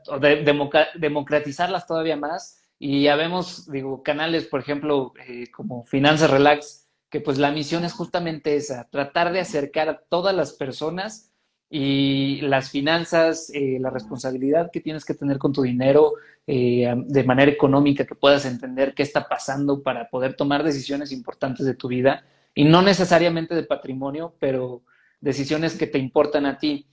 democratizarlas 0.99 1.87
todavía 1.87 2.19
más. 2.19 2.61
Y 2.79 3.05
ya 3.05 3.17
vemos, 3.17 3.73
digo, 3.73 4.03
canales, 4.03 4.45
por 4.45 4.61
ejemplo, 4.61 5.15
como 5.55 5.85
Finanzas 5.85 6.29
Relax, 6.31 6.87
que 7.09 7.23
pues 7.23 7.39
la 7.39 7.51
misión 7.51 7.83
es 7.87 7.95
justamente 7.95 8.57
esa, 8.57 8.87
tratar 8.91 9.33
de 9.33 9.41
acercar 9.41 9.89
a 9.89 9.97
todas 9.97 10.37
las 10.37 10.53
personas 10.53 11.33
y 11.69 12.41
las 12.43 12.71
finanzas, 12.71 13.51
eh, 13.53 13.79
la 13.81 13.91
responsabilidad 13.91 14.71
que 14.71 14.81
tienes 14.81 15.05
que 15.05 15.15
tener 15.15 15.39
con 15.39 15.53
tu 15.53 15.63
dinero 15.63 16.13
eh, 16.47 16.95
de 17.07 17.25
manera 17.25 17.51
económica, 17.51 18.07
que 18.07 18.15
puedas 18.15 18.45
entender 18.45 18.95
qué 18.95 19.03
está 19.03 19.29
pasando 19.29 19.83
para 19.83 20.09
poder 20.09 20.35
tomar 20.35 20.63
decisiones 20.63 21.11
importantes 21.11 21.67
de 21.67 21.75
tu 21.75 21.89
vida 21.89 22.25
y 22.55 22.65
no 22.65 22.83
necesariamente 22.83 23.55
de 23.55 23.65
patrimonio, 23.65 24.35
pero 24.39 24.83
decisiones 25.21 25.77
que 25.77 25.89
te 25.89 25.99
importan 25.99 26.47
a 26.47 26.59
ti. 26.59 26.87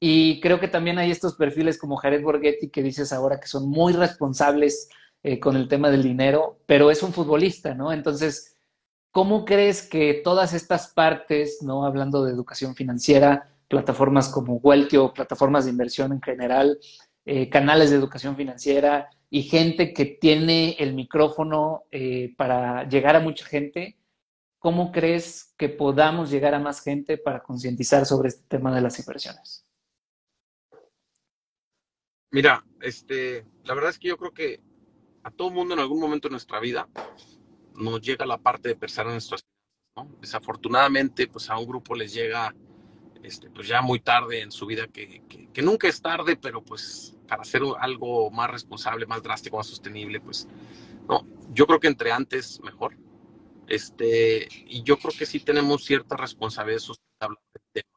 Y 0.00 0.40
creo 0.40 0.60
que 0.60 0.68
también 0.68 0.98
hay 0.98 1.10
estos 1.10 1.34
perfiles 1.36 1.78
como 1.78 1.96
Jared 1.96 2.22
Borghetti 2.22 2.70
que 2.70 2.82
dices 2.82 3.12
ahora 3.12 3.38
que 3.40 3.48
son 3.48 3.68
muy 3.68 3.92
responsables 3.92 4.88
eh, 5.22 5.40
con 5.40 5.56
el 5.56 5.68
tema 5.68 5.90
del 5.90 6.02
dinero, 6.02 6.60
pero 6.66 6.90
es 6.90 7.02
un 7.02 7.12
futbolista, 7.12 7.74
¿no? 7.74 7.92
Entonces, 7.92 8.56
¿cómo 9.10 9.44
crees 9.44 9.82
que 9.82 10.20
todas 10.22 10.54
estas 10.54 10.88
partes, 10.88 11.58
¿no? 11.62 11.84
Hablando 11.84 12.24
de 12.24 12.32
educación 12.32 12.74
financiera, 12.74 13.48
plataformas 13.68 14.28
como 14.30 14.56
Weltio, 14.56 15.12
plataformas 15.12 15.66
de 15.66 15.70
inversión 15.70 16.12
en 16.12 16.22
general, 16.22 16.78
eh, 17.24 17.48
canales 17.48 17.90
de 17.90 17.96
educación 17.96 18.36
financiera 18.36 19.10
y 19.30 19.42
gente 19.42 19.92
que 19.92 20.06
tiene 20.06 20.76
el 20.78 20.94
micrófono 20.94 21.84
eh, 21.90 22.34
para 22.36 22.88
llegar 22.88 23.14
a 23.16 23.20
mucha 23.20 23.44
gente. 23.44 23.98
¿Cómo 24.58 24.90
crees 24.90 25.54
que 25.56 25.68
podamos 25.68 26.30
llegar 26.30 26.54
a 26.54 26.58
más 26.58 26.82
gente 26.82 27.18
para 27.18 27.42
concientizar 27.42 28.06
sobre 28.06 28.28
este 28.28 28.44
tema 28.48 28.74
de 28.74 28.80
las 28.80 28.98
inversiones? 28.98 29.64
Mira, 32.30 32.64
este, 32.80 33.46
la 33.64 33.74
verdad 33.74 33.90
es 33.90 33.98
que 33.98 34.08
yo 34.08 34.16
creo 34.16 34.32
que 34.32 34.60
a 35.22 35.30
todo 35.30 35.50
mundo 35.50 35.74
en 35.74 35.80
algún 35.80 36.00
momento 36.00 36.28
de 36.28 36.32
nuestra 36.32 36.60
vida 36.60 36.88
nos 37.74 38.00
llega 38.00 38.26
la 38.26 38.38
parte 38.38 38.70
de 38.70 38.76
pensar 38.76 39.06
en 39.06 39.12
nuestras. 39.12 39.44
Desafortunadamente, 40.20 41.26
pues 41.26 41.50
a 41.50 41.58
un 41.58 41.66
grupo 41.66 41.94
les 41.94 42.14
llega 42.14 42.54
este, 43.22 43.50
pues 43.50 43.68
ya 43.68 43.82
muy 43.82 44.00
tarde 44.00 44.42
en 44.42 44.52
su 44.52 44.66
vida, 44.66 44.86
que, 44.86 45.22
que, 45.52 45.62
nunca 45.62 45.88
es 45.88 46.00
tarde, 46.00 46.36
pero 46.36 46.62
pues 46.62 47.16
para 47.26 47.42
hacer 47.42 47.62
algo 47.80 48.30
más 48.30 48.50
responsable, 48.50 49.06
más 49.06 49.22
drástico, 49.22 49.56
más 49.56 49.66
sostenible, 49.66 50.20
pues 50.20 50.48
no, 51.08 51.26
yo 51.52 51.66
creo 51.66 51.80
que 51.80 51.88
entre 51.88 52.12
antes 52.12 52.60
mejor. 52.62 52.96
Este, 53.66 54.48
y 54.66 54.82
yo 54.82 54.98
creo 54.98 55.12
que 55.16 55.26
sí 55.26 55.40
tenemos 55.40 55.84
cierta 55.84 56.16
responsabilidad 56.16 56.80
tema. 57.72 57.88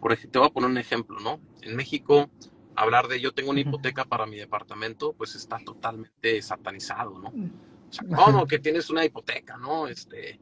Por 0.00 0.12
ejemplo, 0.12 0.30
te 0.32 0.38
voy 0.38 0.48
a 0.48 0.52
poner 0.52 0.70
un 0.70 0.78
ejemplo, 0.78 1.20
¿no? 1.20 1.40
En 1.62 1.76
México, 1.76 2.30
hablar 2.76 3.08
de 3.08 3.20
yo 3.20 3.32
tengo 3.32 3.50
una 3.50 3.60
hipoteca 3.60 4.04
para 4.04 4.26
mi 4.26 4.36
departamento, 4.36 5.12
pues 5.12 5.34
está 5.34 5.58
totalmente 5.58 6.40
satanizado, 6.40 7.18
¿no? 7.18 7.28
O 7.28 7.92
sea, 7.92 8.04
¿cómo 8.14 8.46
que 8.46 8.58
tienes 8.58 8.90
una 8.90 9.04
hipoteca, 9.04 9.56
no? 9.56 9.86
Este, 9.86 10.40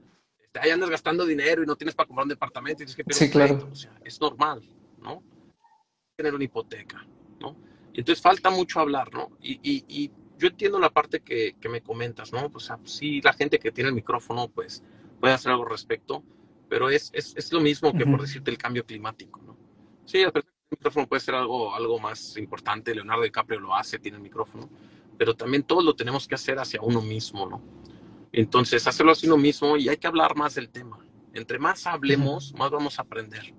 ahí 0.61 0.71
andas 0.71 0.91
gastando 0.91 1.25
dinero 1.25 1.63
y 1.63 1.67
no 1.67 1.77
tienes 1.77 1.95
para 1.95 2.07
comprar 2.07 2.25
un 2.25 2.31
departamento 2.31 2.83
y 2.83 2.87
tienes 2.87 2.97
que 2.97 3.05
pedir 3.05 3.19
sí, 3.19 3.31
claro. 3.31 3.69
O 3.71 3.75
sea, 3.75 3.93
es 4.05 4.21
normal, 4.21 4.63
¿no? 5.01 5.23
Tener 6.17 6.35
una 6.35 6.45
hipoteca, 6.45 7.07
¿no? 7.41 7.57
Y 7.93 8.01
entonces 8.01 8.23
falta 8.23 8.51
mucho 8.51 8.81
hablar, 8.81 9.13
¿no? 9.13 9.31
Y, 9.41 9.61
y, 9.63 9.85
y 9.89 10.11
yo 10.39 10.49
entiendo 10.49 10.79
la 10.79 10.91
parte 10.91 11.21
que, 11.21 11.57
que, 11.61 11.69
me 11.69 11.83
comentas, 11.83 12.33
¿no? 12.33 12.51
Pues 12.51 12.71
sí, 12.85 13.21
la 13.23 13.33
gente 13.33 13.59
que 13.59 13.73
tiene 13.73 13.89
el 13.89 13.95
micrófono, 13.95 14.49
pues 14.49 14.83
puede 15.21 15.35
hacer 15.35 15.53
algo 15.53 15.65
al 15.65 15.71
respecto, 15.71 16.23
pero 16.69 16.91
es, 16.91 17.11
es, 17.15 17.35
es 17.37 17.53
lo 17.53 17.61
mismo 17.61 17.93
que 17.93 18.07
por 18.07 18.21
decirte 18.21 18.51
el 18.51 18.59
cambio 18.59 18.85
climático, 18.85 19.41
¿no? 19.47 19.57
Sí, 20.05 20.23
el 20.23 20.33
micrófono 20.71 21.07
puede 21.07 21.21
ser 21.21 21.35
algo, 21.35 21.75
algo 21.75 21.99
más 21.99 22.37
importante, 22.37 22.95
Leonardo 22.95 23.23
DiCaprio 23.23 23.61
lo 23.61 23.75
hace, 23.75 23.99
tiene 23.99 24.17
el 24.17 24.23
micrófono, 24.23 24.69
pero 25.17 25.35
también 25.35 25.63
todos 25.63 25.85
lo 25.85 25.95
tenemos 25.95 26.27
que 26.27 26.35
hacer 26.35 26.59
hacia 26.59 26.81
uno 26.83 27.01
mismo, 27.01 27.47
¿no? 27.47 27.63
Entonces, 28.33 28.87
hacerlo 28.87 29.13
así 29.13 29.27
lo 29.27 29.37
mismo 29.37 29.77
y 29.77 29.89
hay 29.89 29.99
que 29.99 30.07
hablar 30.07 30.35
más 30.37 30.55
del 30.55 30.71
tema. 30.71 30.99
Entre 31.35 31.59
más 31.59 31.87
hablemos, 31.87 32.55
más 32.55 32.71
vamos 32.71 32.99
a 32.99 33.03
aprender. 33.03 33.55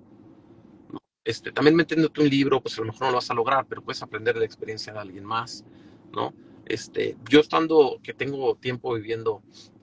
Este, 1.24 1.52
también 1.52 1.76
metiéndote 1.76 2.20
un 2.20 2.28
libro, 2.28 2.60
pues 2.60 2.76
a 2.76 2.80
lo 2.82 2.88
mejor 2.88 3.02
no 3.02 3.10
lo 3.10 3.14
vas 3.14 3.30
a 3.30 3.34
lograr, 3.34 3.66
pero 3.66 3.82
puedes 3.82 4.02
aprender 4.02 4.34
de 4.34 4.40
la 4.40 4.46
experiencia 4.46 4.92
de 4.92 4.98
alguien 4.98 5.24
más, 5.24 5.64
¿no? 6.12 6.34
Este, 6.66 7.16
yo 7.30 7.40
estando, 7.40 7.98
que 8.02 8.12
tengo 8.12 8.56
tiempo 8.56 8.94
viviendo, 8.94 9.42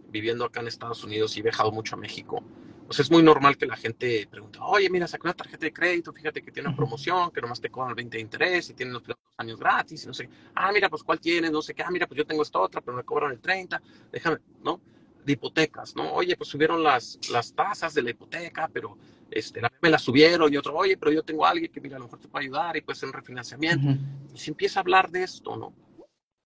viviendo 0.09 0.45
acá 0.45 0.59
en 0.59 0.67
Estados 0.67 1.03
Unidos 1.03 1.35
y 1.35 1.39
he 1.39 1.43
viajado 1.43 1.71
mucho 1.71 1.95
a 1.95 1.99
México, 1.99 2.43
pues 2.91 2.99
es 2.99 3.09
muy 3.09 3.23
normal 3.23 3.55
que 3.55 3.65
la 3.65 3.77
gente 3.77 4.27
pregunte, 4.29 4.59
oye, 4.61 4.89
mira, 4.89 5.07
saqué 5.07 5.25
una 5.25 5.33
tarjeta 5.33 5.65
de 5.65 5.71
crédito, 5.71 6.11
fíjate 6.11 6.41
que 6.41 6.51
tiene 6.51 6.67
una 6.67 6.75
promoción, 6.75 7.31
que 7.31 7.39
nomás 7.39 7.61
te 7.61 7.69
cobran 7.69 7.91
el 7.91 7.95
20 7.95 8.17
de 8.17 8.21
interés 8.21 8.69
y 8.69 8.73
tienen 8.73 8.93
los 8.93 9.03
años 9.37 9.57
gratis, 9.57 10.03
y 10.03 10.07
no 10.07 10.13
sé, 10.13 10.27
ah, 10.55 10.73
mira, 10.73 10.89
pues 10.89 11.01
cuál 11.01 11.17
tienes, 11.21 11.51
no 11.51 11.61
sé 11.61 11.73
qué, 11.73 11.83
ah, 11.83 11.89
mira, 11.89 12.05
pues 12.05 12.17
yo 12.17 12.25
tengo 12.25 12.43
esta 12.43 12.59
otra, 12.59 12.81
pero 12.81 12.97
me 12.97 13.03
cobran 13.03 13.31
el 13.31 13.39
30, 13.39 13.81
déjame, 14.11 14.39
¿no? 14.61 14.81
De 15.23 15.31
hipotecas, 15.31 15.95
¿no? 15.95 16.11
Oye, 16.11 16.35
pues 16.35 16.49
subieron 16.49 16.83
las, 16.83 17.17
las 17.31 17.53
tasas 17.53 17.93
de 17.93 18.01
la 18.01 18.09
hipoteca, 18.09 18.67
pero 18.67 18.97
este, 19.29 19.61
me 19.81 19.89
la 19.89 19.97
subieron 19.97 20.53
y 20.53 20.57
otro, 20.57 20.75
oye, 20.75 20.97
pero 20.97 21.13
yo 21.13 21.23
tengo 21.23 21.45
a 21.45 21.51
alguien 21.51 21.71
que, 21.71 21.79
mira, 21.79 21.95
a 21.95 21.99
lo 21.99 22.05
mejor 22.07 22.19
te 22.19 22.27
puede 22.27 22.43
ayudar 22.43 22.75
y 22.75 22.81
puede 22.81 22.99
ser 22.99 23.07
un 23.07 23.13
refinanciamiento. 23.13 23.87
Y 24.35 24.37
se 24.37 24.51
empieza 24.51 24.79
a 24.79 24.81
hablar 24.81 25.09
de 25.11 25.23
esto, 25.23 25.55
¿no? 25.55 25.73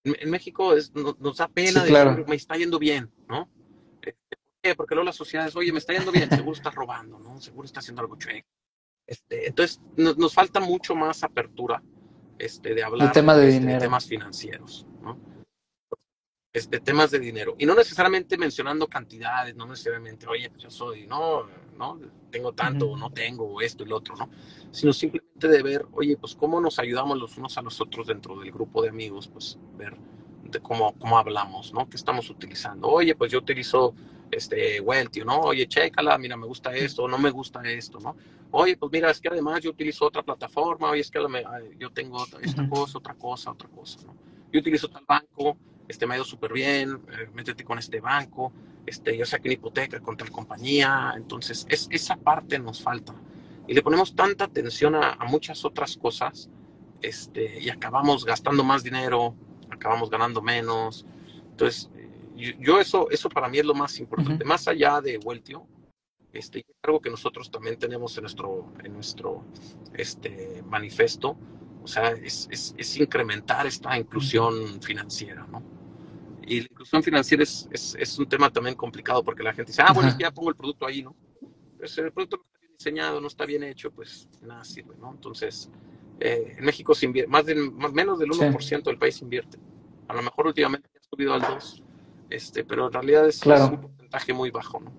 En, 0.03 0.29
México 0.29 0.75
es, 0.75 0.93
nos, 0.93 1.37
da 1.37 1.47
pena 1.47 1.83
decir, 1.83 2.23
me 2.27 2.35
está 2.35 2.55
yendo 2.55 2.77
bien, 2.77 3.09
¿no? 3.27 3.49
Porque 4.73 4.95
luego 4.95 5.05
las 5.05 5.15
sociedades, 5.15 5.55
oye, 5.55 5.71
me 5.71 5.79
está 5.79 5.93
yendo 5.93 6.11
bien, 6.11 6.29
seguro 6.29 6.55
está 6.55 6.71
robando, 6.71 7.19
¿no? 7.19 7.39
Seguro 7.39 7.65
está 7.65 7.81
haciendo 7.81 8.01
algo 8.01 8.17
chueco. 8.17 8.47
Este, 9.05 9.47
entonces, 9.47 9.79
nos, 9.95 10.33
falta 10.33 10.59
mucho 10.59 10.95
más 10.95 11.23
apertura 11.23 11.83
este, 12.39 12.73
de 12.73 12.83
hablar 12.83 13.11
tema 13.11 13.35
de, 13.35 13.49
este, 13.49 13.77
temas 13.77 14.07
financieros, 14.07 14.87
¿no? 15.01 15.19
Este, 16.51 16.79
temas 16.79 17.11
de 17.11 17.19
dinero. 17.19 17.55
Y 17.59 17.65
no 17.65 17.75
necesariamente 17.75 18.37
mencionando 18.37 18.87
cantidades, 18.87 19.55
no 19.55 19.67
necesariamente, 19.67 20.25
oye, 20.25 20.49
pues 20.49 20.63
yo 20.63 20.71
soy, 20.71 21.05
no, 21.05 21.45
no, 21.77 21.99
tengo 22.31 22.53
tanto, 22.53 22.91
o 22.91 22.97
no 22.97 23.11
tengo, 23.11 23.45
o 23.45 23.61
esto 23.61 23.83
y 23.83 23.87
lo 23.87 23.97
otro, 23.97 24.15
¿no? 24.15 24.29
Sino 24.71 24.93
simplemente 24.93 25.47
de 25.47 25.61
ver, 25.61 25.85
oye, 25.91 26.17
pues 26.17 26.33
cómo 26.33 26.59
nos 26.61 26.79
ayudamos 26.79 27.19
los 27.19 27.37
unos 27.37 27.57
a 27.57 27.61
los 27.61 27.79
otros 27.81 28.07
dentro 28.07 28.39
del 28.39 28.51
grupo 28.51 28.81
de 28.81 28.89
amigos, 28.89 29.27
pues 29.27 29.59
ver 29.77 29.95
de 30.43 30.59
cómo, 30.59 30.97
cómo 30.97 31.17
hablamos, 31.17 31.73
¿no? 31.73 31.87
¿Qué 31.89 31.97
estamos 31.97 32.29
utilizando? 32.29 32.87
Oye, 32.87 33.15
pues 33.15 33.31
yo 33.31 33.39
utilizo 33.39 33.93
este, 34.35 34.81
Welty, 34.81 35.21
¿no? 35.21 35.39
Oye, 35.39 35.67
chécala, 35.67 36.17
mira, 36.17 36.35
me 36.35 36.45
gusta 36.45 36.75
esto, 36.75 37.07
no 37.07 37.17
me 37.17 37.29
gusta 37.29 37.61
esto, 37.63 37.99
¿no? 37.99 38.15
Oye, 38.51 38.77
pues 38.77 38.91
mira, 38.91 39.11
es 39.11 39.19
que 39.19 39.29
además 39.29 39.61
yo 39.61 39.71
utilizo 39.71 40.05
otra 40.05 40.23
plataforma, 40.23 40.89
oye, 40.89 41.01
es 41.01 41.11
que 41.11 41.19
yo 41.77 41.89
tengo 41.91 42.25
esta 42.41 42.67
cosa, 42.67 42.97
otra 42.97 43.13
cosa, 43.15 43.51
otra 43.51 43.69
cosa, 43.69 43.99
¿no? 44.05 44.15
Yo 44.51 44.59
utilizo 44.59 44.89
tal 44.89 45.03
banco, 45.05 45.57
este, 45.87 46.07
me 46.07 46.13
ha 46.13 46.17
ido 46.17 46.25
súper 46.25 46.53
bien, 46.53 47.01
eh, 47.11 47.29
métete 47.33 47.63
con 47.63 47.77
este 47.77 47.99
banco, 47.99 48.51
este, 48.85 49.17
yo 49.17 49.25
saqué 49.25 49.49
una 49.49 49.53
hipoteca 49.53 49.99
con 49.99 50.15
tal 50.15 50.31
compañía, 50.31 51.13
entonces 51.15 51.65
es, 51.69 51.87
esa 51.91 52.15
parte 52.15 52.59
nos 52.59 52.81
falta. 52.81 53.13
Y 53.67 53.73
le 53.73 53.81
ponemos 53.81 54.15
tanta 54.15 54.45
atención 54.45 54.95
a, 54.95 55.17
muchas 55.27 55.65
otras 55.65 55.97
cosas 55.97 56.49
este, 57.01 57.59
y 57.59 57.69
acabamos 57.69 58.25
gastando 58.25 58.63
más 58.63 58.83
dinero, 58.83 59.35
acabamos 59.69 60.09
ganando 60.09 60.41
menos. 60.41 61.05
Entonces, 61.51 61.89
yo, 62.35 62.79
eso, 62.79 63.09
eso 63.09 63.29
para 63.29 63.47
mí 63.47 63.59
es 63.59 63.65
lo 63.65 63.73
más 63.73 63.99
importante. 63.99 64.43
Más 64.43 64.67
allá 64.67 65.01
de 65.01 65.17
Vueltio, 65.17 65.67
este, 66.33 66.59
es 66.59 66.65
algo 66.83 66.99
que 66.99 67.09
nosotros 67.09 67.49
también 67.49 67.77
tenemos 67.77 68.17
en 68.17 68.23
nuestro, 68.23 68.73
en 68.83 68.93
nuestro 68.93 69.45
este, 69.93 70.61
manifesto, 70.67 71.37
o 71.81 71.87
sea, 71.87 72.09
es, 72.09 72.47
es, 72.51 72.75
es 72.77 72.97
incrementar 72.97 73.65
esta 73.67 73.97
inclusión 73.97 74.81
financiera, 74.81 75.45
¿no? 75.47 75.63
Y 76.47 76.61
la 76.61 76.67
inclusión 76.69 77.01
financiera 77.01 77.43
es, 77.43 77.67
es, 77.71 77.95
es, 77.97 78.19
un 78.19 78.27
tema 78.27 78.51
también 78.51 78.75
complicado 78.75 79.23
porque 79.23 79.43
la 79.43 79.53
gente 79.53 79.71
dice, 79.71 79.81
ah, 79.83 79.93
bueno, 79.93 80.09
es 80.09 80.15
que 80.15 80.23
ya 80.23 80.31
pongo 80.31 80.49
el 80.49 80.55
producto 80.55 80.85
ahí, 80.85 81.01
¿no? 81.01 81.15
Pues 81.77 81.97
el 81.97 82.11
producto 82.11 82.37
no 82.37 82.43
está 82.43 82.59
bien 82.59 82.73
diseñado, 82.77 83.21
no 83.21 83.27
está 83.27 83.45
bien 83.45 83.63
hecho, 83.63 83.91
pues 83.91 84.27
nada 84.41 84.63
sirve, 84.63 84.95
¿no? 84.97 85.11
Entonces, 85.11 85.69
eh, 86.19 86.55
en 86.57 86.65
México 86.65 86.93
se 86.93 87.05
invierte, 87.05 87.31
más, 87.31 87.45
de, 87.45 87.55
más 87.55 87.93
menos 87.93 88.19
del 88.19 88.29
1% 88.29 88.83
del 88.83 88.97
país 88.97 89.21
invierte. 89.21 89.57
A 90.07 90.13
lo 90.13 90.21
mejor 90.21 90.47
últimamente 90.47 90.89
ha 90.99 91.03
subido 91.03 91.33
al 91.33 91.41
2%, 91.41 91.84
este, 92.29 92.63
pero 92.63 92.87
en 92.87 92.93
realidad 92.93 93.27
es, 93.27 93.45
un 93.45 93.81
porcentaje 93.81 94.33
muy 94.33 94.51
bajo, 94.51 94.79
¿no? 94.79 94.91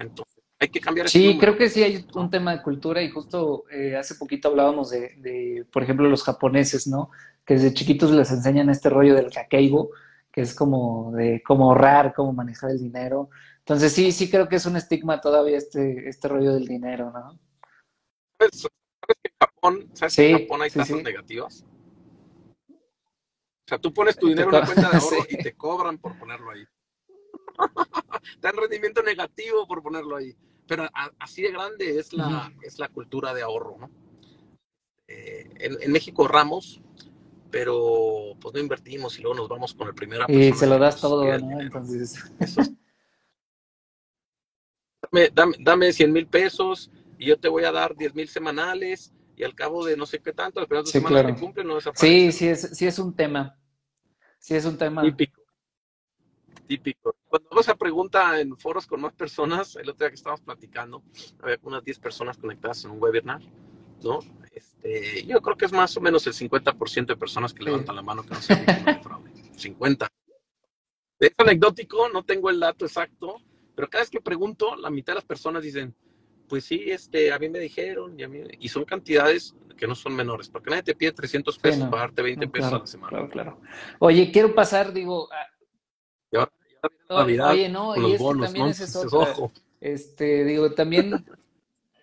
Entonces, 0.00 0.42
hay 0.58 0.68
que 0.68 0.80
cambiar 0.80 1.08
Sí, 1.08 1.36
creo 1.38 1.56
que 1.56 1.68
sí 1.68 1.82
hay 1.82 2.06
un 2.14 2.30
tema 2.30 2.54
de 2.56 2.62
cultura 2.62 3.02
y 3.02 3.10
justo 3.10 3.64
eh, 3.70 3.96
hace 3.96 4.14
poquito 4.14 4.48
hablábamos 4.48 4.90
de, 4.90 5.16
de, 5.18 5.66
por 5.72 5.82
ejemplo, 5.82 6.08
los 6.08 6.22
japoneses, 6.22 6.86
¿no? 6.86 7.10
Que 7.44 7.54
desde 7.54 7.74
chiquitos 7.74 8.10
les 8.12 8.30
enseñan 8.30 8.70
este 8.70 8.88
rollo 8.88 9.14
del 9.14 9.30
kakeibo, 9.30 9.90
que 10.30 10.42
es 10.42 10.54
como 10.54 11.12
de 11.12 11.42
cómo 11.44 11.70
ahorrar, 11.70 12.14
cómo 12.14 12.32
manejar 12.32 12.70
el 12.70 12.78
dinero. 12.78 13.28
Entonces 13.58 13.92
sí, 13.92 14.12
sí 14.12 14.30
creo 14.30 14.48
que 14.48 14.56
es 14.56 14.66
un 14.66 14.76
estigma 14.76 15.20
todavía 15.20 15.58
este, 15.58 16.08
este 16.08 16.28
rollo 16.28 16.54
del 16.54 16.66
dinero, 16.66 17.12
¿no? 17.12 17.38
¿Sabes, 18.38 18.68
que 19.22 19.28
en 19.28 19.34
Japón, 19.40 19.90
¿sabes 19.92 20.16
que 20.16 20.30
en 20.30 20.38
Japón 20.40 20.62
hay 20.62 20.70
tasas 20.70 21.02
negativas? 21.02 21.64
O 23.64 23.68
sea, 23.68 23.78
tú 23.78 23.92
pones 23.92 24.16
tu 24.16 24.28
dinero 24.28 24.50
en 24.50 24.56
una 24.56 24.66
cuenta 24.66 24.90
de 24.90 24.96
ahorro 24.98 25.26
y 25.28 25.36
te 25.36 25.54
cobran 25.54 25.98
por 25.98 26.18
ponerlo 26.18 26.50
ahí. 26.50 26.64
te 28.40 28.48
dan 28.48 28.56
rendimiento 28.56 29.02
negativo 29.02 29.66
por 29.66 29.82
ponerlo 29.82 30.16
ahí. 30.16 30.34
Pero 30.66 30.88
así 31.18 31.42
de 31.42 31.52
grande 31.52 31.98
es 31.98 32.12
la, 32.12 32.52
es 32.62 32.78
la 32.78 32.88
cultura 32.88 33.34
de 33.34 33.42
ahorro, 33.42 33.76
¿no? 33.78 33.90
Eh, 35.08 35.50
en, 35.58 35.76
en 35.80 35.92
México 35.92 36.22
ahorramos, 36.22 36.80
pero 37.50 38.34
pues 38.40 38.54
no 38.54 38.60
invertimos 38.60 39.18
y 39.18 39.22
luego 39.22 39.36
nos 39.36 39.48
vamos 39.48 39.74
con 39.74 39.88
el 39.88 39.94
primer 39.94 40.22
Y 40.28 40.52
se 40.52 40.66
lo 40.66 40.78
das 40.78 41.00
todo, 41.00 41.24
¿no? 41.38 41.60
Entonces. 41.60 42.32
dame, 45.10 45.30
dame, 45.32 45.56
dame 45.60 45.92
100 45.92 46.12
mil 46.12 46.26
pesos 46.26 46.90
y 47.18 47.26
yo 47.26 47.38
te 47.38 47.48
voy 47.48 47.64
a 47.64 47.72
dar 47.72 47.94
10 47.94 48.14
mil 48.14 48.28
semanales 48.28 49.12
y 49.36 49.44
al 49.44 49.54
cabo 49.54 49.84
de 49.84 49.96
no 49.96 50.06
sé 50.06 50.20
qué 50.20 50.32
tanto, 50.32 50.60
las 50.60 50.68
primeras 50.68 50.86
dos 50.86 50.92
semanas 50.92 51.22
claro. 51.22 51.38
cumplen, 51.38 51.66
no 51.66 51.78
Sí, 51.94 52.32
sí 52.32 52.48
es, 52.48 52.76
sí 52.76 52.86
es 52.86 52.98
un 52.98 53.14
tema. 53.14 53.58
Sí 54.38 54.54
es 54.54 54.64
un 54.64 54.76
tema. 54.76 55.02
Típico. 55.02 55.42
Típico. 56.66 57.16
Cuando 57.28 57.48
hago 57.50 57.60
esa 57.60 57.76
pregunta 57.76 58.40
en 58.40 58.56
foros 58.56 58.86
con 58.86 59.00
más 59.00 59.12
personas, 59.12 59.76
el 59.76 59.88
otro 59.88 60.04
día 60.04 60.10
que 60.10 60.16
estábamos 60.16 60.40
platicando, 60.42 61.02
había 61.42 61.58
unas 61.62 61.84
10 61.84 61.98
personas 61.98 62.36
conectadas 62.36 62.84
en 62.84 62.90
un 62.90 63.02
webinar, 63.02 63.40
¿no? 64.02 64.18
Este, 64.52 65.24
yo 65.24 65.40
creo 65.40 65.56
que 65.56 65.64
es 65.64 65.72
más 65.72 65.96
o 65.96 66.00
menos 66.00 66.26
el 66.26 66.34
50% 66.34 67.06
de 67.06 67.16
personas 67.16 67.54
que 67.54 67.62
levantan 67.62 67.96
la 67.96 68.02
mano 68.02 68.22
que 68.22 68.30
no 68.30 68.40
de 68.40 69.00
fraude. 69.00 69.32
50. 69.56 70.08
Es 71.20 71.32
anecdótico, 71.38 72.08
no 72.08 72.24
tengo 72.24 72.50
el 72.50 72.58
dato 72.58 72.84
exacto, 72.84 73.36
pero 73.74 73.88
cada 73.88 74.02
vez 74.02 74.10
que 74.10 74.20
pregunto, 74.20 74.76
la 74.76 74.90
mitad 74.90 75.12
de 75.12 75.16
las 75.16 75.24
personas 75.24 75.62
dicen, 75.62 75.94
pues 76.48 76.64
sí, 76.64 76.84
este, 76.86 77.32
a 77.32 77.38
mí 77.38 77.48
me 77.48 77.58
dijeron, 77.58 78.18
y, 78.18 78.22
a 78.22 78.28
mí, 78.28 78.40
y 78.58 78.68
son 78.68 78.84
cantidades 78.84 79.54
que 79.76 79.86
no 79.86 79.94
son 79.94 80.14
menores, 80.14 80.48
porque 80.48 80.70
nadie 80.70 80.82
te 80.82 80.94
pide 80.94 81.12
300 81.12 81.58
pesos 81.58 81.88
para 81.88 82.02
darte 82.02 82.22
20 82.22 82.48
pesos 82.48 82.72
a 82.72 82.78
la 82.78 82.86
semana. 82.86 83.10
Claro, 83.10 83.30
claro. 83.30 83.60
Oye, 83.98 84.30
quiero 84.30 84.54
pasar, 84.54 84.92
digo... 84.92 85.28
A... 85.32 86.48
oye, 87.50 87.68
no, 87.68 87.96
y 87.96 88.14
es 88.14 88.20
que 88.20 88.40
también 88.40 88.66
es 88.68 88.96
ojo. 89.12 89.52
Este, 89.80 90.44
digo, 90.44 90.72
también 90.72 91.24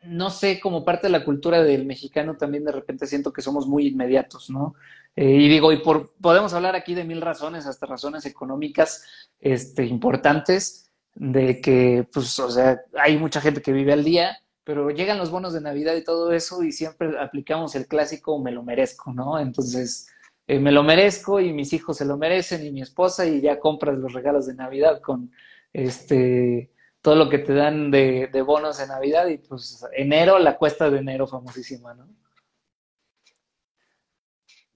no 0.04 0.30
sé, 0.30 0.60
como 0.60 0.86
parte 0.86 1.08
de 1.08 1.12
la 1.12 1.26
cultura 1.26 1.62
del 1.62 1.86
mexicano 1.86 2.38
también 2.38 2.64
de 2.64 2.72
repente 2.72 3.08
siento 3.08 3.34
que 3.34 3.42
somos 3.42 3.68
muy 3.68 3.88
inmediatos, 3.88 4.50
¿no? 4.50 4.76
Eh, 5.16 5.36
y 5.36 5.50
digo, 5.50 5.72
y 5.72 5.78
por, 5.78 6.14
podemos 6.22 6.54
hablar 6.54 6.76
aquí 6.76 6.96
de 6.96 7.04
mil 7.04 7.22
razones, 7.22 7.66
hasta 7.66 7.86
razones 7.86 8.26
económicas 8.26 9.04
este, 9.40 9.86
importantes, 9.86 10.89
de 11.20 11.60
que, 11.62 12.08
pues, 12.14 12.40
o 12.40 12.50
sea, 12.50 12.82
hay 12.98 13.18
mucha 13.18 13.42
gente 13.42 13.62
que 13.62 13.74
vive 13.74 13.94
al 13.94 14.06
día, 14.06 14.40
pero 14.64 14.90
llegan 14.90 15.18
los 15.18 15.30
bonos 15.30 15.54
de 15.54 15.62
Navidad 15.62 15.96
y 15.96 16.04
todo 16.04 16.32
eso 16.32 16.64
y 16.64 16.72
siempre 16.72 17.20
aplicamos 17.20 17.76
el 17.76 17.88
clásico 17.88 18.40
me 18.40 18.52
lo 18.52 18.64
merezco, 18.64 19.14
¿no? 19.14 19.38
Entonces, 19.40 20.08
eh, 20.48 20.60
me 20.60 20.72
lo 20.72 20.82
merezco 20.82 21.40
y 21.42 21.52
mis 21.54 21.74
hijos 21.74 21.98
se 21.98 22.06
lo 22.06 22.18
merecen 22.18 22.66
y 22.66 22.72
mi 22.72 22.82
esposa 22.82 23.26
y 23.28 23.42
ya 23.42 23.60
compras 23.60 23.98
los 23.98 24.14
regalos 24.14 24.48
de 24.48 24.56
Navidad 24.56 25.02
con, 25.02 25.32
este, 25.74 26.72
todo 27.02 27.16
lo 27.16 27.30
que 27.30 27.40
te 27.40 27.54
dan 27.54 27.92
de, 27.92 28.30
bonos 28.46 28.78
de 28.78 28.88
Navidad 28.88 29.28
y 29.28 29.40
pues 29.40 29.86
enero, 29.96 30.40
la 30.40 30.58
cuesta 30.58 30.90
de 30.90 31.00
enero 31.00 31.28
famosísima, 31.28 31.94
¿no? 31.94 32.08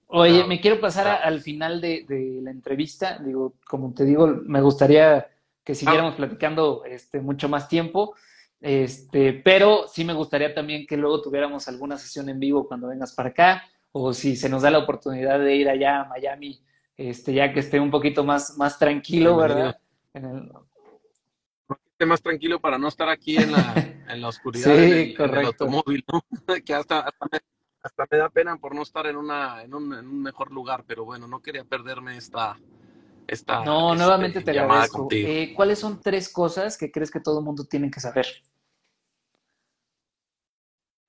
Oye, 0.06 0.44
me 0.44 0.60
quiero 0.60 0.78
pasar 0.80 1.08
al 1.08 1.40
final 1.40 1.80
de, 1.80 2.04
la 2.42 2.50
entrevista. 2.50 3.18
Digo, 3.18 3.54
como 3.66 3.92
te 3.94 4.04
digo, 4.04 4.26
me 4.26 4.60
gustaría 4.60 5.26
que 5.64 5.74
siguiéramos 5.74 6.14
platicando 6.14 6.84
este, 6.84 7.20
mucho 7.20 7.48
más 7.48 7.68
tiempo. 7.68 8.14
Este, 8.60 9.32
pero 9.32 9.86
sí 9.88 10.04
me 10.04 10.12
gustaría 10.12 10.54
también 10.54 10.86
que 10.86 10.96
luego 10.96 11.20
tuviéramos 11.20 11.66
alguna 11.68 11.98
sesión 11.98 12.28
en 12.28 12.38
vivo 12.38 12.66
cuando 12.66 12.88
vengas 12.88 13.12
para 13.12 13.30
acá, 13.30 13.64
o 13.92 14.12
si 14.12 14.36
se 14.36 14.48
nos 14.48 14.62
da 14.62 14.70
la 14.70 14.78
oportunidad 14.78 15.38
de 15.38 15.54
ir 15.54 15.68
allá 15.68 16.00
a 16.00 16.04
Miami, 16.06 16.62
este, 16.96 17.34
ya 17.34 17.52
que 17.52 17.60
esté 17.60 17.80
un 17.80 17.90
poquito 17.90 18.24
más, 18.24 18.56
más 18.56 18.78
tranquilo, 18.78 19.36
¿verdad? 19.36 19.78
En 20.14 20.24
el, 20.24 20.52
más 22.06 22.22
tranquilo 22.22 22.60
para 22.60 22.78
no 22.78 22.88
estar 22.88 23.08
aquí 23.08 23.36
en 23.36 23.52
la, 23.52 23.74
en 24.08 24.20
la 24.20 24.28
oscuridad 24.28 24.74
del, 24.74 25.46
automóvil, 25.46 26.04
¿no? 26.12 26.22
que 26.64 26.74
hasta, 26.74 27.00
hasta, 27.00 27.26
me, 27.30 27.40
hasta, 27.82 28.06
me, 28.10 28.18
da 28.18 28.28
pena 28.30 28.56
por 28.56 28.74
no 28.74 28.82
estar 28.82 29.06
en, 29.06 29.16
una, 29.16 29.62
en, 29.62 29.74
un, 29.74 29.92
en 29.94 30.06
un 30.06 30.22
mejor 30.22 30.50
lugar, 30.52 30.84
pero 30.86 31.04
bueno, 31.04 31.26
no 31.26 31.40
quería 31.40 31.64
perderme 31.64 32.16
esta... 32.16 32.58
esta 33.26 33.64
no, 33.64 33.92
este, 33.92 33.98
nuevamente 34.04 34.40
te 34.42 34.58
agradezco. 34.58 35.08
Eh, 35.10 35.52
¿Cuáles 35.54 35.78
son 35.78 36.00
tres 36.00 36.28
cosas 36.28 36.76
que 36.76 36.90
crees 36.90 37.10
que 37.10 37.20
todo 37.20 37.38
el 37.38 37.44
mundo 37.44 37.64
tiene 37.64 37.90
que 37.90 38.00
saber? 38.00 38.26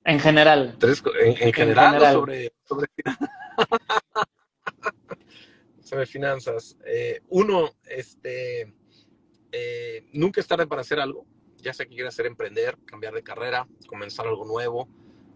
En 0.03 0.19
general. 0.19 0.77
en, 1.19 1.53
general, 1.53 2.13
sobre, 2.13 2.53
sobre, 2.63 2.87
sobre 5.81 6.05
finanzas. 6.05 6.77
Eh, 6.85 7.21
uno, 7.29 7.71
este 7.85 8.73
eh, 9.57 10.05
nunca 10.11 10.41
es 10.41 10.47
tarde 10.47 10.67
para 10.67 10.81
hacer 10.81 10.99
algo, 10.99 11.25
ya 11.57 11.73
sea 11.73 11.85
que 11.85 11.95
quieras 11.95 12.13
hacer 12.13 12.25
emprender, 12.25 12.77
cambiar 12.85 13.13
de 13.13 13.23
carrera, 13.23 13.65
comenzar 13.87 14.27
algo 14.27 14.45
nuevo, 14.45 14.89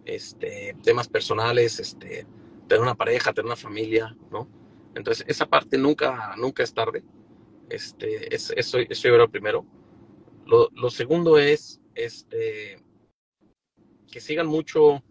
este, 0.03 0.75
temas 0.83 1.07
personales, 1.07 1.79
este, 1.79 2.27
tener 2.67 2.81
una 2.81 2.95
pareja, 2.95 3.31
tener 3.31 3.45
una 3.45 3.55
familia, 3.55 4.15
¿no? 4.29 4.47
Entonces, 4.99 5.25
esa 5.29 5.45
parte 5.45 5.77
nunca, 5.77 6.35
nunca 6.37 6.61
es 6.61 6.73
tarde. 6.73 7.03
Este, 7.69 8.35
es, 8.35 8.51
eso, 8.55 8.79
eso 8.79 9.07
yo 9.07 9.17
lo 9.17 9.31
primero. 9.31 9.65
Lo, 10.45 10.69
lo, 10.73 10.89
segundo 10.89 11.37
es 11.37 11.79
este, 11.95 12.83
que 14.11 14.19
sigan 14.19 14.47
mucho 14.47 15.01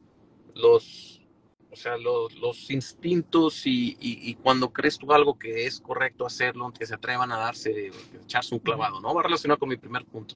los, 0.54 1.22
o 1.70 1.76
sea, 1.76 1.96
los, 1.96 2.34
los 2.34 2.70
instintos 2.70 3.66
y, 3.66 3.96
y, 3.98 4.34
cuando 4.34 4.74
crees 4.74 4.98
tú 4.98 5.10
algo 5.14 5.38
que 5.38 5.64
es 5.64 5.80
correcto 5.80 6.26
hacerlo, 6.26 6.70
que 6.78 6.84
se 6.84 6.94
atrevan 6.94 7.32
a 7.32 7.38
darse, 7.38 7.90
echarse 8.22 8.54
un 8.54 8.60
clavado, 8.60 9.00
¿no? 9.00 9.14
Va 9.14 9.22
relacionado 9.22 9.58
con 9.58 9.70
mi 9.70 9.78
primer 9.78 10.04
punto. 10.04 10.34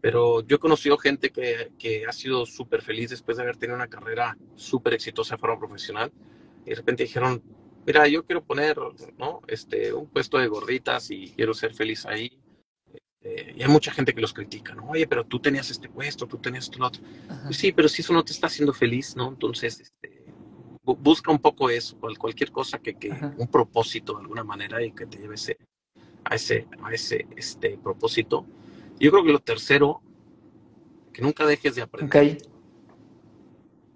Pero 0.00 0.40
yo 0.40 0.56
he 0.56 0.58
conocido 0.58 0.98
gente 0.98 1.30
que, 1.30 1.70
que 1.78 2.04
ha 2.04 2.12
sido 2.12 2.46
súper 2.46 2.82
feliz 2.82 3.10
después 3.10 3.36
de 3.36 3.44
haber 3.44 3.58
tenido 3.58 3.76
una 3.76 3.86
carrera 3.86 4.36
súper 4.56 4.94
exitosa 4.94 5.36
de 5.36 5.40
forma 5.40 5.60
profesional 5.60 6.12
y 6.66 6.70
de 6.70 6.74
repente 6.74 7.04
dijeron, 7.04 7.40
mira, 7.86 8.06
yo 8.08 8.24
quiero 8.24 8.44
poner, 8.44 8.76
¿no? 9.18 9.40
Este, 9.46 9.92
un 9.92 10.06
puesto 10.06 10.38
de 10.38 10.48
gorditas 10.48 11.10
y 11.10 11.32
quiero 11.36 11.54
ser 11.54 11.74
feliz 11.74 12.06
ahí. 12.06 12.38
Este, 12.92 13.54
y 13.56 13.62
hay 13.62 13.68
mucha 13.68 13.92
gente 13.92 14.14
que 14.14 14.20
los 14.20 14.32
critica, 14.32 14.74
¿no? 14.74 14.90
Oye, 14.90 15.06
pero 15.06 15.24
tú 15.24 15.40
tenías 15.40 15.70
este 15.70 15.88
puesto, 15.88 16.26
tú 16.26 16.38
tenías 16.38 16.64
esto, 16.64 16.84
otro. 16.84 17.02
Pues 17.44 17.56
sí, 17.56 17.72
pero 17.72 17.88
si 17.88 18.02
eso 18.02 18.12
no 18.12 18.24
te 18.24 18.32
está 18.32 18.46
haciendo 18.46 18.72
feliz, 18.72 19.16
¿no? 19.16 19.28
Entonces, 19.28 19.80
este, 19.80 20.24
busca 20.82 21.30
un 21.30 21.38
poco 21.38 21.70
eso, 21.70 21.98
cualquier 22.18 22.50
cosa 22.50 22.78
que, 22.78 22.94
que 22.94 23.10
un 23.10 23.48
propósito 23.48 24.14
de 24.14 24.22
alguna 24.22 24.44
manera 24.44 24.82
y 24.82 24.92
que 24.92 25.06
te 25.06 25.18
lleve 25.18 25.36
ese, 25.36 25.56
a 26.24 26.34
ese, 26.34 26.66
a 26.82 26.92
ese 26.92 27.26
este, 27.36 27.78
propósito. 27.78 28.46
yo 28.98 29.10
creo 29.10 29.24
que 29.24 29.32
lo 29.32 29.40
tercero, 29.40 30.02
que 31.12 31.22
nunca 31.22 31.46
dejes 31.46 31.74
de 31.74 31.82
aprender. 31.82 32.36
Ok. 32.36 32.42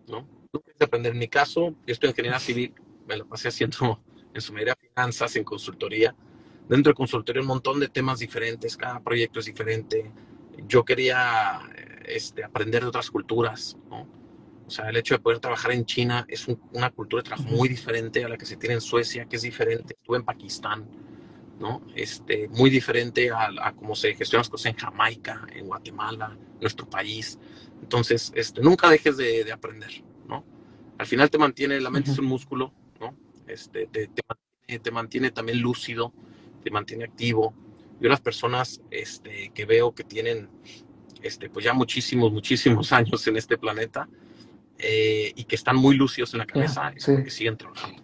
¿no? 0.09 0.29
Nunca 0.53 0.67
dejes 0.67 0.79
de 0.79 0.85
aprender. 0.85 1.13
En 1.13 1.19
mi 1.19 1.29
caso, 1.29 1.75
yo 1.87 1.93
estoy 1.93 2.09
en 2.09 2.13
ingeniería 2.13 2.41
civil, 2.41 2.75
me 3.07 3.17
lo 3.17 3.27
pasé 3.27 3.49
haciendo 3.49 4.01
en 4.35 4.41
su 4.41 4.53
mayoría 4.53 4.77
finanzas, 4.77 5.37
en 5.37 5.45
consultoría. 5.45 6.15
Dentro 6.69 6.91
de 6.91 6.95
consultoría 6.95 7.43
un 7.43 7.49
montón 7.49 7.79
de 7.81 7.89
temas 7.89 8.19
diferentes, 8.19 8.77
cada 8.77 9.01
proyecto 9.01 9.39
es 9.41 9.47
diferente. 9.47 10.11
Yo 10.67 10.85
quería 10.85 11.61
este, 12.05 12.43
aprender 12.43 12.83
de 12.83 12.89
otras 12.89 13.11
culturas, 13.11 13.77
¿no? 13.89 14.07
O 14.67 14.71
sea, 14.71 14.89
el 14.89 14.97
hecho 14.97 15.15
de 15.15 15.21
poder 15.21 15.39
trabajar 15.39 15.71
en 15.71 15.85
China 15.85 16.25
es 16.29 16.47
una 16.73 16.91
cultura 16.91 17.23
de 17.23 17.29
trabajo 17.29 17.49
muy 17.49 17.69
diferente 17.69 18.25
a 18.25 18.29
la 18.29 18.37
que 18.37 18.47
se 18.47 18.57
tiene 18.57 18.75
en 18.75 18.81
Suecia, 18.81 19.27
que 19.27 19.37
es 19.37 19.43
diferente. 19.43 19.95
Estuve 19.95 20.17
en 20.17 20.25
Pakistán, 20.25 20.85
¿no? 21.61 21.83
Este, 21.95 22.49
muy 22.49 22.69
diferente 22.69 23.31
a, 23.31 23.49
a 23.63 23.73
cómo 23.75 23.95
se 23.95 24.15
gestionan 24.15 24.41
las 24.41 24.49
cosas 24.49 24.73
en 24.73 24.77
Jamaica, 24.79 25.47
en 25.55 25.69
Guatemala, 25.69 26.37
nuestro 26.61 26.91
país. 26.91 27.39
Entonces, 27.81 28.33
este, 28.35 28.61
nunca 28.61 28.91
dejes 28.91 29.17
de, 29.17 29.45
de 29.45 29.53
aprender, 29.53 30.03
¿no? 30.27 30.45
Al 30.99 31.07
final 31.07 31.31
te 31.31 31.39
mantiene, 31.39 31.81
la 31.81 31.91
mente 31.91 32.11
es 32.11 32.19
un 32.19 32.27
músculo. 32.27 32.73
Este, 33.47 33.87
te, 33.87 34.09
te, 34.09 34.23
mantiene, 34.29 34.83
te 34.83 34.91
mantiene 34.91 35.31
también 35.31 35.61
lúcido, 35.61 36.13
te 36.63 36.71
mantiene 36.71 37.05
activo. 37.05 37.55
Yo 38.01 38.09
las 38.09 38.21
personas 38.21 38.81
este, 38.91 39.51
que 39.55 39.65
veo 39.65 39.95
que 39.95 40.05
tienen 40.05 40.49
este, 41.23 41.51
pues 41.51 41.65
ya 41.65 41.73
muchísimos, 41.73 42.33
muchísimos 42.33 42.93
años 42.93 43.27
en 43.27 43.37
este 43.37 43.59
planeta, 43.59 44.09
eh, 44.79 45.33
y 45.35 45.45
que 45.45 45.57
están 45.57 45.77
muy 45.77 45.97
lúcidos 45.97 46.35
en 46.35 46.39
la 46.39 46.47
cabeza, 46.47 46.91
yeah, 46.91 47.01
sí. 47.01 47.25
que 47.25 47.31
siguen 47.31 47.57
trabajando. 47.57 48.03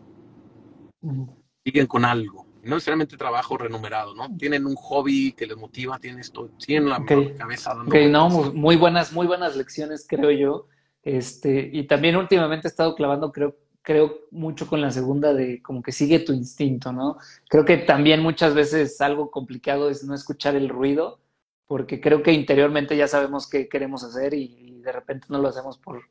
Uh 1.03 1.13
-huh. 1.13 1.37
Siguen 1.65 1.87
con 1.87 2.05
algo. 2.05 2.47
No 2.63 2.77
necesariamente 2.77 3.17
trabajo 3.17 3.59
remunerado, 3.59 4.15
¿no? 4.15 4.35
Tienen 4.37 4.67
un 4.67 4.77
hobby 4.77 5.33
que 5.33 5.47
les 5.47 5.57
motiva, 5.57 5.99
tienen 5.99 6.21
esto, 6.21 6.49
tienen 6.65 6.89
la 6.89 6.99
okay. 6.99 7.35
cabeza 7.37 7.71
dando 7.71 7.89
okay, 7.89 8.09
no, 8.09 8.29
muy 8.29 8.77
buenas, 8.77 9.13
muy 9.13 9.27
buenas 9.27 9.57
lecciones, 9.57 10.07
creo 10.09 10.31
yo. 10.31 10.69
Este, 11.03 11.69
y 11.73 11.89
también 11.89 12.15
últimamente 12.15 12.69
he 12.69 12.71
estado 12.71 12.95
clavando, 12.95 13.33
creo, 13.33 13.57
creo 13.83 14.21
mucho 14.31 14.67
con 14.67 14.81
la 14.81 14.91
segunda 14.91 15.35
de 15.35 15.61
como 15.63 15.83
que 15.83 15.93
sigue 15.93 16.21
tu 16.21 16.33
instinto, 16.33 16.93
¿no? 16.93 17.19
Creo 17.49 17.65
que 17.65 17.79
también 17.79 18.23
muchas 18.23 18.55
veces 18.55 19.01
algo 19.01 19.31
complicado 19.31 19.91
es 19.91 20.05
no 20.05 20.15
escuchar 20.15 20.57
el 20.57 20.69
ruido, 20.69 21.21
porque 21.67 22.01
creo 22.01 22.23
que 22.23 22.33
interiormente 22.33 22.97
ya 22.97 23.09
sabemos 23.09 23.49
qué 23.49 23.69
queremos 23.69 24.05
hacer 24.05 24.35
y, 24.35 24.57
y 24.59 24.81
de 24.83 24.93
repente 24.93 25.27
no 25.31 25.39
lo 25.39 25.49
hacemos 25.49 25.79
por, 25.79 26.03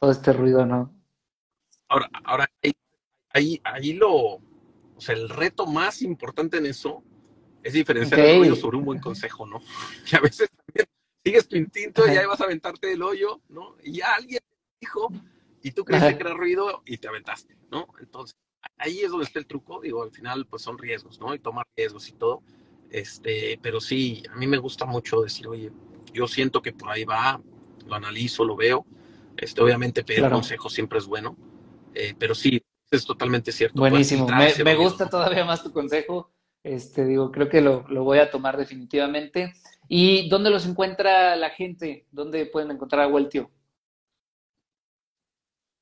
todo 0.00 0.10
este 0.10 0.32
ruido, 0.32 0.64
¿no? 0.64 0.92
Ahora, 1.88 2.08
ahora 2.24 2.50
ahí, 2.62 2.72
ahí, 3.34 3.60
ahí 3.64 3.92
lo, 3.92 4.14
o 4.14 4.42
sea, 4.96 5.14
el 5.14 5.28
reto 5.28 5.66
más 5.66 6.00
importante 6.00 6.56
en 6.56 6.66
eso 6.66 7.04
es 7.62 7.74
diferenciar 7.74 8.20
okay. 8.20 8.32
el 8.32 8.38
ruido 8.40 8.56
sobre 8.56 8.78
un 8.78 8.84
buen 8.86 8.98
consejo, 8.98 9.46
¿no? 9.46 9.60
Que 10.08 10.16
a 10.16 10.20
veces 10.20 10.48
también 10.66 10.88
sigues 11.22 11.46
tu 11.46 11.56
instinto 11.56 12.06
y 12.06 12.16
ahí 12.16 12.24
vas 12.24 12.40
a 12.40 12.44
aventarte 12.44 12.86
del 12.86 13.02
hoyo, 13.02 13.42
¿no? 13.50 13.76
Y 13.82 13.98
ya 13.98 14.14
alguien 14.14 14.40
dijo 14.80 15.12
y 15.62 15.72
tú 15.72 15.84
creíste 15.84 16.16
que 16.16 16.22
era 16.22 16.34
ruido 16.34 16.82
y 16.86 16.98
te 16.98 17.08
aventaste, 17.08 17.56
¿no? 17.70 17.86
Entonces, 18.00 18.36
ahí 18.78 19.00
es 19.00 19.10
donde 19.10 19.26
está 19.26 19.38
el 19.38 19.46
truco, 19.46 19.80
digo, 19.80 20.02
al 20.02 20.10
final 20.10 20.46
pues 20.46 20.62
son 20.62 20.78
riesgos, 20.78 21.20
¿no? 21.20 21.34
Y 21.34 21.38
tomar 21.38 21.66
riesgos 21.76 22.08
y 22.08 22.12
todo, 22.12 22.42
este, 22.90 23.58
pero 23.62 23.80
sí, 23.80 24.22
a 24.30 24.36
mí 24.36 24.46
me 24.46 24.58
gusta 24.58 24.84
mucho 24.86 25.22
decir, 25.22 25.46
oye, 25.48 25.70
yo 26.12 26.26
siento 26.26 26.62
que 26.62 26.72
por 26.72 26.90
ahí 26.90 27.04
va, 27.04 27.40
lo 27.86 27.94
analizo, 27.94 28.44
lo 28.44 28.56
veo, 28.56 28.86
este, 29.36 29.62
obviamente 29.62 30.02
pedir 30.02 30.20
claro. 30.20 30.36
consejo 30.36 30.68
siempre 30.68 30.98
es 30.98 31.06
bueno, 31.06 31.36
eh, 31.94 32.14
pero 32.18 32.34
sí, 32.34 32.62
es 32.90 33.04
totalmente 33.04 33.52
cierto. 33.52 33.78
Buenísimo, 33.78 34.26
me, 34.26 34.52
me 34.64 34.74
gusta 34.74 35.08
todavía 35.08 35.44
más 35.44 35.62
tu 35.62 35.72
consejo. 35.72 36.32
Este, 36.62 37.06
digo, 37.06 37.30
creo 37.30 37.48
que 37.48 37.60
lo, 37.60 37.86
lo, 37.88 38.04
voy 38.04 38.18
a 38.18 38.30
tomar 38.30 38.56
definitivamente. 38.56 39.54
¿Y 39.88 40.28
dónde 40.28 40.50
los 40.50 40.66
encuentra 40.66 41.34
la 41.36 41.50
gente? 41.50 42.06
¿Dónde 42.10 42.46
pueden 42.46 42.70
encontrar 42.70 43.02
a 43.02 43.08
Weltio? 43.08 43.50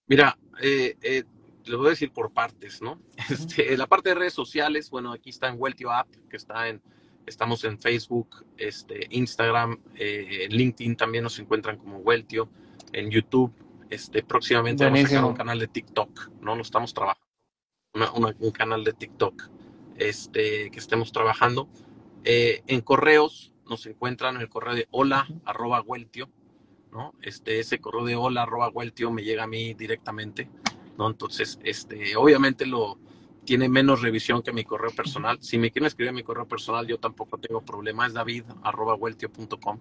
Mira, 0.09 0.39
eh, 0.61 0.97
eh, 1.03 1.25
les 1.65 1.77
voy 1.77 1.87
a 1.87 1.91
decir 1.91 2.11
por 2.13 2.33
partes, 2.33 2.83
¿no? 2.83 3.01
Este, 3.31 3.77
la 3.77 3.87
parte 3.87 4.11
de 4.11 4.15
redes 4.15 4.33
sociales, 4.33 4.91
bueno, 4.91 5.13
aquí 5.13 5.31
está 5.31 5.49
en 5.49 5.57
Weltio 5.59 5.91
App, 5.91 6.09
que 6.29 6.37
está 6.37 6.69
en, 6.69 6.83
estamos 7.27 7.65
en 7.65 7.79
Facebook, 7.79 8.45
este, 8.57 9.07
Instagram, 9.11 9.79
eh, 9.95 10.45
en 10.45 10.53
LinkedIn 10.53 10.97
también 10.97 11.25
nos 11.25 11.39
encuentran 11.39 11.77
como 11.79 11.99
Weltio 11.99 12.49
en 12.93 13.11
YouTube. 13.11 13.53
Este, 13.91 14.23
próximamente 14.23 14.85
Buenísimo. 14.85 14.93
vamos 14.93 15.11
a 15.11 15.15
sacar 15.15 15.31
un 15.31 15.37
canal 15.37 15.59
de 15.59 15.69
TikTok, 15.69 16.31
¿no? 16.43 16.55
Lo 16.55 16.63
estamos 16.63 16.93
trabajando. 16.93 17.27
Una, 17.95 18.13
una, 18.13 18.37
un 18.39 18.51
canal 18.51 18.85
de 18.85 18.93
TikTok 18.93 19.49
este, 19.97 20.71
que 20.71 20.79
estemos 20.79 21.13
trabajando. 21.13 21.69
Eh, 22.25 22.63
en 22.67 22.81
correos 22.81 23.53
nos 23.69 23.87
encuentran 23.87 24.37
en 24.37 24.43
el 24.43 24.49
correo 24.49 24.75
de 24.75 24.89
hola 24.91 25.27
arroba 25.45 25.81
weltio, 25.81 26.31
¿no? 26.93 27.15
Este, 27.23 27.60
ese 27.60 27.78
correo 27.78 28.05
de 28.05 28.16
hola 28.16 28.43
arroba 28.43 28.69
weltio 28.69 29.10
me 29.10 29.23
llega 29.23 29.44
a 29.44 29.47
mí 29.47 29.74
directamente, 29.74 30.48
¿no? 30.97 31.09
Entonces, 31.09 31.59
este, 31.65 32.16
obviamente 32.16 32.66
lo 32.66 32.98
tiene 33.44 33.69
menos 33.69 34.02
revisión 34.02 34.43
que 34.43 34.52
mi 34.52 34.65
correo 34.65 34.90
personal. 34.90 35.39
Si 35.40 35.59
me 35.59 35.70
quieren 35.70 35.86
escribir 35.86 36.10
a 36.10 36.12
mi 36.12 36.23
correo 36.23 36.47
personal, 36.47 36.86
yo 36.86 36.98
tampoco 36.98 37.39
tengo 37.39 37.62
problema. 37.62 38.06
Es 38.06 38.12
david 38.12 38.44
arroba 38.62 38.94
weltio.com. 38.94 39.81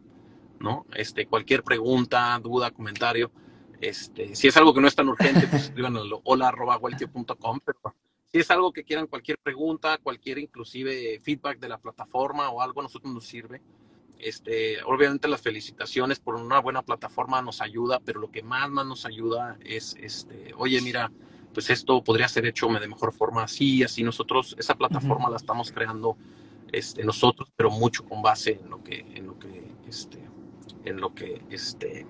¿no? 0.59 0.85
Este, 0.95 1.27
cualquier 1.27 1.63
pregunta, 1.63 2.39
duda, 2.41 2.71
comentario, 2.71 3.31
este, 3.79 4.35
si 4.35 4.47
es 4.47 4.57
algo 4.57 4.73
que 4.73 4.81
no 4.81 4.87
es 4.87 4.95
tan 4.95 5.09
urgente, 5.09 5.47
pues 5.47 5.63
escríbanlo 5.69 6.21
hola 6.23 6.47
arroba 6.47 6.79
pero 6.79 7.95
si 8.25 8.39
es 8.39 8.51
algo 8.51 8.73
que 8.73 8.83
quieran, 8.83 9.07
cualquier 9.07 9.37
pregunta, 9.37 9.97
cualquier 9.99 10.39
inclusive 10.39 11.19
feedback 11.21 11.59
de 11.59 11.69
la 11.69 11.77
plataforma 11.77 12.49
o 12.49 12.61
algo, 12.61 12.81
a 12.81 12.83
nosotros 12.83 13.13
nos 13.13 13.25
sirve. 13.25 13.61
Este, 14.19 14.81
obviamente 14.83 15.27
las 15.27 15.41
felicitaciones 15.41 16.19
por 16.19 16.35
una 16.35 16.59
buena 16.59 16.81
plataforma 16.81 17.41
nos 17.41 17.61
ayuda, 17.61 17.99
pero 18.03 18.19
lo 18.19 18.31
que 18.31 18.43
más, 18.43 18.69
más 18.69 18.85
nos 18.85 19.05
ayuda 19.05 19.57
es, 19.63 19.95
este, 19.99 20.53
oye, 20.57 20.81
mira, 20.81 21.11
pues 21.53 21.69
esto 21.69 22.03
podría 22.03 22.27
ser 22.27 22.45
hecho 22.45 22.67
de 22.67 22.87
mejor 22.87 23.13
forma 23.13 23.43
así, 23.43 23.83
así 23.83 24.03
nosotros, 24.03 24.55
esa 24.57 24.75
plataforma 24.75 25.25
uh 25.25 25.27
-huh. 25.27 25.31
la 25.31 25.37
estamos 25.37 25.71
creando 25.71 26.17
este, 26.71 27.03
nosotros, 27.03 27.51
pero 27.55 27.69
mucho 27.69 28.03
con 28.05 28.21
base 28.21 28.59
en 28.63 28.69
lo 28.69 28.83
que, 28.83 29.05
en 29.13 29.27
lo 29.27 29.37
que, 29.39 29.71
este, 29.87 30.27
en 30.87 30.99
lo 30.99 31.13
que 31.13 31.41
este 31.49 32.05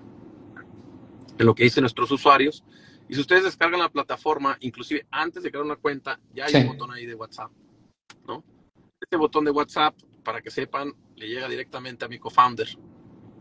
en 1.38 1.46
lo 1.46 1.54
que 1.56 1.64
dicen 1.64 1.82
nuestros 1.82 2.12
usuarios 2.12 2.64
y 3.10 3.16
si 3.16 3.22
ustedes 3.22 3.44
descargan 3.44 3.80
la 3.80 3.90
plataforma 3.90 4.58
inclusive 4.60 5.06
antes 5.12 5.44
de 5.44 5.52
crear 5.52 5.66
una 5.66 5.76
cuenta 5.76 6.20
ya 6.34 6.46
hay 6.46 6.52
sí. 6.52 6.58
un 6.58 6.68
botón 6.68 6.92
ahí 6.92 7.06
de 7.06 7.16
WhatsApp 7.16 7.52
no 8.28 8.44
este 9.00 9.18
botón 9.18 9.46
de 9.46 9.52
WhatsApp 9.52 9.96
para 10.24 10.42
que 10.42 10.50
sepan 10.50 10.94
le 11.18 11.28
llega 11.28 11.50
directamente 11.50 12.06
a 12.06 12.08
mi 12.08 12.20
co-founder 12.20 12.68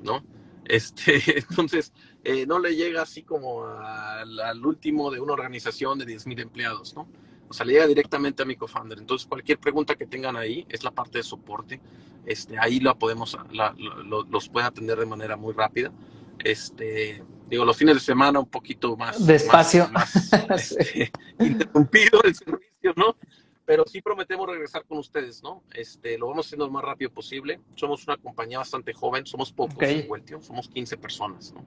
no 0.03 0.25
este 0.65 1.23
entonces 1.49 1.93
eh, 2.25 2.47
no 2.47 2.59
le 2.59 2.75
llega 2.75 3.03
así 3.03 3.23
como 3.23 3.65
al, 3.67 4.41
al, 4.41 4.67
último 4.67 5.11
de 5.11 5.21
una 5.21 5.33
organización 5.33 5.99
de 5.99 6.07
10 6.07 6.27
mil 6.27 6.41
empleados 6.41 6.95
no 6.97 7.09
o 7.49 7.53
sea, 7.53 7.65
le 7.65 7.75
llega 7.75 7.87
directamente 7.87 8.43
a 8.43 8.47
mi 8.47 8.57
co-founder. 8.57 8.99
Entonces, 8.99 9.27
cualquier 9.27 9.59
pregunta 9.59 9.95
que 9.95 10.07
tengan 10.07 10.37
ahí 10.37 10.67
es 10.69 10.83
la 10.83 10.91
parte 10.91 11.19
de 11.19 11.25
soporte. 11.25 11.81
Este, 12.25 12.59
ahí 12.59 12.81
la 12.81 12.95
podemos, 12.95 13.37
la, 13.53 13.73
lo, 13.73 14.25
los 14.25 14.49
puede 14.49 14.67
atender 14.67 14.99
de 14.99 15.07
manera 15.07 15.37
muy 15.37 15.53
rápida. 15.53 15.93
Este, 16.43 17.23
digo, 17.49 17.65
los 17.65 17.77
fines 17.77 17.95
de 17.95 18.01
semana 18.01 18.41
un 18.41 18.49
poquito 18.49 18.97
más... 18.97 19.25
Despacio. 19.25 19.89
Más, 19.93 20.31
más 20.49 20.73
este, 20.79 21.13
interrumpido 21.39 22.23
el 22.25 22.35
servicio, 22.35 22.93
¿no? 22.97 23.17
Pero 23.67 23.85
sí 23.87 24.01
prometemos 24.01 24.47
regresar 24.49 24.85
con 24.87 24.99
ustedes, 24.99 25.43
¿no? 25.43 25.63
Este, 25.75 26.17
lo 26.17 26.29
vamos 26.29 26.47
haciendo 26.47 26.67
lo 26.67 26.73
más 26.73 26.85
rápido 26.85 27.11
posible. 27.11 27.61
Somos 27.75 28.07
una 28.07 28.17
compañía 28.17 28.59
bastante 28.59 28.95
joven, 28.95 29.27
somos 29.27 29.53
pocos 29.53 29.75
okay. 29.75 30.01
en 30.01 30.11
Weltio, 30.11 30.41
somos 30.41 30.69
15 30.69 30.97
personas, 30.97 31.53
¿no? 31.53 31.65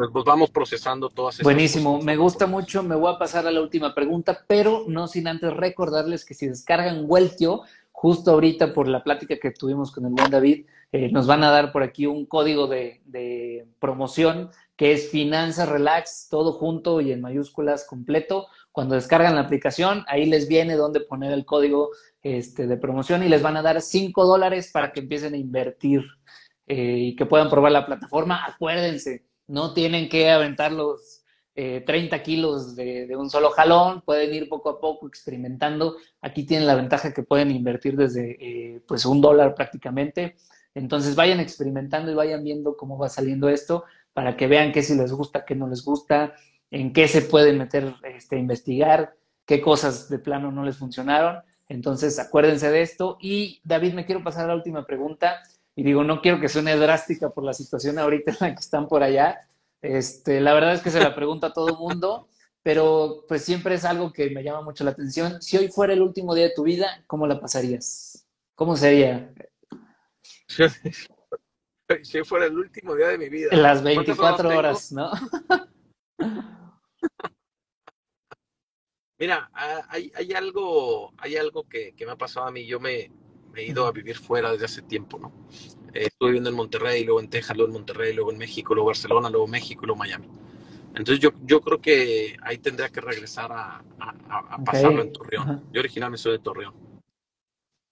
pues, 0.00 0.10
pues 0.14 0.24
vamos 0.24 0.50
procesando 0.50 1.10
todas 1.10 1.34
esas 1.34 1.44
Buenísimo, 1.44 1.92
cosas. 1.92 2.06
me 2.06 2.16
gusta 2.16 2.46
mucho, 2.46 2.82
me 2.82 2.96
voy 2.96 3.12
a 3.12 3.18
pasar 3.18 3.46
a 3.46 3.50
la 3.50 3.60
última 3.60 3.94
pregunta, 3.94 4.46
pero 4.46 4.84
no 4.88 5.06
sin 5.06 5.28
antes 5.28 5.52
recordarles 5.52 6.24
que 6.24 6.32
si 6.32 6.48
descargan 6.48 7.04
Weltio, 7.06 7.64
justo 7.92 8.30
ahorita 8.30 8.72
por 8.72 8.88
la 8.88 9.04
plática 9.04 9.38
que 9.38 9.50
tuvimos 9.50 9.92
con 9.92 10.06
el 10.06 10.12
buen 10.12 10.30
David, 10.30 10.64
eh, 10.92 11.12
nos 11.12 11.26
van 11.26 11.44
a 11.44 11.50
dar 11.50 11.70
por 11.70 11.82
aquí 11.82 12.06
un 12.06 12.24
código 12.24 12.66
de, 12.66 13.02
de 13.04 13.66
promoción 13.78 14.50
que 14.74 14.92
es 14.92 15.10
Finanzas 15.10 15.68
Relax, 15.68 16.28
todo 16.30 16.54
junto 16.54 17.02
y 17.02 17.12
en 17.12 17.20
mayúsculas 17.20 17.84
completo. 17.86 18.46
Cuando 18.72 18.94
descargan 18.94 19.34
la 19.34 19.42
aplicación, 19.42 20.04
ahí 20.06 20.26
les 20.26 20.48
viene 20.48 20.76
donde 20.76 21.00
poner 21.00 21.32
el 21.32 21.44
código 21.44 21.90
este, 22.22 22.66
de 22.66 22.76
promoción 22.76 23.22
y 23.22 23.28
les 23.28 23.42
van 23.42 23.56
a 23.56 23.62
dar 23.62 23.80
5 23.80 24.24
dólares 24.24 24.70
para 24.72 24.92
que 24.92 25.00
empiecen 25.00 25.34
a 25.34 25.38
invertir 25.38 26.02
eh, 26.66 26.96
y 26.98 27.16
que 27.16 27.26
puedan 27.26 27.50
probar 27.50 27.72
la 27.72 27.86
plataforma. 27.86 28.44
Acuérdense, 28.46 29.24
no 29.48 29.74
tienen 29.74 30.08
que 30.08 30.30
aventar 30.30 30.70
los 30.70 31.24
eh, 31.56 31.82
30 31.84 32.22
kilos 32.22 32.76
de, 32.76 33.14
un 33.16 33.28
solo 33.28 33.50
jalón, 33.50 34.02
pueden 34.02 34.32
ir 34.32 34.48
poco 34.48 34.70
a 34.70 34.80
poco 34.80 35.08
experimentando. 35.08 35.96
Aquí 36.20 36.44
tienen 36.44 36.66
la 36.66 36.76
ventaja 36.76 37.12
que 37.12 37.24
pueden 37.24 37.50
invertir 37.50 37.96
desde 37.96 38.36
eh, 38.40 38.82
pues 38.86 39.04
un 39.04 39.20
dólar 39.20 39.54
prácticamente. 39.54 40.36
Entonces 40.74 41.16
vayan 41.16 41.40
experimentando 41.40 42.12
y 42.12 42.14
vayan 42.14 42.44
viendo 42.44 42.76
cómo 42.76 42.96
va 42.96 43.08
saliendo 43.08 43.48
esto 43.48 43.84
para 44.12 44.36
que 44.36 44.46
vean 44.46 44.72
qué 44.72 44.82
si 44.82 44.94
les 44.94 45.12
gusta, 45.12 45.44
qué 45.44 45.54
no 45.54 45.66
les 45.68 45.84
gusta, 45.84 46.34
en 46.70 46.92
qué 46.92 47.08
se 47.08 47.22
pueden 47.22 47.58
meter 47.58 47.94
este, 48.04 48.38
investigar, 48.38 49.14
qué 49.44 49.60
cosas 49.60 50.08
de 50.08 50.18
plano 50.18 50.52
no 50.52 50.64
les 50.64 50.78
funcionaron. 50.78 51.42
Entonces 51.68 52.18
acuérdense 52.18 52.70
de 52.70 52.82
esto. 52.82 53.18
Y 53.20 53.60
David, 53.64 53.94
me 53.94 54.06
quiero 54.06 54.22
pasar 54.22 54.44
a 54.44 54.48
la 54.48 54.54
última 54.54 54.86
pregunta 54.86 55.42
Y 55.74 55.82
digo, 55.82 56.04
no 56.04 56.20
quiero 56.20 56.40
que 56.40 56.48
suene 56.48 56.76
drástica 56.76 57.30
por 57.30 57.44
la 57.44 57.54
situación 57.54 57.98
ahorita 57.98 58.32
en 58.32 58.36
la 58.40 58.54
que 58.54 58.60
están 58.60 58.88
por 58.88 59.02
allá. 59.02 59.48
Este, 59.82 60.40
la 60.40 60.52
verdad 60.52 60.74
es 60.74 60.82
que 60.82 60.90
se 60.90 61.00
la 61.00 61.14
pregunta 61.14 61.48
a 61.48 61.52
todo 61.52 61.68
el 61.68 61.76
mundo, 61.76 62.28
pero 62.62 63.24
pues 63.28 63.44
siempre 63.44 63.76
es 63.76 63.84
algo 63.84 64.12
que 64.12 64.30
me 64.30 64.42
llama 64.42 64.62
mucho 64.62 64.84
la 64.84 64.90
atención. 64.90 65.40
Si 65.40 65.56
hoy 65.56 65.68
fuera 65.68 65.92
el 65.92 66.02
último 66.02 66.34
día 66.34 66.44
de 66.44 66.54
tu 66.54 66.64
vida, 66.64 67.02
¿cómo 67.06 67.26
la 67.26 67.40
pasarías? 67.40 68.26
¿Cómo 68.54 68.76
sería? 68.76 69.32
Si 72.04 72.22
fuera 72.22 72.46
el 72.46 72.56
último 72.56 72.94
día 72.94 73.08
de 73.08 73.18
mi 73.18 73.28
vida. 73.28 73.48
Las 73.50 73.82
24 73.82 74.48
horas, 74.56 74.92
¿no? 74.92 75.10
Mira, 79.20 79.50
hay, 79.90 80.10
hay, 80.16 80.32
algo, 80.32 81.12
hay 81.18 81.36
algo 81.36 81.68
que, 81.68 81.94
me 82.00 82.10
ha 82.10 82.16
pasado 82.16 82.46
a 82.46 82.50
mí. 82.50 82.64
Yo 82.64 82.80
me, 82.80 83.10
he 83.54 83.66
ido 83.66 83.86
a 83.86 83.92
vivir 83.92 84.16
fuera 84.16 84.50
desde 84.50 84.64
hace 84.64 84.80
tiempo, 84.80 85.18
¿no? 85.18 85.30
Eh, 85.92 86.06
estuve 86.06 86.30
viviendo 86.30 86.48
en 86.48 86.56
Monterrey, 86.56 87.04
luego 87.04 87.20
en 87.20 87.28
Texas, 87.28 87.54
luego 87.54 87.68
en 87.68 87.74
Monterrey, 87.74 88.14
luego 88.14 88.32
en 88.32 88.38
México, 88.38 88.74
luego 88.74 88.86
Barcelona, 88.86 89.28
luego 89.28 89.46
México, 89.46 89.84
luego 89.84 89.98
Miami. 89.98 90.26
Entonces 90.94 91.20
yo, 91.20 91.32
yo 91.44 91.60
creo 91.60 91.82
que 91.82 92.34
ahí 92.42 92.56
tendría 92.56 92.88
que 92.88 93.02
regresar 93.02 93.52
a, 93.52 93.82
pasarlo 94.64 95.02
en 95.02 95.12
Torreón. 95.12 95.68
Yo 95.70 95.80
originalmente 95.80 96.22
soy 96.22 96.32
de 96.32 96.38
Torreón. 96.38 96.72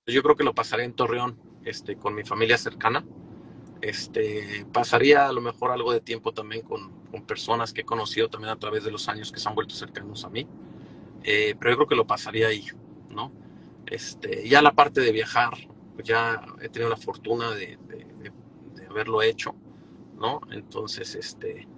Yo 0.06 0.22
creo 0.22 0.34
que 0.34 0.44
lo 0.44 0.54
pasaré 0.54 0.84
en 0.84 0.94
Torreón 0.94 1.38
este, 1.66 1.96
con 1.96 2.14
mi 2.14 2.24
familia 2.24 2.56
cercana. 2.56 3.04
Este, 3.82 4.66
pasaría 4.72 5.28
a 5.28 5.32
lo 5.32 5.42
mejor 5.42 5.72
algo 5.72 5.92
de 5.92 6.00
tiempo 6.00 6.32
también 6.32 6.62
con, 6.62 6.90
con 7.10 7.26
personas 7.26 7.74
que 7.74 7.82
he 7.82 7.84
conocido 7.84 8.30
también 8.30 8.50
a 8.50 8.58
través 8.58 8.82
de 8.82 8.90
los 8.90 9.10
años 9.10 9.30
que 9.30 9.38
se 9.38 9.46
han 9.46 9.54
vuelto 9.54 9.74
cercanos 9.74 10.24
a 10.24 10.30
mí. 10.30 10.48
Eh, 11.30 11.54
pero 11.60 11.72
yo 11.72 11.76
creo 11.76 11.88
que 11.88 11.94
lo 11.94 12.06
pasaría 12.06 12.48
ahí, 12.48 12.64
¿no? 13.10 13.30
Este, 13.84 14.48
ya 14.48 14.62
la 14.62 14.72
parte 14.72 15.02
de 15.02 15.12
viajar, 15.12 15.52
pues 15.94 16.08
ya 16.08 16.42
he 16.62 16.70
tenido 16.70 16.88
la 16.88 16.96
fortuna 16.96 17.50
de, 17.50 17.78
haberlo 18.88 19.20
hecho, 19.20 19.54
¿no? 20.16 20.40
Entonces, 20.50 21.14
este, 21.14 21.68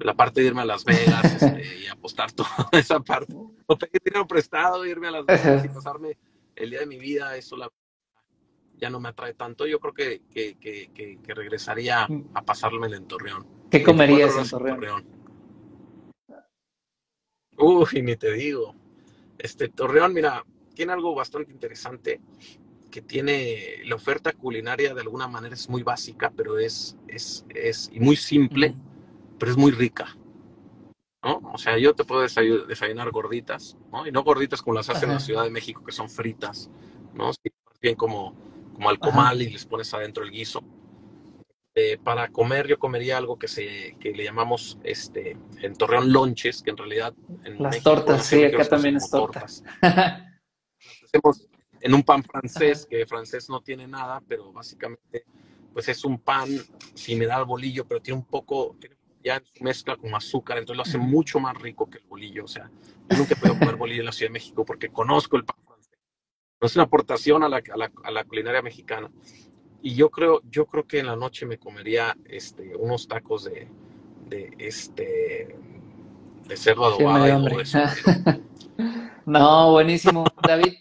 la 0.00 0.14
parte 0.14 0.40
de 0.40 0.48
irme 0.48 0.62
a 0.62 0.64
Las 0.64 0.84
Vegas 0.84 1.24
este, 1.40 1.84
y 1.84 1.86
apostar 1.86 2.32
toda 2.32 2.50
esa 2.72 2.98
parte, 2.98 3.32
o 3.66 3.78
pedir 3.78 4.02
dinero 4.04 4.26
prestado, 4.26 4.84
irme 4.84 5.06
a 5.06 5.12
Las 5.12 5.26
Vegas 5.26 5.64
y 5.64 5.68
pasarme 5.68 6.18
el 6.56 6.70
día 6.70 6.80
de 6.80 6.86
mi 6.86 6.98
vida, 6.98 7.36
eso 7.36 7.56
la, 7.56 7.70
ya 8.76 8.90
no 8.90 8.98
me 8.98 9.10
atrae 9.10 9.34
tanto. 9.34 9.68
Yo 9.68 9.78
creo 9.78 9.94
que, 9.94 10.22
que, 10.32 10.56
que, 10.58 10.90
que 11.22 11.34
regresaría 11.34 12.08
a 12.34 12.42
pasarme 12.42 12.88
en 12.88 13.06
Torreón. 13.06 13.46
¿Qué 13.70 13.84
comerías 13.84 14.36
en 14.36 14.50
Torreón? 14.50 14.80
Torreón? 14.80 15.06
Uy, 17.56 18.02
ni 18.02 18.16
te 18.16 18.32
digo. 18.32 18.74
Este 19.38 19.68
Torreón, 19.68 20.14
mira, 20.14 20.44
tiene 20.74 20.92
algo 20.92 21.14
bastante 21.14 21.52
interesante 21.52 22.20
que 22.90 23.02
tiene 23.02 23.82
la 23.84 23.96
oferta 23.96 24.32
culinaria 24.32 24.94
de 24.94 25.00
alguna 25.00 25.28
manera 25.28 25.54
es 25.54 25.68
muy 25.68 25.82
básica, 25.82 26.32
pero 26.34 26.58
es, 26.58 26.96
es, 27.08 27.44
es 27.48 27.90
y 27.92 28.00
muy 28.00 28.16
simple, 28.16 28.74
pero 29.38 29.52
es 29.52 29.58
muy 29.58 29.72
rica. 29.72 30.16
¿no? 31.22 31.40
O 31.52 31.58
sea, 31.58 31.76
yo 31.78 31.94
te 31.94 32.04
puedo 32.04 32.22
desayunar 32.22 33.10
gorditas, 33.10 33.76
¿no? 33.90 34.06
Y 34.06 34.12
no 34.12 34.22
gorditas 34.22 34.62
como 34.62 34.76
las 34.76 34.88
hacen 34.88 35.08
en 35.08 35.16
la 35.16 35.20
Ciudad 35.20 35.44
de 35.44 35.50
México, 35.50 35.82
que 35.84 35.92
son 35.92 36.08
fritas, 36.08 36.70
¿no? 37.14 37.32
bien 37.82 37.96
como, 37.96 38.34
como 38.74 38.88
al 38.88 38.98
comal 38.98 39.42
y 39.42 39.50
les 39.50 39.66
pones 39.66 39.92
adentro 39.92 40.24
el 40.24 40.30
guiso. 40.30 40.62
Eh, 41.78 41.98
para 42.02 42.28
comer 42.28 42.66
yo 42.66 42.78
comería 42.78 43.18
algo 43.18 43.38
que 43.38 43.48
se 43.48 43.98
que 44.00 44.12
le 44.12 44.24
llamamos 44.24 44.78
este 44.82 45.36
en 45.60 45.74
Torreón 45.74 46.10
lonches 46.10 46.62
que 46.62 46.70
en 46.70 46.78
realidad 46.78 47.12
en 47.44 47.62
las 47.62 47.82
tortas 47.82 48.24
sí 48.24 48.42
acá 48.44 48.66
también 48.66 48.96
es 48.96 49.10
tortas. 49.10 49.62
hacemos 49.82 51.46
en 51.82 51.92
un 51.92 52.02
pan 52.02 52.24
francés 52.24 52.86
que 52.88 53.04
francés 53.04 53.50
no 53.50 53.60
tiene 53.60 53.86
nada 53.86 54.22
pero 54.26 54.54
básicamente 54.54 55.26
pues 55.74 55.86
es 55.90 56.02
un 56.06 56.18
pan 56.18 56.48
similar 56.94 57.40
al 57.40 57.44
bolillo 57.44 57.86
pero 57.86 58.00
tiene 58.00 58.20
un 58.20 58.26
poco 58.26 58.78
ya 59.22 59.42
mezcla 59.60 59.96
con 59.96 60.14
azúcar 60.14 60.56
entonces 60.56 60.78
lo 60.78 60.82
hace 60.82 60.96
mucho 60.96 61.40
más 61.40 61.58
rico 61.60 61.90
que 61.90 61.98
el 61.98 62.06
bolillo 62.06 62.44
o 62.44 62.48
sea 62.48 62.70
yo 63.10 63.18
nunca 63.18 63.36
podido 63.36 63.58
comer 63.58 63.76
bolillo 63.76 64.00
en 64.00 64.06
la 64.06 64.12
Ciudad 64.12 64.30
de 64.30 64.38
México 64.38 64.64
porque 64.64 64.88
conozco 64.88 65.36
el 65.36 65.44
pan 65.44 65.58
francés. 65.66 66.00
No 66.58 66.68
es 66.68 66.74
una 66.74 66.84
aportación 66.84 67.42
a 67.42 67.50
la, 67.50 67.58
a 67.58 67.76
la, 67.76 67.92
a 68.02 68.10
la 68.10 68.24
culinaria 68.24 68.62
mexicana 68.62 69.10
y 69.82 69.94
yo 69.94 70.10
creo, 70.10 70.40
yo 70.50 70.66
creo 70.66 70.86
que 70.86 70.98
en 70.98 71.06
la 71.06 71.16
noche 71.16 71.46
me 71.46 71.58
comería 71.58 72.16
este, 72.24 72.74
unos 72.76 73.06
tacos 73.08 73.44
de, 73.44 73.68
de 74.28 74.54
este 74.58 75.56
de 76.46 76.56
cerdo 76.56 76.86
adobado. 76.86 77.48
no, 79.26 79.72
buenísimo, 79.72 80.24
David. 80.46 80.74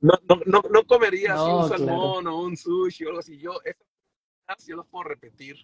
No, 0.00 0.14
no, 0.28 0.40
no, 0.46 0.62
no 0.70 0.84
comería 0.84 1.34
así 1.34 1.50
un 1.50 1.68
salmón 1.68 2.26
o 2.26 2.42
un 2.42 2.56
sushi 2.56 3.04
o 3.04 3.08
algo 3.08 3.20
así. 3.20 3.38
Yo, 3.38 3.52
yo 4.66 4.76
lo 4.76 4.84
puedo 4.84 5.04
repetir. 5.04 5.56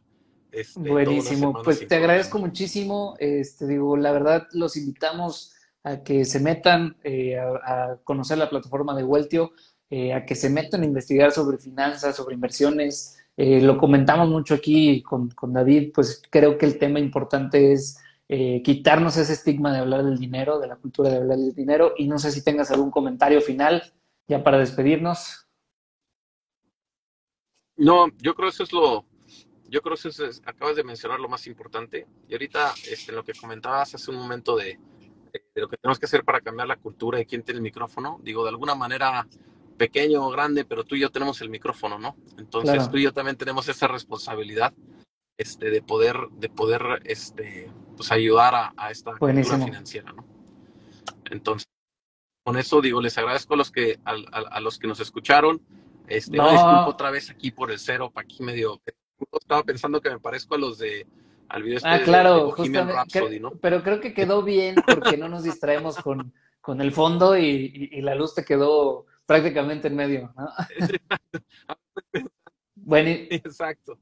Este, 0.52 0.88
buenísimo, 0.88 1.60
pues 1.62 1.86
te 1.86 1.96
agradezco 1.96 2.38
muchísimo. 2.38 3.16
Este, 3.18 3.66
digo, 3.66 3.96
la 3.96 4.12
verdad, 4.12 4.46
los 4.52 4.76
invitamos 4.76 5.54
a 5.82 6.02
que 6.02 6.24
se 6.24 6.40
metan 6.40 6.96
eh, 7.02 7.38
a, 7.38 7.92
a, 7.92 7.96
conocer 8.04 8.38
la 8.38 8.48
plataforma 8.48 8.94
de 8.94 9.04
Weltio. 9.04 9.52
Eh, 9.88 10.12
a 10.12 10.26
que 10.26 10.34
se 10.34 10.50
metan 10.50 10.82
a 10.82 10.84
investigar 10.84 11.30
sobre 11.30 11.58
finanzas, 11.58 12.16
sobre 12.16 12.34
inversiones. 12.34 13.16
Eh, 13.36 13.60
lo 13.60 13.78
comentamos 13.78 14.28
mucho 14.28 14.54
aquí 14.54 15.00
con, 15.02 15.30
con, 15.30 15.52
David, 15.52 15.92
pues 15.94 16.22
creo 16.28 16.58
que 16.58 16.66
el 16.66 16.78
tema 16.78 16.98
importante 16.98 17.72
es 17.72 18.02
eh, 18.28 18.62
quitarnos 18.64 19.16
ese 19.16 19.34
estigma 19.34 19.72
de 19.72 19.78
hablar 19.78 20.02
del 20.02 20.18
dinero, 20.18 20.58
de 20.58 20.66
la 20.66 20.76
cultura 20.76 21.10
de 21.10 21.18
hablar 21.18 21.38
del 21.38 21.54
dinero. 21.54 21.94
Y 21.96 22.08
no 22.08 22.18
sé 22.18 22.32
si 22.32 22.42
tengas 22.42 22.72
algún 22.72 22.90
comentario 22.90 23.40
final 23.40 23.94
ya 24.26 24.42
para 24.42 24.58
despedirnos. 24.58 25.46
No, 27.76 28.08
yo 28.18 28.34
creo 28.34 28.48
que 28.48 28.54
eso 28.54 28.64
es 28.64 28.72
lo, 28.72 29.04
yo 29.68 29.82
creo 29.82 29.96
que 29.96 30.08
eso 30.08 30.24
es, 30.26 30.42
acabas 30.46 30.74
de 30.74 30.82
mencionar 30.82 31.20
lo 31.20 31.28
más 31.28 31.46
importante. 31.46 32.08
Y 32.28 32.32
ahorita, 32.32 32.74
este, 32.90 33.12
lo 33.12 33.22
que 33.22 33.34
comentabas 33.34 33.94
hace 33.94 34.10
un 34.10 34.16
momento 34.16 34.56
de, 34.56 34.80
de, 35.32 35.60
lo 35.60 35.68
que 35.68 35.76
tenemos 35.76 36.00
que 36.00 36.06
hacer 36.06 36.24
para 36.24 36.40
cambiar 36.40 36.66
la 36.66 36.76
cultura 36.76 37.18
de 37.18 37.26
quién 37.26 37.42
tiene 37.42 37.58
el 37.58 37.62
micrófono, 37.62 38.18
digo, 38.24 38.42
de 38.42 38.48
alguna 38.48 38.74
manera 38.74 39.28
pequeño 39.76 40.24
o 40.24 40.30
grande, 40.30 40.64
pero 40.64 40.84
tú 40.84 40.94
y 40.94 41.00
yo 41.00 41.10
tenemos 41.10 41.40
el 41.40 41.50
micrófono, 41.50 41.98
¿no? 41.98 42.16
Entonces 42.38 42.90
tú 42.90 42.96
y 42.96 43.02
yo 43.02 43.12
también 43.12 43.36
tenemos 43.36 43.68
esa 43.68 43.86
responsabilidad 43.88 44.72
este, 45.38 45.70
de 45.70 45.82
poder, 45.82 46.16
de 46.32 46.48
poder 46.48 47.00
este, 47.04 47.70
pues 47.96 48.10
ayudar 48.10 48.54
a, 48.54 48.74
a 48.76 48.90
esta 48.90 49.12
cultura 49.16 49.58
financiera, 49.58 50.12
¿no? 50.12 50.24
Entonces, 51.30 51.68
con 52.44 52.56
eso 52.56 52.80
digo, 52.80 53.00
les 53.00 53.18
agradezco 53.18 53.54
a 53.54 53.56
los 53.56 53.70
que, 53.70 53.98
a, 54.04 54.12
a, 54.32 54.60
los 54.60 54.78
que 54.78 54.86
nos 54.86 55.00
escucharon. 55.00 55.60
Este, 56.06 56.36
no. 56.36 56.50
disculpo 56.50 56.90
otra 56.90 57.10
vez 57.10 57.30
aquí 57.30 57.50
por 57.50 57.70
el 57.70 57.78
cero, 57.78 58.10
para 58.12 58.24
aquí 58.24 58.42
medio. 58.42 58.80
Estaba 59.32 59.64
pensando 59.64 60.00
que 60.00 60.10
me 60.10 60.20
parezco 60.20 60.54
a 60.54 60.58
los 60.58 60.78
de 60.78 61.06
al 61.48 61.62
video 61.62 61.78
este 61.78 61.88
ah, 61.88 62.02
claro, 62.02 62.54
Rhapsody, 62.56 63.40
¿no? 63.40 63.52
Pero 63.60 63.82
creo 63.82 64.00
que 64.00 64.14
quedó 64.14 64.42
bien 64.42 64.76
porque 64.86 65.16
no 65.16 65.28
nos 65.28 65.44
distraemos 65.44 65.96
con, 65.96 66.32
con 66.60 66.80
el 66.80 66.92
fondo 66.92 67.36
y, 67.36 67.88
y, 67.92 68.00
la 68.02 68.14
luz 68.14 68.34
te 68.34 68.44
quedó 68.44 69.06
prácticamente 69.26 69.88
en 69.88 69.96
medio, 69.96 70.32
¿no? 70.36 70.48
bueno, 72.74 73.10
exacto. 73.30 73.98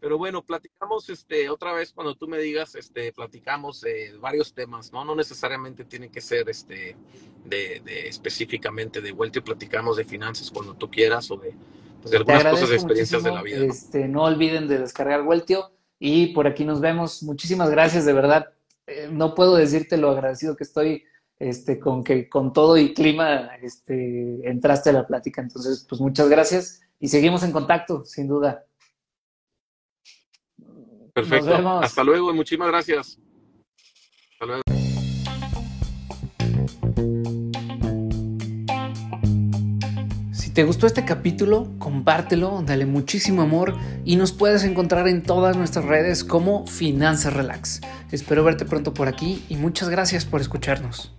Pero 0.00 0.16
bueno, 0.16 0.42
platicamos 0.42 1.10
este, 1.10 1.50
otra 1.50 1.74
vez 1.74 1.92
cuando 1.92 2.14
tú 2.14 2.26
me 2.26 2.38
digas, 2.38 2.74
este, 2.74 3.12
platicamos 3.12 3.84
eh, 3.84 4.14
varios 4.18 4.54
temas, 4.54 4.90
¿no? 4.92 5.04
No 5.04 5.14
necesariamente 5.14 5.84
tiene 5.84 6.10
que 6.10 6.22
ser 6.22 6.48
este, 6.48 6.96
de, 7.44 7.82
de 7.84 8.08
específicamente 8.08 9.02
de 9.02 9.12
vuelta 9.12 9.40
y 9.40 9.42
platicamos 9.42 9.98
de 9.98 10.04
finanzas 10.04 10.50
cuando 10.50 10.74
tú 10.74 10.90
quieras 10.90 11.30
o 11.30 11.36
de, 11.36 11.54
pues, 12.00 12.12
de 12.12 12.16
algunas 12.16 12.44
cosas 12.44 12.70
de 12.70 12.74
experiencias 12.76 13.22
de 13.22 13.30
la 13.30 13.42
vida. 13.42 13.58
¿no? 13.58 13.64
Este, 13.64 14.08
no 14.08 14.24
olviden 14.24 14.68
de 14.68 14.78
descargar 14.78 15.22
Vueltio 15.22 15.70
y 15.98 16.28
por 16.28 16.46
aquí 16.46 16.64
nos 16.64 16.80
vemos. 16.80 17.22
Muchísimas 17.22 17.70
gracias, 17.70 18.06
de 18.06 18.14
verdad. 18.14 18.54
Eh, 18.86 19.08
no 19.12 19.34
puedo 19.34 19.56
decirte 19.56 19.98
lo 19.98 20.10
agradecido 20.10 20.56
que 20.56 20.64
estoy 20.64 21.04
este, 21.40 21.80
con 21.80 22.04
que 22.04 22.28
con 22.28 22.52
todo 22.52 22.76
y 22.76 22.92
clima 22.92 23.56
este, 23.62 24.46
entraste 24.48 24.90
a 24.90 24.92
la 24.92 25.06
plática. 25.06 25.40
Entonces, 25.40 25.86
pues 25.88 26.00
muchas 26.00 26.28
gracias 26.28 26.82
y 27.00 27.08
seguimos 27.08 27.42
en 27.42 27.50
contacto, 27.50 28.04
sin 28.04 28.28
duda. 28.28 28.66
Perfecto. 31.14 31.80
Hasta 31.80 32.04
luego 32.04 32.30
y 32.30 32.34
muchísimas 32.34 32.68
gracias. 32.68 33.18
Hasta 34.32 34.46
luego. 34.46 34.62
Si 40.32 40.50
te 40.50 40.64
gustó 40.64 40.86
este 40.86 41.06
capítulo, 41.06 41.72
compártelo, 41.78 42.62
dale 42.66 42.84
muchísimo 42.84 43.40
amor 43.40 43.76
y 44.04 44.16
nos 44.16 44.32
puedes 44.32 44.64
encontrar 44.64 45.08
en 45.08 45.22
todas 45.22 45.56
nuestras 45.56 45.86
redes 45.86 46.22
como 46.22 46.66
Finanzas 46.66 47.32
Relax. 47.32 47.80
Espero 48.10 48.44
verte 48.44 48.66
pronto 48.66 48.92
por 48.92 49.08
aquí 49.08 49.42
y 49.48 49.56
muchas 49.56 49.88
gracias 49.88 50.26
por 50.26 50.40
escucharnos. 50.42 51.14